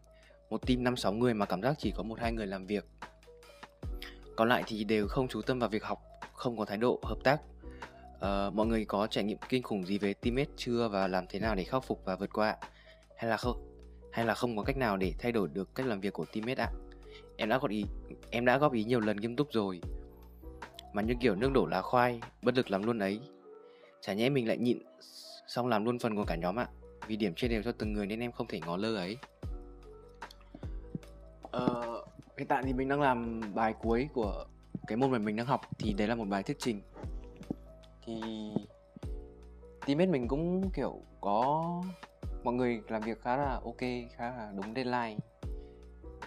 Một 0.49 0.67
team 0.67 0.83
năm 0.83 0.95
sáu 0.95 1.13
người 1.13 1.33
mà 1.33 1.45
cảm 1.45 1.61
giác 1.61 1.75
chỉ 1.79 1.91
có 1.95 2.03
một 2.03 2.19
hai 2.19 2.31
người 2.33 2.47
làm 2.47 2.65
việc 2.65 2.85
còn 4.41 4.49
lại 4.49 4.63
thì 4.67 4.83
đều 4.83 5.07
không 5.07 5.27
chú 5.27 5.41
tâm 5.41 5.59
vào 5.59 5.69
việc 5.69 5.83
học 5.83 6.01
không 6.33 6.57
có 6.57 6.65
thái 6.65 6.77
độ 6.77 6.99
hợp 7.03 7.17
tác. 7.23 7.41
À, 8.19 8.49
mọi 8.49 8.67
người 8.67 8.85
có 8.85 9.07
trải 9.07 9.23
nghiệm 9.23 9.37
kinh 9.49 9.63
khủng 9.63 9.85
gì 9.85 9.97
về 9.97 10.13
teammate 10.13 10.51
chưa 10.57 10.87
và 10.87 11.07
làm 11.07 11.25
thế 11.29 11.39
nào 11.39 11.55
để 11.55 11.63
khắc 11.63 11.83
phục 11.83 12.01
và 12.05 12.15
vượt 12.15 12.29
qua 12.33 12.57
hay 13.17 13.29
là 13.29 13.37
không? 13.37 13.57
Hay 14.11 14.25
là 14.25 14.33
không 14.33 14.57
có 14.57 14.63
cách 14.63 14.77
nào 14.77 14.97
để 14.97 15.13
thay 15.19 15.31
đổi 15.31 15.47
được 15.53 15.75
cách 15.75 15.85
làm 15.85 16.01
việc 16.01 16.13
của 16.13 16.25
teammate 16.25 16.63
ạ? 16.63 16.69
Em 17.37 17.49
đã 17.49 17.57
góp 17.57 17.69
ý 17.69 17.85
em 18.31 18.45
đã 18.45 18.57
góp 18.57 18.73
ý 18.73 18.83
nhiều 18.83 18.99
lần 18.99 19.17
nghiêm 19.17 19.35
túc 19.35 19.51
rồi. 19.51 19.81
Mà 20.93 21.01
như 21.01 21.13
kiểu 21.21 21.35
nước 21.35 21.51
đổ 21.53 21.65
lá 21.65 21.81
khoai 21.81 22.19
bất 22.41 22.57
lực 22.57 22.71
làm 22.71 22.83
luôn 22.83 22.99
ấy. 22.99 23.19
Chả 24.01 24.13
nhẽ 24.13 24.29
mình 24.29 24.47
lại 24.47 24.57
nhịn 24.57 24.77
xong 25.47 25.67
làm 25.67 25.85
luôn 25.85 25.99
phần 25.99 26.15
của 26.15 26.25
cả 26.25 26.35
nhóm 26.35 26.59
ạ? 26.59 26.67
Vì 27.07 27.15
điểm 27.15 27.35
chia 27.35 27.47
đều 27.47 27.63
cho 27.63 27.71
từng 27.71 27.93
người 27.93 28.07
nên 28.07 28.19
em 28.19 28.31
không 28.31 28.47
thể 28.47 28.59
ngó 28.59 28.77
lơ 28.77 28.95
ấy. 28.95 29.17
Ờ, 31.51 31.90
hiện 32.41 32.47
tại 32.47 32.63
thì 32.65 32.73
mình 32.73 32.87
đang 32.87 33.01
làm 33.01 33.41
bài 33.55 33.73
cuối 33.81 34.09
của 34.13 34.45
cái 34.87 34.97
môn 34.97 35.11
mà 35.11 35.17
mình 35.17 35.35
đang 35.35 35.45
học, 35.45 35.61
thì 35.79 35.93
đấy 35.93 36.07
là 36.07 36.15
một 36.15 36.25
bài 36.29 36.43
thuyết 36.43 36.59
trình. 36.59 36.81
Thì 38.05 38.21
teammate 39.85 40.11
mình 40.11 40.27
cũng, 40.27 40.69
kiểu, 40.73 41.01
có 41.21 41.65
mọi 42.43 42.53
người 42.53 42.81
làm 42.87 43.01
việc 43.01 43.21
khá 43.21 43.37
là 43.37 43.59
ok, 43.63 43.77
khá 44.11 44.37
là 44.37 44.51
đúng 44.55 44.75
deadline. 44.75 45.17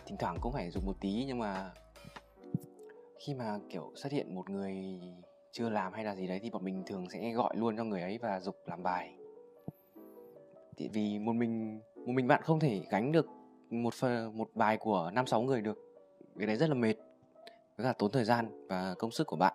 Thỉnh 0.06 0.16
thoảng 0.18 0.36
cũng 0.40 0.52
phải 0.52 0.70
dùng 0.70 0.86
một 0.86 0.96
tí, 1.00 1.24
nhưng 1.26 1.38
mà 1.38 1.70
khi 3.18 3.34
mà, 3.34 3.58
kiểu, 3.70 3.92
xuất 3.94 4.12
hiện 4.12 4.34
một 4.34 4.50
người 4.50 5.00
chưa 5.52 5.68
làm 5.68 5.92
hay 5.92 6.04
là 6.04 6.14
gì 6.14 6.26
đấy 6.26 6.40
thì 6.42 6.50
bọn 6.50 6.64
mình 6.64 6.82
thường 6.86 7.10
sẽ 7.10 7.32
gọi 7.32 7.56
luôn 7.56 7.76
cho 7.76 7.84
người 7.84 8.02
ấy 8.02 8.18
và 8.18 8.40
dục 8.40 8.56
làm 8.66 8.82
bài. 8.82 9.14
Thì 10.76 10.88
vì 10.88 11.18
một 11.18 11.32
mình 11.32 11.80
một 11.96 12.12
mình 12.12 12.28
bạn 12.28 12.42
không 12.42 12.60
thể 12.60 12.82
gánh 12.90 13.12
được 13.12 13.26
một 13.70 13.94
phần 13.94 14.38
một 14.38 14.50
bài 14.54 14.76
của 14.76 15.10
năm 15.14 15.26
sáu 15.26 15.42
người 15.42 15.60
được 15.60 15.83
cái 16.38 16.46
đấy 16.46 16.56
rất 16.56 16.68
là 16.68 16.74
mệt 16.74 16.94
với 17.76 17.84
cả 17.84 17.92
tốn 17.98 18.12
thời 18.12 18.24
gian 18.24 18.66
và 18.68 18.94
công 18.98 19.10
sức 19.10 19.26
của 19.26 19.36
bạn. 19.36 19.54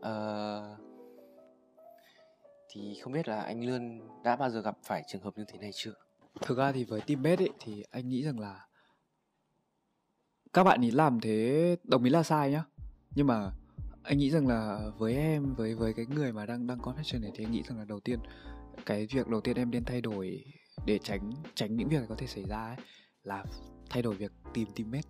Ờ, 0.00 0.76
thì 2.68 2.98
không 3.02 3.12
biết 3.12 3.28
là 3.28 3.40
anh 3.40 3.64
lươn 3.64 4.00
đã 4.24 4.36
bao 4.36 4.50
giờ 4.50 4.60
gặp 4.60 4.76
phải 4.84 5.02
trường 5.06 5.22
hợp 5.22 5.38
như 5.38 5.44
thế 5.48 5.58
này 5.58 5.70
chưa? 5.74 5.92
Thực 6.40 6.58
ra 6.58 6.72
thì 6.72 6.84
với 6.84 7.00
teammate 7.00 7.44
ấy 7.44 7.50
thì 7.60 7.84
anh 7.90 8.08
nghĩ 8.08 8.22
rằng 8.22 8.40
là 8.40 8.66
các 10.52 10.64
bạn 10.64 10.80
ý 10.80 10.90
làm 10.90 11.20
thế 11.20 11.76
đồng 11.84 12.04
ý 12.04 12.10
là 12.10 12.22
sai 12.22 12.50
nhá. 12.50 12.64
Nhưng 13.14 13.26
mà 13.26 13.50
anh 14.02 14.18
nghĩ 14.18 14.30
rằng 14.30 14.46
là 14.46 14.90
với 14.98 15.16
em 15.16 15.54
với 15.54 15.74
với 15.74 15.92
cái 15.94 16.06
người 16.06 16.32
mà 16.32 16.46
đang 16.46 16.66
đang 16.66 16.78
confession 16.78 17.20
này 17.20 17.30
thì 17.34 17.44
anh 17.44 17.52
nghĩ 17.52 17.62
rằng 17.62 17.78
là 17.78 17.84
đầu 17.84 18.00
tiên 18.00 18.18
cái 18.86 19.06
việc 19.10 19.28
đầu 19.28 19.40
tiên 19.40 19.56
em 19.56 19.70
nên 19.70 19.84
thay 19.84 20.00
đổi 20.00 20.44
để 20.86 20.98
tránh 20.98 21.32
tránh 21.54 21.76
những 21.76 21.88
việc 21.88 22.00
có 22.08 22.14
thể 22.18 22.26
xảy 22.26 22.44
ra 22.44 22.66
ấy 22.66 22.76
là 23.22 23.44
thay 23.90 24.02
đổi 24.02 24.14
việc 24.14 24.32
tìm 24.54 24.68
teammate. 24.76 25.08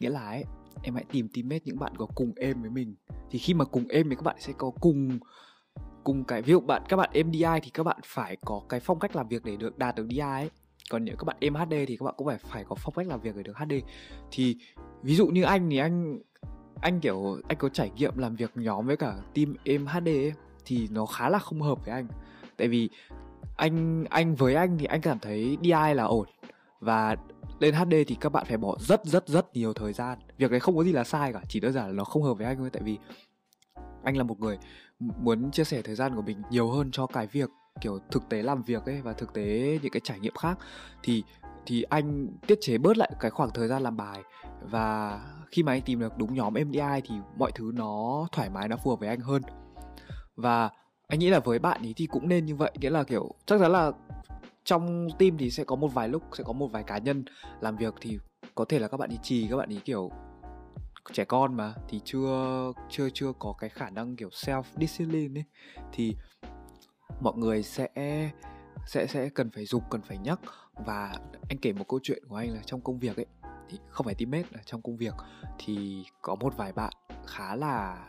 Nghĩa 0.00 0.10
là 0.10 0.20
ấy 0.20 0.44
em 0.82 0.94
hãy 0.94 1.04
tìm 1.12 1.28
teammate 1.28 1.60
những 1.64 1.78
bạn 1.78 1.92
có 1.96 2.06
cùng 2.14 2.32
em 2.36 2.62
với 2.62 2.70
mình. 2.70 2.94
Thì 3.30 3.38
khi 3.38 3.54
mà 3.54 3.64
cùng 3.64 3.88
em 3.88 4.10
thì 4.10 4.16
các 4.16 4.22
bạn 4.22 4.36
sẽ 4.38 4.52
có 4.58 4.70
cùng 4.80 5.18
cùng 6.04 6.24
cái 6.24 6.42
ví 6.42 6.50
dụ 6.50 6.60
bạn 6.60 6.82
các 6.88 6.96
bạn 6.96 7.10
em 7.12 7.32
DI 7.32 7.60
thì 7.62 7.70
các 7.74 7.82
bạn 7.82 7.96
phải 8.04 8.36
có 8.44 8.62
cái 8.68 8.80
phong 8.80 8.98
cách 8.98 9.16
làm 9.16 9.28
việc 9.28 9.44
để 9.44 9.56
được 9.56 9.78
đạt 9.78 9.94
được 9.96 10.06
DI 10.10 10.18
ấy. 10.18 10.50
Còn 10.90 11.04
những 11.04 11.16
các 11.18 11.24
bạn 11.24 11.36
em 11.40 11.54
HD 11.54 11.74
thì 11.86 11.96
các 11.96 12.04
bạn 12.04 12.14
cũng 12.16 12.26
phải 12.26 12.38
phải 12.38 12.64
có 12.64 12.76
phong 12.78 12.94
cách 12.94 13.06
làm 13.06 13.20
việc 13.20 13.36
để 13.36 13.42
được 13.42 13.56
HD 13.56 13.72
thì 14.30 14.56
ví 15.02 15.14
dụ 15.14 15.26
như 15.26 15.42
anh 15.42 15.70
thì 15.70 15.78
anh 15.78 16.18
anh 16.80 17.00
kiểu 17.00 17.40
anh 17.48 17.58
có 17.58 17.68
trải 17.68 17.90
nghiệm 17.96 18.18
làm 18.18 18.36
việc 18.36 18.50
nhóm 18.54 18.86
với 18.86 18.96
cả 18.96 19.16
team 19.34 19.54
em 19.64 19.86
HD 19.86 20.06
ấy, 20.06 20.32
thì 20.64 20.88
nó 20.90 21.06
khá 21.06 21.28
là 21.28 21.38
không 21.38 21.60
hợp 21.60 21.84
với 21.84 21.94
anh. 21.94 22.08
Tại 22.56 22.68
vì 22.68 22.90
anh 23.56 24.04
anh 24.10 24.34
với 24.34 24.54
anh 24.54 24.78
thì 24.78 24.84
anh 24.84 25.00
cảm 25.00 25.18
thấy 25.18 25.58
DI 25.62 25.94
là 25.94 26.04
ổn 26.04 26.26
và 26.80 27.16
lên 27.60 27.74
HD 27.74 27.94
thì 28.06 28.16
các 28.20 28.32
bạn 28.32 28.44
phải 28.48 28.56
bỏ 28.56 28.76
rất 28.80 29.04
rất 29.04 29.28
rất 29.28 29.56
nhiều 29.56 29.72
thời 29.72 29.92
gian. 29.92 30.18
Việc 30.38 30.50
đấy 30.50 30.60
không 30.60 30.76
có 30.76 30.84
gì 30.84 30.92
là 30.92 31.04
sai 31.04 31.32
cả, 31.32 31.40
chỉ 31.48 31.60
đơn 31.60 31.72
giản 31.72 31.86
là 31.86 31.92
nó 31.92 32.04
không 32.04 32.22
hợp 32.22 32.34
với 32.34 32.46
anh 32.46 32.56
thôi 32.56 32.70
tại 32.72 32.82
vì 32.82 32.98
anh 34.04 34.16
là 34.16 34.22
một 34.22 34.40
người 34.40 34.58
muốn 34.98 35.50
chia 35.50 35.64
sẻ 35.64 35.82
thời 35.82 35.94
gian 35.94 36.14
của 36.16 36.22
mình 36.22 36.42
nhiều 36.50 36.70
hơn 36.70 36.90
cho 36.92 37.06
cái 37.06 37.26
việc, 37.26 37.50
kiểu, 37.80 37.98
thực 38.10 38.28
tế 38.28 38.42
làm 38.42 38.62
việc 38.62 38.84
ấy 38.84 39.02
và 39.02 39.12
thực 39.12 39.32
tế 39.32 39.78
những 39.82 39.92
cái 39.92 40.00
trải 40.04 40.20
nghiệm 40.20 40.34
khác. 40.34 40.58
Thì 41.02 41.22
thì 41.66 41.82
anh 41.82 42.28
tiết 42.46 42.58
chế 42.60 42.78
bớt 42.78 42.96
lại 42.96 43.10
cái 43.20 43.30
khoảng 43.30 43.50
thời 43.54 43.68
gian 43.68 43.82
làm 43.82 43.96
bài. 43.96 44.22
Và 44.62 45.20
khi 45.50 45.62
mà 45.62 45.72
anh 45.72 45.82
tìm 45.82 46.00
được 46.00 46.16
đúng 46.16 46.34
nhóm 46.34 46.54
MDI 46.54 47.00
thì 47.04 47.14
mọi 47.36 47.52
thứ 47.54 47.72
nó 47.74 48.26
thoải 48.32 48.50
mái, 48.50 48.68
nó 48.68 48.76
phù 48.76 48.90
hợp 48.90 49.00
với 49.00 49.08
anh 49.08 49.20
hơn. 49.20 49.42
Và 50.36 50.70
anh 51.08 51.18
nghĩ 51.18 51.30
là 51.30 51.40
với 51.40 51.58
bạn 51.58 51.82
ấy 51.82 51.92
thì 51.96 52.06
cũng 52.06 52.28
nên 52.28 52.46
như 52.46 52.56
vậy. 52.56 52.72
Nghĩa 52.80 52.90
là, 52.90 53.04
kiểu, 53.04 53.34
chắc 53.46 53.60
chắn 53.60 53.72
là 53.72 53.92
trong 54.68 55.08
team 55.18 55.36
thì 55.38 55.50
sẽ 55.50 55.64
có 55.64 55.76
một 55.76 55.88
vài 55.88 56.08
lúc 56.08 56.22
sẽ 56.38 56.44
có 56.44 56.52
một 56.52 56.66
vài 56.72 56.82
cá 56.82 56.98
nhân 56.98 57.24
làm 57.60 57.76
việc 57.76 57.94
thì 58.00 58.18
có 58.54 58.64
thể 58.64 58.78
là 58.78 58.88
các 58.88 58.96
bạn 58.96 59.10
ý 59.10 59.18
trì 59.22 59.48
các 59.50 59.56
bạn 59.56 59.68
ý 59.68 59.80
kiểu 59.84 60.10
trẻ 61.12 61.24
con 61.24 61.54
mà, 61.54 61.74
thì 61.88 62.00
chưa 62.04 62.72
chưa 62.90 63.08
chưa 63.14 63.32
có 63.38 63.54
cái 63.58 63.70
khả 63.70 63.90
năng 63.90 64.16
kiểu 64.16 64.28
self 64.28 64.62
discipline 64.76 65.40
ấy. 65.40 65.44
Thì 65.92 66.14
mọi 67.20 67.34
người 67.36 67.62
sẽ 67.62 67.88
sẽ 68.86 69.06
sẽ 69.06 69.28
cần 69.28 69.50
phải 69.50 69.64
dục, 69.64 69.82
cần 69.90 70.02
phải 70.02 70.18
nhắc. 70.18 70.40
Và 70.86 71.14
anh 71.48 71.58
kể 71.62 71.72
một 71.72 71.88
câu 71.88 72.00
chuyện 72.02 72.22
của 72.28 72.36
anh 72.36 72.54
là 72.54 72.60
trong 72.66 72.80
công 72.80 72.98
việc 72.98 73.16
ấy, 73.16 73.26
thì 73.68 73.78
không 73.88 74.06
phải 74.06 74.14
teammate 74.14 74.48
là 74.50 74.60
trong 74.64 74.82
công 74.82 74.96
việc, 74.96 75.14
thì 75.58 76.04
có 76.22 76.34
một 76.34 76.56
vài 76.56 76.72
bạn 76.72 76.92
khá 77.26 77.56
là 77.56 78.08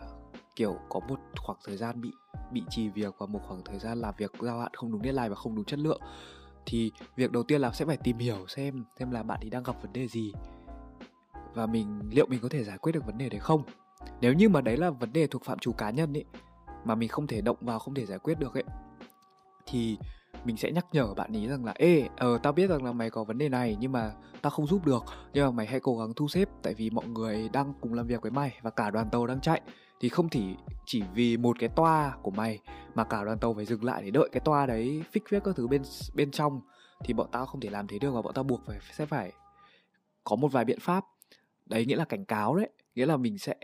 kiểu 0.55 0.77
có 0.89 0.99
một 0.99 1.19
khoảng 1.37 1.59
thời 1.65 1.77
gian 1.77 2.01
bị 2.01 2.11
bị 2.51 2.63
trì 2.69 2.89
việc 2.89 3.15
và 3.17 3.25
một 3.25 3.39
khoảng 3.47 3.61
thời 3.65 3.79
gian 3.79 3.97
làm 3.97 4.13
việc 4.17 4.31
giao 4.41 4.59
hạn 4.59 4.71
không 4.73 4.91
đúng 4.91 5.03
deadline 5.03 5.29
và 5.29 5.35
không 5.35 5.55
đúng 5.55 5.65
chất 5.65 5.79
lượng 5.79 6.01
thì 6.69 6.91
việc 7.15 7.31
đầu 7.31 7.43
tiên 7.43 7.61
là 7.61 7.71
sẽ 7.71 7.85
phải 7.85 7.97
tìm 7.97 8.17
hiểu 8.17 8.47
xem 8.47 8.83
xem 8.99 9.11
là 9.11 9.23
bạn 9.23 9.39
ấy 9.41 9.49
đang 9.49 9.63
gặp 9.63 9.81
vấn 9.81 9.93
đề 9.93 10.07
gì. 10.07 10.33
Và 11.53 11.65
mình, 11.65 12.01
liệu 12.11 12.25
mình 12.25 12.39
có 12.41 12.49
thể 12.49 12.63
giải 12.63 12.77
quyết 12.77 12.91
được 12.91 13.05
vấn 13.05 13.17
đề 13.17 13.29
đấy 13.29 13.39
không? 13.39 13.63
Nếu 14.21 14.33
như 14.33 14.49
mà 14.49 14.61
đấy 14.61 14.77
là 14.77 14.89
vấn 14.89 15.13
đề 15.13 15.27
thuộc 15.27 15.43
phạm 15.43 15.59
trù 15.59 15.71
cá 15.71 15.89
nhân 15.89 16.17
ấy, 16.17 16.25
mà 16.85 16.95
mình 16.95 17.09
không 17.09 17.27
thể 17.27 17.41
động 17.41 17.57
vào, 17.61 17.79
không 17.79 17.93
thể 17.93 18.05
giải 18.05 18.19
quyết 18.19 18.39
được 18.39 18.53
ấy, 18.53 18.63
thì 19.65 19.97
mình 20.45 20.57
sẽ 20.57 20.71
nhắc 20.71 20.85
nhở 20.91 21.13
bạn 21.13 21.33
ý 21.33 21.47
rằng 21.47 21.65
là, 21.65 21.73
ê 21.75 22.07
ờ 22.17 22.37
tao 22.43 22.53
biết 22.53 22.67
rằng 22.67 22.83
là 22.83 22.91
mày 22.91 23.09
có 23.09 23.23
vấn 23.23 23.37
đề 23.37 23.49
này, 23.49 23.77
nhưng 23.79 23.91
mà 23.91 24.11
tao 24.41 24.49
không 24.49 24.67
giúp 24.67 24.85
được. 24.85 25.03
Nhưng 25.33 25.45
mà 25.45 25.51
mày 25.51 25.65
hãy 25.65 25.79
cố 25.79 25.97
gắng 25.97 26.13
thu 26.15 26.27
xếp, 26.27 26.49
tại 26.61 26.73
vì 26.73 26.89
mọi 26.89 27.07
người 27.07 27.49
đang 27.53 27.73
cùng 27.81 27.93
làm 27.93 28.07
việc 28.07 28.21
với 28.21 28.31
mày 28.31 28.59
và 28.61 28.69
cả 28.69 28.91
đoàn 28.91 29.09
tàu 29.11 29.27
đang 29.27 29.41
chạy 29.41 29.61
thì 29.99 30.09
không 30.09 30.29
chỉ 30.29 30.55
chỉ 30.85 31.03
vì 31.13 31.37
một 31.37 31.59
cái 31.59 31.69
toa 31.75 32.17
của 32.21 32.31
mày 32.31 32.59
mà 32.95 33.03
cả 33.03 33.23
đoàn 33.23 33.39
tàu 33.39 33.53
phải 33.53 33.65
dừng 33.65 33.83
lại 33.83 34.03
để 34.03 34.11
đợi 34.11 34.29
cái 34.31 34.41
toa 34.45 34.65
đấy 34.65 35.03
fix 35.13 35.21
viết 35.29 35.43
các 35.43 35.55
thứ 35.55 35.67
bên 35.67 35.81
bên 36.15 36.31
trong. 36.31 36.61
Thì 37.03 37.13
bọn 37.13 37.27
tao 37.31 37.45
không 37.45 37.61
thể 37.61 37.69
làm 37.69 37.87
thế 37.87 37.99
được 37.99 38.11
và 38.11 38.21
bọn 38.21 38.33
tao 38.33 38.43
buộc 38.43 38.61
phải, 38.65 38.79
sẽ 38.91 39.05
phải 39.05 39.33
có 40.23 40.35
một 40.35 40.47
vài 40.47 40.65
biện 40.65 40.79
pháp. 40.79 41.05
Đấy 41.65 41.85
nghĩa 41.85 41.95
là 41.95 42.05
cảnh 42.05 42.25
cáo 42.25 42.55
đấy, 42.55 42.69
nghĩa 42.95 43.05
là 43.05 43.17
mình 43.17 43.37
sẽ 43.37 43.55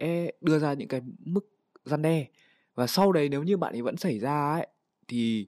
đưa 0.42 0.60
ra 0.60 0.74
những 0.74 0.88
cái 0.88 1.02
mức 1.20 1.46
gian 1.86 2.02
đe. 2.02 2.28
Và 2.76 2.88
sau 2.88 3.12
đấy 3.12 3.30
nếu 3.30 3.44
như 3.44 3.58
bạn 3.58 3.74
ấy 3.74 3.82
vẫn 3.82 3.98
xảy 3.98 4.20
ra 4.20 4.54
ấy, 4.54 4.68
thì 5.08 5.48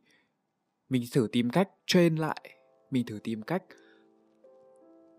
mình 0.90 1.04
thử 1.14 1.28
tìm 1.32 1.50
cách 1.50 1.70
train 1.86 2.16
lại, 2.16 2.42
mình 2.92 3.06
thử 3.06 3.20
tìm 3.24 3.42
cách 3.42 3.64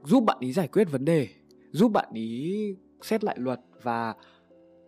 giúp 0.05 0.25
bạn 0.25 0.37
ý 0.41 0.53
giải 0.53 0.69
quyết 0.69 0.85
vấn 0.91 1.05
đề, 1.05 1.29
giúp 1.71 1.93
bạn 1.93 2.09
ý 2.15 2.77
xét 3.03 3.25
lại 3.25 3.37
luật 3.39 3.61
và 3.83 4.15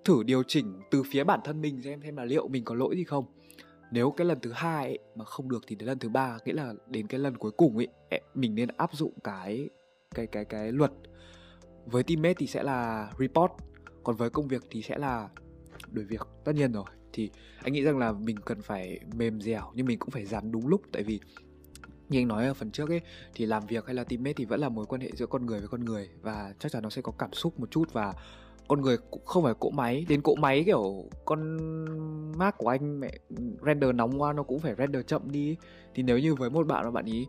thử 0.04 0.22
điều 0.22 0.42
chỉnh 0.42 0.80
từ 0.90 1.02
phía 1.02 1.24
bản 1.24 1.40
thân 1.44 1.60
mình 1.60 1.82
xem 1.82 2.00
xem 2.02 2.16
là 2.16 2.24
liệu 2.24 2.48
mình 2.48 2.64
có 2.64 2.74
lỗi 2.74 2.96
gì 2.96 3.04
không. 3.04 3.24
Nếu 3.90 4.10
cái 4.10 4.26
lần 4.26 4.40
thứ 4.40 4.52
hai 4.52 4.84
ấy, 4.84 4.98
mà 5.14 5.24
không 5.24 5.48
được 5.48 5.64
thì 5.66 5.76
đến 5.76 5.86
lần 5.86 5.98
thứ 5.98 6.08
ba 6.08 6.38
nghĩa 6.44 6.52
là 6.52 6.74
đến 6.86 7.06
cái 7.06 7.20
lần 7.20 7.36
cuối 7.36 7.50
cùng 7.50 7.76
ấy 7.76 7.88
mình 8.34 8.54
nên 8.54 8.68
áp 8.76 8.90
dụng 8.92 9.12
cái 9.24 9.68
cái 10.14 10.26
cái 10.26 10.44
cái 10.44 10.72
luật. 10.72 10.92
Với 11.86 12.02
teammate 12.02 12.34
thì 12.34 12.46
sẽ 12.46 12.62
là 12.62 13.10
report 13.18 13.52
còn 14.04 14.16
với 14.16 14.30
công 14.30 14.48
việc 14.48 14.62
thì 14.70 14.82
sẽ 14.82 14.98
là 14.98 15.28
đuổi 15.90 16.04
việc. 16.04 16.28
Tất 16.44 16.52
nhiên 16.54 16.72
rồi 16.72 16.84
thì 17.12 17.30
anh 17.62 17.72
nghĩ 17.72 17.82
rằng 17.82 17.98
là 17.98 18.12
mình 18.12 18.36
cần 18.44 18.62
phải 18.62 19.00
mềm 19.14 19.40
dẻo 19.40 19.72
nhưng 19.74 19.86
mình 19.86 19.98
cũng 19.98 20.10
phải 20.10 20.24
dám 20.24 20.52
đúng 20.52 20.66
lúc. 20.66 20.82
Tại 20.92 21.02
vì 21.02 21.20
như 22.08 22.18
anh 22.18 22.28
nói 22.28 22.46
ở 22.46 22.54
phần 22.54 22.70
trước 22.70 22.88
ấy 22.88 23.00
thì 23.34 23.46
làm 23.46 23.66
việc 23.66 23.86
hay 23.86 23.94
là 23.94 24.04
teammate 24.04 24.32
thì 24.32 24.44
vẫn 24.44 24.60
là 24.60 24.68
mối 24.68 24.86
quan 24.86 25.00
hệ 25.00 25.10
giữa 25.14 25.26
con 25.26 25.46
người 25.46 25.58
với 25.58 25.68
con 25.68 25.84
người 25.84 26.08
và 26.22 26.54
chắc 26.58 26.72
chắn 26.72 26.82
nó 26.82 26.90
sẽ 26.90 27.02
có 27.02 27.12
cảm 27.18 27.32
xúc 27.32 27.60
một 27.60 27.70
chút 27.70 27.92
và 27.92 28.14
con 28.70 28.82
người 28.82 28.96
cũng 29.10 29.24
không 29.24 29.44
phải 29.44 29.54
cỗ 29.60 29.70
máy. 29.70 30.06
Đến 30.08 30.22
cỗ 30.22 30.34
máy 30.34 30.62
kiểu 30.66 31.04
con 31.24 31.58
Mac 32.38 32.58
của 32.58 32.68
anh 32.68 33.00
mẹ 33.00 33.18
render 33.66 33.94
nóng 33.94 34.20
quá, 34.22 34.32
nó 34.32 34.42
cũng 34.42 34.58
phải 34.58 34.74
render 34.78 35.06
chậm 35.06 35.30
đi 35.30 35.56
thì 35.94 36.02
nếu 36.02 36.18
như 36.18 36.34
với 36.34 36.50
một 36.50 36.66
bạn 36.66 36.84
mà 36.84 36.90
bạn 36.90 37.04
ý 37.04 37.26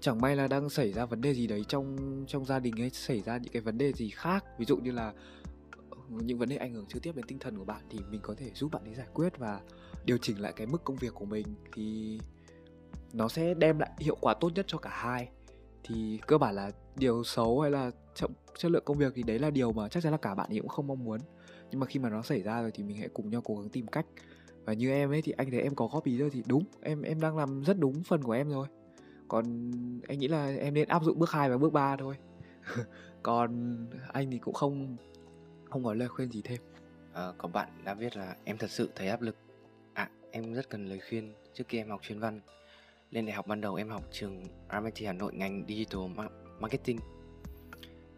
chẳng 0.00 0.20
may 0.20 0.36
là 0.36 0.48
đang 0.48 0.68
xảy 0.68 0.92
ra 0.92 1.04
vấn 1.04 1.20
đề 1.20 1.34
gì 1.34 1.46
đấy 1.46 1.64
trong 1.68 1.96
trong 2.28 2.44
gia 2.44 2.58
đình 2.58 2.80
ấy 2.80 2.90
xảy 2.90 3.20
ra 3.20 3.38
những 3.38 3.52
cái 3.52 3.62
vấn 3.62 3.78
đề 3.78 3.92
gì 3.92 4.10
khác, 4.10 4.44
ví 4.58 4.64
dụ 4.64 4.76
như 4.76 4.90
là 4.92 5.12
ờ, 5.90 5.98
những 6.08 6.38
vấn 6.38 6.48
đề 6.48 6.56
ảnh 6.56 6.74
hưởng 6.74 6.86
trực 6.86 7.02
tiếp 7.02 7.12
đến 7.16 7.24
tinh 7.28 7.38
thần 7.38 7.58
của 7.58 7.64
bạn 7.64 7.82
thì 7.90 7.98
mình 8.10 8.20
có 8.22 8.34
thể 8.34 8.50
giúp 8.54 8.72
bạn 8.72 8.84
ấy 8.84 8.94
giải 8.94 9.08
quyết 9.14 9.38
và 9.38 9.60
điều 10.04 10.18
chỉnh 10.18 10.40
lại 10.40 10.52
cái 10.56 10.66
mức 10.66 10.84
công 10.84 10.96
việc 10.96 11.14
của 11.14 11.24
mình 11.24 11.46
thì 11.74 12.18
nó 13.12 13.28
sẽ 13.28 13.54
đem 13.54 13.78
lại 13.78 13.90
hiệu 13.98 14.16
quả 14.20 14.34
tốt 14.34 14.50
nhất 14.54 14.64
cho 14.68 14.78
cả 14.78 14.90
hai. 14.92 15.28
Thì 15.84 16.20
cơ 16.26 16.38
bản 16.38 16.54
là 16.54 16.70
điều 16.96 17.24
xấu 17.24 17.60
hay 17.60 17.70
là 17.70 17.90
chậm 18.16 18.30
chất 18.58 18.70
lượng 18.70 18.82
công 18.86 18.98
việc 18.98 19.12
thì 19.14 19.22
đấy 19.22 19.38
là 19.38 19.50
điều 19.50 19.72
mà 19.72 19.88
chắc 19.88 20.02
chắn 20.02 20.12
là 20.12 20.18
cả 20.18 20.34
bạn 20.34 20.50
ấy 20.50 20.60
cũng 20.60 20.68
không 20.68 20.86
mong 20.86 21.04
muốn. 21.04 21.20
Nhưng 21.70 21.80
mà 21.80 21.86
khi 21.86 22.00
mà 22.00 22.10
nó 22.10 22.22
xảy 22.22 22.42
ra 22.42 22.62
rồi 22.62 22.70
thì 22.74 22.82
mình 22.82 22.96
hãy 22.96 23.08
cùng 23.08 23.30
nhau 23.30 23.40
cố 23.44 23.54
gắng 23.54 23.68
tìm 23.68 23.86
cách. 23.86 24.06
Và 24.64 24.72
như 24.72 24.90
em 24.90 25.10
ấy 25.10 25.22
thì 25.22 25.32
anh 25.32 25.50
thấy 25.50 25.60
em 25.60 25.74
có 25.74 25.86
góp 25.86 26.04
ý 26.04 26.18
rồi 26.18 26.30
thì 26.30 26.42
đúng 26.46 26.64
em 26.82 27.02
em 27.02 27.20
đang 27.20 27.36
làm 27.36 27.62
rất 27.62 27.78
đúng 27.78 28.02
phần 28.04 28.22
của 28.22 28.32
em 28.32 28.50
rồi. 28.50 28.66
Còn 29.28 29.44
anh 30.08 30.18
nghĩ 30.18 30.28
là 30.28 30.56
em 30.56 30.74
nên 30.74 30.88
áp 30.88 31.02
dụng 31.04 31.18
bước 31.18 31.30
2 31.30 31.50
và 31.50 31.58
bước 31.58 31.72
3 31.72 31.96
thôi. 31.96 32.16
Còn 33.22 33.76
anh 34.12 34.30
thì 34.30 34.38
cũng 34.38 34.54
không 34.54 34.96
không 35.70 35.84
có 35.84 35.94
lời 35.94 36.08
khuyên 36.08 36.30
gì 36.30 36.42
thêm. 36.44 36.60
Ờ, 37.12 37.30
à, 37.30 37.34
có 37.38 37.48
bạn 37.48 37.68
đã 37.84 37.94
viết 37.94 38.16
là 38.16 38.36
em 38.44 38.58
thật 38.58 38.70
sự 38.70 38.90
thấy 38.94 39.08
áp 39.08 39.22
lực. 39.22 39.36
À 39.94 40.10
em 40.30 40.54
rất 40.54 40.70
cần 40.70 40.86
lời 40.86 41.00
khuyên 41.08 41.34
trước 41.54 41.64
khi 41.68 41.78
em 41.78 41.90
học 41.90 42.00
chuyên 42.02 42.20
văn. 42.20 42.40
Lên 43.10 43.26
đại 43.26 43.34
học 43.34 43.46
ban 43.46 43.60
đầu 43.60 43.74
em 43.74 43.88
học 43.88 44.02
trường 44.12 44.42
RMIT 44.70 44.94
Hà 45.06 45.12
Nội 45.12 45.34
ngành 45.34 45.64
Digital 45.68 46.00
Marketing 46.60 46.98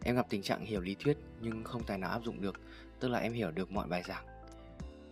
em 0.05 0.17
gặp 0.17 0.27
tình 0.31 0.43
trạng 0.43 0.65
hiểu 0.65 0.81
lý 0.81 0.97
thuyết 1.01 1.17
nhưng 1.41 1.65
không 1.65 1.85
tài 1.85 1.99
nào 1.99 2.11
áp 2.11 2.25
dụng 2.25 2.41
được 2.41 2.61
tức 3.01 3.09
là 3.09 3.19
em 3.19 3.33
hiểu 3.33 3.51
được 3.51 3.73
mọi 3.73 3.89
bài 3.89 4.03
giảng 4.09 4.27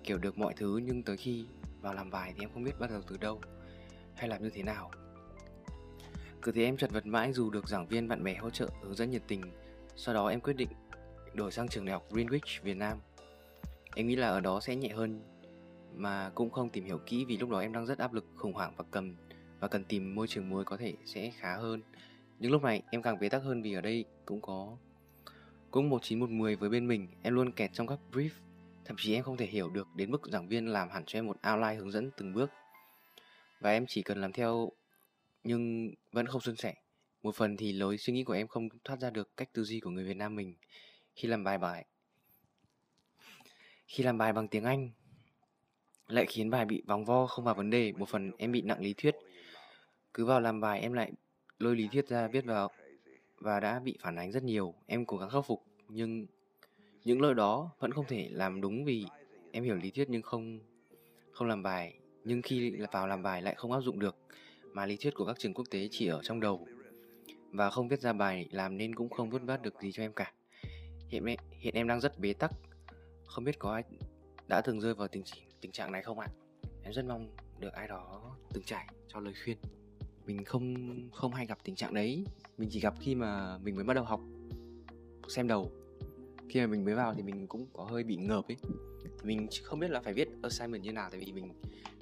kiểu 0.05 0.19
được 0.19 0.39
mọi 0.39 0.55
thứ 0.57 0.81
nhưng 0.85 1.03
tới 1.03 1.17
khi 1.17 1.47
vào 1.81 1.95
làm 1.95 2.11
bài 2.11 2.33
thì 2.37 2.45
em 2.45 2.51
không 2.53 2.65
biết 2.65 2.79
bắt 2.79 2.91
đầu 2.91 3.03
từ 3.07 3.17
đâu 3.17 3.41
hay 4.15 4.29
làm 4.29 4.43
như 4.43 4.51
thế 4.51 4.63
nào. 4.63 4.91
Cứ 6.43 6.53
thế 6.53 6.65
em 6.65 6.77
chật 6.77 6.91
vật 6.93 7.07
mãi 7.07 7.33
dù 7.33 7.51
được 7.51 7.69
giảng 7.69 7.87
viên 7.87 8.09
bạn 8.09 8.25
bè 8.25 8.35
hỗ 8.35 8.51
trợ 8.51 8.69
hướng 8.83 8.95
dẫn 8.95 9.11
nhiệt 9.11 9.23
tình. 9.29 9.43
Sau 9.97 10.15
đó 10.15 10.29
em 10.29 10.41
quyết 10.41 10.57
định 10.57 10.69
đổi 11.35 11.53
sang 11.53 11.69
trường 11.69 11.85
đại 11.85 11.93
học 11.93 12.05
Greenwich, 12.11 12.63
Việt 12.63 12.77
Nam. 12.77 12.99
Em 13.95 14.07
nghĩ 14.07 14.17
là 14.17 14.29
ở 14.29 14.41
đó 14.41 14.61
sẽ 14.61 14.77
nhẹ 14.77 14.89
hơn 14.89 15.21
mà 15.95 16.31
cũng 16.35 16.51
không 16.51 16.71
tìm 16.71 16.85
hiểu 16.85 16.99
kỹ 17.07 17.25
vì 17.25 17.39
lúc 17.39 17.51
đó 17.51 17.59
em 17.59 17.73
đang 17.73 17.87
rất 17.87 17.99
áp 17.99 18.13
lực, 18.13 18.25
khủng 18.37 18.53
hoảng 18.53 18.75
và 18.77 18.85
cầm 18.91 19.17
và 19.61 19.69
cần 19.69 19.85
tìm 19.85 20.15
môi 20.15 20.27
trường 20.27 20.51
mới 20.51 20.65
có 20.65 20.77
thể 20.77 20.95
sẽ 21.05 21.33
khá 21.39 21.57
hơn. 21.57 21.83
Nhưng 22.39 22.53
lúc 22.53 22.63
này 22.63 22.83
em 22.91 23.03
càng 23.03 23.19
bế 23.19 23.29
tắc 23.29 23.43
hơn 23.43 23.63
vì 23.63 23.75
ở 23.75 23.81
đây 23.81 24.05
cũng 24.27 24.41
có 24.41 24.77
cũng 25.71 25.91
một 25.91 26.03
chín 26.03 26.21
một 26.21 26.31
mười 26.31 26.57
với 26.57 26.69
bên 26.69 26.89
mình, 26.89 27.09
em 27.23 27.35
luôn 27.35 27.53
kẹt 27.53 27.71
trong 27.73 27.87
các 27.87 27.99
brief, 28.13 28.31
thậm 28.85 28.97
chí 28.99 29.15
em 29.15 29.25
không 29.25 29.37
thể 29.37 29.47
hiểu 29.47 29.71
được 29.71 29.89
đến 29.95 30.11
mức 30.11 30.27
giảng 30.27 30.49
viên 30.49 30.67
làm 30.67 30.89
hẳn 30.91 31.05
cho 31.07 31.19
em 31.19 31.27
một 31.27 31.37
outline 31.53 31.75
hướng 31.75 31.91
dẫn 31.91 32.11
từng 32.17 32.33
bước. 32.33 32.51
Và 33.61 33.71
em 33.71 33.85
chỉ 33.89 34.03
cần 34.03 34.21
làm 34.21 34.33
theo 34.33 34.73
nhưng 35.45 35.91
vẫn 36.13 36.27
không 36.27 36.41
suôn 36.41 36.57
sẻ. 36.57 36.75
Một 37.23 37.35
phần 37.35 37.57
thì 37.57 37.73
lối 37.73 37.99
suy 37.99 38.13
nghĩ 38.13 38.25
của 38.25 38.33
em 38.33 38.49
không 38.49 38.69
thoát 38.85 39.01
ra 39.01 39.11
được 39.11 39.37
cách 39.37 39.53
tư 39.53 39.65
duy 39.65 39.81
của 39.81 39.91
người 39.91 40.05
Việt 40.05 40.17
Nam 40.17 40.37
mình 40.37 40.55
khi 41.15 41.29
làm 41.29 41.45
bài 41.45 41.59
bài. 41.59 41.87
Khi 43.87 44.05
làm 44.05 44.19
bài 44.19 44.33
bằng 44.33 44.49
tiếng 44.49 44.65
Anh 44.65 44.91
lại 46.09 46.27
khiến 46.29 46.51
bài 46.51 46.65
bị 46.65 46.83
vòng 46.87 47.05
vo 47.05 47.27
không 47.27 47.45
vào 47.45 47.55
vấn 47.55 47.71
đề, 47.71 47.93
một 47.93 48.09
phần 48.09 48.33
em 48.39 48.53
bị 48.53 48.63
nặng 48.63 48.81
lý 48.81 48.95
thuyết. 48.95 49.15
Cứ 50.15 50.25
vào 50.25 50.41
làm 50.41 50.61
bài 50.61 50.81
em 50.81 50.93
lại 50.93 51.13
lôi 51.59 51.77
lý 51.77 51.89
thuyết 51.93 52.09
ra 52.09 52.29
viết 52.29 52.45
vào 52.45 52.71
và 53.41 53.61
đã 53.61 53.79
bị 53.79 53.97
phản 54.01 54.17
ánh 54.17 54.33
rất 54.33 54.43
nhiều. 54.43 54.75
Em 54.87 55.07
cố 55.07 55.17
gắng 55.17 55.31
khắc 55.31 55.47
phục 55.47 55.63
nhưng 55.89 56.27
những 57.05 57.21
lỗi 57.21 57.35
đó 57.35 57.71
vẫn 57.79 57.93
không 57.93 58.05
thể 58.09 58.29
làm 58.33 58.61
đúng 58.61 58.85
vì 58.85 59.07
em 59.53 59.65
hiểu 59.65 59.75
lý 59.75 59.91
thuyết 59.91 60.11
nhưng 60.11 60.23
không 60.23 60.61
không 61.33 61.49
làm 61.49 61.63
bài. 61.63 61.99
Nhưng 62.25 62.43
khi 62.43 62.77
vào 62.93 63.07
làm 63.07 63.23
bài 63.23 63.43
lại 63.43 63.55
không 63.55 63.73
áp 63.73 63.81
dụng 63.81 63.99
được 63.99 64.17
mà 64.73 64.87
lý 64.87 64.97
thuyết 64.97 65.15
của 65.15 65.25
các 65.25 65.39
trường 65.39 65.55
quốc 65.55 65.65
tế 65.71 65.89
chỉ 65.91 66.07
ở 66.07 66.21
trong 66.23 66.41
đầu. 66.41 66.67
Và 67.51 67.71
không 67.71 67.89
viết 67.89 68.01
ra 68.01 68.13
bài 68.13 68.49
làm 68.51 68.77
nên 68.77 68.95
cũng 68.95 69.09
không 69.09 69.31
vớt 69.31 69.43
vát 69.43 69.63
được 69.63 69.81
gì 69.81 69.93
cho 69.93 70.03
em 70.03 70.13
cả. 70.13 70.33
Hiện 71.09 71.25
em, 71.25 71.37
hiện 71.59 71.75
em 71.75 71.89
đang 71.89 72.01
rất 72.01 72.19
bế 72.19 72.33
tắc. 72.33 72.51
Không 73.27 73.45
biết 73.45 73.59
có 73.59 73.73
ai 73.73 73.83
đã 74.49 74.61
từng 74.61 74.81
rơi 74.81 74.95
vào 74.95 75.09
tình 75.09 75.23
tình 75.61 75.73
trạng 75.73 75.93
này 75.93 76.03
không 76.03 76.19
ạ? 76.19 76.29
Em 76.83 76.93
rất 76.93 77.05
mong 77.05 77.29
được 77.59 77.73
ai 77.73 77.89
đó 77.89 78.37
từng 78.53 78.65
trải 78.65 78.87
cho 79.09 79.21
lời 79.21 79.35
khuyên 79.45 79.57
mình 80.27 80.45
không 80.45 80.95
không 81.13 81.33
hay 81.33 81.47
gặp 81.47 81.59
tình 81.65 81.75
trạng 81.75 81.95
đấy. 81.95 82.25
Mình 82.59 82.69
chỉ 82.73 82.81
gặp 82.81 82.95
khi 83.01 83.15
mà 83.15 83.59
mình 83.59 83.75
mới 83.75 83.85
bắt 83.85 83.95
đầu 83.95 84.05
học, 84.05 84.21
xem 85.29 85.49
đầu. 85.49 85.73
Khi 86.49 86.61
mà 86.61 86.67
mình 86.67 86.85
mới 86.85 86.95
vào 86.95 87.15
thì 87.15 87.23
mình 87.23 87.47
cũng 87.47 87.67
có 87.73 87.85
hơi 87.85 88.05
bị 88.05 88.17
ngợp 88.17 88.49
ấy. 88.49 88.57
Thì 89.03 89.25
mình 89.25 89.47
không 89.63 89.81
biết 89.81 89.91
là 89.91 90.01
phải 90.01 90.15
viết 90.15 90.29
assignment 90.43 90.83
như 90.83 90.93
nào, 90.93 91.09
tại 91.11 91.21
vì 91.21 91.33
mình 91.33 91.53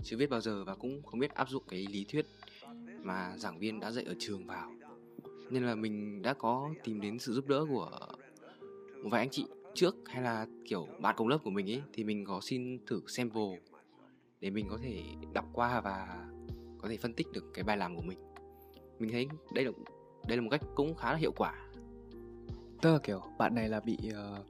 chưa 0.02 0.16
viết 0.16 0.30
bao 0.30 0.40
giờ 0.40 0.64
và 0.64 0.74
cũng 0.74 1.02
không 1.02 1.20
biết 1.20 1.34
áp 1.34 1.48
dụng 1.48 1.62
cái 1.68 1.86
lý 1.86 2.04
thuyết 2.04 2.26
mà 3.02 3.36
giảng 3.36 3.58
viên 3.58 3.80
đã 3.80 3.90
dạy 3.90 4.04
ở 4.04 4.14
trường 4.18 4.46
vào. 4.46 4.72
Nên 5.50 5.66
là 5.66 5.74
mình 5.74 6.22
đã 6.22 6.34
có 6.34 6.70
tìm 6.84 7.00
đến 7.00 7.18
sự 7.18 7.32
giúp 7.32 7.48
đỡ 7.48 7.66
của 7.68 7.90
một 9.02 9.08
vài 9.10 9.20
anh 9.20 9.30
chị 9.30 9.46
trước 9.74 9.96
hay 10.06 10.22
là, 10.22 10.46
kiểu, 10.64 10.88
bạn 11.00 11.14
cùng 11.18 11.28
lớp 11.28 11.38
của 11.44 11.50
mình 11.50 11.70
ấy, 11.70 11.82
thì 11.92 12.04
mình 12.04 12.24
có 12.24 12.40
xin 12.42 12.86
thử 12.86 13.00
sample 13.06 13.58
để 14.40 14.50
mình 14.50 14.66
có 14.70 14.78
thể 14.82 15.02
đọc 15.32 15.44
qua 15.52 15.80
và 15.80 16.26
có 16.84 16.90
thể 16.90 16.96
phân 16.96 17.14
tích 17.14 17.32
được 17.32 17.44
cái 17.54 17.64
bài 17.64 17.76
làm 17.76 17.96
của 17.96 18.02
mình. 18.02 18.18
Mình 18.98 19.12
thấy 19.12 19.28
đây 19.54 19.64
là 19.64 19.70
đây 20.28 20.36
là 20.36 20.42
một 20.42 20.48
cách 20.50 20.60
cũng 20.74 20.94
khá 20.94 21.12
là 21.12 21.18
hiệu 21.18 21.32
quả. 21.32 21.54
Tức 22.82 22.92
là 22.92 22.98
kiểu 22.98 23.22
bạn 23.38 23.54
này 23.54 23.68
là 23.68 23.80
bị 23.80 23.98
uh, 24.08 24.46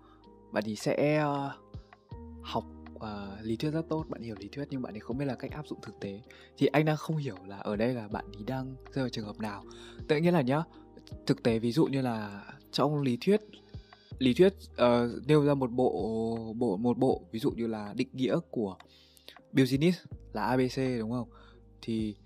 bạn 0.52 0.64
thì 0.66 0.76
sẽ 0.76 1.24
uh, 1.24 1.52
học 2.42 2.64
uh, 2.94 3.02
lý 3.42 3.56
thuyết 3.56 3.70
rất 3.70 3.88
tốt 3.88 4.04
bạn 4.08 4.22
hiểu 4.22 4.36
lý 4.38 4.48
thuyết 4.48 4.64
nhưng 4.70 4.82
bạn 4.82 4.94
ấy 4.94 5.00
không 5.00 5.18
biết 5.18 5.24
là 5.24 5.34
cách 5.34 5.50
áp 5.50 5.66
dụng 5.68 5.78
thực 5.82 6.00
tế. 6.00 6.20
Thì 6.56 6.66
anh 6.66 6.84
đang 6.84 6.96
không 6.96 7.16
hiểu 7.16 7.36
là 7.46 7.56
ở 7.56 7.76
đây 7.76 7.94
là 7.94 8.08
bạn 8.08 8.24
ấy 8.32 8.44
đang 8.46 8.76
rơi 8.92 9.02
vào 9.02 9.08
trường 9.08 9.26
hợp 9.26 9.40
nào. 9.40 9.64
Tự 10.08 10.16
nhiên 10.16 10.34
là 10.34 10.40
nhá 10.40 10.62
thực 11.26 11.42
tế 11.42 11.58
ví 11.58 11.72
dụ 11.72 11.86
như 11.86 12.02
là 12.02 12.44
trong 12.72 13.02
lý 13.02 13.18
thuyết 13.20 13.40
lý 14.18 14.34
thuyết 14.34 14.54
uh, 14.72 15.26
nêu 15.26 15.44
ra 15.44 15.54
một 15.54 15.70
bộ 15.70 16.54
bộ 16.56 16.76
một 16.76 16.98
bộ 16.98 17.22
ví 17.30 17.38
dụ 17.38 17.50
như 17.50 17.66
là 17.66 17.92
định 17.96 18.08
nghĩa 18.12 18.38
của 18.50 18.76
business 19.52 19.98
là 20.32 20.44
abc 20.44 20.78
đúng 20.98 21.10
không? 21.10 21.28
Thì 21.82 22.16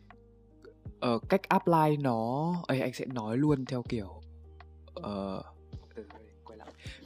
uh, 1.07 1.29
cách 1.29 1.49
apply 1.49 1.97
nó 2.01 2.55
ấy 2.69 2.81
anh 2.81 2.93
sẽ 2.93 3.07
nói 3.07 3.37
luôn 3.39 3.65
theo 3.65 3.83
kiểu 3.83 4.23
uh, 4.99 5.45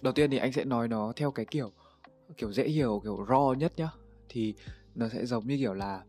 đầu 0.03 0.13
tiên 0.13 0.31
thì 0.31 0.39
anh 0.39 0.53
sẽ 0.53 0.65
nói 0.65 0.89
nó 0.89 1.13
theo 1.17 1.31
cái 1.31 1.45
kiểu 1.45 1.71
kiểu 2.37 2.53
dễ 2.53 2.69
hiểu 2.69 3.01
kiểu 3.05 3.25
raw 3.29 3.55
nhất 3.55 3.73
nhá. 3.77 3.89
Thì 4.29 4.55
nó 4.95 5.09
sẽ 5.09 5.27
giống 5.27 5.47
như 5.47 5.57
kiểu 5.59 5.75
là 5.75 6.05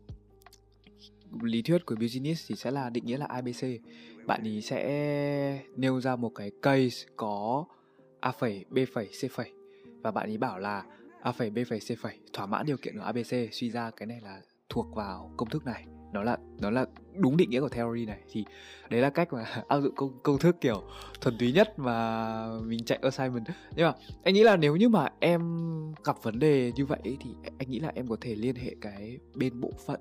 lý 1.42 1.62
thuyết 1.62 1.86
của 1.86 1.94
business 2.00 2.48
thì 2.48 2.56
sẽ 2.56 2.70
là 2.70 2.90
định 2.90 3.06
nghĩa 3.06 3.18
là 3.18 3.26
abc 3.26 3.66
bạn 4.26 4.42
ý 4.44 4.62
sẽ 4.62 5.62
nêu 5.76 6.00
ra 6.00 6.16
một 6.16 6.32
cái 6.34 6.50
case 6.62 7.06
có 7.16 7.64
a 8.20 8.32
phẩy 8.32 8.64
b 8.70 8.78
phẩy 8.94 9.06
c 9.06 9.30
phẩy. 9.30 9.52
Và 10.02 10.10
bạn 10.10 10.28
ý 10.28 10.36
bảo 10.36 10.58
là 10.58 10.84
a 11.22 11.32
phẩy 11.32 11.50
b 11.50 11.58
phẩy 11.68 11.80
c 11.80 11.98
phẩy 12.02 12.18
thỏa 12.32 12.46
mãn 12.46 12.66
điều 12.66 12.76
kiện 12.76 12.98
của 12.98 13.04
abc 13.04 13.34
suy 13.52 13.70
ra 13.70 13.90
cái 13.90 14.06
này 14.06 14.20
là 14.20 14.40
thuộc 14.68 14.94
vào 14.94 15.32
công 15.36 15.50
thức 15.50 15.64
này 15.64 15.84
đó 16.14 16.22
là 16.22 16.36
đó 16.60 16.70
là 16.70 16.86
đúng 17.16 17.36
định 17.36 17.50
nghĩa 17.50 17.60
của 17.60 17.68
theory 17.68 18.06
này. 18.06 18.20
Thì 18.30 18.44
đấy 18.90 19.00
là 19.00 19.10
cách 19.10 19.32
mà 19.32 19.44
áp 19.68 19.80
dụng 19.80 19.94
công 19.94 20.18
công 20.22 20.38
thức 20.38 20.56
kiểu 20.60 20.82
thuần 21.20 21.38
túy 21.38 21.52
nhất 21.52 21.78
mà 21.78 22.46
mình 22.60 22.84
chạy 22.84 22.98
assignment. 23.02 23.46
Nhưng 23.76 23.86
mà 23.86 23.92
anh 24.24 24.34
nghĩ 24.34 24.42
là 24.42 24.56
nếu 24.56 24.76
như 24.76 24.88
mà 24.88 25.08
em 25.20 25.40
gặp 26.04 26.22
vấn 26.22 26.38
đề 26.38 26.72
như 26.76 26.86
vậy 26.86 27.00
thì 27.04 27.30
anh 27.58 27.70
nghĩ 27.70 27.78
là 27.78 27.92
em 27.94 28.06
có 28.06 28.16
thể 28.20 28.34
liên 28.34 28.56
hệ 28.56 28.74
cái 28.80 29.18
bên 29.34 29.60
bộ 29.60 29.70
phận, 29.86 30.00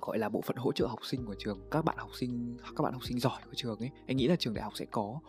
gọi 0.00 0.18
là 0.18 0.28
bộ 0.28 0.40
phận 0.40 0.56
hỗ 0.56 0.72
trợ 0.72 0.86
học 0.86 1.00
sinh 1.02 1.26
của 1.26 1.34
trường, 1.38 1.58
các 1.70 1.84
bạn 1.84 1.96
học 1.98 2.10
sinh, 2.14 2.56
các 2.76 2.82
bạn 2.82 2.92
học 2.92 3.04
sinh 3.04 3.18
giỏi 3.18 3.40
của 3.44 3.54
trường 3.54 3.78
ấy. 3.78 3.90
Anh 4.06 4.16
nghĩ 4.16 4.28
là 4.28 4.36
trường 4.36 4.54
đại 4.54 4.64
học 4.64 4.72
sẽ 4.76 4.86
có. 4.90 5.20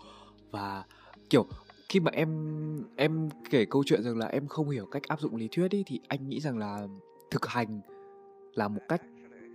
Và 0.52 0.84
kiểu 1.30 1.46
khi 1.90 2.00
mà 2.00 2.12
em 2.14 2.30
em 2.96 3.30
kể 3.50 3.66
câu 3.66 3.84
chuyện 3.86 4.04
rằng 4.04 4.18
là 4.18 4.28
em 4.28 4.48
không 4.48 4.70
hiểu 4.70 4.86
cách 4.86 5.04
áp 5.08 5.22
dụng 5.22 5.36
lý 5.36 5.48
thuyết 5.52 5.76
ấy, 5.76 5.84
thì 5.88 6.00
anh 6.08 6.30
nghĩ 6.30 6.40
rằng 6.40 6.58
là 6.58 6.88
thực 7.32 7.46
hành 7.46 7.82
là 8.54 8.68
một 8.68 8.82
cách 8.90 9.02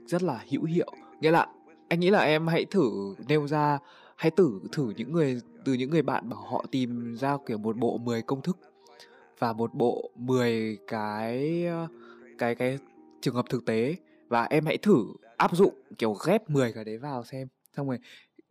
rất 0.07 0.23
là 0.23 0.45
hữu 0.51 0.65
hiệu. 0.65 0.93
Nghĩa 1.21 1.31
là 1.31 1.47
anh 1.89 2.01
nghĩ 2.01 2.11
là 2.11 2.21
em 2.21 2.47
hãy 2.47 2.65
thử 2.65 3.15
nêu 3.29 3.47
ra, 3.47 3.79
hãy 4.17 4.31
thử 4.31 4.61
thử 4.73 4.93
những 4.97 5.13
người, 5.13 5.41
từ 5.65 5.73
những 5.73 5.91
người 5.91 6.03
bạn 6.03 6.29
bảo 6.29 6.41
họ 6.41 6.65
tìm 6.71 7.17
ra 7.17 7.37
kiểu 7.47 7.59
một 7.59 7.77
bộ 7.77 7.99
10 7.99 8.23
công 8.23 8.43
thức 8.43 8.59
và 9.39 9.53
một 9.53 9.75
bộ 9.75 10.11
10 10.15 10.79
cái 10.87 11.65
cái 12.39 12.55
cái 12.55 12.79
trường 13.21 13.35
hợp 13.35 13.45
thực 13.51 13.65
tế 13.65 13.97
và 14.29 14.45
em 14.45 14.67
hãy 14.67 14.77
thử 14.77 15.05
áp 15.37 15.57
dụng, 15.57 15.75
kiểu 15.99 16.17
ghép 16.27 16.51
10 16.51 16.73
cái 16.73 16.85
đấy 16.85 16.99
vào 16.99 17.25
xem. 17.25 17.49
Xong 17.77 17.89
rồi 17.89 17.99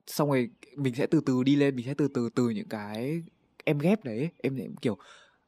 xong 0.08 0.30
rồi 0.30 0.50
mình 0.76 0.96
sẽ 0.96 1.08
từ 1.08 1.22
từ 1.26 1.44
đi 1.44 1.56
lên, 1.56 1.76
mình 1.76 1.86
sẽ 1.86 1.94
từ 1.94 2.08
từ 2.14 2.30
từ 2.36 2.50
những 2.50 2.68
cái 2.70 3.22
em 3.64 3.80
ghép 3.80 4.04
đấy. 4.04 4.30
Em 4.44 4.56
em 4.56 4.76
kiểu 4.76 4.98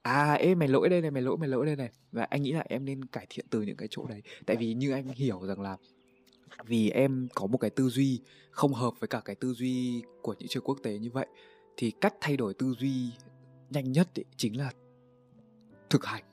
à 0.02 0.34
ê, 0.34 0.56
mày 0.56 0.68
lỗi 0.68 0.90
đây 0.90 1.02
này, 1.02 1.12
mày 1.12 1.22
lỗi 1.22 1.38
mày 1.38 1.50
lỗi 1.50 1.66
đây 1.66 1.76
này. 1.76 1.90
Và 2.12 2.24
anh 2.24 2.42
nghĩ 2.42 2.52
là 2.52 2.64
em 2.70 2.86
nên 2.86 3.06
cải 3.06 3.28
thiện 3.30 3.46
từ 3.50 3.62
những 3.62 3.78
cái 3.78 3.88
chỗ 3.92 4.06
đấy. 4.08 4.22
Tại 4.46 4.56
vì 4.56 4.74
như 4.74 4.92
anh 4.92 5.08
hiểu 5.08 5.40
rằng 5.48 5.62
là 5.62 5.78
vì 6.66 6.90
em 6.90 7.28
có 7.36 7.48
một 7.48 7.58
cái 7.58 7.70
tư 7.70 7.90
duy 7.90 8.22
không 8.52 8.74
hợp 8.74 8.94
với 9.00 9.08
cả 9.08 9.22
cái 9.26 9.36
tư 9.36 9.54
duy 9.54 10.04
của 10.22 10.36
những 10.40 10.48
trường 10.48 10.64
quốc 10.64 10.78
tế 10.84 10.98
như 10.98 11.10
vậy, 11.12 11.28
thì 11.78 11.92
cách 11.92 12.14
thay 12.22 12.38
đổi 12.38 12.54
tư 12.54 12.74
duy 12.80 13.12
nhanh 13.70 13.92
nhất 13.92 14.20
ấy 14.20 14.26
chính 14.38 14.58
là 14.58 14.72
thực 15.90 16.06
hành. 16.06 16.24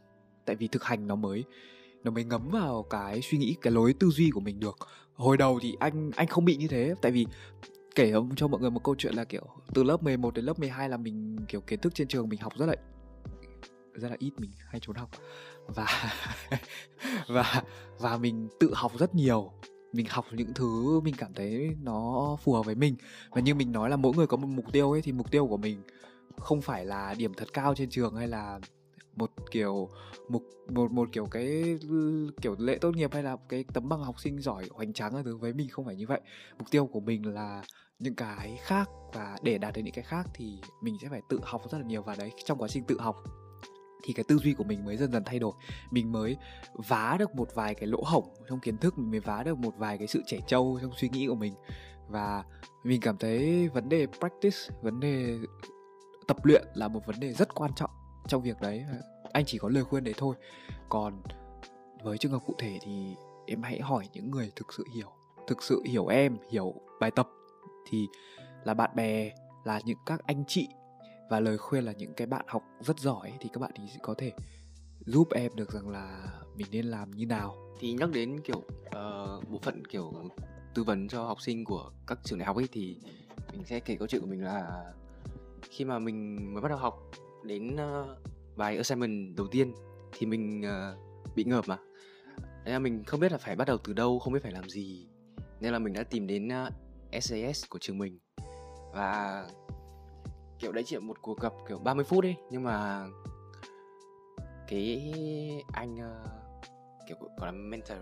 Tại 0.44 0.56
vì 0.56 0.68
thực 0.68 0.84
hành 0.84 1.06
nó 1.06 1.16
mới 1.16 1.44
nó 2.04 2.10
mới 2.10 2.24
ngấm 2.24 2.48
vào 2.48 2.82
cái 2.90 3.20
suy 3.22 3.38
nghĩ, 3.38 3.56
cái 3.62 3.72
lối 3.72 3.94
tư 4.00 4.08
duy 4.08 4.30
của 4.30 4.40
mình 4.40 4.60
được. 4.60 4.76
Hồi 5.14 5.36
đầu 5.36 5.58
thì 5.62 5.76
anh 5.80 6.10
anh 6.16 6.26
không 6.26 6.44
bị 6.44 6.56
như 6.56 6.68
thế, 6.68 6.94
tại 7.02 7.12
vì 7.12 7.26
kể 7.94 8.12
cho 8.36 8.48
mọi 8.48 8.60
người 8.60 8.70
một 8.70 8.84
câu 8.84 8.94
chuyện 8.98 9.14
là 9.14 9.24
kiểu 9.24 9.46
từ 9.74 9.82
lớp 9.82 10.02
11 10.02 10.34
đến 10.34 10.44
lớp 10.44 10.58
12 10.58 10.88
là 10.88 10.96
mình, 10.96 11.36
kiểu, 11.48 11.60
kiến 11.60 11.80
thức 11.80 11.94
trên 11.94 12.08
trường 12.08 12.28
mình 12.28 12.40
học 12.40 12.52
rất 12.58 12.66
là 12.66 12.74
rất 13.94 14.08
là 14.08 14.16
ít, 14.18 14.32
mình 14.38 14.50
hay 14.66 14.80
trốn 14.80 14.96
học. 14.96 15.10
Và 15.66 15.86
và 17.28 17.62
và 17.98 18.16
mình 18.18 18.48
tự 18.60 18.70
học 18.74 18.92
rất 18.98 19.14
nhiều 19.14 19.52
mình 19.95 20.07
học 20.09 20.24
những 20.32 20.55
thứ 20.55 21.01
mình 21.01 21.14
cảm 21.18 21.34
thấy 21.34 21.76
nó 21.82 22.36
phù 22.42 22.53
hợp 22.53 22.62
với 22.62 22.74
mình. 22.74 22.97
Và 23.30 23.40
như 23.40 23.55
mình 23.55 23.72
nói 23.72 23.90
là 23.90 23.97
mỗi 23.97 24.12
người 24.16 24.26
có 24.26 24.36
một 24.36 24.47
mục 24.47 24.72
tiêu 24.72 24.92
ấy, 24.92 25.03
thì 25.03 25.12
mục 25.12 25.30
tiêu 25.30 25.47
của 25.47 25.57
mình 25.57 25.82
không 26.38 26.61
phải 26.61 26.86
là 26.86 27.14
điểm 27.14 27.34
thật 27.34 27.53
cao 27.53 27.74
trên 27.74 27.90
trường 27.90 28.16
hay 28.16 28.28
là 28.28 28.61
một 29.16 29.30
kiểu 29.51 29.88
một 30.28 30.42
một 30.70 30.92
một 30.92 31.09
kiểu 31.12 31.26
cái 31.26 31.78
kiểu 32.42 32.55
lễ 32.59 32.78
tốt 32.78 32.97
nghiệp 32.97 33.12
hay 33.12 33.22
là 33.22 33.36
cái 33.49 33.64
tấm 33.72 33.88
bằng 33.88 34.05
học 34.05 34.20
sinh 34.20 34.40
giỏi, 34.40 34.68
hoành 34.70 34.92
tráng 34.92 35.24
thứ. 35.24 35.36
Với 35.36 35.53
mình 35.53 35.68
không 35.68 35.84
phải 35.84 35.97
như 35.97 36.07
vậy. 36.07 36.20
Mục 36.59 36.70
tiêu 36.70 36.86
của 36.86 37.01
mình 37.01 37.34
là 37.34 37.62
những 37.99 38.14
cái 38.14 38.59
khác 38.62 38.88
và 39.12 39.36
để 39.42 39.59
đạt 39.59 39.74
được 39.74 39.82
những 39.84 39.95
cái 39.95 40.05
khác 40.05 40.26
thì 40.34 40.59
mình 40.82 40.97
sẽ 41.03 41.09
phải 41.09 41.20
tự 41.28 41.40
học 41.42 41.62
rất 41.70 41.78
là 41.78 41.84
nhiều 41.84 42.03
và 42.03 42.16
đấy, 42.18 42.32
trong 42.45 42.59
quá 42.59 42.68
trình 42.68 42.84
tự 42.84 43.01
học 43.01 43.16
thì 44.05 44.12
cái 44.12 44.24
tư 44.28 44.38
duy 44.38 44.55
của 44.55 44.64
mình 44.64 44.84
mới 44.84 44.96
dần 44.96 45.12
dần 45.12 45.24
thay 45.24 45.38
đổi. 45.38 45.52
Mình 45.90 46.12
mới 46.12 46.36
vá 46.74 47.16
được 47.18 47.34
một 47.34 47.48
vài 47.55 47.74
cái 47.74 47.86
lỗ 47.86 48.02
hổng 48.05 48.24
trong 48.48 48.61
kiến 48.61 48.76
thức, 48.76 48.98
mình 48.98 49.11
mới 49.11 49.20
vá 49.20 49.42
được 49.42 49.59
một 49.59 49.74
vài 49.76 49.98
cái 49.98 50.07
sự 50.07 50.22
trẻ 50.26 50.38
trâu 50.46 50.78
trong 50.82 50.90
suy 50.96 51.09
nghĩ 51.09 51.26
của 51.26 51.34
mình. 51.34 51.55
Và 52.09 52.44
mình 52.84 53.00
cảm 53.00 53.16
thấy 53.16 53.68
vấn 53.68 53.88
đề 53.88 54.07
practice, 54.18 54.57
vấn 54.82 55.00
đề 55.00 55.38
tập 56.26 56.44
luyện 56.44 56.64
là 56.74 56.88
một 56.88 57.07
vấn 57.07 57.20
đề 57.20 57.32
rất 57.32 57.55
quan 57.55 57.74
trọng 57.74 57.90
trong 58.28 58.42
việc 58.42 58.61
đấy. 58.61 58.84
Anh 59.32 59.44
chỉ 59.46 59.59
có 59.59 59.68
lời 59.68 59.84
khuyên 59.84 60.05
đấy 60.05 60.14
thôi. 60.16 60.36
Còn 60.88 61.22
với 62.02 62.18
trường 62.18 62.32
hợp 62.32 62.42
cụ 62.46 62.55
thể 62.59 62.78
thì 62.82 63.14
em 63.46 63.62
hãy 63.62 63.80
hỏi 63.80 64.09
những 64.12 64.30
người 64.30 64.52
thực 64.57 64.72
sự 64.72 64.84
hiểu, 64.94 65.09
thực 65.46 65.62
sự 65.62 65.82
hiểu 65.86 66.07
em, 66.07 66.36
hiểu 66.50 66.74
bài 67.00 67.11
tập. 67.11 67.28
Thì 67.88 68.09
là 68.64 68.74
bạn 68.74 68.90
bè, 68.94 69.30
là 69.64 69.80
những 69.84 69.98
các 70.07 70.20
anh 70.26 70.44
chị 70.46 70.68
và 71.31 71.41
lời 71.41 71.59
khuyên 71.59 71.85
là 71.85 71.93
những 71.93 72.14
cái 72.14 72.27
bạn 72.27 72.45
học 72.49 72.62
rất 72.81 72.99
giỏi 72.99 73.33
thì 73.41 73.49
các 73.53 73.61
bạn 73.61 73.70
thì 73.77 73.85
có 74.03 74.14
thể 74.18 74.33
giúp 75.07 75.29
em 75.33 75.53
được 75.55 75.72
rằng 75.72 75.89
là 75.89 76.27
mình 76.57 76.66
nên 76.70 76.85
làm 76.85 77.11
như 77.11 77.27
nào. 77.27 77.57
Thì 77.81 77.93
nhắc 77.93 78.11
đến 78.12 78.41
kiểu 78.41 78.59
uh, 78.59 79.49
bộ 79.51 79.59
phận 79.62 79.85
kiểu 79.85 80.12
tư 80.75 80.85
vấn 80.85 81.09
cho 81.09 81.27
học 81.27 81.41
sinh 81.41 81.64
của 81.64 81.91
các 82.07 82.18
trường 82.25 82.39
đại 82.39 82.47
học 82.47 82.57
ấy 82.57 82.68
thì 82.72 82.97
mình 83.53 83.64
sẽ 83.64 83.81
kể 83.81 83.97
câu 83.97 84.09
chuyện 84.09 84.20
của 84.20 84.27
mình 84.27 84.45
là 84.45 84.85
khi 85.70 85.85
mà 85.85 85.99
mình 85.99 86.53
mới 86.55 86.62
bắt 86.62 86.68
đầu 86.68 86.79
học 86.79 87.11
đến 87.45 87.75
uh, 87.75 88.07
bài 88.57 88.77
assignment 88.77 89.37
đầu 89.37 89.47
tiên 89.47 89.75
thì 90.12 90.27
mình 90.27 90.62
uh, 90.62 91.35
bị 91.37 91.45
ngợp 91.45 91.64
mà. 91.68 91.79
Nên 92.64 92.72
là 92.72 92.79
mình 92.79 93.05
không 93.05 93.20
biết 93.20 93.33
là 93.33 93.39
phải 93.39 93.57
bắt 93.57 93.68
đầu 93.68 93.79
từ 93.79 93.93
đâu 93.93 94.18
không 94.18 94.33
biết 94.33 94.43
phải 94.43 94.53
làm 94.53 94.68
gì. 94.68 95.07
Nên 95.61 95.72
là 95.72 95.79
mình 95.79 95.93
đã 95.93 96.03
tìm 96.03 96.27
đến 96.27 96.49
uh, 96.49 97.22
SAS 97.22 97.64
của 97.68 97.79
trường 97.79 97.99
mình. 97.99 98.18
Và 98.95 99.47
kiểu 100.64 100.72
đấy 100.72 100.84
chỉ 100.84 100.96
là 100.96 101.00
một 101.00 101.22
cuộc 101.22 101.40
gặp 101.40 101.52
kiểu 101.68 101.78
30 101.78 102.04
phút 102.04 102.24
đi 102.24 102.36
nhưng 102.50 102.62
mà 102.62 103.06
cái 104.68 105.14
anh 105.72 105.94
uh, 105.94 106.28
kiểu 107.08 107.16
gọi 107.20 107.46
là 107.46 107.52
mentor 107.52 107.98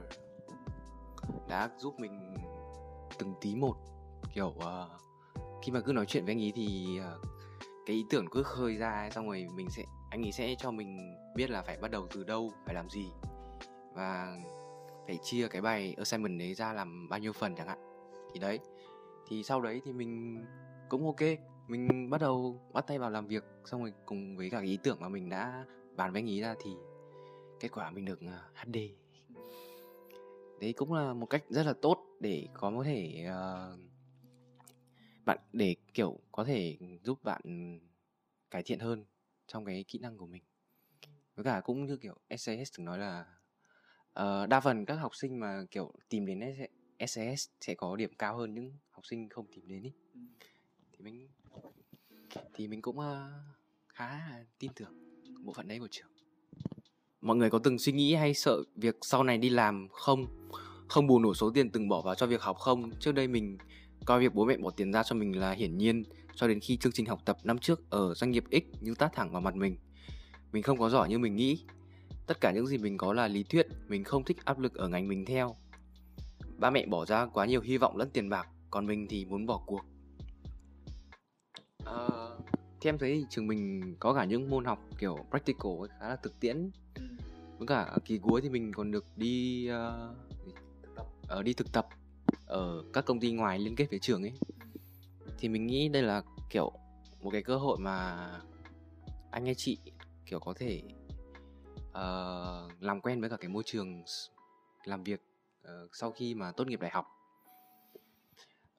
đã 1.49 1.71
giúp 1.79 1.95
mình 2.01 2.35
từng 3.19 3.35
tí 3.41 3.55
một. 3.55 3.77
Kiểu 4.35 4.47
uh, 4.47 4.91
khi 5.63 5.73
mà 5.73 5.81
cứ 5.81 5.93
nói 5.93 6.07
chuyện 6.07 6.25
với 6.25 6.35
anh 6.35 6.43
ấy 6.43 6.53
thì 6.55 7.01
uh, 7.01 7.27
cái 7.87 7.97
ý 7.97 8.05
tưởng 8.11 8.27
cứ 8.31 8.43
khơi 8.43 8.77
ra 8.77 8.91
ấy, 8.91 9.11
xong 9.11 9.27
rồi 9.27 9.47
mình 9.55 9.71
sẽ 9.71 9.85
anh 10.11 10.23
ấy 10.23 10.33
sẽ 10.33 10.55
cho 10.59 10.71
mình 10.71 11.15
biết 11.37 11.51
là 11.51 11.63
phải 11.63 11.77
bắt 11.77 11.91
đầu 11.91 12.07
từ 12.15 12.25
đâu 12.25 12.53
phải 12.67 12.75
làm 12.75 12.91
gì 12.91 13.07
và 13.95 14.37
phải 15.07 15.19
chia 15.23 15.49
cái 15.49 15.63
bài 15.63 15.95
assignment 15.99 16.39
đấy 16.39 16.55
ra 16.55 16.73
làm 16.73 17.09
bao 17.09 17.21
nhiêu 17.21 17.33
phần 17.33 17.55
chẳng 17.57 17.69
hạn. 17.69 17.79
Thì 18.33 18.41
đấy 18.41 18.59
thì 19.29 19.43
sau 19.43 19.61
đấy 19.61 19.81
thì 19.85 19.93
mình 19.93 20.45
cũng 20.89 21.07
ok 21.07 21.52
mình 21.69 22.11
bắt 22.11 22.21
đầu 22.21 22.61
bắt 22.73 22.87
tay 22.87 22.99
vào 22.99 23.11
làm 23.11 23.27
việc 23.27 23.45
xong 23.65 23.81
rồi 23.81 23.93
cùng 24.07 24.37
với 24.37 24.51
cả 24.51 24.61
ý 24.61 24.79
tưởng 24.83 25.01
mà 25.01 25.09
mình 25.09 25.29
đã 25.29 25.67
bàn 25.97 26.13
với 26.13 26.21
anh 26.23 26.27
ý 26.27 26.41
ra 26.41 26.55
thì 26.63 26.71
kết 27.61 27.69
quả 27.73 27.91
mình 27.91 28.05
được 28.05 28.21
HD 28.55 28.77
đấy 30.63 30.73
cũng 30.73 30.93
là 30.93 31.15
một 31.15 31.27
cách 31.27 31.45
rất 31.49 31.67
là 31.67 31.73
tốt 31.73 32.07
để 32.21 32.49
có 32.55 32.83
thể 32.85 33.27
uh, 33.29 33.81
bạn 35.25 35.39
để 35.53 35.77
kiểu 35.95 36.19
có 36.33 36.45
thể 36.45 36.79
giúp 37.03 37.25
bạn 37.25 37.43
cải 38.51 38.63
thiện 38.63 38.79
hơn 38.79 39.05
trong 39.47 39.65
cái 39.65 39.85
kỹ 39.89 39.99
năng 39.99 40.19
của 40.19 40.27
mình. 40.27 40.43
Với 41.35 41.45
cả 41.45 41.61
cũng 41.65 41.87
như 41.87 41.97
kiểu 41.97 42.15
SAS 42.37 42.73
từng 42.77 42.85
nói 42.85 42.99
là 42.99 43.25
uh, 44.21 44.49
đa 44.49 44.61
phần 44.61 44.85
các 44.85 44.95
học 44.95 45.17
sinh 45.17 45.41
mà 45.41 45.65
kiểu 45.71 45.93
tìm 46.09 46.27
đến 46.27 46.41
SAS 47.07 47.49
sẽ 47.61 47.75
có 47.75 47.97
điểm 47.97 48.15
cao 48.19 48.37
hơn 48.37 48.55
những 48.55 48.73
học 48.91 49.07
sinh 49.07 49.29
không 49.29 49.47
tìm 49.53 49.69
đến 49.69 49.83
ý. 49.83 49.93
thì 50.93 50.99
mình 51.05 51.29
thì 52.55 52.69
mình 52.69 52.83
cũng 52.83 52.99
uh, 52.99 53.05
khá 53.89 54.21
tin 54.59 54.71
tưởng 54.75 54.93
bộ 55.45 55.53
phận 55.53 55.69
đấy 55.69 55.79
của 55.79 55.89
trường. 55.91 56.09
Mọi 57.21 57.37
người 57.37 57.51
có 57.51 57.59
từng 57.59 57.79
suy 57.79 57.93
nghĩ 57.93 58.15
hay 58.15 58.35
sợ 58.35 58.63
việc 58.77 58.97
sau 59.03 59.25
này 59.25 59.39
đi 59.39 59.49
làm 59.49 59.89
không? 59.91 60.49
Không 60.89 61.07
bù 61.07 61.19
nổi 61.19 61.35
số 61.35 61.51
tiền 61.51 61.71
từng 61.71 61.89
bỏ 61.89 62.01
vào 62.03 62.15
cho 62.15 62.27
việc 62.27 62.43
học 62.43 62.57
không? 62.57 62.91
Trước 63.01 63.13
đây 63.13 63.29
mình 63.29 63.59
coi 64.05 64.21
việc 64.21 64.35
bố 64.35 64.45
mẹ 64.45 64.57
bỏ 64.57 64.71
tiền 64.71 64.93
ra 64.93 65.03
cho 65.03 65.17
mình 65.17 65.39
là 65.39 65.53
hiển 65.53 65.79
nhiên 65.79 66.05
cho 66.35 66.49
đến 66.49 66.61
khi 66.61 66.77
chương 66.77 66.93
trình 66.93 67.07
học 67.07 67.21
tập 67.25 67.37
năm 67.45 67.59
trước 67.59 67.91
ở 67.91 68.15
doanh 68.15 68.31
nghiệp 68.31 68.45
X 68.51 68.83
như 68.83 68.95
tát 68.95 69.13
thẳng 69.15 69.33
vào 69.33 69.41
mặt 69.41 69.55
mình. 69.55 69.77
Mình 70.53 70.63
không 70.63 70.79
có 70.79 70.89
giỏi 70.89 71.09
như 71.09 71.19
mình 71.19 71.37
nghĩ. 71.37 71.65
Tất 72.27 72.41
cả 72.41 72.53
những 72.53 72.67
gì 72.67 72.79
mình 72.79 72.99
có 72.99 73.13
là 73.13 73.29
lý 73.29 73.43
thuyết 73.43 73.67
mình 73.89 74.05
không 74.05 74.25
thích 74.25 74.45
áp 74.45 74.59
lực 74.59 74.75
ở 74.75 74.89
ngành 74.89 75.09
mình 75.09 75.25
theo. 75.25 75.57
Ba 76.59 76.71
mẹ 76.71 76.87
bỏ 76.87 77.05
ra 77.05 77.27
quá 77.27 77.47
nhiều 77.47 77.61
hy 77.61 77.79
vọng 77.79 77.97
lẫn 77.97 78.11
tiền 78.11 78.29
bạc 78.29 78.49
còn 78.71 78.87
mình 78.87 79.07
thì 79.09 79.25
muốn 79.25 79.47
bỏ 79.47 79.63
cuộc 79.67 79.81
thì 82.83 82.89
em 82.89 82.99
thấy 82.99 83.27
trường 83.31 83.47
mình 83.47 83.95
có 84.01 84.15
cả 84.15 84.25
những 84.25 84.51
môn 84.51 84.65
học 84.65 84.79
kiểu 84.99 85.19
practical 85.31 85.73
ấy, 85.81 85.89
khá 86.01 86.09
là 86.09 86.17
thực 86.17 86.41
tiễn. 86.41 86.71
Ừ. 86.95 87.03
với 87.59 87.67
cả 87.67 87.97
kỳ 88.05 88.19
cuối 88.19 88.41
thì 88.41 88.49
mình 88.49 88.73
còn 88.73 88.91
được 88.91 89.05
đi 89.17 89.69
uh, 89.71 90.17
uh, 91.39 91.45
đi 91.45 91.53
thực 91.53 91.73
tập 91.73 91.89
ở 92.47 92.85
các 92.93 93.05
công 93.05 93.21
ty 93.21 93.33
ngoài 93.33 93.59
liên 93.59 93.77
kết 93.77 93.87
với 93.91 93.99
trường 93.99 94.23
ấy. 94.23 94.33
Thì 95.39 95.49
mình 95.49 95.67
nghĩ 95.67 95.89
đây 95.89 96.03
là 96.03 96.23
kiểu 96.51 96.73
một 97.21 97.31
cái 97.31 97.43
cơ 97.43 97.57
hội 97.57 97.79
mà 97.81 98.29
anh 99.31 99.45
hay 99.45 99.55
chị 99.55 99.79
kiểu 100.27 100.41
có 100.41 100.55
thể 100.57 100.83
uh, 101.89 102.83
làm 102.83 103.01
quen 103.03 103.21
với 103.21 103.31
cả 103.31 103.37
cái 103.37 103.49
môi 103.49 103.63
trường 103.67 104.03
làm 104.85 105.05
việc 105.05 105.23
uh, 105.63 105.91
sau 105.93 106.11
khi 106.11 106.35
mà 106.35 106.53
tốt 106.53 106.69
nghiệp 106.69 106.81
đại 106.81 106.91
học. 106.91 107.07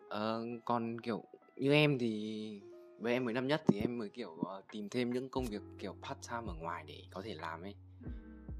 Uh, 0.05 0.65
còn 0.65 1.01
kiểu 1.01 1.23
như 1.55 1.71
em 1.71 1.99
thì 1.99 2.61
với 3.03 3.13
em 3.13 3.25
mới 3.25 3.33
năm 3.33 3.47
nhất 3.47 3.63
thì 3.67 3.79
em 3.79 3.97
mới 3.97 4.09
kiểu 4.09 4.31
uh, 4.31 4.65
tìm 4.71 4.89
thêm 4.89 5.13
những 5.13 5.29
công 5.29 5.45
việc 5.45 5.61
kiểu 5.79 5.95
part 6.01 6.29
time 6.29 6.47
ở 6.47 6.53
ngoài 6.53 6.83
để 6.87 7.03
có 7.11 7.21
thể 7.21 7.33
làm 7.33 7.61
ấy. 7.61 7.75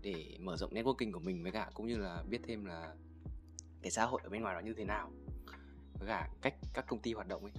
Để 0.01 0.37
mở 0.39 0.57
rộng 0.57 0.73
networking 0.73 1.11
của 1.11 1.19
mình 1.19 1.43
với 1.43 1.51
cả 1.51 1.69
cũng 1.73 1.87
như 1.87 1.97
là 1.97 2.23
biết 2.29 2.41
thêm 2.47 2.65
là 2.65 2.93
cái 3.81 3.91
xã 3.91 4.05
hội 4.05 4.21
ở 4.23 4.29
bên 4.29 4.41
ngoài 4.41 4.55
nó 4.55 4.61
như 4.61 4.73
thế 4.77 4.83
nào. 4.83 5.11
Với 5.99 6.07
cả 6.07 6.29
cách 6.41 6.55
các 6.73 6.85
công 6.87 6.99
ty 6.99 7.13
hoạt 7.13 7.27
động 7.27 7.43
ấy. 7.43 7.51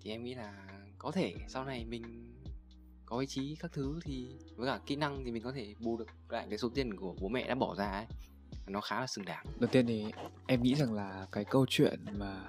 Thì 0.00 0.10
em 0.10 0.24
nghĩ 0.24 0.34
là 0.34 0.68
có 0.98 1.10
thể 1.10 1.34
sau 1.48 1.64
này 1.64 1.84
mình 1.84 2.34
có 3.06 3.18
ý 3.18 3.26
chí 3.26 3.56
các 3.60 3.72
thứ 3.72 4.00
thì 4.04 4.36
với 4.56 4.66
cả 4.66 4.80
kỹ 4.86 4.96
năng 4.96 5.24
thì 5.24 5.30
mình 5.30 5.42
có 5.42 5.52
thể 5.52 5.74
bù 5.80 5.96
được 5.96 6.06
lại 6.28 6.46
cái 6.48 6.58
số 6.58 6.68
tiền 6.74 6.96
của 6.96 7.14
bố 7.20 7.28
mẹ 7.28 7.48
đã 7.48 7.54
bỏ 7.54 7.74
ra 7.74 7.90
ấy. 7.90 8.06
Nó 8.66 8.80
khá 8.80 9.00
là 9.00 9.06
xứng 9.06 9.24
đáng. 9.24 9.46
Đầu 9.60 9.70
tiên 9.72 9.86
thì 9.86 10.04
em 10.46 10.62
nghĩ 10.62 10.74
rằng 10.74 10.94
là 10.94 11.26
cái 11.32 11.44
câu 11.44 11.66
chuyện 11.68 12.04
mà 12.12 12.44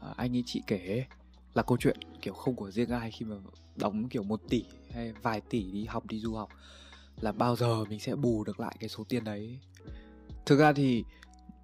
ờ, 0.00 0.14
anh 0.16 0.36
ấy 0.36 0.42
chị 0.46 0.62
kể 0.66 1.06
là 1.54 1.62
câu 1.62 1.76
chuyện 1.80 1.96
kiểu 2.22 2.34
không 2.34 2.54
của 2.54 2.70
riêng 2.70 2.90
ai 2.90 3.10
khi 3.10 3.26
mà 3.26 3.36
đóng 3.76 4.08
kiểu 4.08 4.22
một 4.22 4.40
tỷ 4.48 4.64
hay 4.90 5.12
vài 5.22 5.40
tỷ 5.40 5.70
đi 5.70 5.84
học, 5.84 6.06
đi 6.06 6.20
du 6.20 6.34
học 6.34 6.48
là 7.20 7.32
bao 7.32 7.56
giờ 7.56 7.84
mình 7.84 8.00
sẽ 8.00 8.16
bù 8.16 8.44
được 8.44 8.60
lại 8.60 8.76
cái 8.80 8.88
số 8.88 9.04
tiền 9.08 9.24
đấy. 9.24 9.58
Thực 10.46 10.58
ra 10.58 10.72
thì 10.72 11.04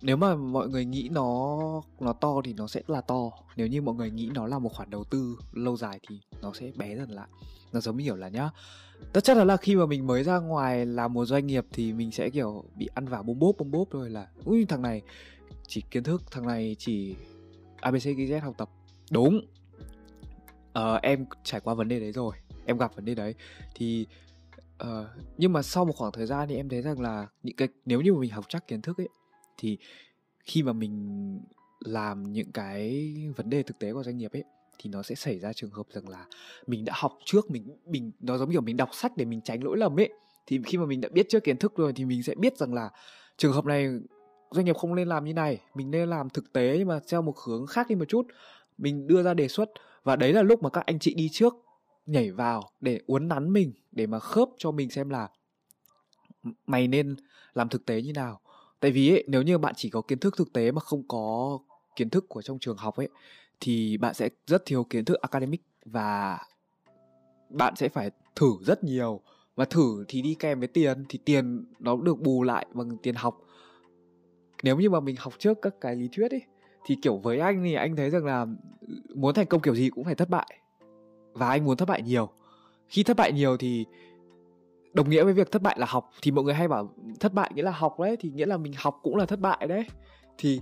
nếu 0.02 0.16
mà 0.16 0.34
mọi 0.34 0.68
người 0.68 0.84
nghĩ 0.84 1.08
nó 1.12 1.58
nó 2.00 2.12
to 2.12 2.40
thì 2.44 2.52
nó 2.52 2.66
sẽ 2.66 2.82
là 2.86 3.00
to, 3.00 3.30
nếu 3.56 3.66
như 3.66 3.82
mọi 3.82 3.94
người 3.94 4.10
nghĩ 4.10 4.30
nó 4.34 4.46
là 4.46 4.58
một 4.58 4.72
khoản 4.72 4.90
đầu 4.90 5.04
tư 5.04 5.38
lâu 5.52 5.76
dài 5.76 6.00
thì 6.08 6.20
nó 6.42 6.52
sẽ 6.52 6.70
bé 6.76 6.96
dần 6.96 7.10
lại. 7.10 7.28
Nó 7.72 7.80
giống 7.80 7.96
như 7.96 8.04
kiểu 8.04 8.16
là 8.16 8.28
nhá, 8.28 8.50
tất 9.12 9.24
chắc 9.24 9.36
là 9.36 9.56
khi 9.56 9.76
mà 9.76 9.86
mình 9.86 10.06
mới 10.06 10.24
ra 10.24 10.38
ngoài 10.38 10.86
làm 10.86 11.12
một 11.12 11.24
doanh 11.24 11.46
nghiệp 11.46 11.66
thì 11.72 11.92
mình 11.92 12.10
sẽ 12.10 12.30
kiểu 12.30 12.64
bị 12.76 12.88
ăn 12.94 13.06
vào 13.06 13.22
bông 13.22 13.38
bốp 13.38 13.56
bông 13.58 13.70
bốp 13.70 13.88
thôi 13.90 14.10
là, 14.10 14.28
ui, 14.44 14.64
thằng 14.64 14.82
này 14.82 15.02
chỉ 15.66 15.82
kiến 15.90 16.02
thức, 16.02 16.22
thằng 16.30 16.46
này 16.46 16.76
chỉ 16.78 17.14
abc 17.80 18.04
gz 18.04 18.40
học 18.40 18.54
tập. 18.58 18.70
Đúng 19.10 19.40
uh, 20.78 21.02
em 21.02 21.24
trải 21.44 21.60
qua 21.60 21.74
vấn 21.74 21.88
đề 21.88 22.00
đấy 22.00 22.12
rồi 22.12 22.36
em 22.66 22.78
gặp 22.78 22.96
vấn 22.96 23.04
đề 23.04 23.14
đấy. 23.14 23.34
Thì 23.74 24.06
uh, 24.82 24.88
nhưng 25.38 25.52
mà 25.52 25.62
sau 25.62 25.84
một 25.84 25.92
khoảng 25.96 26.12
thời 26.12 26.26
gian 26.26 26.48
thì 26.48 26.56
em 26.56 26.68
thấy 26.68 26.82
rằng 26.82 27.00
là 27.00 27.26
những 27.42 27.56
cái 27.56 27.68
nếu 27.86 28.00
như 28.00 28.12
mà 28.12 28.20
mình 28.20 28.30
học 28.30 28.44
chắc 28.48 28.68
kiến 28.68 28.82
thức 28.82 29.00
ấy 29.00 29.08
thì 29.58 29.78
khi 30.44 30.62
mà 30.62 30.72
mình 30.72 31.40
làm 31.80 32.32
những 32.32 32.52
cái 32.52 33.14
vấn 33.36 33.50
đề 33.50 33.62
thực 33.62 33.78
tế 33.78 33.92
của 33.92 34.02
doanh 34.02 34.16
nghiệp 34.16 34.32
ấy 34.32 34.44
thì 34.78 34.90
nó 34.90 35.02
sẽ 35.02 35.14
xảy 35.14 35.38
ra 35.38 35.52
trường 35.52 35.70
hợp 35.70 35.86
rằng 35.90 36.08
là 36.08 36.26
mình 36.66 36.84
đã 36.84 36.92
học 36.96 37.12
trước 37.24 37.50
mình 37.50 37.76
mình 37.86 38.12
nó 38.20 38.38
giống 38.38 38.50
kiểu 38.50 38.60
mình 38.60 38.76
đọc 38.76 38.88
sách 38.92 39.12
để 39.16 39.24
mình 39.24 39.40
tránh 39.40 39.64
lỗi 39.64 39.78
lầm 39.78 40.00
ấy. 40.00 40.08
Thì 40.46 40.60
khi 40.66 40.78
mà 40.78 40.86
mình 40.86 41.00
đã 41.00 41.08
biết 41.12 41.26
trước 41.28 41.44
kiến 41.44 41.56
thức 41.56 41.76
rồi 41.76 41.92
thì 41.92 42.04
mình 42.04 42.22
sẽ 42.22 42.34
biết 42.34 42.58
rằng 42.58 42.74
là 42.74 42.90
trường 43.36 43.52
hợp 43.52 43.64
này 43.64 43.88
doanh 44.50 44.64
nghiệp 44.64 44.76
không 44.76 44.94
nên 44.94 45.08
làm 45.08 45.24
như 45.24 45.34
này 45.34 45.60
mình 45.74 45.90
nên 45.90 46.10
làm 46.10 46.30
thực 46.30 46.52
tế 46.52 46.74
nhưng 46.78 46.88
mà 46.88 47.00
theo 47.10 47.22
một 47.22 47.38
hướng 47.46 47.66
khác 47.66 47.88
đi 47.88 47.94
một 47.94 48.04
chút. 48.08 48.26
Mình 48.78 49.06
đưa 49.06 49.22
ra 49.22 49.34
đề 49.34 49.48
xuất 49.48 49.70
và 50.04 50.16
đấy 50.16 50.32
là 50.32 50.42
lúc 50.42 50.62
mà 50.62 50.70
các 50.70 50.86
anh 50.86 50.98
chị 50.98 51.14
đi 51.14 51.28
trước 51.32 51.54
nhảy 52.06 52.30
vào 52.30 52.62
để 52.80 53.00
uốn 53.06 53.28
nắn 53.28 53.52
mình 53.52 53.72
để 53.92 54.06
mà 54.06 54.18
khớp 54.18 54.48
cho 54.58 54.70
mình 54.70 54.90
xem 54.90 55.08
là 55.08 55.28
mày 56.66 56.88
nên 56.88 57.16
làm 57.54 57.68
thực 57.68 57.86
tế 57.86 58.02
như 58.02 58.12
nào. 58.12 58.40
Tại 58.80 58.90
vì 58.90 59.10
ấy, 59.10 59.24
nếu 59.26 59.42
như 59.42 59.58
bạn 59.58 59.74
chỉ 59.76 59.90
có 59.90 60.00
kiến 60.00 60.18
thức 60.18 60.34
thực 60.36 60.52
tế 60.52 60.72
mà 60.72 60.80
không 60.80 61.02
có 61.08 61.58
kiến 61.96 62.10
thức 62.10 62.28
của 62.28 62.42
trong 62.42 62.58
trường 62.58 62.76
học 62.76 62.96
ấy 62.96 63.08
thì 63.60 63.96
bạn 63.96 64.14
sẽ 64.14 64.28
rất 64.46 64.62
thiếu 64.66 64.84
kiến 64.84 65.04
thức 65.04 65.20
academic 65.20 65.62
và 65.84 66.38
bạn 67.48 67.76
sẽ 67.76 67.88
phải 67.88 68.10
thử 68.36 68.52
rất 68.60 68.84
nhiều. 68.84 69.20
Và 69.56 69.64
thử 69.64 70.04
thì 70.08 70.22
đi 70.22 70.36
kèm 70.38 70.58
với 70.58 70.68
tiền 70.68 71.04
thì 71.08 71.18
tiền 71.24 71.64
nó 71.78 71.96
được 71.96 72.20
bù 72.20 72.42
lại 72.42 72.66
bằng 72.72 72.96
tiền 73.02 73.14
học. 73.14 73.40
Nếu 74.62 74.78
như 74.78 74.90
mà 74.90 75.00
mình 75.00 75.16
học 75.18 75.34
trước 75.38 75.58
các 75.62 75.74
cái 75.80 75.96
lý 75.96 76.08
thuyết 76.12 76.30
ấy 76.30 76.42
thì 76.86 76.96
kiểu 77.02 77.16
với 77.16 77.38
anh 77.38 77.62
thì 77.64 77.74
anh 77.74 77.96
thấy 77.96 78.10
rằng 78.10 78.24
là 78.24 78.46
muốn 79.14 79.34
thành 79.34 79.46
công 79.46 79.60
kiểu 79.60 79.74
gì 79.74 79.90
cũng 79.90 80.04
phải 80.04 80.14
thất 80.14 80.28
bại. 80.28 80.58
Và 81.32 81.48
anh 81.48 81.64
muốn 81.64 81.76
thất 81.76 81.88
bại 81.88 82.02
nhiều. 82.02 82.28
Khi 82.88 83.02
thất 83.02 83.16
bại 83.16 83.32
nhiều 83.32 83.56
thì 83.56 83.84
đồng 84.92 85.10
nghĩa 85.10 85.24
với 85.24 85.32
việc 85.32 85.50
thất 85.52 85.62
bại 85.62 85.76
là 85.78 85.86
học 85.88 86.10
thì 86.22 86.30
mọi 86.30 86.44
người 86.44 86.54
hay 86.54 86.68
bảo 86.68 86.94
thất 87.20 87.32
bại 87.32 87.50
nghĩa 87.54 87.62
là 87.62 87.70
học 87.70 88.00
đấy 88.00 88.16
thì 88.20 88.30
nghĩa 88.30 88.46
là 88.46 88.56
mình 88.56 88.72
học 88.76 89.00
cũng 89.02 89.16
là 89.16 89.26
thất 89.26 89.40
bại 89.40 89.66
đấy. 89.68 89.86
Thì 90.38 90.60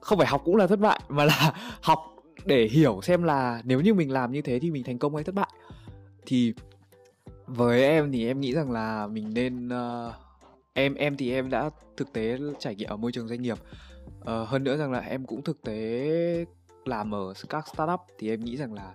không 0.00 0.18
phải 0.18 0.26
học 0.26 0.42
cũng 0.44 0.56
là 0.56 0.66
thất 0.66 0.80
bại 0.80 1.00
mà 1.08 1.24
là 1.24 1.52
học 1.82 1.98
để 2.44 2.68
hiểu 2.70 3.00
xem 3.02 3.22
là 3.22 3.62
nếu 3.64 3.80
như 3.80 3.94
mình 3.94 4.10
làm 4.10 4.32
như 4.32 4.42
thế 4.42 4.58
thì 4.58 4.70
mình 4.70 4.84
thành 4.84 4.98
công 4.98 5.14
hay 5.14 5.24
thất 5.24 5.34
bại. 5.34 5.50
Thì 6.26 6.54
với 7.46 7.82
em 7.82 8.12
thì 8.12 8.26
em 8.26 8.40
nghĩ 8.40 8.52
rằng 8.52 8.70
là 8.70 9.06
mình 9.06 9.34
nên 9.34 9.68
uh, 9.68 10.14
em 10.72 10.94
em 10.94 11.16
thì 11.16 11.32
em 11.32 11.50
đã 11.50 11.70
thực 11.96 12.12
tế 12.12 12.38
trải 12.58 12.74
nghiệm 12.74 12.88
ở 12.88 12.96
môi 12.96 13.12
trường 13.12 13.28
doanh 13.28 13.42
nghiệp. 13.42 13.58
Uh, 14.20 14.48
hơn 14.48 14.64
nữa 14.64 14.76
rằng 14.76 14.92
là 14.92 14.98
em 14.98 15.26
cũng 15.26 15.42
thực 15.42 15.62
tế 15.62 16.44
làm 16.88 17.14
ở 17.14 17.32
các 17.48 17.68
startup 17.68 18.00
thì 18.18 18.30
em 18.30 18.44
nghĩ 18.44 18.56
rằng 18.56 18.72
là 18.72 18.94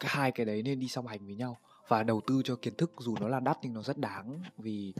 cái 0.00 0.10
hai 0.14 0.32
cái 0.32 0.46
đấy 0.46 0.62
nên 0.62 0.80
đi 0.80 0.88
song 0.88 1.06
hành 1.06 1.26
với 1.26 1.34
nhau 1.34 1.56
và 1.88 2.02
đầu 2.02 2.20
tư 2.26 2.42
cho 2.44 2.56
kiến 2.56 2.74
thức 2.74 2.92
dù 2.98 3.16
nó 3.20 3.28
là 3.28 3.40
đắt 3.40 3.58
nhưng 3.62 3.74
nó 3.74 3.82
rất 3.82 3.98
đáng 3.98 4.42
vì 4.58 4.94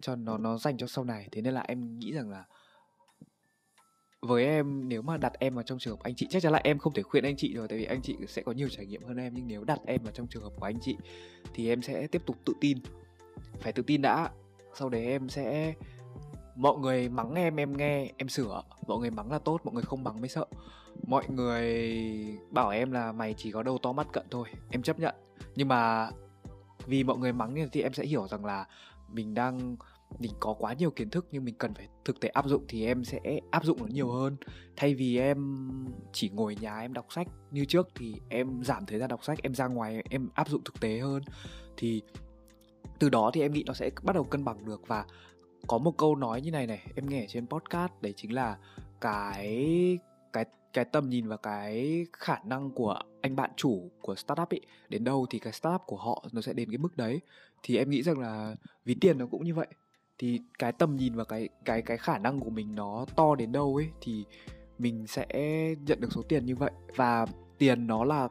cho 0.00 0.16
nó 0.16 0.38
nó 0.38 0.58
dành 0.58 0.76
cho 0.76 0.86
sau 0.86 1.04
này. 1.04 1.28
Thế 1.32 1.42
nên 1.42 1.54
là 1.54 1.60
em 1.60 1.98
nghĩ 1.98 2.12
rằng 2.12 2.30
là 2.30 2.44
với 4.20 4.44
em, 4.44 4.88
nếu 4.88 5.02
mà 5.02 5.16
đặt 5.16 5.32
em 5.38 5.54
vào 5.54 5.62
trong 5.62 5.78
trường 5.78 5.96
hợp 5.96 6.02
anh 6.02 6.14
chị, 6.14 6.26
chắc 6.30 6.42
chắn 6.42 6.52
là 6.52 6.60
em 6.64 6.78
không 6.78 6.92
thể 6.92 7.02
khuyên 7.02 7.24
anh 7.24 7.36
chị 7.36 7.54
rồi 7.54 7.68
tại 7.68 7.78
vì 7.78 7.84
anh 7.84 8.02
chị 8.02 8.16
sẽ 8.28 8.42
có 8.42 8.52
nhiều 8.52 8.68
trải 8.68 8.86
nghiệm 8.86 9.02
hơn 9.02 9.16
em. 9.16 9.34
Nhưng 9.34 9.48
nếu 9.48 9.64
đặt 9.64 9.80
em 9.86 10.02
vào 10.02 10.12
trong 10.12 10.26
trường 10.26 10.42
hợp 10.42 10.52
của 10.56 10.66
anh 10.66 10.80
chị 10.80 10.96
thì 11.54 11.68
em 11.68 11.82
sẽ 11.82 12.06
tiếp 12.06 12.22
tục 12.26 12.36
tự 12.44 12.52
tin. 12.60 12.78
Phải 13.60 13.72
tự 13.72 13.82
tin 13.82 14.02
đã. 14.02 14.30
Sau 14.74 14.88
đấy 14.88 15.06
em 15.06 15.28
sẽ, 15.28 15.74
mọi 16.56 16.78
người 16.78 17.08
mắng 17.08 17.34
em 17.34 17.56
em 17.56 17.76
nghe, 17.76 18.12
em 18.16 18.28
sửa. 18.28 18.62
Mọi 18.86 18.98
người 18.98 19.10
mắng 19.10 19.32
là 19.32 19.38
tốt, 19.38 19.60
mọi 19.64 19.74
người 19.74 19.84
không 19.84 20.04
mắng 20.04 20.20
mới 20.20 20.28
sợ 20.28 20.46
mọi 21.06 21.24
người 21.28 22.38
bảo 22.50 22.70
em 22.70 22.92
là 22.92 23.12
mày 23.12 23.34
chỉ 23.34 23.52
có 23.52 23.62
đầu 23.62 23.78
to 23.78 23.92
mắt 23.92 24.06
cận 24.12 24.26
thôi, 24.30 24.48
em 24.70 24.82
chấp 24.82 24.98
nhận. 24.98 25.14
Nhưng 25.56 25.68
mà 25.68 26.10
vì 26.86 27.04
mọi 27.04 27.18
người 27.18 27.32
mắng 27.32 27.68
thì 27.72 27.82
em 27.82 27.92
sẽ 27.92 28.04
hiểu 28.04 28.28
rằng 28.28 28.44
là 28.44 28.66
mình 29.08 29.34
đang, 29.34 29.76
mình 30.18 30.32
có 30.40 30.54
quá 30.58 30.72
nhiều 30.72 30.90
kiến 30.90 31.10
thức 31.10 31.26
nhưng 31.30 31.44
mình 31.44 31.54
cần 31.58 31.74
phải 31.74 31.88
thực 32.04 32.20
tế 32.20 32.28
áp 32.28 32.48
dụng 32.48 32.64
thì 32.68 32.86
em 32.86 33.04
sẽ 33.04 33.20
áp 33.50 33.64
dụng 33.64 33.78
nó 33.80 33.86
nhiều 33.86 34.12
hơn. 34.12 34.36
Thay 34.76 34.94
vì 34.94 35.18
em 35.18 35.68
chỉ 36.12 36.28
ngồi 36.28 36.56
nhà 36.60 36.80
em 36.80 36.92
đọc 36.92 37.06
sách 37.10 37.26
như 37.50 37.64
trước 37.64 37.88
thì 37.94 38.14
em 38.28 38.62
giảm 38.64 38.86
thời 38.86 38.98
gian 38.98 39.08
đọc 39.08 39.24
sách, 39.24 39.38
em 39.42 39.54
ra 39.54 39.66
ngoài, 39.66 40.02
em 40.10 40.28
áp 40.34 40.48
dụng 40.48 40.64
thực 40.64 40.80
tế 40.80 40.98
hơn. 40.98 41.22
Thì 41.76 42.02
từ 42.98 43.08
đó 43.08 43.30
thì 43.34 43.40
em 43.40 43.52
nghĩ 43.52 43.64
nó 43.66 43.72
sẽ 43.72 43.90
bắt 44.02 44.12
đầu 44.12 44.24
cân 44.24 44.44
bằng 44.44 44.64
được. 44.64 44.88
Và 44.88 45.04
có 45.66 45.78
một 45.78 45.98
câu 45.98 46.16
nói 46.16 46.40
như 46.40 46.50
này 46.50 46.66
này, 46.66 46.86
em 46.94 47.08
nghe 47.08 47.26
trên 47.28 47.46
podcast 47.46 47.92
đấy 48.00 48.14
chính 48.16 48.32
là 48.32 48.58
cái 49.00 49.98
cái 50.74 50.84
tầm 50.84 51.08
nhìn 51.08 51.28
và 51.28 51.36
cái 51.36 52.06
khả 52.12 52.36
năng 52.44 52.70
của 52.70 52.98
anh 53.20 53.36
bạn 53.36 53.50
chủ 53.56 53.90
của 54.00 54.14
startup 54.14 54.48
ấy 54.48 54.60
đến 54.88 55.04
đâu 55.04 55.26
thì 55.30 55.38
cái 55.38 55.52
startup 55.52 55.80
của 55.86 55.96
họ 55.96 56.24
nó 56.32 56.40
sẽ 56.40 56.52
đến 56.52 56.70
cái 56.70 56.78
mức 56.78 56.96
đấy. 56.96 57.20
Thì 57.62 57.76
em 57.76 57.90
nghĩ 57.90 58.02
rằng 58.02 58.18
là 58.18 58.56
ví 58.84 58.94
tiền 59.00 59.18
nó 59.18 59.26
cũng 59.26 59.44
như 59.44 59.54
vậy. 59.54 59.66
Thì 60.18 60.40
cái 60.58 60.72
tầm 60.72 60.96
nhìn 60.96 61.14
và 61.14 61.24
cái 61.24 61.48
cái 61.64 61.82
cái 61.82 61.96
khả 61.96 62.18
năng 62.18 62.40
của 62.40 62.50
mình 62.50 62.74
nó 62.74 63.06
to 63.16 63.34
đến 63.34 63.52
đâu 63.52 63.76
ấy, 63.76 63.88
thì 64.00 64.24
mình 64.78 65.06
sẽ 65.06 65.26
nhận 65.86 66.00
được 66.00 66.12
số 66.12 66.22
tiền 66.22 66.46
như 66.46 66.56
vậy. 66.56 66.70
Và 66.96 67.26
tiền 67.58 67.86
nó 67.86 68.04
là 68.04 68.28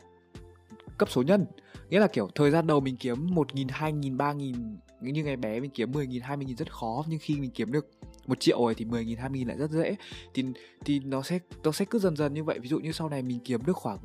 cấp 0.97 1.09
số 1.09 1.21
nhân. 1.21 1.45
Nghĩa 1.89 1.99
là 1.99 2.07
kiểu 2.07 2.29
thời 2.35 2.51
gian 2.51 2.67
đầu 2.67 2.79
mình 2.79 2.97
kiếm 2.97 3.35
một 3.35 3.55
nghìn, 3.55 3.67
hai 3.67 3.91
nghìn, 3.93 4.17
ba 4.17 4.33
nghìn, 4.33 4.77
như 5.01 5.23
ngày 5.23 5.37
bé 5.37 5.59
mình 5.59 5.71
kiếm 5.71 5.91
10 5.91 6.07
nghìn 6.07 6.21
20 6.21 6.45
nghìn 6.45 6.57
rất 6.57 6.73
khó, 6.73 7.03
nhưng 7.07 7.19
khi 7.21 7.39
mình 7.39 7.51
kiếm 7.51 7.71
được 7.71 7.87
một 8.27 8.39
triệu 8.39 8.59
rồi 8.59 8.75
thì 8.75 8.85
10 8.85 9.05
nghìn 9.05 9.17
20 9.17 9.39
nghìn 9.39 9.47
lại 9.47 9.57
rất 9.57 9.71
dễ. 9.71 9.95
Thì 10.33 10.45
thì 10.85 10.99
nó 10.99 11.21
sẽ 11.21 11.39
nó 11.63 11.71
sẽ 11.71 11.85
cứ 11.85 11.99
dần 11.99 12.15
dần 12.15 12.33
như 12.33 12.43
vậy. 12.43 12.59
Ví 12.59 12.69
dụ 12.69 12.79
như 12.79 12.91
sau 12.91 13.09
này 13.09 13.21
mình 13.21 13.39
kiếm 13.45 13.65
được 13.65 13.77
khoảng 13.77 13.99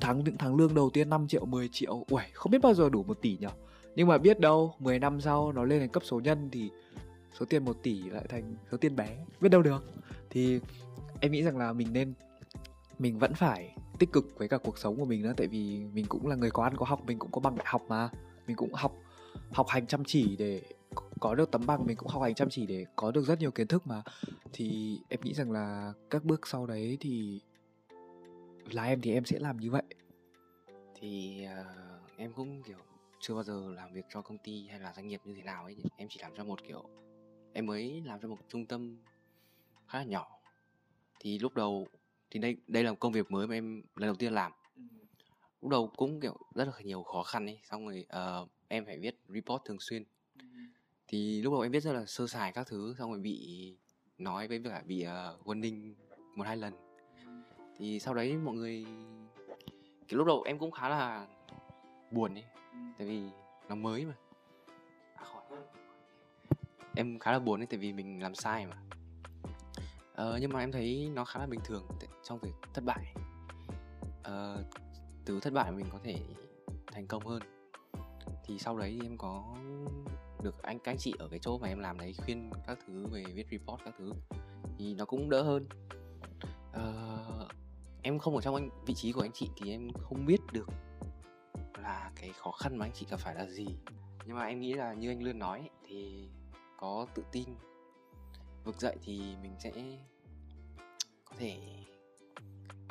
tháng 0.00 0.24
những 0.24 0.38
tháng 0.38 0.56
lương 0.56 0.74
đầu 0.74 0.90
tiên 0.90 1.10
5 1.10 1.28
triệu 1.28 1.44
10 1.44 1.68
triệu. 1.72 2.04
Uầy, 2.08 2.26
không 2.32 2.52
biết 2.52 2.62
bao 2.62 2.74
giờ 2.74 2.88
đủ 2.88 3.02
một 3.02 3.18
tỷ 3.22 3.36
nhỉ 3.40 3.48
nhưng 3.96 4.08
mà 4.08 4.18
biết 4.18 4.40
đâu 4.40 4.74
10 4.78 4.98
năm 4.98 5.20
sau 5.20 5.52
nó 5.52 5.64
lên 5.64 5.80
thành 5.80 5.88
cấp 5.88 6.02
số 6.06 6.20
nhân 6.20 6.48
thì 6.52 6.70
số 7.40 7.46
tiền 7.46 7.64
1 7.64 7.76
tỷ 7.82 8.02
lại 8.02 8.24
thành 8.28 8.56
số 8.72 8.76
tiền 8.76 8.96
bé. 8.96 9.24
Biết 9.40 9.48
đâu 9.48 9.62
được. 9.62 9.84
Thì 10.30 10.60
em 11.20 11.32
nghĩ 11.32 11.42
rằng 11.42 11.58
là 11.58 11.72
mình 11.72 11.92
nên 11.92 12.14
mình 12.98 13.18
vẫn 13.18 13.34
phải 13.34 13.76
tích 13.98 14.12
cực 14.12 14.38
với 14.38 14.48
cả 14.48 14.58
cuộc 14.58 14.78
sống 14.78 14.96
của 14.96 15.04
mình 15.04 15.22
nữa. 15.22 15.32
Tại 15.36 15.46
vì 15.46 15.84
mình 15.92 16.06
cũng 16.08 16.26
là 16.26 16.36
người 16.36 16.50
có 16.50 16.62
ăn 16.62 16.76
có 16.76 16.86
học 16.86 17.00
mình 17.06 17.18
cũng 17.18 17.30
có 17.30 17.40
bằng 17.40 17.56
đại 17.56 17.66
học 17.68 17.82
mà. 17.88 18.08
Mình 18.46 18.56
cũng 18.56 18.74
học 18.74 18.92
học 19.52 19.66
hành 19.68 19.86
chăm 19.86 20.04
chỉ 20.04 20.36
để 20.36 20.62
có 21.22 21.34
được 21.34 21.50
tấm 21.50 21.66
bằng 21.66 21.86
mình 21.86 21.96
cũng 21.96 22.08
học 22.08 22.22
hành 22.22 22.34
chăm 22.34 22.50
chỉ 22.50 22.66
để 22.66 22.86
có 22.96 23.10
được 23.10 23.22
rất 23.26 23.38
nhiều 23.38 23.50
kiến 23.50 23.66
thức 23.66 23.86
mà. 23.86 24.02
Thì 24.52 24.98
em 25.08 25.20
nghĩ 25.22 25.34
rằng 25.34 25.52
là 25.52 25.92
các 26.10 26.24
bước 26.24 26.46
sau 26.46 26.66
đấy 26.66 26.96
thì 27.00 27.40
là 28.70 28.84
em 28.84 29.00
thì 29.00 29.12
em 29.12 29.24
sẽ 29.24 29.38
làm 29.38 29.56
như 29.56 29.70
vậy. 29.70 29.82
Thì 30.94 31.44
uh, 31.60 32.16
em 32.16 32.32
cũng 32.32 32.62
kiểu 32.62 32.78
chưa 33.20 33.34
bao 33.34 33.42
giờ 33.42 33.72
làm 33.74 33.92
việc 33.92 34.04
cho 34.14 34.22
công 34.22 34.38
ty 34.38 34.66
hay 34.66 34.80
là 34.80 34.92
doanh 34.96 35.08
nghiệp 35.08 35.20
như 35.24 35.34
thế 35.34 35.42
nào 35.42 35.64
ấy 35.64 35.76
em 35.96 36.08
chỉ 36.10 36.20
làm 36.22 36.32
cho 36.36 36.44
một 36.44 36.64
kiểu 36.68 36.84
em 37.52 37.66
mới 37.66 38.02
làm 38.04 38.20
cho 38.20 38.28
một 38.28 38.38
trung 38.48 38.66
tâm 38.66 38.96
khá 39.88 39.98
là 39.98 40.04
nhỏ. 40.04 40.38
Thì 41.20 41.38
lúc 41.38 41.54
đầu 41.54 41.88
thì 42.30 42.40
đây 42.40 42.56
đây 42.66 42.84
là 42.84 42.90
một 42.90 43.00
công 43.00 43.12
việc 43.12 43.30
mới 43.30 43.46
mà 43.46 43.54
em 43.54 43.82
lần 43.96 44.08
đầu 44.08 44.16
tiên 44.16 44.32
làm. 44.32 44.52
Lúc 45.60 45.70
đầu 45.70 45.92
cũng 45.96 46.20
kiểu 46.20 46.36
rất 46.54 46.64
là 46.64 46.72
nhiều 46.84 47.02
khó 47.02 47.22
khăn 47.22 47.46
ấy. 47.46 47.58
Xong 47.70 47.88
rồi 47.88 48.06
uh, 48.42 48.48
em 48.68 48.84
phải 48.84 48.98
viết 48.98 49.16
report 49.28 49.64
thường 49.64 49.80
xuyên 49.80 50.04
thì 51.12 51.42
lúc 51.42 51.52
đầu 51.52 51.60
em 51.60 51.72
viết 51.72 51.80
rất 51.80 51.92
là 51.92 52.06
sơ 52.06 52.26
sài 52.26 52.52
các 52.52 52.66
thứ 52.66 52.94
xong 52.98 53.10
rồi 53.10 53.20
bị 53.20 53.76
nói 54.18 54.48
với 54.48 54.62
cả 54.64 54.82
bị 54.86 55.02
ờ, 55.02 55.36
uh, 55.40 55.46
warning 55.46 55.94
một 56.34 56.46
hai 56.46 56.56
lần. 56.56 56.74
Thì 57.76 58.00
sau 58.00 58.14
đấy 58.14 58.36
mọi 58.36 58.54
người 58.54 58.86
cái 60.08 60.16
lúc 60.16 60.26
đầu 60.26 60.42
em 60.42 60.58
cũng 60.58 60.70
khá 60.70 60.88
là 60.88 61.26
buồn 62.10 62.34
ấy 62.34 62.44
tại 62.98 63.06
vì 63.06 63.22
nó 63.68 63.74
mới 63.74 64.06
mà. 64.06 64.14
À, 65.14 65.26
em 66.96 67.18
khá 67.18 67.32
là 67.32 67.38
buồn 67.38 67.60
ấy 67.60 67.66
tại 67.66 67.78
vì 67.78 67.92
mình 67.92 68.22
làm 68.22 68.34
sai 68.34 68.66
mà. 68.66 68.76
Ờ, 70.14 70.38
nhưng 70.40 70.52
mà 70.52 70.60
em 70.60 70.72
thấy 70.72 71.10
nó 71.14 71.24
khá 71.24 71.40
là 71.40 71.46
bình 71.46 71.60
thường 71.64 71.86
trong 72.24 72.38
việc 72.38 72.54
thất 72.74 72.84
bại. 72.84 73.14
Ờ, 74.22 74.64
từ 75.24 75.40
thất 75.40 75.52
bại 75.52 75.72
mình 75.72 75.86
có 75.92 75.98
thể 76.02 76.16
thành 76.86 77.06
công 77.06 77.26
hơn. 77.26 77.42
Thì 78.44 78.58
sau 78.58 78.78
đấy 78.78 78.98
em 79.02 79.18
có 79.18 79.56
được 80.42 80.62
anh 80.62 80.78
các 80.78 80.92
anh 80.92 80.98
chị 80.98 81.12
ở 81.18 81.28
cái 81.28 81.38
chỗ 81.38 81.58
mà 81.58 81.68
em 81.68 81.78
làm 81.78 81.98
đấy 81.98 82.14
khuyên 82.24 82.50
các 82.66 82.78
thứ 82.86 83.06
về 83.06 83.24
viết 83.34 83.46
report 83.50 83.80
các 83.84 83.94
thứ 83.98 84.12
thì 84.78 84.94
nó 84.94 85.04
cũng 85.04 85.30
đỡ 85.30 85.42
hơn. 85.42 85.66
Uh, 86.70 87.50
em 88.02 88.18
không 88.18 88.34
ở 88.34 88.40
trong 88.40 88.54
anh 88.54 88.68
vị 88.86 88.94
trí 88.94 89.12
của 89.12 89.20
anh 89.20 89.32
chị 89.32 89.50
thì 89.56 89.70
em 89.70 89.92
không 89.92 90.26
biết 90.26 90.40
được 90.52 90.68
là 91.82 92.12
cái 92.16 92.32
khó 92.32 92.50
khăn 92.50 92.76
mà 92.76 92.86
anh 92.86 92.92
chị 92.94 93.06
gặp 93.10 93.20
phải 93.20 93.34
là 93.34 93.46
gì. 93.46 93.66
Nhưng 94.26 94.36
mà 94.36 94.44
em 94.44 94.60
nghĩ 94.60 94.74
là 94.74 94.94
như 94.94 95.10
anh 95.10 95.22
luôn 95.22 95.38
nói 95.38 95.70
thì 95.84 96.28
có 96.78 97.06
tự 97.14 97.24
tin 97.32 97.48
vực 98.64 98.80
dậy 98.80 98.96
thì 99.02 99.36
mình 99.42 99.54
sẽ 99.58 99.72
có 101.24 101.36
thể 101.38 101.58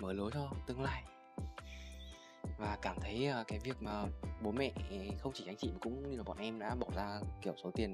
mở 0.02 0.14
lối 0.14 0.32
cho 0.34 0.52
tương 0.68 0.82
lai 0.82 1.04
và 2.58 2.78
cảm 2.82 2.96
thấy 3.02 3.30
uh, 3.42 3.48
cái 3.48 3.60
việc 3.60 3.82
mà 3.82 4.04
bố 4.42 4.52
mẹ 4.52 4.72
không 5.20 5.32
chỉ 5.36 5.44
anh 5.48 5.56
chị 5.56 5.72
cũng 5.82 6.10
như 6.10 6.18
là 6.18 6.24
bọn 6.24 6.38
em 6.38 6.60
đã 6.60 6.76
bỏ 6.76 6.88
ra 6.96 7.22
kiểu 7.42 7.54
số 7.64 7.72
tiền 7.72 7.94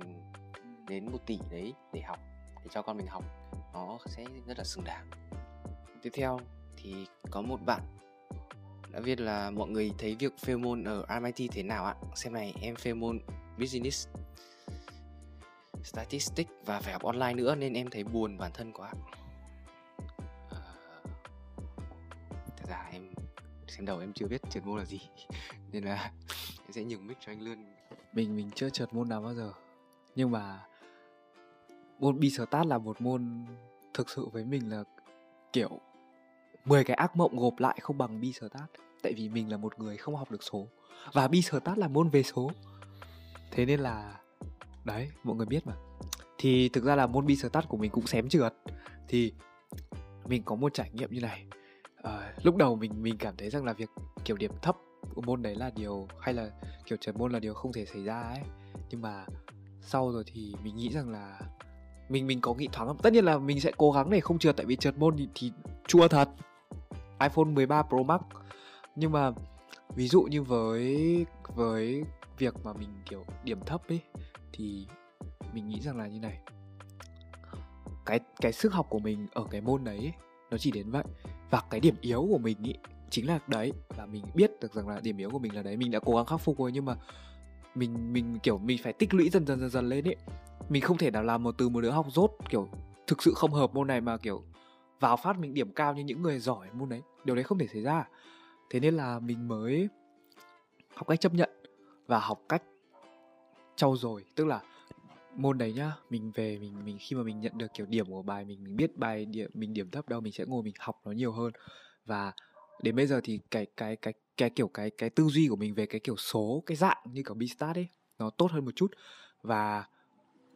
đến 0.87 1.11
một 1.11 1.19
tỷ 1.25 1.39
đấy 1.51 1.73
để 1.93 2.01
học 2.01 2.19
để 2.63 2.69
cho 2.73 2.81
con 2.81 2.97
mình 2.97 3.07
học 3.07 3.23
nó 3.73 3.97
sẽ 4.05 4.25
rất 4.47 4.57
là 4.57 4.63
xứng 4.63 4.83
đáng. 4.83 5.09
Tiếp 6.01 6.09
theo 6.13 6.39
thì 6.77 7.05
có 7.31 7.41
một 7.41 7.59
bạn 7.65 7.81
đã 8.91 8.99
viết 8.99 9.19
là 9.19 9.51
mọi 9.51 9.69
người 9.69 9.91
thấy 9.97 10.15
việc 10.19 10.33
fail 10.41 10.59
môn 10.59 10.83
ở 10.83 11.19
MIT 11.19 11.51
thế 11.51 11.63
nào 11.63 11.85
ạ? 11.85 11.95
Xem 12.15 12.33
này 12.33 12.53
em 12.61 12.75
fail 12.75 12.95
môn 12.95 13.19
business 13.59 14.07
statistics 15.83 16.51
và 16.65 16.79
phải 16.79 16.93
học 16.93 17.03
online 17.03 17.33
nữa 17.33 17.55
nên 17.55 17.73
em 17.73 17.89
thấy 17.89 18.03
buồn 18.03 18.37
bản 18.37 18.51
thân 18.53 18.71
quá 18.73 18.93
xem 23.78 23.86
đầu 23.86 23.99
em 23.99 24.13
chưa 24.13 24.28
biết 24.28 24.41
trượt 24.49 24.65
môn 24.65 24.80
là 24.80 24.86
gì. 24.86 24.99
Nên 25.71 25.84
là 25.84 26.11
em 26.65 26.71
sẽ 26.71 26.84
nhường 26.84 27.07
mic 27.07 27.17
cho 27.19 27.32
anh 27.32 27.41
lươn. 27.41 27.65
Mình 28.13 28.36
mình 28.36 28.49
chưa 28.55 28.69
trượt 28.69 28.93
môn 28.93 29.09
nào 29.09 29.21
bao 29.21 29.34
giờ. 29.34 29.53
Nhưng 30.15 30.32
mà 30.32 30.65
môn 31.99 32.19
bi 32.19 32.30
stat 32.30 32.65
là 32.65 32.78
một 32.78 33.01
môn 33.01 33.45
thực 33.93 34.09
sự 34.09 34.28
với 34.32 34.45
mình 34.45 34.71
là 34.71 34.84
kiểu 35.53 35.80
10 36.65 36.84
cái 36.84 36.95
ác 36.95 37.15
mộng 37.15 37.38
gộp 37.38 37.59
lại 37.59 37.78
không 37.82 37.97
bằng 37.97 38.21
bi 38.21 38.34
stat 38.34 38.69
tại 39.03 39.13
vì 39.13 39.30
mình 39.30 39.51
là 39.51 39.57
một 39.57 39.80
người 39.80 39.97
không 39.97 40.15
học 40.15 40.32
được 40.32 40.43
số. 40.43 40.67
Và 41.13 41.28
bi 41.28 41.41
stat 41.41 41.78
là 41.78 41.88
môn 41.88 42.09
về 42.09 42.23
số. 42.23 42.51
Thế 43.51 43.65
nên 43.65 43.80
là, 43.80 44.19
đấy, 44.86 45.09
mọi 45.23 45.36
người 45.36 45.45
biết 45.45 45.67
mà. 45.67 45.73
Thì 46.38 46.69
thực 46.69 46.84
ra 46.84 46.95
là 46.95 47.07
môn 47.07 47.25
bi 47.25 47.36
stat 47.36 47.69
của 47.69 47.78
mình 47.78 47.91
cũng 47.91 48.07
xém 48.07 48.30
trượt. 48.30 48.53
Thì 49.07 49.34
mình 50.25 50.43
có 50.43 50.55
một 50.55 50.73
trải 50.73 50.91
nghiệm 50.93 51.11
như 51.11 51.21
này 51.21 51.45
à, 52.03 52.33
lúc 52.43 52.55
đầu 52.55 52.75
mình 52.75 52.91
mình 53.01 53.17
cảm 53.19 53.33
thấy 53.37 53.49
rằng 53.49 53.65
là 53.65 53.73
việc 53.73 53.89
kiểu 54.25 54.37
điểm 54.37 54.51
thấp 54.61 54.77
của 55.15 55.21
môn 55.21 55.41
đấy 55.41 55.55
là 55.55 55.71
điều 55.75 56.07
hay 56.19 56.33
là 56.33 56.49
kiểu 56.85 56.97
trượt 57.01 57.17
môn 57.17 57.31
là 57.31 57.39
điều 57.39 57.53
không 57.53 57.73
thể 57.73 57.85
xảy 57.85 58.03
ra 58.03 58.21
ấy. 58.21 58.41
Nhưng 58.89 59.01
mà 59.01 59.25
sau 59.81 60.11
rồi 60.11 60.23
thì 60.27 60.55
mình 60.63 60.75
nghĩ 60.75 60.89
rằng 60.89 61.09
là 61.09 61.39
mình 62.09 62.27
mình 62.27 62.41
có 62.41 62.53
nghĩ 62.53 62.67
thoáng 62.71 62.97
tất 63.03 63.13
nhiên 63.13 63.25
là 63.25 63.37
mình 63.37 63.61
sẽ 63.61 63.71
cố 63.77 63.91
gắng 63.91 64.09
để 64.09 64.19
không 64.19 64.39
trượt 64.39 64.57
tại 64.57 64.65
vì 64.65 64.75
trượt 64.75 64.97
môn 64.97 65.17
thì, 65.17 65.27
thì 65.35 65.51
chua 65.87 66.07
thật. 66.07 66.29
iPhone 67.19 67.45
13 67.45 67.83
Pro 67.83 68.03
Max. 68.03 68.21
Nhưng 68.95 69.11
mà 69.11 69.31
ví 69.95 70.07
dụ 70.07 70.21
như 70.21 70.43
với 70.43 71.25
với 71.55 72.03
việc 72.37 72.53
mà 72.63 72.73
mình 72.73 72.89
kiểu 73.09 73.25
điểm 73.43 73.59
thấp 73.65 73.81
ấy 73.87 74.01
thì 74.53 74.87
mình 75.53 75.67
nghĩ 75.67 75.81
rằng 75.81 75.97
là 75.97 76.07
như 76.07 76.19
này. 76.19 76.39
Cái 78.05 78.19
cái 78.41 78.53
sức 78.53 78.73
học 78.73 78.85
của 78.89 78.99
mình 78.99 79.27
ở 79.33 79.43
cái 79.51 79.61
môn 79.61 79.83
đấy 79.83 79.97
ấy, 79.97 80.13
nó 80.51 80.57
chỉ 80.57 80.71
đến 80.71 80.91
vậy. 80.91 81.03
Và 81.49 81.61
cái 81.69 81.79
điểm 81.79 81.95
yếu 82.01 82.27
của 82.31 82.37
mình 82.37 82.57
ý, 82.63 82.73
chính 83.09 83.27
là 83.27 83.39
đấy 83.47 83.71
và 83.89 84.05
mình 84.05 84.23
biết 84.35 84.51
được 84.61 84.73
rằng 84.73 84.87
là 84.87 84.99
điểm 84.99 85.17
yếu 85.17 85.29
của 85.29 85.39
mình 85.39 85.55
là 85.55 85.63
đấy. 85.63 85.77
Mình 85.77 85.91
đã 85.91 85.99
cố 85.99 86.15
gắng 86.15 86.25
khắc 86.25 86.41
phục 86.41 86.59
rồi, 86.59 86.71
nhưng 86.71 86.85
mà 86.85 86.95
mình 87.75 88.13
mình, 88.13 88.39
kiểu, 88.43 88.57
mình 88.57 88.77
phải 88.83 88.93
tích 88.93 89.13
lũy 89.13 89.29
dần 89.29 89.47
dần 89.47 89.59
dần 89.59 89.69
dần 89.69 89.89
lên 89.89 90.07
ấy 90.07 90.15
mình 90.69 90.81
không 90.81 90.97
thể 90.97 91.11
nào 91.11 91.23
làm 91.23 91.43
một 91.43 91.55
từ 91.57 91.69
một 91.69 91.81
đứa 91.81 91.89
học 91.89 92.05
rốt, 92.09 92.31
kiểu, 92.49 92.69
thực 93.07 93.23
sự 93.23 93.33
không 93.35 93.51
hợp 93.51 93.73
môn 93.73 93.87
này 93.87 94.01
mà, 94.01 94.17
kiểu, 94.17 94.43
vào 94.99 95.17
phát 95.17 95.39
mình 95.39 95.53
điểm 95.53 95.71
cao 95.71 95.93
như 95.93 96.03
những 96.03 96.21
người 96.21 96.39
giỏi 96.39 96.67
môn 96.73 96.89
đấy. 96.89 97.01
Điều 97.23 97.35
đấy 97.35 97.43
không 97.43 97.57
thể 97.57 97.67
xảy 97.67 97.81
ra. 97.81 98.07
Thế 98.69 98.79
nên 98.79 98.93
là 98.93 99.19
mình 99.19 99.47
mới 99.47 99.89
học 100.95 101.07
cách 101.07 101.21
chấp 101.21 101.33
nhận 101.33 101.49
và 102.07 102.19
học 102.19 102.41
cách 102.49 102.63
trau 103.75 103.95
dồi. 103.95 104.25
Tức 104.35 104.45
là 104.45 104.61
môn 105.38 105.57
đấy 105.57 105.73
nhá 105.73 105.93
mình 106.09 106.31
về 106.35 106.57
mình 106.57 106.85
mình 106.85 106.97
khi 106.99 107.15
mà 107.15 107.23
mình 107.23 107.39
nhận 107.39 107.57
được 107.57 107.67
kiểu 107.73 107.85
điểm 107.85 108.05
của 108.05 108.21
bài 108.21 108.45
mình 108.45 108.63
mình 108.63 108.75
biết 108.75 108.97
bài 108.97 109.25
điểm 109.25 109.49
mình 109.53 109.73
điểm 109.73 109.89
thấp 109.91 110.09
đâu 110.09 110.21
mình 110.21 110.33
sẽ 110.33 110.45
ngồi 110.47 110.63
mình 110.63 110.73
học 110.79 111.01
nó 111.05 111.11
nhiều 111.11 111.31
hơn. 111.31 111.51
Và 112.05 112.31
đến 112.81 112.95
bây 112.95 113.07
giờ 113.07 113.21
thì 113.23 113.39
cái 113.51 113.65
cái 113.77 113.95
cái 113.95 114.13
cái 114.38 114.49
kiểu 114.49 114.67
cái 114.67 114.89
cái 114.89 115.09
tư 115.09 115.27
duy 115.27 115.47
của 115.47 115.55
mình 115.55 115.73
về 115.73 115.85
cái 115.85 115.99
kiểu 115.99 116.15
số 116.17 116.63
cái 116.65 116.77
dạng 116.77 116.97
như 117.05 117.23
kiểu 117.23 117.33
Beastart 117.33 117.77
ấy 117.77 117.88
nó 118.19 118.29
tốt 118.29 118.51
hơn 118.51 118.65
một 118.65 118.75
chút. 118.75 118.91
Và 119.41 119.85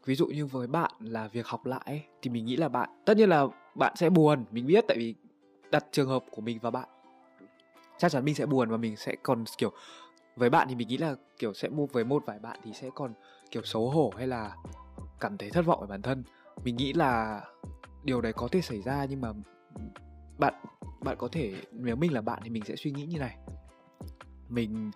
ví 0.06 0.16
dụ 0.16 0.28
như 0.28 0.46
với 0.46 0.68
bạn 0.68 0.92
là 1.00 1.28
việc 1.28 1.48
học 1.48 1.66
lại 1.66 1.84
ấy, 1.86 2.02
thì 2.22 2.30
mình 2.30 2.46
nghĩ 2.46 2.56
là 2.56 2.70
bạn 2.70 2.90
tất 3.06 3.18
nhiên 3.18 3.30
là 3.30 3.48
bạn 3.76 3.94
sẽ 3.96 4.10
buồn 4.10 4.46
mình 4.52 4.68
biết 4.68 4.86
tại 4.88 4.98
vì 4.98 5.16
đặt 5.72 5.86
trường 5.92 6.10
hợp 6.10 6.24
của 6.32 6.42
mình 6.42 6.60
và 6.62 6.72
bạn 6.72 6.90
chắc 7.98 8.12
chắn 8.12 8.26
mình 8.26 8.36
sẽ 8.36 8.46
buồn 8.46 8.70
và 8.70 8.78
mình 8.78 8.96
sẽ 8.96 9.16
còn 9.24 9.44
kiểu 9.58 9.72
với 10.36 10.50
bạn 10.50 10.68
thì 10.70 10.76
mình 10.76 10.88
nghĩ 10.88 10.98
là 10.98 11.16
kiểu 11.40 11.54
sẽ 11.54 11.70
mua 11.70 11.86
với 11.86 12.04
một 12.04 12.24
vài 12.26 12.40
bạn 12.40 12.60
thì 12.64 12.74
sẽ 12.74 12.90
còn 12.96 13.14
kiểu 13.52 13.64
xấu 13.64 13.90
hổ 13.90 14.14
hay 14.18 14.28
là 14.28 14.56
cảm 15.20 15.38
thấy 15.38 15.50
thất 15.50 15.66
vọng 15.66 15.82
về 15.82 15.88
bản 15.88 16.02
thân. 16.02 16.24
Mình 16.64 16.76
nghĩ 16.76 16.94
là 16.94 17.42
điều 18.04 18.22
đấy 18.22 18.34
có 18.34 18.48
thể 18.52 18.62
xảy 18.62 18.82
ra 18.82 19.06
nhưng 19.06 19.22
mà 19.22 19.34
bạn 20.38 20.54
bạn 21.02 21.16
có 21.20 21.28
thể, 21.32 21.56
nếu 21.72 21.96
mình 21.96 22.14
là 22.14 22.22
bạn 22.22 22.40
thì 22.44 22.50
mình 22.50 22.64
sẽ 22.66 22.76
suy 22.76 22.92
nghĩ 22.92 23.06
như 23.06 23.20
này. 23.20 23.38
Mình 24.50 24.92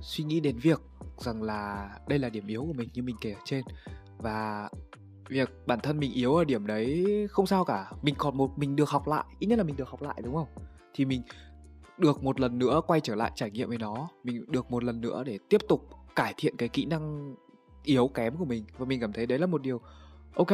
suy 0.00 0.24
nghĩ 0.24 0.40
đến 0.40 0.58
việc 0.58 0.80
rằng 1.18 1.42
là 1.42 1.90
đây 2.08 2.18
là 2.18 2.28
điểm 2.28 2.46
yếu 2.46 2.64
của 2.64 2.72
mình 2.72 2.88
như 2.94 3.02
mình 3.02 3.16
kể 3.20 3.32
ở 3.32 3.40
trên 3.44 3.64
và 4.18 4.68
việc 5.28 5.50
bản 5.66 5.80
thân 5.82 5.98
mình 5.98 6.12
yếu 6.12 6.34
ở 6.34 6.44
điểm 6.44 6.66
đấy 6.66 7.06
không 7.30 7.46
sao 7.46 7.64
cả. 7.64 7.92
Mình 8.02 8.14
còn 8.18 8.36
một, 8.36 8.58
mình 8.58 8.76
được 8.76 8.88
học 8.88 9.08
lại, 9.08 9.24
ít 9.38 9.46
nhất 9.46 9.58
là 9.58 9.64
mình 9.64 9.76
được 9.76 9.88
học 9.88 10.02
lại, 10.02 10.20
đúng 10.24 10.34
không? 10.34 10.48
Thì 10.94 11.04
mình 11.04 11.22
được 11.98 12.22
một 12.22 12.40
lần 12.40 12.58
nữa 12.58 12.80
quay 12.86 13.00
trở 13.00 13.14
lại 13.14 13.32
trải 13.34 13.50
nghiệm 13.50 13.68
với 13.68 13.78
nó. 13.78 14.08
Mình 14.24 14.44
được 14.48 14.70
một 14.70 14.84
lần 14.84 15.00
nữa 15.00 15.22
để 15.26 15.38
tiếp 15.48 15.60
tục 15.68 15.88
cải 16.16 16.34
thiện 16.36 16.56
cái 16.56 16.68
kỹ 16.68 16.84
năng 16.84 17.34
yếu 17.86 18.08
kém 18.08 18.36
của 18.36 18.44
mình 18.44 18.64
và 18.78 18.86
mình 18.86 19.00
cảm 19.00 19.12
thấy 19.12 19.26
đấy 19.26 19.38
là 19.38 19.46
một 19.46 19.62
điều 19.62 19.80
ok, 20.34 20.48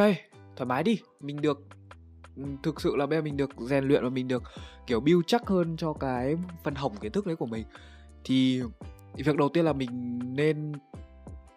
thoải 0.57 0.66
mái 0.66 0.83
đi, 0.83 0.99
mình 1.20 1.41
được 1.41 1.61
ừ, 2.37 2.43
thực 2.62 2.80
sự 2.80 2.97
là 2.97 3.07
bây 3.07 3.18
giờ 3.18 3.22
mình 3.22 3.37
được 3.37 3.51
rèn 3.59 3.85
luyện 3.85 4.03
và 4.03 4.09
mình 4.09 4.28
được, 4.28 4.43
kiểu, 4.87 5.01
build 5.01 5.20
chắc 5.26 5.47
hơn 5.47 5.76
cho 5.76 5.93
cái 5.93 6.37
phần 6.64 6.74
hỏng 6.74 6.97
kiến 6.97 7.12
thức 7.12 7.26
đấy 7.26 7.37
của 7.37 7.47
mình. 7.47 7.64
Thì 8.24 8.62
việc 9.14 9.37
đầu 9.37 9.49
tiên 9.49 9.64
là 9.64 9.72
mình 9.72 10.18
nên, 10.35 10.72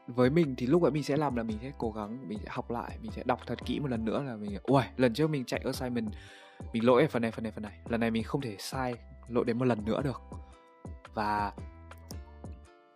với 0.08 0.30
mình 0.30 0.56
thì 0.58 0.68
lúc 0.68 0.84
ấy 0.84 0.92
mình 0.92 1.04
sẽ 1.04 1.18
làm 1.18 1.36
là 1.36 1.44
mình 1.44 1.58
sẽ 1.62 1.72
cố 1.78 1.92
gắng, 1.92 2.28
mình 2.28 2.40
sẽ 2.44 2.50
học 2.50 2.72
lại, 2.72 2.98
mình 3.02 3.12
sẽ 3.12 3.24
đọc 3.26 3.40
thật 3.48 3.66
kỹ 3.66 3.80
một 3.80 3.88
lần 3.88 4.06
nữa 4.06 4.24
là 4.24 4.36
mình 4.36 4.58
ui 4.64 4.84
lần 4.98 5.14
trước 5.14 5.30
mình 5.30 5.46
chạy 5.46 5.62
assignment, 5.66 6.14
mình 6.74 6.86
lỗi 6.86 7.02
ở 7.02 7.08
phần 7.12 7.22
này 7.22 7.32
phần 7.32 7.44
này 7.44 7.52
phần 7.52 7.64
này, 7.64 7.80
lần 7.90 8.00
này 8.00 8.12
mình 8.12 8.24
không 8.24 8.42
thể 8.42 8.56
sai 8.60 8.96
lỗi 9.28 9.46
đến 9.46 9.58
một 9.58 9.66
lần 9.66 9.86
nữa 9.86 10.02
được. 10.04 10.22
Và 11.14 11.54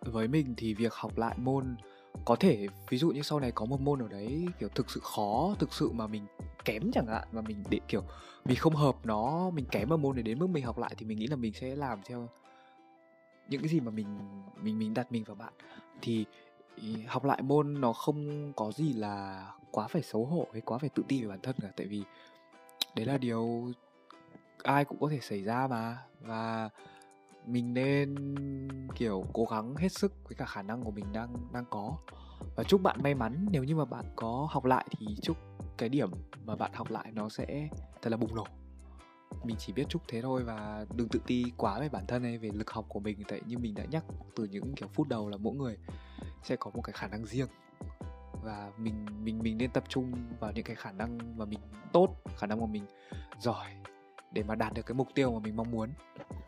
với 0.00 0.28
mình 0.28 0.54
thì 0.56 0.74
việc 0.74 0.94
học 0.94 1.18
lại 1.18 1.34
môn 1.38 1.76
có 2.24 2.36
thể 2.36 2.66
ví 2.88 2.98
dụ 2.98 3.10
như 3.10 3.22
sau 3.22 3.40
này 3.40 3.52
có 3.52 3.64
một 3.64 3.80
môn 3.80 4.02
ở 4.02 4.08
đấy, 4.08 4.46
kiểu, 4.58 4.68
thực 4.68 4.90
sự 4.90 5.00
khó, 5.02 5.54
thực 5.58 5.74
sự 5.74 5.90
mà 5.92 6.06
mình 6.06 6.26
kém 6.64 6.92
chẳng 6.92 7.06
hạn 7.06 7.28
và 7.32 7.42
mình 7.42 7.64
để, 7.70 7.80
kiểu 7.88 8.02
mình 8.44 8.56
không 8.56 8.74
hợp 8.74 8.96
nó, 9.04 9.50
mình 9.50 9.64
kém 9.70 9.92
ở 9.92 9.96
môn 9.96 10.16
này 10.16 10.22
đến 10.22 10.38
mức 10.38 10.46
mình 10.46 10.64
học 10.64 10.78
lại 10.78 10.94
thì 10.98 11.06
mình 11.06 11.18
nghĩ 11.18 11.26
là 11.26 11.36
mình 11.36 11.52
sẽ 11.52 11.76
làm 11.76 12.00
theo 12.04 12.28
những 13.48 13.60
cái 13.60 13.68
gì 13.68 13.80
mà 13.80 13.90
mình 13.90 14.18
mình 14.62 14.78
mình 14.78 14.94
đặt 14.94 15.12
mình 15.12 15.24
vào 15.24 15.34
bạn. 15.34 15.52
Thì 16.02 16.26
học 17.06 17.24
lại 17.24 17.42
môn 17.42 17.80
nó 17.80 17.92
không 17.92 18.52
có 18.52 18.72
gì 18.72 18.92
là 18.92 19.46
quá 19.70 19.86
phải 19.88 20.02
xấu 20.02 20.24
hổ 20.24 20.46
hay 20.52 20.60
quá 20.60 20.78
phải 20.78 20.88
tự 20.88 21.02
ti 21.08 21.22
về 21.22 21.28
bản 21.28 21.40
thân 21.42 21.56
cả, 21.62 21.68
tại 21.76 21.86
vì 21.86 22.02
đấy 22.96 23.06
là 23.06 23.18
điều 23.18 23.72
ai 24.62 24.84
cũng 24.84 25.00
có 25.00 25.08
thể 25.10 25.18
xảy 25.20 25.42
ra 25.42 25.66
mà. 25.66 25.98
Và 26.20 26.70
mình 27.52 27.74
nên, 27.74 28.14
kiểu, 28.94 29.24
cố 29.32 29.44
gắng 29.44 29.76
hết 29.76 29.88
sức 29.92 30.12
với 30.24 30.34
cả 30.34 30.44
khả 30.44 30.62
năng 30.62 30.82
của 30.82 30.90
mình 30.90 31.04
đang 31.12 31.36
đang 31.52 31.64
có. 31.70 31.96
Và 32.56 32.64
chúc 32.64 32.82
bạn 32.82 33.02
may 33.02 33.14
mắn. 33.14 33.46
Nếu 33.50 33.64
như 33.64 33.76
mà 33.76 33.84
bạn 33.84 34.04
có 34.16 34.48
học 34.50 34.64
lại 34.64 34.86
thì 34.98 35.06
chúc 35.22 35.36
cái 35.78 35.88
điểm 35.88 36.10
mà 36.44 36.56
bạn 36.56 36.72
học 36.74 36.90
lại 36.90 37.12
nó 37.12 37.28
sẽ 37.28 37.68
thật 38.02 38.10
là 38.10 38.16
bùng 38.16 38.34
nổ. 38.34 38.46
Mình 39.44 39.56
chỉ 39.58 39.72
biết 39.72 39.84
chúc 39.88 40.02
thế 40.08 40.22
thôi 40.22 40.44
và 40.44 40.86
đừng 40.96 41.08
tự 41.08 41.20
ti 41.26 41.44
quá 41.56 41.80
về 41.80 41.88
bản 41.88 42.06
thân 42.06 42.22
hay 42.22 42.38
về 42.38 42.50
lực 42.52 42.70
học 42.70 42.84
của 42.88 43.00
mình. 43.00 43.22
Tại 43.28 43.40
như 43.46 43.58
mình 43.58 43.74
đã 43.74 43.84
nhắc, 43.84 44.04
từ 44.36 44.44
những, 44.44 44.74
kiểu, 44.74 44.88
phút 44.88 45.08
đầu 45.08 45.28
là 45.28 45.36
mỗi 45.36 45.54
người 45.54 45.76
sẽ 46.42 46.56
có 46.56 46.70
một 46.74 46.82
cái 46.82 46.92
khả 46.92 47.06
năng 47.06 47.26
riêng. 47.26 47.48
Và 48.42 48.72
mình 48.78 49.06
mình 49.24 49.38
mình 49.38 49.58
nên 49.58 49.70
tập 49.70 49.84
trung 49.88 50.12
vào 50.40 50.52
những 50.52 50.64
cái 50.64 50.76
khả 50.76 50.92
năng 50.92 51.38
mà 51.38 51.44
mình 51.44 51.60
tốt, 51.92 52.08
khả 52.36 52.46
năng 52.46 52.60
mà 52.60 52.66
mình 52.66 52.86
giỏi 53.40 53.66
để 54.32 54.42
mà 54.42 54.54
đạt 54.54 54.74
được 54.74 54.86
cái 54.86 54.94
mục 54.94 55.08
tiêu 55.14 55.32
mà 55.32 55.38
mình 55.38 55.56
mong 55.56 55.70
muốn. 55.70 55.90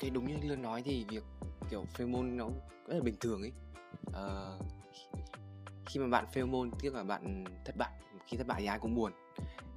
Thì 0.01 0.11
đúng 0.11 0.27
như 0.27 0.49
Lương 0.49 0.63
nói 0.63 0.83
thì 0.83 1.05
việc 1.09 1.25
kiểu 1.71 1.85
fail 1.97 2.09
môn 2.09 2.37
nó 2.37 2.49
rất 2.87 2.95
là 2.95 3.03
bình 3.03 3.17
thường 3.21 3.43
ấy. 3.43 3.53
À, 4.15 4.25
khi 5.87 6.01
mà 6.01 6.07
bạn 6.07 6.25
fail 6.33 6.47
môn 6.47 6.71
tiếc 6.81 6.95
là 6.95 7.03
bạn 7.05 7.45
thất 7.65 7.77
bại 7.77 7.91
khi 8.27 8.37
thất 8.37 8.47
bại 8.47 8.61
thì 8.61 8.67
ai 8.67 8.79
cũng 8.79 8.95
buồn. 8.95 9.13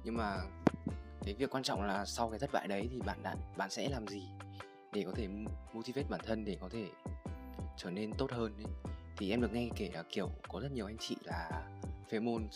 Nhưng 0.04 0.16
mà 0.16 0.36
cái 1.22 1.34
việc 1.34 1.50
quan 1.50 1.62
trọng 1.62 1.82
là 1.82 2.04
sau 2.04 2.30
cái 2.30 2.38
thất 2.38 2.50
bại 2.52 2.68
đấy 2.68 2.88
thì 2.90 3.00
bạn 3.06 3.22
đã 3.22 3.36
bạn 3.56 3.70
sẽ 3.70 3.88
làm 3.88 4.06
gì 4.06 4.28
để 4.92 5.02
có 5.06 5.12
thể 5.14 5.28
motivate 5.72 6.08
bản 6.10 6.20
thân 6.24 6.44
để 6.44 6.56
có 6.60 6.68
thể 6.68 6.88
trở 7.76 7.90
nên 7.90 8.12
tốt 8.12 8.30
hơn 8.32 8.52
ấy. 8.56 8.92
thì 9.16 9.30
em 9.30 9.40
được 9.40 9.52
nghe 9.52 9.68
kể 9.76 9.90
là 9.94 10.04
kiểu 10.08 10.30
có 10.48 10.60
rất 10.60 10.72
nhiều 10.72 10.86
anh 10.86 10.96
chị 10.98 11.16
là 11.24 11.68
phê 12.10 12.20
môn 12.20 12.48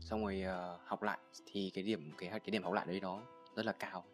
xong 0.00 0.24
rồi 0.24 0.44
uh, 0.44 0.80
học 0.84 1.02
lại. 1.02 1.18
Thì 1.46 1.70
cái 1.74 1.84
điểm 1.84 2.12
cái 2.18 2.30
cái 2.30 2.50
điểm 2.50 2.62
học 2.62 2.72
lại 2.72 2.86
đấy 2.86 3.00
nó 3.00 3.20
rất 3.56 3.66
là 3.66 3.72
cao 3.72 4.04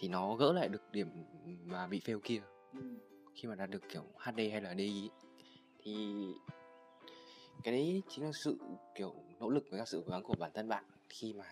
thì 0.00 0.08
nó 0.08 0.34
gỡ 0.34 0.52
lại 0.52 0.68
được 0.68 0.92
điểm 0.92 1.08
mà 1.64 1.86
bị 1.86 2.00
fail 2.00 2.20
kia. 2.24 2.42
Khi 3.34 3.48
mà 3.48 3.54
đạt 3.54 3.70
được 3.70 3.82
kiểu 3.88 4.04
HD 4.16 4.38
hay 4.52 4.60
là 4.60 4.74
DI 4.74 5.10
thì 5.78 6.16
cái 7.62 7.74
đấy 7.74 8.02
chính 8.08 8.24
là 8.24 8.32
sự 8.32 8.58
kiểu 8.94 9.14
nỗ 9.38 9.50
lực 9.50 9.64
với 9.70 9.80
cả 9.80 9.84
sự 9.86 10.02
cố 10.06 10.10
gắng 10.10 10.22
của 10.22 10.34
bản 10.38 10.50
thân 10.54 10.68
bạn 10.68 10.84
khi 11.08 11.32
mà 11.32 11.44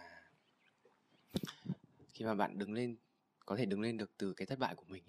khi 2.14 2.24
mà 2.24 2.34
bạn 2.34 2.59
đứng 2.59 2.72
lên 2.72 2.97
có 3.47 3.57
thể 3.57 3.66
đứng 3.66 3.80
lên 3.80 3.97
được 3.97 4.11
từ 4.18 4.32
cái 4.32 4.47
thất 4.47 4.59
bại 4.59 4.74
của 4.74 4.84
mình 4.88 5.03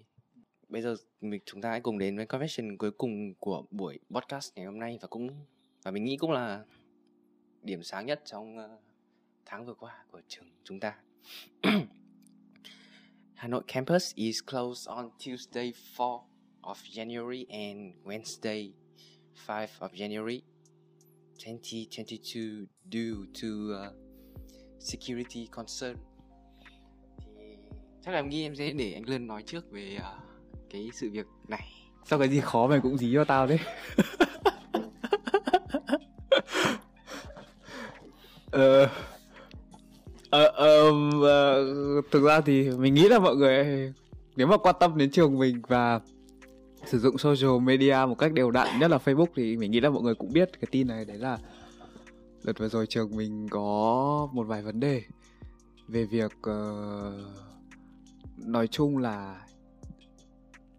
bây 0.68 0.82
giờ 0.82 0.96
mình 1.20 1.40
chúng 1.44 1.60
ta 1.60 1.70
hãy 1.70 1.80
cùng 1.80 1.98
đến 1.98 2.16
với 2.16 2.26
confession 2.26 2.76
cuối 2.76 2.90
cùng 2.90 3.34
của 3.34 3.64
buổi 3.70 3.98
podcast 4.10 4.52
ngày 4.56 4.66
hôm 4.66 4.78
nay 4.78 4.98
và 5.00 5.08
cũng 5.08 5.30
và 5.82 5.90
mình 5.90 6.04
nghĩ 6.04 6.16
cũng 6.16 6.32
là 6.32 6.64
điểm 7.62 7.82
sáng 7.82 8.06
nhất 8.06 8.22
trong 8.24 8.58
uh, 8.58 8.80
tháng 9.44 9.66
vừa 9.66 9.74
qua 9.74 10.04
của 10.10 10.20
trường 10.28 10.50
chúng 10.64 10.80
ta 10.80 10.98
Hanoi 13.42 13.64
campus 13.68 14.12
is 14.16 14.40
closed 14.40 14.88
on 14.88 15.12
Tuesday 15.16 15.72
4 15.96 16.22
of 16.64 16.82
January 16.82 17.46
and 17.52 17.94
Wednesday 18.04 18.72
5 19.46 19.70
of 19.80 19.92
January 19.94 20.42
2022 21.38 22.66
due 22.88 23.26
to 23.34 23.74
uh, 23.74 23.90
security 24.80 25.48
concern. 25.52 25.96
Thì 27.18 27.56
chắc 28.04 28.10
là 28.12 28.18
em 28.18 28.28
nghĩ 28.28 28.42
em 28.42 28.56
sẽ 28.56 28.72
để 28.72 28.92
anh 28.92 29.08
Lân 29.08 29.26
nói 29.26 29.42
trước 29.42 29.70
về 29.70 29.98
uh, 29.98 30.04
cái 30.70 30.90
sự 30.92 31.10
việc 31.12 31.26
này. 31.48 31.72
Sao 32.04 32.18
cái 32.18 32.28
gì 32.28 32.40
khó 32.40 32.66
mày 32.66 32.80
cũng 32.80 32.98
dí 32.98 33.10
cho 33.14 33.24
tao 33.24 33.46
đấy. 33.46 33.58
ờ 38.50 38.84
uh 38.84 38.90
ờ, 40.30 40.44
ờ, 40.44 40.90
uh, 41.98 42.04
thực 42.10 42.22
ra 42.22 42.40
thì 42.40 42.70
mình 42.70 42.94
nghĩ 42.94 43.08
là 43.08 43.18
mọi 43.18 43.36
người 43.36 43.92
nếu 44.36 44.46
mà 44.46 44.56
quan 44.56 44.74
tâm 44.80 44.98
đến 44.98 45.10
trường 45.10 45.38
mình 45.38 45.62
và 45.68 46.00
sử 46.86 46.98
dụng 46.98 47.18
social 47.18 47.60
media 47.62 47.96
một 48.08 48.18
cách 48.18 48.32
đều 48.32 48.50
đặn 48.50 48.78
nhất 48.78 48.90
là 48.90 48.98
Facebook 49.04 49.26
thì 49.36 49.56
mình 49.56 49.70
nghĩ 49.70 49.80
là 49.80 49.90
mọi 49.90 50.02
người 50.02 50.14
cũng 50.14 50.32
biết 50.32 50.50
cái 50.52 50.68
tin 50.70 50.86
này. 50.86 51.04
Đấy 51.04 51.18
là 51.18 51.38
đợt 52.44 52.58
vừa 52.58 52.68
rồi 52.68 52.86
trường 52.86 53.16
mình 53.16 53.48
có 53.50 54.28
một 54.32 54.46
vài 54.46 54.62
vấn 54.62 54.80
đề 54.80 55.02
về 55.88 56.04
việc 56.04 56.32
uh, 56.50 57.14
nói 58.46 58.66
chung 58.66 58.98
là 58.98 59.40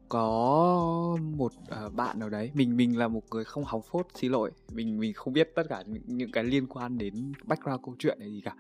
có 0.10 1.18
một 1.38 1.52
uh, 1.86 1.94
bạn 1.94 2.20
nào 2.20 2.30
đấy 2.30 2.52
mình 2.54 2.78
mình 2.78 2.98
là 2.98 3.08
một 3.08 3.22
người 3.32 3.44
không 3.44 3.64
hóng 3.64 3.82
phốt 3.92 4.08
xin 4.16 4.32
lỗi. 4.32 4.52
Mình 4.74 5.00
mình 5.00 5.14
không 5.14 5.34
biết 5.34 5.52
tất 5.56 5.64
cả 5.70 5.84
những, 5.88 6.04
những 6.06 6.32
cái 6.32 6.44
liên 6.44 6.68
quan 6.68 6.98
đến 6.98 7.34
background 7.44 7.82
câu 7.84 7.96
chuyện 8.00 8.20
này 8.20 8.32
gì 8.32 8.42
cả 8.46 8.56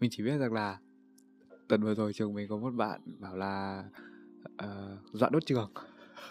mình 0.00 0.10
chỉ 0.10 0.22
biết 0.22 0.38
rằng 0.38 0.52
là 0.52 0.78
tuần 1.68 1.82
vừa 1.82 1.94
rồi 1.94 2.12
trường 2.12 2.34
mình 2.34 2.48
có 2.48 2.56
một 2.56 2.70
bạn 2.70 3.00
bảo 3.18 3.36
là 3.36 3.84
uh, 4.64 5.12
dọa 5.12 5.28
đốt 5.32 5.46
trường. 5.46 5.72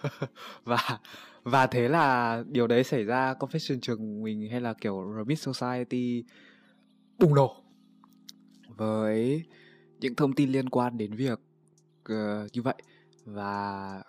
Và 0.64 1.00
và 1.44 1.68
thế 1.68 1.88
là 1.88 2.44
điều 2.48 2.68
đấy 2.68 2.84
xảy 2.84 3.04
ra 3.04 3.34
confession 3.34 3.80
trường 3.80 4.24
mình 4.24 4.50
hay 4.52 4.62
là 4.62 4.74
kiểu 4.74 5.14
remit 5.18 5.40
society 5.40 6.24
bùng 7.20 7.36
nổ. 7.36 7.64
Với 8.68 9.44
những 10.00 10.16
thông 10.16 10.34
tin 10.34 10.50
liên 10.50 10.70
quan 10.70 10.98
đến 10.98 11.14
việc 11.14 11.40
uh, 12.12 12.52
như 12.54 12.62
vậy. 12.62 12.76
Và 13.26 14.04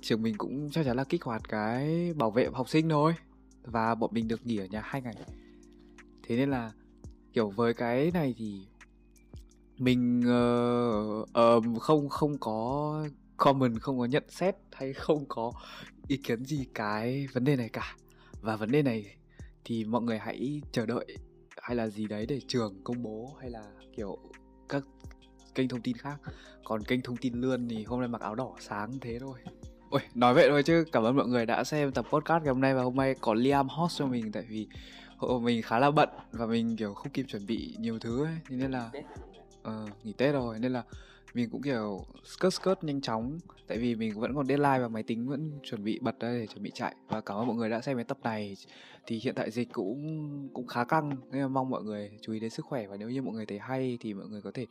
trường 0.00 0.22
mình 0.22 0.34
cũng 0.38 0.70
chắc 0.70 0.84
chắn 0.84 0.96
là 0.96 1.04
kích 1.04 1.22
hoạt 1.24 1.48
cái 1.48 2.12
bảo 2.14 2.30
vệ 2.30 2.48
học 2.52 2.68
sinh 2.68 2.88
thôi. 2.88 3.14
Và 3.62 3.94
bọn 3.94 4.10
mình 4.12 4.28
được 4.28 4.46
nghỉ 4.46 4.56
ở 4.56 4.66
nhà 4.66 4.80
hai 4.84 5.02
ngày. 5.02 5.14
Thế 6.22 6.36
nên 6.36 6.50
là 6.50 6.72
kiểu 7.32 7.50
với 7.50 7.74
cái 7.74 8.10
này 8.14 8.34
thì 8.38 8.66
mình 9.78 10.20
uh, 10.20 11.28
uh, 11.76 11.82
không 11.82 12.08
không 12.08 12.38
có 12.40 13.06
comment 13.36 13.80
không 13.80 13.98
có 13.98 14.04
nhận 14.04 14.24
xét 14.28 14.56
hay 14.72 14.92
không 14.92 15.24
có 15.28 15.52
ý 16.08 16.16
kiến 16.16 16.44
gì 16.44 16.66
cái 16.74 17.26
vấn 17.32 17.44
đề 17.44 17.56
này 17.56 17.68
cả. 17.68 17.96
Và 18.40 18.56
vấn 18.56 18.70
đề 18.70 18.82
này 18.82 19.16
thì 19.64 19.84
mọi 19.84 20.02
người 20.02 20.18
hãy 20.18 20.62
chờ 20.72 20.86
đợi 20.86 21.06
hay 21.60 21.76
là 21.76 21.88
gì 21.88 22.06
đấy 22.06 22.26
để 22.26 22.40
trường 22.48 22.80
công 22.84 23.02
bố 23.02 23.36
hay 23.40 23.50
là 23.50 23.62
kiểu 23.96 24.18
các 24.68 24.84
kênh 25.54 25.68
thông 25.68 25.82
tin 25.82 25.96
khác. 25.96 26.16
Còn 26.64 26.82
kênh 26.82 27.02
thông 27.02 27.16
tin 27.16 27.40
lươn 27.40 27.68
thì 27.68 27.84
hôm 27.84 28.00
nay 28.00 28.08
mặc 28.08 28.20
áo 28.20 28.34
đỏ 28.34 28.54
sáng 28.60 28.98
thế 29.00 29.18
thôi. 29.18 29.38
Ôi, 29.90 30.00
nói 30.14 30.34
vậy 30.34 30.46
thôi 30.48 30.62
chứ 30.62 30.84
cảm 30.92 31.02
ơn 31.02 31.16
mọi 31.16 31.26
người 31.26 31.46
đã 31.46 31.64
xem 31.64 31.92
tập 31.92 32.06
podcast 32.12 32.44
ngày 32.44 32.52
hôm 32.52 32.60
nay 32.60 32.74
và 32.74 32.82
hôm 32.82 32.96
nay 32.96 33.14
có 33.20 33.34
Liam 33.34 33.68
host 33.68 33.98
cho 33.98 34.06
mình 34.06 34.32
tại 34.32 34.44
vì 34.48 34.68
mình 35.42 35.62
khá 35.62 35.78
là 35.78 35.90
bận 35.90 36.08
và 36.32 36.46
mình 36.46 36.76
kiểu 36.76 36.94
không 36.94 37.12
kịp 37.12 37.24
chuẩn 37.28 37.46
bị 37.46 37.76
nhiều 37.78 37.98
thứ 37.98 38.24
ấy. 38.24 38.36
Nên 38.48 38.70
là 38.70 38.90
uh, 39.68 40.04
nghỉ 40.04 40.12
Tết 40.12 40.34
rồi. 40.34 40.58
Nên 40.58 40.72
là 40.72 40.82
mình 41.34 41.50
cũng 41.50 41.62
kiểu 41.62 42.04
skirt 42.24 42.54
skirt 42.54 42.78
nhanh 42.82 43.00
chóng. 43.00 43.38
Tại 43.66 43.78
vì 43.78 43.94
mình 43.94 44.20
vẫn 44.20 44.34
còn 44.34 44.46
deadline 44.46 44.78
và 44.78 44.88
máy 44.88 45.02
tính 45.02 45.28
vẫn 45.28 45.50
chuẩn 45.62 45.84
bị 45.84 45.98
bật 46.02 46.20
ra 46.20 46.32
để 46.32 46.46
chuẩn 46.46 46.62
bị 46.62 46.70
chạy. 46.74 46.94
Và 47.08 47.20
cảm 47.20 47.36
ơn 47.36 47.46
mọi 47.46 47.56
người 47.56 47.70
đã 47.70 47.80
xem 47.80 47.96
cái 47.96 48.04
tập 48.04 48.18
này. 48.22 48.56
Thì 49.06 49.20
hiện 49.22 49.34
tại 49.34 49.50
dịch 49.50 49.68
cũng 49.72 50.48
cũng 50.54 50.66
khá 50.66 50.84
căng. 50.84 51.16
Nên 51.30 51.42
là 51.42 51.48
mong 51.48 51.70
mọi 51.70 51.82
người 51.82 52.10
chú 52.20 52.32
ý 52.32 52.40
đến 52.40 52.50
sức 52.50 52.64
khỏe. 52.64 52.86
Và 52.86 52.96
nếu 52.96 53.10
như 53.10 53.22
mọi 53.22 53.34
người 53.34 53.46
thấy 53.46 53.58
hay 53.58 53.98
thì 54.00 54.14
mọi 54.14 54.26
người 54.26 54.42
có 54.42 54.50
thể 54.54 54.66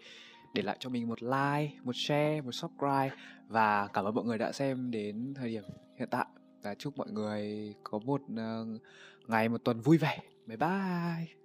để 0.54 0.62
lại 0.62 0.78
cho 0.80 0.89
mình 0.89 1.08
một 1.08 1.24
like, 1.24 1.72
một 1.84 1.95
share, 1.95 2.41
một 2.41 2.52
subscribe. 2.52 3.12
Và 3.47 3.88
cảm 3.88 4.06
ơn 4.06 4.16
mọi 4.16 4.26
người 4.26 4.38
đã 4.38 4.52
xem 4.52 4.91
đến 4.91 5.34
thời 5.36 5.49
điểm 5.49 5.64
hiện 5.99 6.08
tại. 6.12 6.26
Và 6.64 6.76
chúc 6.76 6.97
mọi 6.97 7.12
người 7.12 7.74
có 7.84 7.99
một 7.99 8.22
uh, 8.22 8.82
ngày 9.28 9.49
một 9.49 9.64
tuần 9.64 9.82
vui 9.82 9.97
vẻ. 9.97 10.20
Bye 10.52 10.58
bye. 10.58 11.41